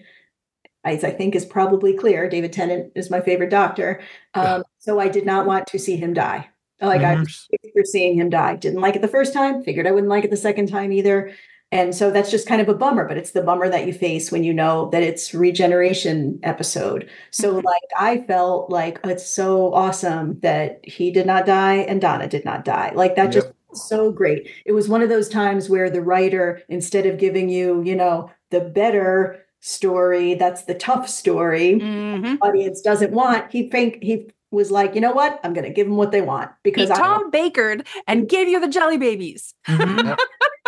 as 0.85 1.03
I 1.03 1.09
think 1.11 1.35
is 1.35 1.45
probably 1.45 1.93
clear, 1.97 2.29
David 2.29 2.53
Tennant 2.53 2.91
is 2.95 3.09
my 3.09 3.19
favorite 3.19 3.49
Doctor. 3.49 4.01
Um, 4.35 4.63
so 4.86 4.99
I 4.99 5.07
did 5.07 5.26
not 5.26 5.48
want 5.48 5.66
to 5.68 5.80
see 5.80 5.95
him 5.98 6.14
die. 6.14 6.49
Like 6.80 7.02
I 7.02 7.16
was 7.16 7.48
for 7.74 7.84
seeing 7.84 8.16
him 8.16 8.30
die. 8.30 8.56
Didn't 8.57 8.82
like 8.82 8.95
it 8.95 9.02
the 9.02 9.07
first 9.07 9.34
time. 9.34 9.64
Figured 9.64 9.88
I 9.88 9.91
wouldn't 9.91 10.10
like 10.10 10.24
it 10.26 10.30
the 10.30 10.38
second 10.38 10.68
time 10.68 10.91
either. 10.91 11.32
And 11.72 11.95
so 11.95 12.12
that's 12.12 12.30
just 12.30 12.48
kind 12.48 12.62
of 12.62 12.70
a 12.70 12.76
bummer, 12.76 13.07
but 13.07 13.18
it's 13.18 13.32
the 13.32 13.41
bummer 13.41 13.68
that 13.70 13.88
you 13.88 13.94
face 13.94 14.32
when 14.32 14.44
you 14.44 14.53
know 14.53 14.90
that 14.91 15.02
it's 15.02 15.34
regeneration 15.34 16.40
episode. 16.44 17.10
So 17.32 17.56
Mhm. 17.56 17.64
like 17.64 17.82
I 17.98 18.18
felt 18.28 18.70
like 18.70 18.99
it's 19.03 19.26
so 19.26 19.74
awesome 19.74 20.40
that 20.41 20.80
he 20.84 21.10
did 21.12 21.26
not 21.26 21.45
die 21.48 21.78
and 21.78 21.99
Donna 21.99 22.28
did 22.28 22.45
not 22.45 22.66
die. 22.66 22.91
Like 22.94 23.16
that 23.16 23.32
just 23.32 23.48
so 23.74 24.12
great. 24.12 24.48
It 24.66 24.74
was 24.74 24.88
one 24.88 25.02
of 25.02 25.10
those 25.10 25.28
times 25.28 25.70
where 25.70 25.90
the 25.90 26.02
writer 26.02 26.62
instead 26.70 27.06
of 27.07 27.18
giving 27.18 27.49
you, 27.49 27.82
you 27.84 27.95
know, 27.95 28.30
the 28.52 28.62
better 28.62 29.41
story, 29.60 30.36
that's 30.36 30.66
the 30.66 30.76
tough 30.76 31.10
story, 31.10 31.80
Mhm. 31.82 32.38
audience 32.41 32.82
doesn't 32.82 33.12
want, 33.12 33.52
he 33.52 33.68
think 33.70 33.98
he 34.03 34.28
was 34.56 34.72
like, 34.72 34.95
you 34.95 35.02
know 35.02 35.11
what? 35.14 35.40
I'm 35.44 35.53
going 35.53 35.68
to 35.68 35.73
give 35.73 35.88
them 35.88 35.98
what 35.98 36.11
they 36.11 36.22
want 36.22 36.49
because 36.64 36.90
I 36.90 36.98
Tom 36.98 37.30
Bakered 37.30 37.86
and 38.07 38.27
gave 38.27 38.48
you 38.48 38.60
the 38.60 38.68
jelly 38.68 38.98
babies. 38.98 39.53
Mhm. 39.68 40.18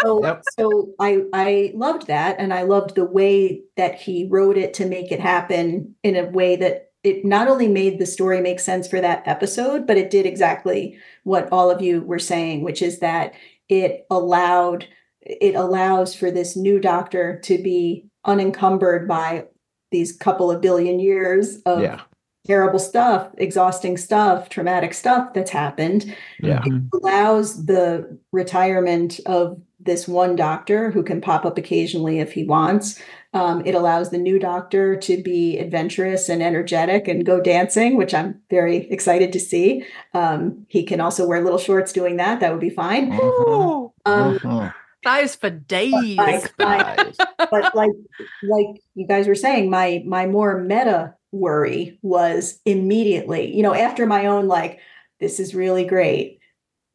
so, 0.04 0.24
Yep. 0.24 0.44
so 0.60 0.90
I 1.00 1.24
I 1.34 1.72
loved 1.76 2.08
that, 2.08 2.36
and 2.40 2.54
I 2.54 2.62
loved 2.64 2.96
the 2.96 3.06
way 3.06 3.62
that 3.78 3.96
he 3.96 4.28
wrote 4.30 4.58
it 4.58 4.74
to 4.76 4.86
make 4.86 5.12
it 5.12 5.20
happen 5.20 5.96
in 6.04 6.16
a 6.16 6.26
way 6.26 6.56
that 6.58 6.92
it 7.04 7.24
not 7.26 7.48
only 7.48 7.68
made 7.68 8.00
the 8.00 8.06
story 8.06 8.42
make 8.42 8.60
sense 8.60 8.88
for 8.88 9.00
that 9.02 9.24
episode, 9.26 9.88
but 9.88 9.98
it 9.98 10.10
did 10.12 10.26
exactly 10.26 10.98
what 11.24 11.48
all 11.52 11.72
of 11.72 11.82
you 11.82 12.02
were 12.02 12.20
saying, 12.20 12.62
which 12.64 12.82
is 12.82 13.00
that 13.00 13.34
it 13.70 14.06
allowed 14.12 14.88
it 15.22 15.56
allows 15.56 16.16
for 16.16 16.32
this 16.32 16.56
new 16.56 16.80
doctor 16.80 17.40
to 17.44 17.58
be 17.62 18.08
unencumbered 18.26 19.08
by 19.08 19.46
these 19.92 20.16
couple 20.16 20.50
of 20.52 20.62
billion 20.62 21.00
years 21.00 21.58
of 21.66 21.82
Yeah. 21.82 22.02
Terrible 22.48 22.80
stuff, 22.80 23.28
exhausting 23.38 23.98
stuff, 23.98 24.50
traumatic 24.50 24.94
stuff 24.94 25.34
that's 25.34 25.52
happened 25.52 26.16
Yeah. 26.40 26.62
Mhm. 26.62 26.90
allows 26.94 27.66
the 27.66 28.18
retirement 28.32 29.20
of 29.26 29.60
this 29.80 30.08
one 30.08 30.36
doctor 30.36 30.92
who 30.92 31.04
can 31.04 31.22
pop 31.22 31.46
up 31.46 31.58
occasionally 31.58 32.20
if 32.20 32.32
he 32.34 32.44
wants. 32.44 33.00
Um, 33.34 33.62
it 33.66 33.76
allows 33.76 34.10
the 34.10 34.18
new 34.18 34.40
doctor 34.40 34.96
to 34.98 35.22
be 35.22 35.58
adventurous 35.60 36.28
and 36.30 36.42
energetic 36.42 37.08
and 37.08 37.26
go 37.26 37.40
dancing, 37.40 37.96
which 37.96 38.14
I'm 38.14 38.42
very 38.50 38.90
excited 38.90 39.32
to 39.34 39.40
see. 39.40 39.86
Um, 40.14 40.66
he 40.68 40.84
can 40.84 41.00
also 41.00 41.28
wear 41.28 41.44
little 41.44 41.60
shorts 41.60 41.94
doing 41.94 42.18
that. 42.18 42.40
That 42.40 42.52
would 42.52 42.60
be 42.62 42.70
fine. 42.72 43.12
Mhm. 43.12 43.20
Ooh, 43.50 43.92
Um, 44.06 44.40
Mhm. 44.40 44.74
thighs 45.04 45.36
for 45.36 45.50
days. 45.52 46.18
I- 46.20 46.38
Thick 46.40 46.52
thighs. 46.58 47.18
but 47.52 47.76
like 47.76 47.92
like 48.44 48.82
you 48.96 49.08
guys 49.08 49.28
were 49.28 49.36
saying 49.36 49.70
my 49.70 50.02
my 50.06 50.26
more 50.26 50.58
meta 50.58 51.14
worry 51.32 52.00
was 52.02 52.60
immediately 52.66 53.54
you 53.56 53.62
know 53.62 53.74
after 53.74 54.06
my 54.06 54.26
own 54.26 54.48
like 54.48 54.80
this 55.20 55.40
is 55.40 55.54
really 55.54 55.84
great 55.84 56.40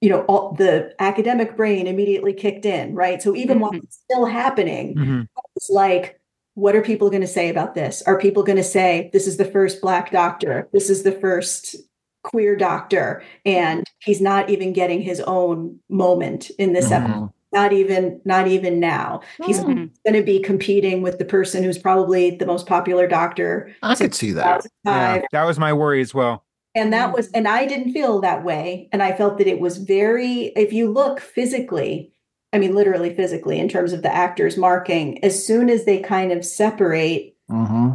you 0.00 0.08
know 0.08 0.22
all 0.22 0.52
the 0.54 0.92
academic 0.98 1.56
brain 1.56 1.86
immediately 1.86 2.32
kicked 2.32 2.64
in 2.64 2.94
right 2.94 3.20
so 3.22 3.36
even 3.36 3.60
while 3.60 3.72
Mhm. 3.72 3.82
it's 3.84 3.96
still 3.96 4.24
happening 4.24 4.94
Mhm. 4.94 5.28
it's 5.56 5.68
like 5.70 6.18
what 6.54 6.74
are 6.74 6.82
people 6.82 7.10
going 7.10 7.20
to 7.22 7.26
say 7.26 7.48
about 7.50 7.74
this 7.74 8.02
are 8.02 8.18
people 8.18 8.42
going 8.42 8.56
to 8.56 8.62
say 8.64 9.10
this 9.12 9.26
is 9.26 9.36
the 9.36 9.44
first 9.44 9.80
black 9.82 10.10
doctor 10.10 10.68
this 10.72 10.88
is 10.88 11.02
the 11.02 11.12
first 11.12 11.76
queer 12.24 12.56
doctor 12.56 13.22
and 13.44 13.84
he's 14.00 14.20
not 14.20 14.48
even 14.48 14.72
getting 14.72 15.02
his 15.02 15.20
own 15.20 15.78
moment 15.90 16.50
in 16.58 16.72
this 16.72 16.90
episode 16.90 17.14
Mhm. 17.24 17.32
Not 17.52 17.72
even 17.72 18.20
not 18.24 18.46
even 18.48 18.80
now 18.80 19.20
he's 19.44 19.60
Mhm. 19.60 19.90
going 20.04 20.14
to 20.14 20.22
be 20.22 20.40
competing 20.40 21.02
with 21.02 21.18
the 21.18 21.24
person 21.24 21.62
who's 21.62 21.78
probably 21.78 22.30
the 22.36 22.46
most 22.46 22.66
popular 22.66 23.06
doctor 23.06 23.70
I 23.82 23.94
could 23.94 24.14
see 24.14 24.32
that. 24.32 24.66
Yeah, 24.84 25.22
that 25.32 25.44
was 25.44 25.58
my 25.58 25.72
worry 25.72 26.00
as 26.00 26.14
well. 26.14 26.44
And 26.74 26.90
that 26.94 27.14
was, 27.14 27.28
and 27.32 27.46
I 27.46 27.66
didn't 27.66 27.92
feel 27.92 28.20
that 28.22 28.44
way. 28.44 28.88
And 28.92 29.02
I 29.02 29.12
felt 29.12 29.36
that 29.38 29.46
it 29.46 29.60
was 29.60 29.76
very, 29.76 30.44
if 30.56 30.72
you 30.72 30.90
look 30.90 31.20
physically, 31.20 32.10
I 32.54 32.58
mean, 32.58 32.74
literally 32.74 33.14
physically, 33.14 33.58
in 33.58 33.68
terms 33.68 33.92
of 33.92 34.00
the 34.02 34.10
actors 34.14 34.56
marking, 34.56 35.22
as 35.22 35.44
soon 35.46 35.68
as 35.68 35.84
they 35.84 35.98
kind 36.00 36.32
of 36.32 36.44
separate, 36.44 37.36
Mm-hmm. 37.50 37.90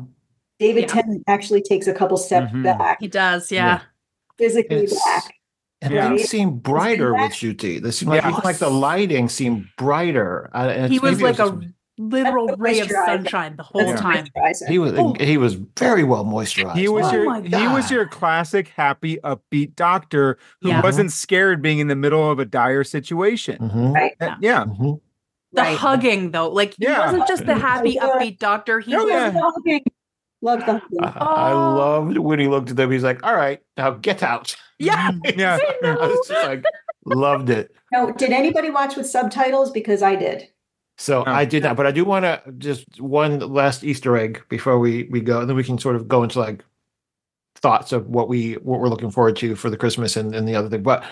David 0.59 0.81
Yeah. 0.81 0.87
Tennant 0.87 1.23
actually 1.27 1.63
takes 1.63 1.87
a 1.87 1.93
couple 1.93 2.17
steps 2.17 2.51
Mhm. 2.51 2.63
back, 2.63 2.97
He 2.99 3.07
does, 3.07 3.51
yeah. 3.51 3.79
physically 4.37 4.83
It's- 4.83 5.03
back. 5.05 5.33
And 5.81 5.93
it 5.93 5.97
Yeah. 5.97 6.09
didn't 6.09 6.25
seem 6.27 6.57
brighter 6.57 7.13
with 7.13 7.21
that- 7.21 7.31
Ncuti. 7.33 7.81
This 7.81 7.99
seemed 7.99 8.09
like, 8.09 8.23
Yeah. 8.23 8.29
even 8.29 8.41
like 8.43 8.57
the 8.57 8.69
lighting 8.69 9.29
seemed 9.29 9.65
brighter. 9.77 10.49
Uh, 10.53 10.87
He 10.87 10.97
was 10.99 11.21
like 11.21 11.37
it 11.37 11.43
was 11.43 11.51
a 11.51 11.59
literal 11.99 12.47
ray 12.57 12.79
of 12.79 12.89
sunshine 12.89 13.55
the 13.57 13.63
whole 13.63 13.85
That's 13.85 14.01
time. 14.01 14.25
he 14.67 14.79
was 14.79 14.93
Oh. 14.97 15.13
he 15.19 15.37
was 15.37 15.53
very 15.77 16.03
well 16.03 16.25
moisturized. 16.25 16.75
He 16.75 16.87
was 16.87 17.05
Oh 17.07 17.11
your 17.11 17.25
my 17.25 17.41
he 17.41 17.67
was 17.67 17.91
your 17.91 18.07
classic 18.07 18.69
happy 18.69 19.17
upbeat 19.23 19.75
doctor 19.75 20.37
who 20.61 20.69
Yeah. 20.69 20.81
wasn't 20.81 21.11
scared 21.11 21.61
being 21.61 21.77
in 21.79 21.87
the 21.87 21.95
middle 21.95 22.29
of 22.29 22.39
a 22.39 22.45
dire 22.45 22.83
situation. 22.83 23.57
Mhm, 23.59 23.93
Right. 23.93 24.13
Uh, 24.19 24.35
yeah. 24.41 24.65
mhm. 24.65 24.99
The 25.53 25.61
Right. 25.61 25.77
hugging 25.77 26.31
though, 26.31 26.49
like 26.49 26.71
he 26.77 26.85
Yeah. 26.85 27.05
wasn't 27.05 27.27
just 27.27 27.45
the 27.45 27.55
happy, 27.55 27.91
Yeah. 27.91 28.07
upbeat 28.07 28.39
doctor. 28.39 28.79
He 28.79 28.95
Oh, 28.95 29.03
was 29.03 29.11
yeah. 29.11 29.31
Hugging. 29.31 29.83
Loved 30.41 30.65
the 30.67 30.73
hugging. 30.73 31.03
I, 31.03 31.07
I 31.19 31.51
Oh. 31.51 31.75
loved 31.75 32.17
when 32.17 32.39
he 32.39 32.47
looked 32.47 32.69
at 32.69 32.75
them. 32.75 32.91
He's 32.91 33.03
like, 33.03 33.23
"All 33.25 33.35
right, 33.35 33.59
now 33.77 33.91
get 33.91 34.21
out." 34.23 34.55
Yeah. 34.79 35.11
Mm, 35.11 35.37
yeah. 35.37 35.57
I 35.83 36.07
was 36.07 36.27
just 36.27 36.47
like, 36.47 36.63
loved 37.05 37.49
it. 37.49 37.75
No, 37.91 38.11
did 38.11 38.31
anybody 38.31 38.69
watch 38.69 38.95
with 38.95 39.07
subtitles? 39.07 39.71
Because 39.71 40.01
I 40.01 40.15
did. 40.15 40.49
So 40.97 41.23
Oh. 41.25 41.31
I 41.31 41.45
did 41.45 41.63
not, 41.63 41.77
but 41.77 41.85
I 41.85 41.91
do 41.91 42.03
want 42.03 42.23
to 42.23 42.41
just 42.57 42.99
one 42.99 43.39
last 43.39 43.83
Easter 43.83 44.17
egg 44.17 44.43
before 44.49 44.79
we 44.79 45.03
we 45.11 45.21
go, 45.21 45.39
and 45.41 45.49
then 45.49 45.55
we 45.55 45.63
can 45.63 45.77
sort 45.77 45.95
of 45.95 46.07
go 46.07 46.23
into 46.23 46.39
like 46.39 46.63
thoughts 47.55 47.91
of 47.91 48.07
what 48.07 48.27
we 48.29 48.53
what 48.55 48.79
we're 48.79 48.89
looking 48.89 49.11
forward 49.11 49.35
to 49.37 49.55
for 49.55 49.69
the 49.69 49.77
Christmas 49.77 50.15
and, 50.17 50.33
and 50.33 50.47
the 50.47 50.55
other 50.55 50.69
thing. 50.69 50.83
But 50.83 51.03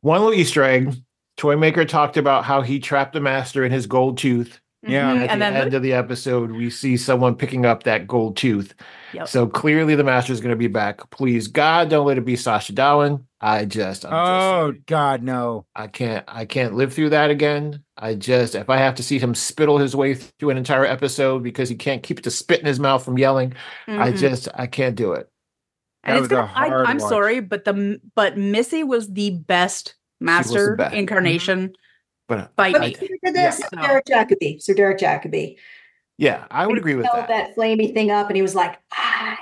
one 0.00 0.20
little 0.20 0.34
Easter 0.34 0.62
egg, 0.62 0.94
Toymaker 1.36 1.84
talked 1.84 2.16
about 2.16 2.44
how 2.44 2.62
he 2.62 2.78
trapped 2.78 3.12
the 3.12 3.20
master 3.20 3.64
in 3.64 3.72
his 3.72 3.86
gold 3.86 4.18
tooth. 4.18 4.58
Yeah. 4.82 5.14
Mhm. 5.14 5.22
At 5.24 5.30
And 5.30 5.40
the 5.40 5.44
then 5.44 5.56
end 5.56 5.74
of 5.74 5.82
the 5.82 5.92
episode, 5.92 6.50
we 6.50 6.68
see 6.70 6.96
someone 6.96 7.36
picking 7.36 7.64
up 7.64 7.84
that 7.84 8.06
gold 8.08 8.36
tooth. 8.36 8.74
Yep. 9.12 9.28
So 9.28 9.46
clearly 9.46 9.94
the 9.94 10.02
master 10.04 10.32
is 10.32 10.40
going 10.40 10.50
to 10.50 10.56
be 10.56 10.66
back. 10.66 11.08
Please 11.10 11.46
God, 11.46 11.88
don't 11.88 12.06
let 12.06 12.18
it 12.18 12.24
be 12.24 12.34
Sacha 12.34 12.72
Dhawan. 12.72 13.22
I 13.40 13.64
just, 13.64 14.04
I'm 14.04 14.10
just 14.10 14.14
Oh 14.14 14.74
God, 14.86 15.22
no. 15.22 15.66
I 15.76 15.86
can't 15.86 16.24
I 16.28 16.44
can't 16.46 16.74
live 16.74 16.92
through 16.94 17.10
that 17.10 17.30
again. 17.30 17.82
I 17.96 18.14
just 18.14 18.54
if 18.54 18.68
I 18.70 18.76
have 18.78 18.94
to 18.96 19.02
see 19.02 19.18
him 19.18 19.34
spittle 19.34 19.78
his 19.78 19.94
way 19.94 20.14
through 20.14 20.50
an 20.50 20.56
entire 20.56 20.84
episode 20.84 21.42
because 21.42 21.68
he 21.68 21.74
can't 21.76 22.02
keep 22.02 22.22
the 22.22 22.30
spit 22.30 22.60
in 22.60 22.66
his 22.66 22.80
mouth 22.80 23.04
from 23.04 23.18
yelling, 23.18 23.54
I 23.86 24.12
Mhm. 24.12 24.16
just 24.18 24.48
I 24.54 24.66
can't 24.66 24.96
do 24.96 25.12
it. 25.12 25.28
and 26.04 26.14
That 26.14 26.18
it's 26.18 26.22
was 26.22 26.32
a 26.32 26.34
gonna, 26.34 26.52
I, 26.56 26.68
hard 26.68 26.86
I'm 26.88 26.98
watch. 26.98 27.08
sorry, 27.08 27.40
but 27.40 27.64
the 27.64 28.00
but 28.16 28.36
Missy 28.36 28.82
was 28.84 29.12
the 29.12 29.30
best 29.46 29.94
master 30.20 30.76
best. 30.76 30.94
incarnation 30.94 31.72
But 32.28 32.54
by 32.56 32.72
But 32.72 32.80
me. 32.80 32.96
who 32.98 33.08
did 33.08 33.34
this? 33.34 33.60
Yeah. 33.60 33.68
Sir 33.68 33.76
Derek 33.82 34.04
Jacobi. 34.06 34.62
Sir 34.62 34.74
Derek 34.74 34.98
Jacobi. 34.98 35.56
yeah, 36.18 36.44
I 36.50 36.66
would 36.66 36.76
He 36.76 36.80
agree 36.80 36.94
with 36.94 37.06
that. 37.12 37.28
that 37.28 37.56
flamey 37.56 37.92
thing 37.92 38.10
up 38.10 38.28
and 38.28 38.36
he 38.36 38.42
was 38.42 38.54
like, 38.54 38.78
I 38.92 39.36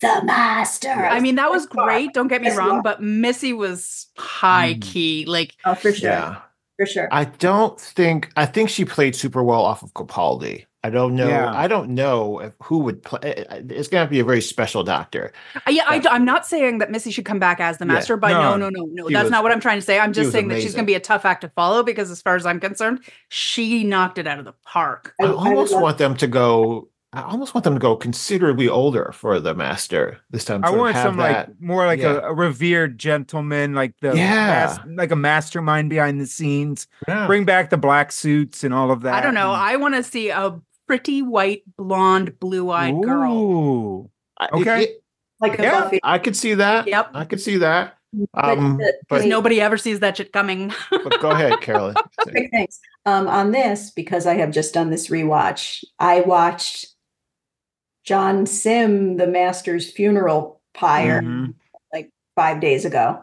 the 0.00 0.22
master. 0.24 0.88
I 0.90 1.18
mean, 1.20 1.34
that 1.36 1.50
was 1.50 1.64
Yes, 1.64 1.70
you 1.74 1.80
are. 1.80 1.86
great. 1.86 2.12
Don't 2.14 2.28
get 2.28 2.40
me 2.40 2.50
wrong, 2.52 2.82
but 2.82 3.02
Missy 3.02 3.52
was 3.52 4.06
high 4.16 4.74
Mm. 4.74 4.82
key. 4.82 5.24
Like, 5.26 5.56
Oh, 5.64 5.74
for 5.74 5.92
sure. 5.92 6.10
Yeah. 6.10 6.36
For 6.78 6.86
sure. 6.86 7.08
I 7.10 7.24
don't 7.24 7.80
think 7.80 8.30
I 8.36 8.46
think 8.46 8.70
she 8.70 8.84
played 8.84 9.16
super 9.16 9.42
well 9.42 9.64
off 9.64 9.82
of 9.82 9.92
Capaldi. 9.94 10.66
I 10.84 10.90
don't 10.90 11.16
know. 11.16 11.26
Yeah. 11.28 11.52
I 11.52 11.66
don't 11.66 11.90
know 11.90 12.52
who 12.62 12.78
would 12.78 13.02
play. 13.02 13.18
Eh, 13.24 13.34
eh, 13.36 13.44
eh, 13.50 13.62
it's 13.70 13.88
going 13.88 14.06
to 14.06 14.10
be 14.10 14.20
a 14.20 14.24
very 14.24 14.40
special 14.40 14.84
doctor. 14.84 15.32
Uh, 15.56 15.70
yeah, 15.70 15.82
I, 15.88 15.96
Yeah. 15.96 16.14
am 16.14 16.24
not 16.24 16.46
saying 16.46 16.78
that 16.78 16.90
Missy 16.92 17.10
should 17.10 17.24
come 17.24 17.40
back 17.40 17.58
as 17.58 17.78
the 17.78 17.84
Yeah. 17.86 17.94
master, 17.94 18.16
but 18.16 18.28
No. 18.28 18.56
no, 18.56 18.68
no, 18.68 18.84
no, 18.84 18.84
no. 18.86 19.08
That's 19.10 19.24
was- 19.24 19.30
not 19.32 19.42
what 19.42 19.50
I'm 19.50 19.60
trying 19.60 19.78
to 19.78 19.84
say. 19.84 19.98
I'm 19.98 20.12
just 20.12 20.26
was 20.26 20.32
saying 20.34 20.48
that 20.48 20.62
she's 20.62 20.74
going 20.74 20.84
to 20.84 20.90
be 20.90 20.94
a 20.94 21.00
tough 21.00 21.24
act 21.24 21.40
to 21.40 21.48
follow 21.48 21.82
because, 21.82 22.12
as 22.12 22.22
far 22.22 22.36
as 22.36 22.46
I'm 22.46 22.60
concerned, 22.60 23.00
she 23.28 23.82
knocked 23.82 24.18
it 24.18 24.28
out 24.28 24.38
of 24.38 24.44
the 24.44 24.54
park. 24.64 25.14
I, 25.20 25.24
I- 25.24 25.28
I 25.28 25.32
almost 25.32 25.72
love- 25.72 25.82
want 25.82 25.98
them 25.98 26.16
to 26.16 26.26
go. 26.28 26.88
I 27.10 27.22
almost 27.22 27.54
want 27.54 27.64
them 27.64 27.72
to 27.72 27.80
go 27.80 27.96
considerably 27.96 28.68
older 28.68 29.12
for 29.14 29.40
the 29.40 29.54
master 29.54 30.18
this 30.30 30.44
time. 30.44 30.62
I 30.62 30.68
want 30.70 30.94
some 30.94 31.16
that- 31.16 31.48
like 31.48 31.60
more 31.60 31.86
like 31.86 32.00
yeah. 32.00 32.16
a, 32.20 32.30
a 32.30 32.34
revered 32.34 32.98
gentleman, 32.98 33.72
like 33.74 33.94
the 34.02 34.14
Yeah. 34.14 34.76
mas- 34.84 34.96
like 34.96 35.10
a 35.10 35.16
mastermind 35.16 35.88
behind 35.88 36.20
the 36.20 36.26
scenes. 36.26 36.86
Yeah. 37.08 37.26
Bring 37.26 37.46
back 37.46 37.70
the 37.70 37.78
black 37.78 38.12
suits 38.12 38.62
and 38.62 38.74
all 38.74 38.90
of 38.90 39.00
that. 39.02 39.14
I 39.14 39.22
don't 39.22 39.32
know. 39.34 39.52
and- 39.54 39.60
I 39.62 39.76
want 39.76 39.94
to 39.94 40.02
see 40.02 40.28
a 40.28 40.60
pretty 40.88 41.22
white, 41.22 41.62
blonde, 41.76 42.40
blue-eyed 42.40 43.02
girl. 43.02 44.10
I- 44.40 44.48
Okay. 44.52 44.82
it- 44.84 45.04
like 45.40 45.58
a 45.58 45.62
Yeah. 45.62 45.80
Buffy. 45.82 46.00
I 46.02 46.18
could 46.18 46.34
see 46.36 46.54
that. 46.54 46.88
Yep. 46.88 47.10
I 47.14 47.24
could 47.24 47.40
see 47.40 47.58
that. 47.58 47.94
But 48.32 48.58
Um, 48.58 48.78
the- 48.78 48.94
but- 49.08 49.24
Nobody 49.26 49.60
ever 49.60 49.76
sees 49.76 50.00
that 50.00 50.16
shit 50.16 50.32
coming. 50.32 50.72
But 50.90 51.20
go 51.20 51.30
ahead, 51.30 51.60
Carolyn. 51.60 51.94
Quick 52.22 52.50
things. 52.50 52.80
Um, 53.06 53.28
on 53.28 53.52
this, 53.52 53.90
because 53.90 54.26
I 54.26 54.34
have 54.34 54.50
just 54.50 54.74
done 54.74 54.90
this 54.90 55.08
rewatch, 55.08 55.84
I 55.98 56.22
watched 56.22 56.86
John 58.04 58.46
Simm, 58.46 59.16
the 59.18 59.26
Master's 59.26 59.90
funeral 59.90 60.60
pyre, 60.74 61.20
Mhm. 61.22 61.54
like 61.92 62.10
five 62.34 62.60
days 62.60 62.84
ago. 62.84 63.20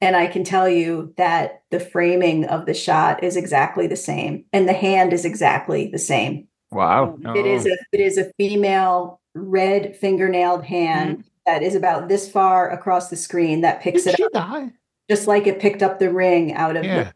And 0.00 0.16
I 0.16 0.26
can 0.26 0.42
tell 0.42 0.68
you 0.68 1.12
that 1.16 1.62
the 1.70 1.78
framing 1.78 2.44
of 2.46 2.66
the 2.66 2.74
shot 2.74 3.22
is 3.22 3.36
exactly 3.36 3.86
the 3.86 3.96
same, 3.96 4.46
and 4.52 4.68
the 4.68 4.72
hand 4.72 5.12
is 5.12 5.24
exactly 5.24 5.88
the 5.92 5.98
same. 5.98 6.48
Wow. 6.72 7.18
It 7.36 7.46
is 7.46 7.66
Oh. 7.66 7.70
a 7.70 7.76
it 7.92 8.00
is 8.00 8.18
a 8.18 8.30
female 8.38 9.20
red 9.34 9.96
fingernailed 9.96 10.64
hand 10.64 11.24
that 11.46 11.62
is 11.62 11.74
about 11.74 12.08
this 12.08 12.30
far 12.30 12.70
across 12.70 13.08
the 13.10 13.16
screen 13.16 13.60
that 13.62 13.80
picks 13.80 14.04
Did 14.04 14.14
it 14.14 14.16
she 14.16 14.24
up, 14.24 14.32
die? 14.32 14.70
just 15.10 15.26
like 15.26 15.46
it 15.46 15.60
picked 15.60 15.82
up 15.82 15.98
the 15.98 16.12
ring 16.12 16.54
out 16.54 16.76
of 16.76 16.84
Yeah. 16.84 17.10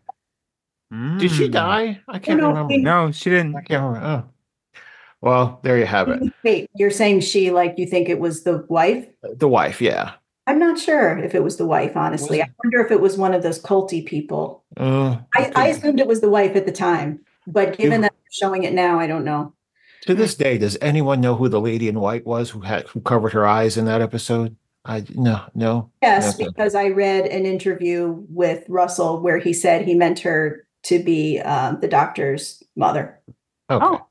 the 0.90 1.18
Did 1.18 1.30
she 1.30 1.48
Mm. 1.48 1.52
die? 1.52 2.00
I 2.08 2.18
can't 2.18 2.40
no, 2.40 2.48
remember. 2.48 2.74
we- 2.74 2.82
No, 2.82 3.10
she 3.10 3.30
didn't. 3.30 3.56
I 3.56 3.62
can't 3.62 3.82
remember. 3.84 4.06
Oh. 4.06 4.24
Well, 5.22 5.60
there 5.62 5.78
you 5.78 5.86
have 5.86 6.08
it. 6.08 6.22
Wait, 6.44 6.70
you're 6.74 6.90
saying 6.90 7.20
she 7.20 7.50
like 7.50 7.74
you 7.78 7.86
think 7.86 8.08
it 8.08 8.20
was 8.20 8.44
the 8.44 8.64
wife? 8.68 9.06
The 9.22 9.48
wife, 9.48 9.80
yeah. 9.80 10.12
I'm 10.46 10.58
not 10.60 10.78
sure 10.78 11.18
if 11.18 11.34
it 11.34 11.42
was 11.42 11.56
the 11.56 11.66
wife, 11.66 11.96
honestly. 11.96 12.40
I 12.40 12.48
wonder 12.62 12.80
if 12.80 12.92
it 12.92 13.00
was 13.00 13.18
one 13.18 13.34
of 13.34 13.42
those 13.42 13.60
culty 13.60 14.04
people. 14.06 14.62
Uh, 14.76 15.16
I, 15.34 15.50
I 15.56 15.66
assumed 15.68 15.98
it 15.98 16.06
was 16.06 16.20
the 16.20 16.30
wife 16.30 16.54
at 16.54 16.66
the 16.66 16.72
time, 16.72 17.18
but 17.48 17.76
given 17.76 17.98
You- 17.98 18.02
that 18.02 18.12
they're 18.12 18.25
showing 18.36 18.64
it 18.64 18.72
now, 18.72 18.98
I 18.98 19.06
don't 19.06 19.24
know. 19.24 19.54
to 20.02 20.14
this 20.14 20.34
day, 20.34 20.58
does 20.58 20.76
anyone 20.80 21.20
know 21.20 21.34
who 21.34 21.48
the 21.48 21.60
lady 21.60 21.88
in 21.88 21.98
white 22.00 22.26
was 22.26 22.50
who 22.50 22.60
had 22.60 22.86
who 22.88 23.00
covered 23.00 23.32
her 23.32 23.46
eyes 23.46 23.76
in 23.76 23.84
that 23.86 24.00
episode? 24.02 24.56
I 24.84 25.04
no, 25.14 25.40
no. 25.54 25.90
Yes, 26.02 26.34
Okay. 26.34 26.44
because 26.48 26.74
I 26.76 26.88
read 26.88 27.26
an 27.26 27.44
interview 27.44 28.24
with 28.28 28.64
Russell 28.68 29.20
where 29.20 29.38
he 29.38 29.52
said 29.52 29.84
he 29.84 29.94
meant 29.94 30.20
her 30.20 30.64
to 30.84 31.02
be 31.02 31.40
um, 31.40 31.80
the 31.80 31.88
doctor's 31.88 32.62
mother. 32.76 33.18
Okay. 33.68 33.84
Oh. 33.84 34.06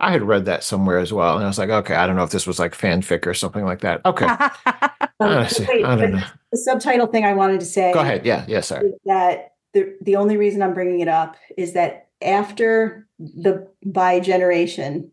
I 0.00 0.10
had 0.10 0.22
read 0.22 0.44
that 0.46 0.64
somewhere 0.64 0.98
as 0.98 1.12
well, 1.12 1.36
and 1.36 1.44
I 1.44 1.46
was 1.46 1.56
like, 1.58 1.70
okay, 1.70 1.94
I 1.94 2.06
don't 2.06 2.16
know 2.16 2.24
if 2.24 2.30
this 2.30 2.46
was 2.46 2.58
like 2.58 2.76
fanfic 2.76 3.26
or 3.26 3.32
something 3.32 3.64
like 3.64 3.80
that. 3.80 4.02
Okay, 4.04 4.26
I 5.20 5.46
see. 5.46 5.64
wait, 5.66 5.84
I 5.84 5.96
don't 5.96 6.12
know. 6.12 6.22
The 6.52 6.58
subtitle 6.58 7.06
thing 7.08 7.24
I 7.24 7.32
wanted 7.32 7.58
to 7.60 7.66
say 7.66 7.92
Go 7.92 7.98
ahead. 8.00 8.24
Yeah, 8.26 8.44
yeah, 8.46 8.60
sorry. 8.60 8.92
that 9.06 9.54
the 9.72 9.96
the 10.02 10.14
only 10.16 10.36
reason 10.36 10.62
I'm 10.62 10.74
bringing 10.74 11.00
it 11.00 11.08
up 11.08 11.36
is 11.56 11.72
that 11.72 12.03
after 12.24 13.06
the 13.18 13.68
by 13.84 14.20
generation, 14.20 15.10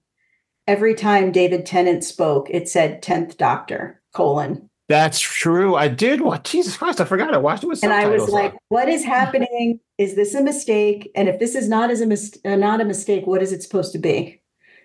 every 0.68 0.96
time 0.96 1.32
David 1.32 1.66
Tennant 1.66 2.04
spoke, 2.04 2.50
it 2.50 2.70
said 2.70 3.02
tenth 3.02 3.38
Doctor 3.38 4.02
colon, 4.14 4.70
That's 4.90 5.20
true. 5.20 5.76
I 5.76 5.88
did 5.88 6.22
watch. 6.22 6.52
Jesus 6.52 6.76
Christ, 6.78 7.00
I 7.00 7.06
forgot. 7.06 7.34
I 7.34 7.38
watched 7.38 7.64
it 7.64 7.68
with 7.68 7.84
and 7.84 7.94
I 7.94 8.08
was 8.08 8.30
like, 8.30 8.54
on. 8.54 8.60
"What 8.70 8.90
is 8.90 9.04
happening? 9.04 9.80
Is 9.98 10.16
this 10.16 10.34
a 10.36 10.44
mistake? 10.44 11.12
And 11.16 11.30
if 11.30 11.40
this 11.40 11.56
is 11.56 11.70
not 11.70 11.90
as 11.92 12.02
a 12.02 12.06
mis- 12.06 12.38
uh, 12.44 12.56
not 12.56 12.82
a 12.82 12.86
mistake, 12.86 13.26
what 13.28 13.42
is 13.42 13.52
it 13.52 13.64
supposed 13.64 13.92
to 13.94 14.00
be?" 14.00 14.42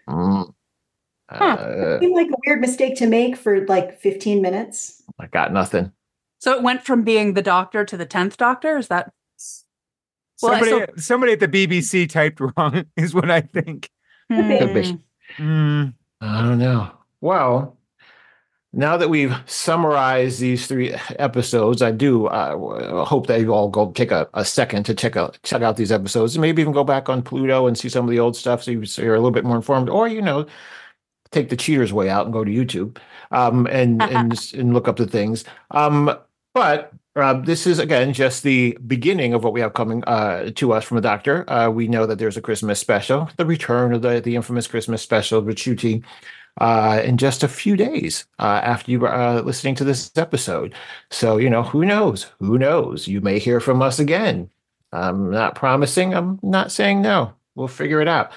Mm. 0.08 0.52
Uh, 1.28 1.98
Seemed 1.98 2.14
like 2.14 2.28
a 2.28 2.36
weird 2.46 2.60
mistake 2.60 2.96
to 2.98 3.06
make 3.08 3.36
for 3.36 3.66
like 3.66 3.98
15 3.98 4.40
minutes. 4.40 5.02
I 5.18 5.26
got 5.26 5.52
nothing. 5.52 5.90
so 6.38 6.52
it 6.54 6.62
went 6.62 6.84
from 6.84 7.02
being 7.02 7.34
the 7.34 7.42
doctor 7.42 7.84
to 7.84 7.96
the 7.96 8.06
tenth 8.06 8.36
doctor. 8.36 8.76
Is 8.76 8.86
that? 8.88 9.12
Well, 10.42 10.52
somebody, 10.52 10.70
so- 10.70 10.86
somebody 10.96 11.32
at 11.32 11.40
the 11.40 11.48
BBC 11.48 12.08
typed 12.08 12.40
wrong, 12.40 12.84
is 12.96 13.14
what 13.14 13.30
I 13.30 13.40
think. 13.40 13.90
Could 14.30 14.74
be. 14.74 14.98
Mm. 15.38 15.94
I 16.20 16.42
don't 16.42 16.58
know. 16.58 16.90
Well, 17.20 17.76
now 18.72 18.96
that 18.96 19.08
we've 19.08 19.34
summarized 19.46 20.38
these 20.38 20.66
three 20.66 20.94
episodes, 21.18 21.80
I 21.80 21.90
do 21.92 22.26
uh, 22.26 23.04
hope 23.04 23.26
that 23.28 23.40
you 23.40 23.54
all 23.54 23.68
go 23.68 23.90
take 23.92 24.10
a, 24.10 24.28
a 24.34 24.44
second 24.44 24.84
to 24.84 24.94
check 24.94 25.16
out 25.16 25.38
check 25.42 25.62
out 25.62 25.76
these 25.76 25.92
episodes, 25.92 26.34
and 26.36 26.42
maybe 26.42 26.60
even 26.60 26.74
go 26.74 26.84
back 26.84 27.08
on 27.08 27.22
Pluto 27.22 27.66
and 27.66 27.78
see 27.78 27.88
some 27.88 28.04
of 28.04 28.10
the 28.10 28.20
old 28.20 28.36
stuff, 28.36 28.62
so, 28.62 28.72
you, 28.72 28.84
so 28.84 29.02
you're 29.02 29.14
a 29.14 29.18
little 29.18 29.30
bit 29.30 29.44
more 29.44 29.56
informed, 29.56 29.88
or 29.88 30.08
you 30.08 30.20
know, 30.20 30.46
take 31.30 31.48
the 31.48 31.56
cheaters 31.56 31.92
way 31.92 32.10
out 32.10 32.26
and 32.26 32.32
go 32.32 32.44
to 32.44 32.50
YouTube 32.50 32.98
um, 33.30 33.66
and 33.68 34.02
and 34.12 34.52
and 34.54 34.74
look 34.74 34.88
up 34.88 34.96
the 34.96 35.06
things. 35.06 35.44
Um, 35.70 36.14
but 36.52 36.92
uh, 37.16 37.34
this 37.34 37.66
is 37.66 37.78
again 37.78 38.12
just 38.12 38.43
the 38.43 38.76
beginning 38.86 39.34
of 39.34 39.43
what 39.44 39.52
we 39.52 39.60
have 39.60 39.74
coming 39.74 40.05
uh, 40.06 40.51
to 40.56 40.72
us 40.72 40.84
from 40.84 40.98
a 40.98 41.01
doctor. 41.01 41.48
Uh, 41.51 41.70
we 41.70 41.88
know 41.88 42.06
that 42.06 42.18
there's 42.18 42.36
a 42.36 42.43
Christmas 42.43 42.78
special, 42.80 43.30
the 43.36 43.47
return 43.47 43.93
of 43.94 44.02
the 44.02 44.20
the 44.20 44.36
infamous 44.36 44.66
Christmas 44.66 45.02
special 45.02 45.43
Ncuti. 45.43 46.05
uh, 46.60 47.02
in 47.05 47.16
just 47.18 47.43
a 47.43 47.48
few 47.48 47.76
days 47.76 48.26
uh, 48.38 48.60
after 48.64 48.90
you 48.90 49.05
are 49.06 49.12
uh, 49.14 49.43
listening 49.43 49.74
to 49.76 49.84
this 49.84 50.10
episode. 50.16 50.74
So, 51.10 51.36
you 51.36 51.51
know, 51.51 51.62
who 51.62 51.84
knows? 51.84 52.32
Who 52.40 52.59
knows? 52.59 53.06
You 53.09 53.20
may 53.20 53.38
hear 53.38 53.60
from 53.60 53.82
us 53.82 53.98
again. 53.98 54.51
I'm 54.93 55.30
not 55.30 55.55
promising, 55.55 56.14
I'm 56.14 56.38
not 56.43 56.72
saying 56.72 57.02
no. 57.02 57.34
We'll 57.55 57.68
figure 57.68 58.01
it 58.01 58.09
out. 58.09 58.32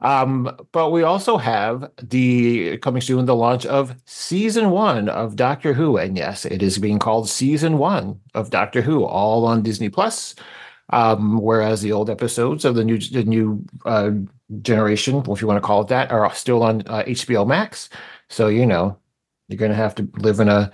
Um, 0.00 0.56
but 0.70 0.92
we 0.92 1.02
also 1.02 1.38
have 1.38 1.90
the 2.00 2.78
coming 2.78 3.02
soon 3.02 3.26
the 3.26 3.34
launch 3.34 3.66
of 3.66 3.96
season 4.04 4.70
one 4.70 5.08
of 5.08 5.34
Doctor 5.34 5.72
Who, 5.72 5.96
and 5.96 6.16
yes, 6.16 6.44
it 6.44 6.62
is 6.62 6.78
being 6.78 6.98
called 6.98 7.28
season 7.28 7.78
one 7.78 8.20
of 8.34 8.50
Doctor 8.50 8.80
Who, 8.80 9.04
all 9.04 9.44
on 9.44 9.62
Disney 9.62 9.88
Plus. 9.88 10.34
Um, 10.90 11.38
whereas 11.42 11.82
the 11.82 11.92
old 11.92 12.08
episodes 12.08 12.64
of 12.64 12.74
the 12.74 12.84
new 12.84 12.98
the 12.98 13.24
new 13.24 13.64
uh, 13.84 14.12
generation, 14.62 15.22
if 15.28 15.40
you 15.42 15.46
want 15.46 15.58
to 15.58 15.66
call 15.66 15.82
it 15.82 15.88
that, 15.88 16.10
are 16.10 16.32
still 16.32 16.62
on 16.62 16.82
uh, 16.86 17.02
HBO 17.04 17.46
Max. 17.46 17.90
So 18.28 18.46
you 18.48 18.66
know 18.66 18.96
you're 19.48 19.58
going 19.58 19.70
to 19.70 19.76
have 19.76 19.94
to 19.96 20.08
live 20.18 20.40
in 20.40 20.48
a 20.48 20.70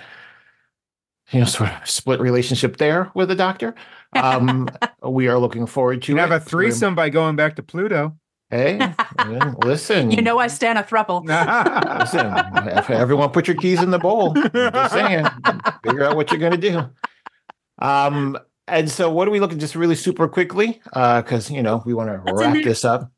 you 1.30 1.40
know 1.40 1.46
sort 1.46 1.70
of 1.70 1.88
split 1.88 2.20
relationship 2.20 2.76
there 2.76 3.10
with 3.14 3.28
the 3.28 3.34
Doctor. 3.34 3.74
Um, 4.12 4.68
we 5.02 5.28
are 5.28 5.38
looking 5.38 5.66
forward 5.66 6.02
to 6.02 6.12
You 6.12 6.18
can 6.18 6.30
have 6.30 6.42
a 6.42 6.44
threesome 6.44 6.94
by 6.94 7.08
going 7.08 7.36
back 7.36 7.56
to 7.56 7.62
Pluto. 7.62 8.16
Hey, 8.50 8.78
listen. 9.64 10.10
You 10.10 10.22
know 10.22 10.38
I 10.38 10.46
stand 10.46 10.78
a 10.78 10.82
thruple. 10.82 11.24
Listen, 11.98 12.94
everyone 12.94 13.30
put 13.30 13.48
your 13.48 13.56
keys 13.56 13.82
in 13.82 13.90
the 13.90 13.98
bowl. 13.98 14.34
I'm 14.36 14.72
just 14.72 14.92
saying, 14.92 15.26
figure 15.82 16.04
out 16.04 16.14
what 16.14 16.30
you're 16.30 16.38
going 16.40 16.52
to 16.52 16.58
do. 16.58 16.88
Um, 17.80 18.38
and 18.68 18.90
so 18.90 19.10
what 19.10 19.26
are 19.26 19.30
we 19.30 19.40
looking 19.40 19.58
just 19.58 19.74
really 19.74 19.96
super 19.96 20.28
quickly? 20.28 20.80
Uh, 20.92 21.22
because 21.22 21.50
you 21.50 21.62
know 21.62 21.82
we 21.84 21.94
want 21.94 22.10
to 22.10 22.32
wrap 22.32 22.54
there. 22.54 22.62
this 22.64 22.84
up. 22.84 23.10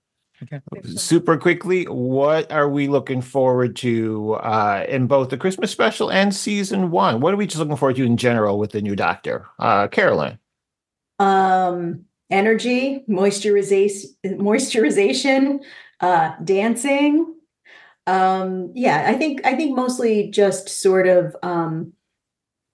Okay. 0.43 0.61
Super 0.85 1.39
quickly, 1.39 1.85
what 1.85 2.53
are 2.53 2.69
we 2.69 2.89
looking 2.89 3.23
forward 3.23 3.75
to 3.77 4.35
uh, 4.35 4.85
in 4.89 5.07
both 5.07 5.31
the 5.31 5.39
Christmas 5.39 5.71
special 5.71 6.11
and 6.11 6.35
season 6.35 6.91
one? 6.91 7.21
What 7.21 7.33
are 7.33 7.39
we 7.39 7.47
just 7.47 7.59
looking 7.59 7.77
forward 7.77 7.97
to 7.97 8.05
in 8.05 8.17
general 8.17 8.59
with 8.59 8.73
the 8.73 8.83
new 8.83 8.95
Doctor? 8.95 9.47
Uh, 9.59 9.89
Carolyn. 9.89 10.39
um 11.19 12.05
energy 12.31 13.05
moisturization 13.09 14.05
moisturization 14.25 15.61
uh 16.01 16.33
dancing. 16.45 17.35
Um 18.07 18.73
yeah 18.75 19.05
i 19.09 19.15
think 19.15 19.45
i 19.45 19.55
think 19.57 19.77
mostly 19.77 20.31
just 20.31 20.69
sort 20.69 21.09
of 21.09 21.35
um 21.43 21.93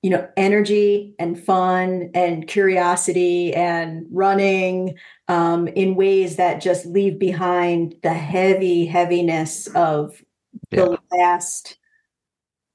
you 0.03 0.11
know 0.11 0.29
energy 0.37 1.15
and 1.19 1.43
fun 1.43 2.11
and 2.15 2.47
curiosity 2.49 3.55
and 3.55 4.05
running 4.11 4.97
um 5.29 5.69
in 5.69 5.95
ways 5.95 6.37
that 6.37 6.61
just 6.61 6.85
leave 6.87 7.19
behind 7.19 7.95
the 8.03 8.13
heavy 8.13 8.85
heaviness 8.85 9.69
of 9.69 10.23
the 10.71 10.99
last 11.13 11.79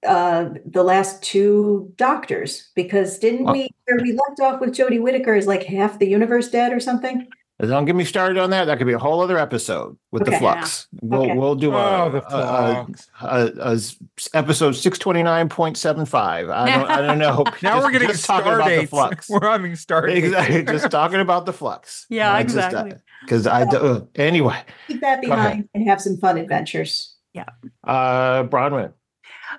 uh 0.07 0.49
the 0.65 0.83
last 0.83 1.21
two 1.21 1.91
doctors 1.97 2.69
because 2.75 3.19
didn't 3.19 3.45
Well- 3.45 3.53
we 3.53 3.69
where 3.85 3.99
we 4.01 4.11
left 4.13 4.39
off 4.41 4.61
with 4.61 4.71
Jodie 4.75 5.01
Whittaker 5.01 5.35
is 5.35 5.47
like 5.47 5.63
half 5.63 5.99
the 5.99 6.07
universe 6.07 6.49
dead 6.49 6.71
or 6.73 6.79
something? 6.79 7.27
Don't 7.59 7.85
get 7.85 7.95
me 7.95 8.03
started 8.05 8.37
on 8.37 8.51
that. 8.51 8.65
That 8.65 8.77
could 8.77 8.85
be 8.85 8.93
a 8.93 8.99
whole 8.99 9.19
other 9.19 9.39
episode 9.39 9.97
with 10.11 10.25
the 10.25 10.29
Okay. 10.29 10.37
flux. 10.39 10.87
We'll 11.01 11.23
Okay. 11.23 11.33
we'll 11.35 11.55
do 11.55 11.73
a, 11.73 12.03
Oh, 12.05 12.09
the 12.11 12.17
a- 12.21 12.39
a- 12.39 12.85
flux. 12.85 13.07
a, 13.19 13.51
a 13.59 13.73
s- 13.73 13.95
episode 14.35 14.73
six 14.73 14.99
twenty 14.99 15.23
nine 15.23 15.49
point 15.49 15.75
seven 15.75 16.05
five. 16.05 16.49
I 16.51 16.69
don't 16.69 16.87
I 16.89 17.01
don't 17.01 17.17
know. 17.17 17.43
Now 17.63 17.75
Just- 17.77 17.83
we're 17.85 17.91
getting 17.91 18.09
just 18.09 18.25
talking 18.25 18.53
about 18.53 18.69
the 18.69 18.85
flux. 18.85 19.27
We're 19.29 19.49
having 19.49 19.75
star 19.75 20.05
dates. 20.05 20.27
exactly. 20.27 20.63
Just 20.77 20.91
talking 20.91 21.19
about 21.19 21.47
the 21.47 21.53
flux. 21.53 22.05
Yeah, 22.11 22.37
exactly. 22.37 22.93
Because 23.23 23.47
I 23.47 23.65
do, 23.65 23.77
uh, 23.77 24.01
anyway. 24.15 24.61
Keep 24.87 25.01
that 25.01 25.21
behind 25.21 25.67
and 25.73 25.87
have 25.89 25.99
some 25.99 26.17
fun 26.17 26.37
adventures. 26.37 27.15
Yeah. 27.33 27.45
Uh, 27.83 28.43
Bronwyn. 28.43 28.93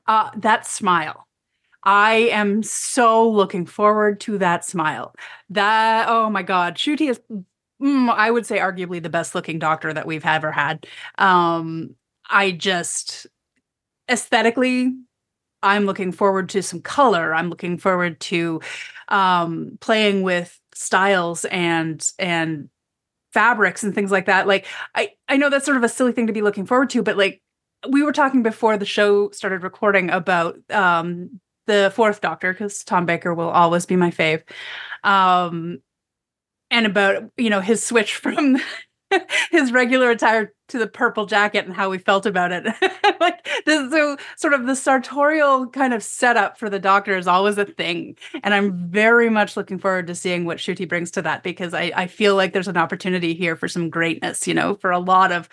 Uh, 0.07 0.31
that 0.37 0.67
smile. 0.67 1.27
I 1.85 2.31
am 2.33 2.63
so 2.63 3.29
looking 3.31 3.65
forward 3.67 4.21
to 4.21 4.39
that 4.39 4.65
smile. 4.65 5.15
That 5.51 6.09
oh 6.09 6.29
my 6.31 6.43
god, 6.43 6.77
Ncuti 6.77 7.11
is 7.11 7.21
mm, 7.83 8.11
I 8.11 8.31
would 8.31 8.47
say 8.47 8.59
arguably 8.59 9.03
the 9.03 9.09
best 9.11 9.35
looking 9.35 9.59
doctor 9.59 9.93
that 9.93 10.07
we've 10.07 10.27
ever 10.27 10.53
had. 10.53 10.87
Um 11.19 11.95
I 12.31 12.51
just 12.53 13.27
aesthetically 14.11 14.95
I'm 15.63 15.87
looking 15.87 16.13
forward 16.13 16.49
to 16.51 16.63
some 16.63 16.81
color. 16.83 17.35
I'm 17.35 17.51
looking 17.51 17.79
forward 17.79 18.21
to 18.21 18.61
um 19.09 19.79
playing 19.81 20.23
with 20.23 20.59
styles 20.75 21.45
and 21.47 22.05
and 22.19 22.69
fabrics 23.33 23.85
and 23.85 23.95
things 23.95 24.11
like 24.11 24.27
that. 24.27 24.47
Like 24.49 24.67
I 24.95 25.11
I 25.29 25.37
know 25.37 25.51
that's 25.51 25.65
sort 25.65 25.77
of 25.77 25.85
a 25.85 25.89
silly 25.89 26.13
thing 26.13 26.27
to 26.29 26.33
be 26.33 26.43
looking 26.43 26.67
forward 26.67 26.91
to, 26.91 27.03
but 27.03 27.17
like 27.19 27.43
we 27.89 28.03
were 28.03 28.13
talking 28.13 28.43
before 28.43 28.77
the 28.77 28.85
show 28.85 29.31
started 29.31 29.63
recording 29.63 30.11
about 30.11 30.59
um 30.71 31.41
the 31.67 31.93
fourth 31.95 32.21
doctor 32.21 32.53
because 32.53 32.83
tom 32.83 33.07
baker 33.07 33.35
will 33.35 33.51
always 33.51 33.87
be 33.87 33.97
my 33.97 34.11
fave 34.11 34.43
um 35.05 35.79
and 36.71 36.87
about 36.87 37.31
you 37.37 37.51
know 37.51 37.61
his 37.61 37.83
switch 37.83 38.15
from 38.17 38.59
his 39.51 39.73
regular 39.73 40.11
attire 40.11 40.53
to 40.69 40.79
the 40.79 40.87
purple 40.87 41.27
jacket 41.27 41.65
and 41.65 41.75
how 41.75 41.89
we 41.89 41.99
felt 41.99 42.27
about 42.27 42.53
it. 42.53 42.67
Like 43.21 43.49
this, 43.67 43.91
so 43.91 44.17
sort 44.37 44.55
of 44.55 44.67
the 44.67 44.77
sartorial 44.77 45.67
kind 45.71 45.93
of 45.93 46.05
setup 46.05 46.57
for 46.57 46.71
the 46.71 46.79
doctor 46.79 47.17
is 47.17 47.27
always 47.27 47.59
a 47.59 47.65
thing. 47.65 48.17
And 48.45 48.55
i'm 48.55 48.89
very 48.91 49.29
much 49.29 49.57
looking 49.57 49.79
forward 49.79 50.07
to 50.07 50.15
seeing 50.15 50.45
what 50.45 50.59
Ncuti 50.59 50.89
brings 50.89 51.11
to 51.13 51.23
that 51.23 51.43
because 51.43 51.75
I, 51.75 51.91
I 51.97 52.07
feel 52.07 52.37
like 52.37 52.53
there's 52.53 52.69
an 52.69 52.77
opportunity 52.77 53.35
here 53.35 53.57
for 53.57 53.67
some 53.67 53.91
greatness 53.91 54.47
you 54.47 54.55
know 54.55 54.77
for 54.77 54.93
a 54.93 55.01
lot 55.01 55.33
of 55.33 55.49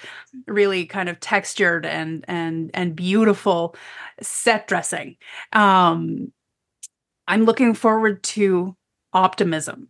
really 0.46 0.86
kind 0.86 1.10
of 1.10 1.20
textured 1.20 1.88
and 1.88 2.24
and 2.28 2.70
and 2.76 2.96
beautiful 2.96 3.76
set 4.22 4.68
dressing. 4.68 5.18
Um 5.54 6.32
i'm 7.28 7.46
looking 7.46 7.74
forward 7.74 8.22
to 8.24 8.76
optimism. 9.16 9.90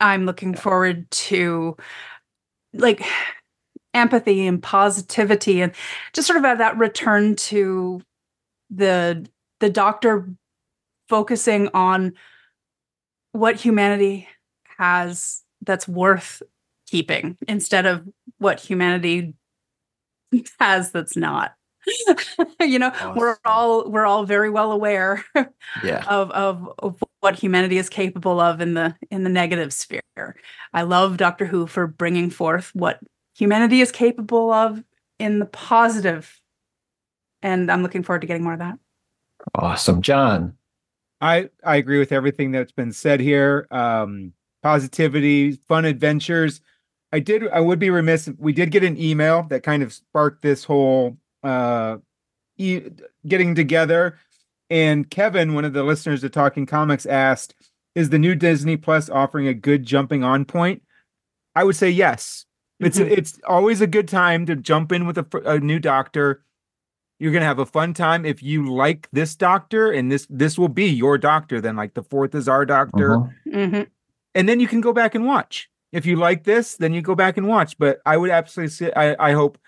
I'm 0.00 0.26
looking 0.26 0.54
forward 0.54 1.10
to 1.10 1.76
like 2.72 3.04
empathy 3.94 4.46
and 4.46 4.62
positivity 4.62 5.60
and 5.60 5.72
just 6.12 6.26
sort 6.26 6.38
of 6.38 6.44
at 6.44 6.58
that 6.58 6.76
return 6.78 7.34
to 7.36 8.00
the 8.70 9.26
the 9.60 9.70
doctor 9.70 10.28
focusing 11.08 11.68
on 11.74 12.12
what 13.32 13.56
humanity 13.56 14.28
has 14.76 15.42
that's 15.62 15.88
worth 15.88 16.42
keeping 16.86 17.36
instead 17.48 17.86
of 17.86 18.06
what 18.38 18.60
humanity 18.60 19.34
has 20.60 20.92
that's 20.92 21.16
not 21.16 21.54
you 22.60 22.78
know 22.78 22.92
we're 23.16 23.36
all 23.44 23.88
we're 23.88 24.06
all 24.06 24.24
very 24.24 24.50
well 24.50 24.72
aware 24.72 25.24
Yeah. 25.82 26.04
of, 26.08 26.30
of 26.32 26.68
of 26.78 27.02
what 27.20 27.36
humanity 27.36 27.78
is 27.78 27.88
capable 27.88 28.40
of 28.40 28.60
in 28.60 28.74
the 28.74 28.94
in 29.10 29.24
the 29.24 29.30
negative 29.30 29.72
sphere. 29.72 30.36
I 30.72 30.82
love 30.82 31.16
Doctor 31.16 31.46
Who 31.46 31.66
for 31.66 31.86
bringing 31.86 32.30
forth 32.30 32.70
what 32.74 33.00
humanity 33.36 33.80
is 33.80 33.92
capable 33.92 34.52
of 34.52 34.82
in 35.18 35.38
the 35.38 35.46
positive, 35.46 36.40
and 37.42 37.70
I'm 37.70 37.82
looking 37.82 38.02
forward 38.02 38.20
to 38.20 38.26
getting 38.26 38.44
more 38.44 38.54
of 38.54 38.58
that. 38.60 38.78
Awesome. 39.54 40.02
John. 40.02 40.54
I 41.20 41.48
I 41.64 41.76
agree 41.76 41.98
with 41.98 42.12
everything 42.12 42.52
that's 42.52 42.72
been 42.72 42.92
said 42.92 43.20
here. 43.20 43.66
Um, 43.70 44.32
positivity, 44.62 45.52
fun 45.68 45.84
adventures. 45.84 46.60
I 47.12 47.20
did. 47.20 47.48
I 47.48 47.60
would 47.60 47.78
be 47.78 47.90
remiss. 47.90 48.28
We 48.38 48.52
did 48.52 48.70
get 48.70 48.84
an 48.84 49.00
email 49.00 49.44
that 49.44 49.62
kind 49.62 49.82
of 49.82 49.92
sparked 49.92 50.42
this 50.42 50.64
whole 50.64 51.16
uh, 51.42 51.98
e- 52.56 52.82
getting 53.26 53.54
together. 53.54 54.18
And 54.70 55.08
Kevin, 55.08 55.54
one 55.54 55.64
of 55.64 55.72
the 55.72 55.82
listeners 55.82 56.20
to 56.22 56.28
Talking 56.28 56.66
Comics, 56.66 57.06
asked, 57.06 57.54
"Is 57.94 58.10
the 58.10 58.18
new 58.18 58.34
Disney 58.34 58.76
Plus 58.76 59.08
offering 59.08 59.46
a 59.48 59.54
good 59.54 59.84
jumping 59.84 60.22
on 60.24 60.44
point?" 60.44 60.82
I 61.54 61.64
would 61.64 61.76
say 61.76 61.90
yes. 61.90 62.44
It's 62.80 62.98
Mhm. 62.98 63.10
it's 63.10 63.40
always 63.46 63.80
a 63.80 63.86
good 63.86 64.06
time 64.08 64.46
to 64.46 64.54
jump 64.54 64.92
in 64.92 65.06
with 65.06 65.18
a, 65.18 65.26
a 65.44 65.58
new 65.58 65.78
doctor 65.80 66.42
you're 67.20 67.32
gonna 67.32 67.44
have 67.44 67.58
a 67.58 67.66
fun 67.66 67.92
time 67.92 68.24
if 68.24 68.40
you 68.44 68.72
like 68.72 69.08
this 69.10 69.34
doctor 69.34 69.90
and 69.90 70.12
this 70.12 70.24
this 70.30 70.56
will 70.56 70.68
be 70.68 70.84
your 70.86 71.18
doctor 71.18 71.60
then 71.60 71.74
like 71.74 71.94
the 71.94 72.02
fourth 72.04 72.32
is 72.36 72.48
our 72.48 72.64
doctor 72.64 73.08
Mhm. 73.16 73.32
Mhm. 73.48 73.86
and 74.36 74.48
then 74.48 74.60
you 74.60 74.68
can 74.68 74.80
go 74.80 74.92
back 74.92 75.16
and 75.16 75.26
watch 75.26 75.68
if 75.90 76.06
you 76.06 76.14
like 76.14 76.44
this 76.44 76.76
then 76.76 76.92
you 76.94 77.02
go 77.02 77.16
back 77.16 77.36
and 77.36 77.48
watch 77.48 77.76
but 77.76 78.00
i 78.06 78.16
would 78.16 78.30
absolutely 78.30 78.70
say 78.70 78.92
i, 78.94 79.30
I 79.30 79.32
hope 79.32 79.58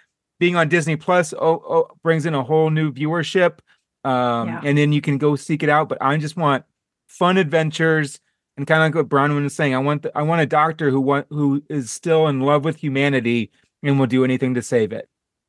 being 0.41 0.57
on 0.57 0.69
disney 0.69 0.97
plus 0.97 1.33
oh, 1.35 1.63
oh, 1.69 1.89
brings 2.03 2.27
in 2.27 2.35
a 2.35 2.43
whole 2.43 2.71
new 2.71 2.93
viewership 2.93 3.61
um 4.05 4.49
Yeah. 4.49 4.61
and 4.65 4.77
then 4.77 4.93
you 4.93 5.01
can 5.01 5.17
go 5.19 5.37
seek 5.37 5.63
it 5.63 5.69
out 5.69 5.89
but 5.89 5.99
i 6.01 6.17
just 6.17 6.37
want 6.37 6.65
fun 7.07 7.37
adventures 7.37 8.19
and 8.57 8.67
kind 8.67 8.83
of 8.83 8.87
like 8.89 8.95
what 8.97 9.09
Bronwyn 9.09 9.45
was 9.45 9.55
saying 9.55 9.75
i 9.75 9.79
want 9.79 10.03
the, 10.03 10.19
i 10.19 10.23
want 10.23 10.41
a 10.41 10.47
doctor 10.47 10.91
who 10.91 11.01
want 11.01 11.27
who 11.31 11.63
is 11.69 11.93
still 11.93 12.27
in 12.27 12.41
love 12.41 12.65
with 12.65 12.77
humanity 12.77 13.53
and 13.85 13.99
will 14.01 14.07
do 14.07 14.25
anything 14.25 14.55
to 14.55 14.63
save 14.63 14.93
it 14.93 15.09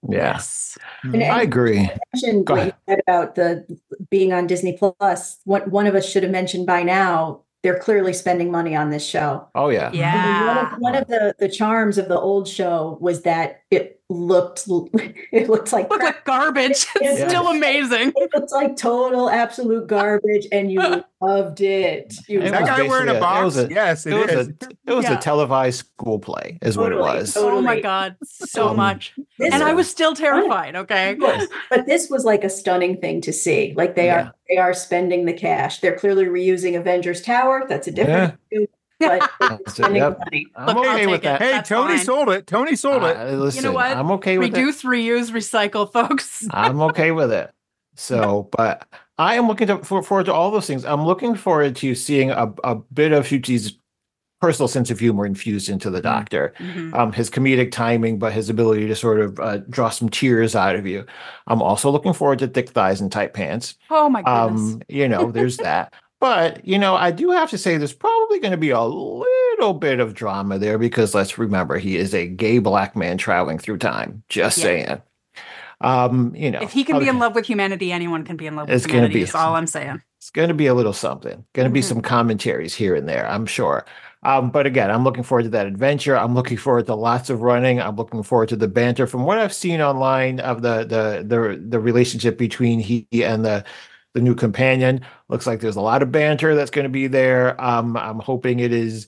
Yes. 0.09 0.77
And- 1.03 1.23
I 1.23 1.43
agree. 1.43 1.87
mentioned 2.13 2.47
Go 2.47 2.55
what 2.55 2.65
you 2.65 2.73
said 2.89 2.99
about 3.07 3.35
the 3.35 3.65
being 4.09 4.33
on 4.33 4.47
Disney 4.47 4.75
Plus. 4.75 5.37
One 5.45 5.61
one 5.69 5.85
of 5.85 5.93
us 5.93 6.09
should 6.09 6.23
have 6.23 6.31
mentioned 6.31 6.65
by 6.65 6.81
now. 6.83 7.41
They're 7.61 7.77
clearly 7.77 8.11
spending 8.13 8.49
money 8.49 8.75
on 8.75 8.89
this 8.89 9.05
show. 9.05 9.47
Oh 9.53 9.69
yeah. 9.69 9.91
Yeah. 9.93 10.47
One 10.55 10.73
of, 10.73 10.79
one 10.79 10.95
of 10.95 11.07
the 11.07 11.35
the 11.37 11.47
charms 11.49 11.99
of 11.99 12.07
the 12.07 12.19
old 12.19 12.47
show 12.47 12.97
was 12.99 13.21
that 13.21 13.61
it 13.69 14.00
looked 14.11 14.65
it 15.31 15.49
looked 15.49 15.71
like 15.73 15.89
Look 15.89 16.03
like 16.03 16.23
garbage. 16.25 16.85
It's 16.95 17.19
Yeah. 17.19 17.27
still 17.27 17.47
amazing. 17.47 18.13
it 18.15 18.29
looked 18.33 18.51
like 18.51 18.75
total 18.75 19.29
absolute 19.29 19.87
garbage 19.87 20.47
and 20.51 20.71
you 20.71 20.79
loved 21.21 21.61
it. 21.61 22.13
You 22.27 22.41
that 22.41 22.61
was 22.61 22.69
guy 22.69 22.81
wearing 22.83 23.07
basically 23.07 23.09
a- 23.09 23.13
a 23.13 23.17
it 23.17 23.19
box? 23.19 23.43
was 23.45 23.57
a- 23.57 23.67
yes, 23.69 24.05
It 24.05 24.13
was 24.13 24.47
a 24.47 24.53
it 24.87 24.93
was 24.93 25.05
Yeah. 25.05 25.17
a 25.17 25.21
televised 25.21 25.79
school 25.79 26.19
play, 26.19 26.57
is 26.61 26.77
what 26.77 26.91
it 26.91 26.97
was. 26.97 27.33
totally. 27.33 27.53
Oh 27.59 27.61
my 27.61 27.79
god, 27.79 28.15
so 28.23 28.69
Um, 28.69 28.77
much. 28.77 29.13
This 29.39 29.53
And 29.53 29.63
I 29.63 29.73
was- 29.73 29.85
was 29.85 29.89
still 29.91 30.13
terrified, 30.15 30.75
okay? 30.75 31.15
Yes, 31.19 31.47
but 31.69 31.85
this 31.85 32.09
was 32.09 32.25
like 32.25 32.43
a 32.43 32.49
stunning 32.49 32.97
thing 32.97 33.21
to 33.21 33.33
see. 33.33 33.73
Like 33.75 33.95
they 33.95 34.05
Yeah. 34.05 34.21
are 34.27 34.33
they 34.49 34.57
are 34.57 34.73
spending 34.73 35.25
the 35.25 35.33
cash. 35.33 35.79
They're 35.79 35.95
clearly 35.97 36.25
reusing 36.25 36.77
Avengers 36.77 37.21
Tower. 37.21 37.65
That's 37.69 37.87
a 37.87 37.91
different 37.91 38.35
issue, 38.51 38.65
but 39.01 39.29
they're 39.39 39.49
That's 39.49 39.61
it, 39.61 39.69
spending 39.71 40.01
yep. 40.01 40.17
the 40.17 40.25
money. 40.25 40.47
I'm 40.55 40.75
Look, 40.75 40.85
okay 40.85 41.07
with 41.07 41.15
it. 41.15 41.23
that. 41.23 41.41
Hey, 41.41 41.51
That's 41.51 41.69
Tony 41.69 41.95
fine. 41.97 42.05
sold 42.05 42.29
it. 42.29 42.47
Tony 42.47 42.75
sold 42.75 43.03
it. 43.03 43.17
Uh, 43.17 43.31
listen, 43.31 43.73
what? 43.73 43.95
I'm 43.95 44.11
okay 44.11 44.37
with 44.37 44.49
it. 44.49 44.57
Reduce, 44.57 44.83
reuse, 44.83 45.31
recycle, 45.31 45.91
folks. 45.93 46.47
I'm 46.51 46.81
okay 46.81 47.11
with 47.11 47.31
it. 47.31 47.51
So, 47.95 48.49
but 48.57 48.87
I 49.17 49.35
am 49.35 49.47
looking 49.47 49.67
to, 49.67 49.79
for, 49.79 50.01
forward 50.01 50.25
to 50.27 50.33
all 50.33 50.51
those 50.51 50.67
things. 50.67 50.85
I'm 50.85 51.05
looking 51.05 51.35
forward 51.35 51.75
to 51.77 51.95
seeing 51.95 52.31
a, 52.31 52.53
a 52.63 52.75
bit 52.75 53.11
of 53.11 53.25
Ncuti's 53.25 53.77
personal 54.41 54.67
sense 54.67 54.89
of 54.89 54.99
humor 54.99 55.25
infused 55.25 55.69
into 55.69 55.91
the 55.91 56.01
doctor. 56.01 56.51
Mhm. 56.57 56.95
Um, 56.95 57.13
his 57.13 57.29
comedic 57.29 57.71
timing, 57.71 58.17
but 58.17 58.33
his 58.33 58.49
ability 58.49 58.87
to 58.87 58.95
sort 58.95 59.19
of 59.19 59.39
uh, 59.39 59.57
draw 59.69 59.89
some 59.89 60.09
tears 60.09 60.55
out 60.55 60.75
of 60.75 60.87
you. 60.87 61.05
I'm 61.45 61.61
also 61.61 61.91
looking 61.91 62.13
forward 62.13 62.39
to 62.39 62.47
thick 62.47 62.69
thighs 62.69 62.99
and 63.01 63.11
tight 63.11 63.33
pants. 63.35 63.75
Oh 63.91 64.09
my 64.09 64.23
goodness. 64.23 64.61
Um, 64.61 64.81
you 64.89 65.07
know, 65.07 65.31
there's 65.31 65.57
that. 65.57 65.93
But 66.21 66.65
you 66.65 66.77
know, 66.79 66.95
I 66.95 67.11
do 67.11 67.31
have 67.31 67.49
to 67.49 67.57
say 67.57 67.75
there's 67.77 67.91
probably 67.93 68.39
going 68.39 68.51
to 68.51 68.57
be 68.57 68.69
a 68.69 68.79
little 68.81 69.73
bit 69.73 69.99
of 69.99 70.13
drama 70.13 70.57
there 70.59 70.77
because 70.77 71.13
let's 71.13 71.37
remember 71.37 71.77
he 71.79 71.97
is 71.97 72.13
a 72.13 72.27
gay 72.27 72.59
black 72.59 72.95
man 72.95 73.17
traveling 73.17 73.57
through 73.57 73.79
time. 73.79 74.23
Just 74.29 74.57
Yeah. 74.59 74.63
saying. 74.63 75.01
Um, 75.81 76.35
you 76.35 76.51
know, 76.51 76.59
if 76.61 76.71
he 76.71 76.83
can 76.83 76.99
be 76.99 77.07
in 77.07 77.17
love 77.17 77.33
with 77.33 77.47
humanity, 77.47 77.91
anyone 77.91 78.23
can 78.23 78.37
be 78.37 78.45
in 78.45 78.55
love 78.55 78.67
with 78.67 78.75
It's 78.75 78.85
gonna 78.85 78.97
humanity. 78.99 79.19
be- 79.19 79.23
Is 79.23 79.33
all 79.35 79.55
I'm 79.55 79.65
saying. 79.65 79.99
it's 80.19 80.29
going 80.29 80.49
to 80.49 80.53
be 80.53 80.67
a 80.67 80.75
little 80.75 80.93
something. 80.93 81.43
Going 81.53 81.67
to 81.67 81.73
be 81.73 81.79
Mhm. 81.79 81.85
some 81.85 82.01
commentaries 82.01 82.75
here 82.75 82.93
and 82.93 83.09
there, 83.09 83.27
I'm 83.27 83.47
sure. 83.47 83.83
Um, 84.21 84.51
but 84.51 84.67
again, 84.67 84.91
I'm 84.91 85.03
looking 85.03 85.23
forward 85.23 85.43
to 85.45 85.49
that 85.49 85.65
adventure. 85.65 86.15
I'm 86.15 86.35
looking 86.35 86.57
forward 86.57 86.85
to 86.85 86.93
lots 86.93 87.31
of 87.31 87.41
running. 87.41 87.81
I'm 87.81 87.95
looking 87.95 88.21
forward 88.21 88.49
to 88.49 88.55
the 88.55 88.67
banter. 88.67 89.07
From 89.07 89.23
what 89.25 89.39
I've 89.39 89.53
seen 89.53 89.81
online 89.81 90.39
of 90.39 90.61
the 90.61 90.83
the 90.85 91.23
the 91.27 91.59
the 91.67 91.79
relationship 91.79 92.37
between 92.37 92.79
he 92.79 93.07
and 93.11 93.43
the 93.43 93.63
the 94.13 94.21
new 94.21 94.35
companion, 94.35 95.01
looks 95.29 95.47
like 95.47 95.59
there's 95.59 95.75
a 95.75 95.81
lot 95.81 96.03
of 96.03 96.11
banter 96.11 96.55
that's 96.55 96.71
going 96.71 96.83
to 96.83 96.89
be 96.89 97.07
there. 97.07 97.59
Um, 97.61 97.95
I'm 97.97 98.19
hoping 98.19 98.59
it 98.59 98.73
is 98.73 99.07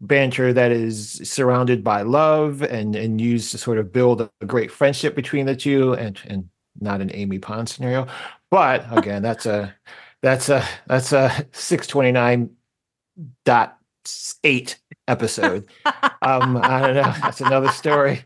banter 0.00 0.52
that 0.52 0.72
is 0.72 1.20
surrounded 1.24 1.82
by 1.82 2.02
love 2.02 2.62
and 2.62 2.94
and 2.94 3.20
used 3.20 3.50
to 3.52 3.58
sort 3.58 3.78
of 3.78 3.92
build 3.92 4.20
a 4.20 4.46
great 4.46 4.70
friendship 4.70 5.14
between 5.14 5.46
the 5.46 5.56
two, 5.56 5.94
and 5.94 6.18
and 6.26 6.48
not 6.80 7.00
an 7.00 7.10
Amy 7.14 7.38
Pond 7.38 7.68
scenario. 7.68 8.06
But 8.50 8.86
again, 8.96 9.22
that's 9.22 9.46
a 9.46 9.74
that's 10.22 10.48
a 10.48 10.66
that's 10.86 11.12
a 11.12 11.30
629 11.52 12.50
dot 13.44 13.78
eight 14.44 14.78
episode. 15.08 15.66
Um, 16.22 16.56
I 16.56 16.80
don't 16.80 16.94
know. 16.94 17.14
That's 17.22 17.40
another 17.40 17.68
story. 17.68 18.24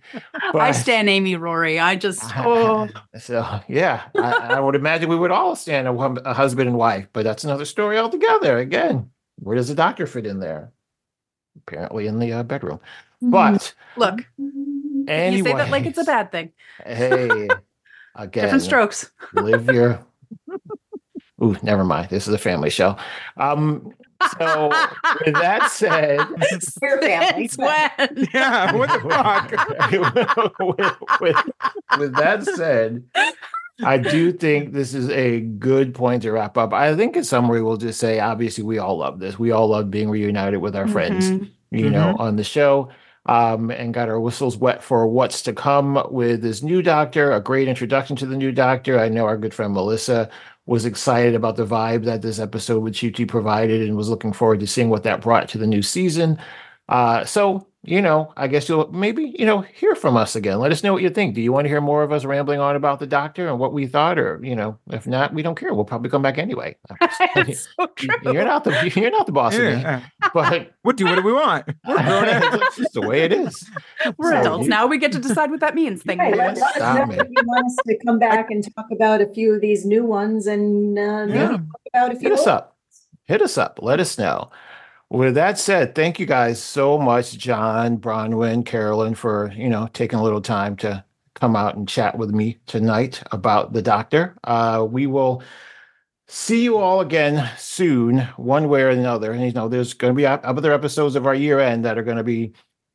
But, 0.52 0.62
I 0.62 0.73
stand 0.73 1.09
Amy 1.09 1.36
Rory. 1.36 1.78
I 1.78 1.97
just 1.97 2.23
oh 2.36 2.89
So 3.19 3.61
yeah, 3.69 4.02
I, 4.16 4.55
I 4.55 4.61
would 4.61 4.74
imagine 4.74 5.09
we 5.09 5.16
would 5.16 5.31
all 5.31 5.57
stand 5.57 5.86
a, 5.86 5.93
a 5.93 6.35
husband 6.35 6.69
and 6.69 6.78
wife, 6.78 7.09
but 7.12 7.24
that's 7.24 7.44
another 7.44 7.65
story 7.65 7.98
altogether. 7.98 8.59
Again, 8.59 9.11
where 9.39 9.57
does 9.57 9.69
the 9.69 9.74
doctor 9.74 10.07
fit 10.07 10.27
in 10.27 10.40
there? 10.40 10.73
Apparently 11.57 12.07
in 12.07 12.19
the 12.19 12.32
uh, 12.32 12.43
bedroom. 12.43 12.81
But 13.23 13.74
look. 13.97 14.20
anyway, 14.39 15.36
You 15.36 15.44
say 15.44 15.52
that 15.55 15.70
like 15.70 15.86
it's 15.86 15.98
a 15.98 16.05
bad 16.05 16.32
thing. 16.32 16.52
Hey, 16.85 17.48
again, 18.15 18.44
Different 18.44 18.62
strokes. 18.62 19.11
live 19.35 19.66
your. 19.66 20.05
Ooh, 21.43 21.57
never 21.62 21.85
mind. 21.85 22.11
This 22.11 22.28
is 22.28 22.35
a 22.35 22.39
family 22.39 22.70
show. 22.70 22.97
Um, 23.36 23.94
so 24.39 24.69
with 25.25 25.35
that 25.35 25.71
said, 25.71 26.19
Your 26.83 27.01
family. 27.01 27.49
Since 27.49 27.59
when? 27.59 28.29
Yeah, 28.35 28.75
what 28.77 28.89
the 28.91 29.09
fuck? 30.61 30.61
with, 30.61 31.21
with, 31.21 31.37
with 31.99 32.15
that 32.17 32.45
said, 32.45 33.05
I 33.85 33.99
do 33.99 34.33
think 34.33 34.73
this 34.73 34.95
is 34.95 35.09
a 35.11 35.41
good 35.41 35.95
point 35.95 36.23
to 36.23 36.33
wrap 36.33 36.59
up. 36.59 36.73
I 36.73 36.95
think 36.97 37.17
in 37.17 37.25
summary, 37.25 37.63
we'll 37.63 37.77
just 37.79 37.99
say 37.99 38.21
obviously 38.21 38.65
we 38.65 38.79
all 38.79 38.99
love 38.99 39.19
this. 39.21 39.39
We 39.39 39.53
all 39.53 39.69
love 39.69 39.91
being 39.91 40.11
reunited 40.11 40.61
with 40.61 40.77
our 40.77 40.87
friends, 40.89 41.31
Mhm. 41.31 41.51
you 41.71 41.89
know, 41.91 42.15
on 42.19 42.37
the 42.37 42.45
show. 42.45 42.91
Um, 43.27 43.71
and 43.71 43.93
got 43.93 44.09
our 44.09 44.19
whistles 44.19 44.57
wet 44.57 44.83
for 44.83 45.07
what's 45.07 45.43
to 45.43 45.53
come 45.53 46.03
with 46.11 46.41
this 46.41 46.63
new 46.63 46.81
doctor, 46.81 47.33
a 47.33 47.41
great 47.41 47.69
introduction 47.69 48.17
to 48.17 48.27
the 48.27 48.37
new 48.37 48.51
doctor. 48.51 48.99
I 48.99 49.11
know 49.11 49.27
our 49.27 49.37
good 49.37 49.53
friend 49.53 49.75
Melissa 49.75 50.31
was 50.71 50.85
excited 50.85 51.35
about 51.35 51.57
the 51.57 51.67
vibe 51.67 52.05
that 52.05 52.23
this 52.23 52.39
episode 52.39 52.79
with 52.79 52.95
Ncuti 52.95 53.27
provided 53.27 53.83
and 53.83 53.97
was 53.97 54.09
looking 54.09 54.33
forward 54.33 54.61
to 54.61 54.69
seeing 54.69 54.89
what 54.89 55.03
that 55.03 55.21
brought 55.21 55.49
to 55.49 55.59
the 55.59 55.67
new 55.67 55.83
season. 55.83 56.39
Uh, 56.89 57.25
so, 57.25 57.67
you 57.82 58.02
know, 58.02 58.31
I 58.36 58.47
guess 58.47 58.69
you'll 58.69 58.93
maybe, 58.93 59.35
you 59.39 59.47
know, 59.47 59.62
hear 59.62 59.94
from 59.94 60.15
us 60.16 60.36
again. 60.36 60.59
Let 60.59 60.70
us 60.70 60.82
know 60.82 60.93
what 60.93 61.02
you 61.02 61.09
think. 61.09 61.35
Do 61.35 61.40
you 61.40 61.51
want 61.51 61.65
to 61.65 61.70
hear 61.70 61.81
more 61.81 62.02
of 62.02 62.12
us 62.12 62.27
rambling 62.27 62.61
on 62.61 62.77
about 62.77 62.98
the 63.01 63.07
doctor 63.07 63.48
and 63.48 63.59
what 63.59 63.73
we 63.73 63.86
thought? 63.86 64.19
Or, 64.19 64.39
you 64.43 64.55
know, 64.55 64.78
if 64.90 65.07
not, 65.07 65.32
we 65.32 65.40
don't 65.43 65.55
care. 65.55 65.73
We'll 65.73 65.86
probably 65.86 66.11
come 66.11 66.20
back 66.20 66.36
anyway. 66.36 66.77
it's 67.36 67.69
so 67.81 67.86
true. 67.97 68.15
you're 68.35 68.44
not 68.44 68.65
the 68.65 68.93
you're 68.94 69.11
not 69.11 69.24
the 69.24 69.32
boss 69.32 69.55
of 69.55 69.62
me. 69.62 69.69
Yeah. 69.70 70.02
But 70.35 70.73
What 70.82 70.97
do 70.98 71.05
what 71.07 71.15
do 71.16 71.23
we 71.23 71.32
want? 71.32 71.66
We're 71.86 72.02
grown 72.02 72.24
it's 72.62 72.77
just 72.77 72.93
the 72.93 73.01
way 73.02 73.23
it 73.23 73.32
is. 73.32 73.70
We're 74.19 74.32
So 74.32 74.40
adults 74.40 74.65
you- 74.65 74.70
now. 74.70 74.86
We 74.86 74.98
get 74.98 75.12
to 75.12 75.19
decide 75.19 75.51
what 75.51 75.61
that 75.61 75.74
means. 75.74 76.02
Thank 76.02 76.20
Right, 76.20 76.32
you. 76.32 76.39
let, 76.39 76.57
let 76.57 76.65
us 76.69 76.74
Stop 76.77 77.09
know 77.09 77.15
you 77.15 77.43
want 77.47 77.65
us 77.66 77.77
to 77.86 77.98
come 78.05 78.19
back 78.19 78.51
and 78.51 78.62
talk 78.77 78.86
about 78.93 79.20
a 79.23 79.27
few 79.32 79.55
of 79.55 79.61
these 79.62 79.86
new 79.86 80.05
ones 80.05 80.47
and 80.47 80.98
uh, 80.98 81.27
maybe 81.27 81.39
Yeah. 81.39 81.48
talk 81.48 81.61
about 81.94 82.12
a 82.12 82.16
few 82.16 82.28
hit 82.28 82.32
us 82.32 82.40
old 82.40 82.48
up. 82.48 82.77
Hit 83.24 83.43
us 83.43 83.57
up. 83.59 83.78
Let 83.82 84.01
us 84.01 84.19
know. 84.19 84.51
With 85.11 85.35
that 85.35 85.59
said, 85.59 85.97
thank 85.97 86.20
you 86.20 86.27
guys 86.27 86.62
so 86.62 86.97
much, 86.97 87.37
John, 87.37 87.99
Bronwyn, 87.99 88.65
Carolyn, 88.65 89.16
for 89.16 89.53
you 89.57 89.69
know 89.69 89.89
taking 89.93 90.20
a 90.20 90.23
little 90.23 90.41
time 90.41 90.77
to 90.77 91.05
come 91.35 91.57
out 91.57 91.74
and 91.74 91.89
chat 91.89 92.16
with 92.16 92.31
me 92.31 92.59
tonight 92.66 93.20
about 93.32 93.73
the 93.73 93.82
doctor. 93.82 94.37
Uh, 94.45 94.87
we 94.89 95.09
will 95.09 95.43
see 96.28 96.62
you 96.62 96.78
all 96.78 97.01
again 97.01 97.51
soon, 97.59 98.20
one 98.37 98.69
way 98.69 98.82
or 98.82 98.91
another. 98.91 99.32
And 99.32 99.45
you 99.45 99.53
know, 99.53 99.69
there's 99.69 99.95
going 99.95 100.15
to 100.15 100.16
be 100.16 100.27
other 100.27 100.73
episodes 100.73 101.16
of 101.16 101.27
our 101.27 101.35
year 101.35 101.59
end 101.59 101.85
that 101.85 101.99
are 101.99 102.05
going 102.05 102.19
to 102.19 102.23
be 102.23 102.53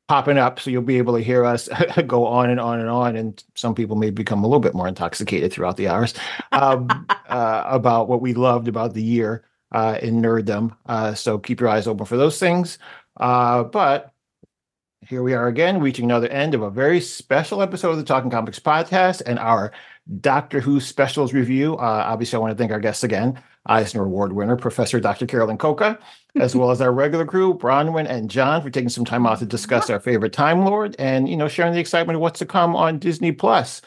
popping 0.07 0.37
up, 0.37 0.57
so 0.61 0.69
you'll 0.69 0.83
be 0.83 0.99
able 0.99 1.17
to 1.17 1.23
hear 1.23 1.43
us 1.43 1.67
go 2.07 2.25
on 2.25 2.49
and 2.49 2.61
on 2.61 2.79
and 2.79 2.89
on. 2.89 3.17
And 3.17 3.43
some 3.55 3.75
people 3.75 3.97
may 3.97 4.09
become 4.09 4.41
a 4.41 4.47
little 4.47 4.61
bit 4.61 4.73
more 4.73 4.87
intoxicated 4.87 5.51
throughout 5.51 5.75
the 5.75 5.89
hours 5.89 6.13
um, 6.53 6.87
uh, 7.27 7.63
about 7.65 8.07
what 8.07 8.21
we 8.21 8.33
loved 8.33 8.69
about 8.69 8.93
the 8.93 9.03
year 9.03 9.43
uh, 9.71 9.97
in 10.01 10.21
nerddom. 10.21 10.75
Uh, 10.85 11.13
so 11.13 11.37
keep 11.37 11.59
your 11.59 11.69
eyes 11.69 11.87
open 11.87 12.05
for 12.05 12.17
those 12.17 12.39
things. 12.39 12.77
Uh, 13.17 13.63
but 13.63 14.13
here 15.07 15.21
we 15.21 15.33
are 15.33 15.47
again, 15.47 15.79
reaching 15.79 16.05
another 16.05 16.27
end 16.29 16.55
of 16.55 16.61
a 16.61 16.71
very 16.71 16.99
special 16.99 17.61
episode 17.61 17.91
of 17.91 17.97
the 17.97 18.03
Talking 18.03 18.31
Comics 18.31 18.59
podcast 18.59 19.21
and 19.25 19.37
our 19.37 19.71
Doctor 20.19 20.59
Who 20.59 20.79
specials 20.79 21.33
review. 21.33 21.75
Uh, 21.75 22.03
obviously, 22.07 22.37
I 22.37 22.39
want 22.39 22.51
to 22.51 22.57
thank 22.57 22.71
our 22.71 22.79
guests 22.79 23.03
again, 23.03 23.39
Eisner 23.67 24.03
Award 24.03 24.33
winner, 24.33 24.55
Professor 24.55 24.99
Dr. 24.99 25.27
Carolyn 25.27 25.57
Cocca, 25.57 25.99
as 26.39 26.55
well 26.55 26.71
as 26.71 26.81
our 26.81 26.91
regular 26.91 27.25
crew, 27.25 27.53
Bronwyn 27.53 28.09
and 28.09 28.29
John, 28.29 28.61
for 28.61 28.69
taking 28.69 28.89
some 28.89 29.05
time 29.05 29.27
out 29.27 29.39
to 29.39 29.45
discuss 29.45 29.89
our 29.89 29.99
favorite 29.99 30.33
Time 30.33 30.65
Lord 30.65 30.95
and 30.97 31.29
you 31.29 31.37
know 31.37 31.47
sharing 31.47 31.73
the 31.73 31.79
excitement 31.79 32.15
of 32.15 32.21
what's 32.21 32.39
to 32.39 32.45
come 32.45 32.75
on 32.75 32.99
Disney 32.99 33.31
Plus. 33.31 33.81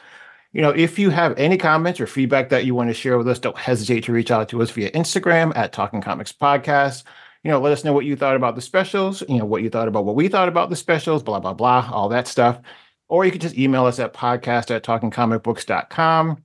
You 0.59 0.63
know, 0.63 0.71
if 0.71 0.99
you 0.99 1.11
have 1.11 1.39
any 1.39 1.57
comments 1.57 2.01
or 2.01 2.09
feedback 2.09 2.49
that 2.49 2.65
you 2.65 2.75
want 2.75 2.91
to 2.91 2.93
share 2.93 3.17
with 3.17 3.29
us, 3.29 3.39
don't 3.39 3.57
hesitate 3.57 4.03
to 4.03 4.13
reach 4.13 4.33
out 4.33 4.49
to 4.49 4.61
us 4.61 4.73
via 4.73 4.91
Instagram 4.91 5.57
at 5.57 5.73
Talking 5.73 6.01
Comics 6.01 6.33
Podcast. 6.33 7.05
You 7.45 7.53
know, 7.53 7.61
let 7.61 7.73
us 7.73 7.85
know 7.85 7.93
what 7.93 8.05
you 8.05 8.17
thought 8.17 8.35
about 8.35 8.57
the 8.57 8.61
specials, 8.61 9.23
you 9.29 9.39
know, 9.39 9.45
what 9.45 9.63
you 9.63 9.71
thought 9.71 9.87
about 9.87 10.05
what 10.05 10.17
we 10.17 10.27
thought 10.27 10.49
about 10.49 10.69
the 10.69 10.75
specials, 10.75 11.23
blah, 11.23 11.39
blah, 11.39 11.53
blah, 11.55 11.89
all 11.93 12.09
that 12.09 12.27
stuff. 12.27 12.61
Or 13.07 13.25
you 13.25 13.31
can 13.31 13.41
just 13.41 13.57
email 13.57 13.87
us 13.87 14.01
at 14.01 14.13
podcast 14.13 14.75
at 14.75 14.83
talkingcomicbooks.com. 14.83 16.43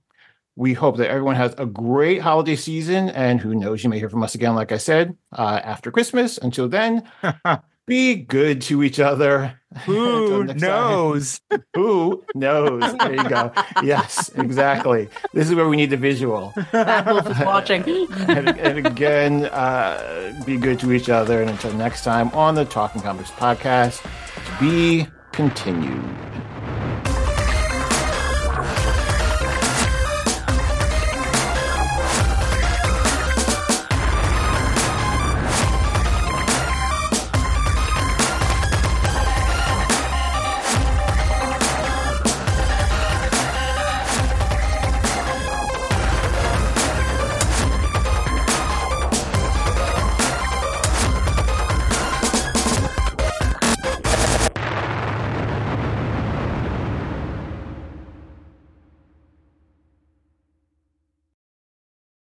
We 0.57 0.73
hope 0.73 0.97
that 0.97 1.09
everyone 1.09 1.35
has 1.37 1.55
a 1.57 1.65
great 1.65 2.21
holiday 2.21 2.55
season. 2.55 3.09
And 3.09 3.41
who 3.41 3.55
knows, 3.55 3.83
you 3.83 3.89
may 3.89 3.97
hear 3.97 4.11
from 4.11 4.21
us 4.21 4.35
again, 4.35 4.53
like 4.53 4.71
I 4.71 4.77
said, 4.77 5.17
uh, 5.31 5.59
after 5.63 5.89
Christmas. 5.89 6.37
Until 6.37 6.69
then, 6.69 7.09
be 7.85 8.15
good 8.15 8.61
to 8.63 8.83
each 8.83 8.99
other. 8.99 9.59
Who 9.85 10.43
knows? 10.45 11.41
Who 11.75 12.23
knows? 12.35 12.95
There 12.97 13.15
you 13.15 13.27
go. 13.29 13.51
Yes, 13.81 14.29
exactly. 14.35 15.09
This 15.33 15.49
is 15.49 15.55
where 15.55 15.67
we 15.67 15.75
need 15.77 15.89
the 15.89 15.97
visual. 15.97 16.53
That 16.71 17.05
wolf 17.05 17.29
is 17.29 17.39
watching. 17.39 17.83
and, 18.27 18.49
and 18.49 18.85
again, 18.85 19.45
uh, 19.45 20.43
be 20.45 20.57
good 20.57 20.79
to 20.79 20.91
each 20.93 21.09
other. 21.09 21.41
And 21.41 21.49
until 21.49 21.73
next 21.73 22.03
time 22.03 22.29
on 22.29 22.55
the 22.55 22.65
Talking 22.65 23.01
Comics 23.01 23.31
podcast, 23.31 24.03
be 24.59 25.07
continued. 25.31 26.32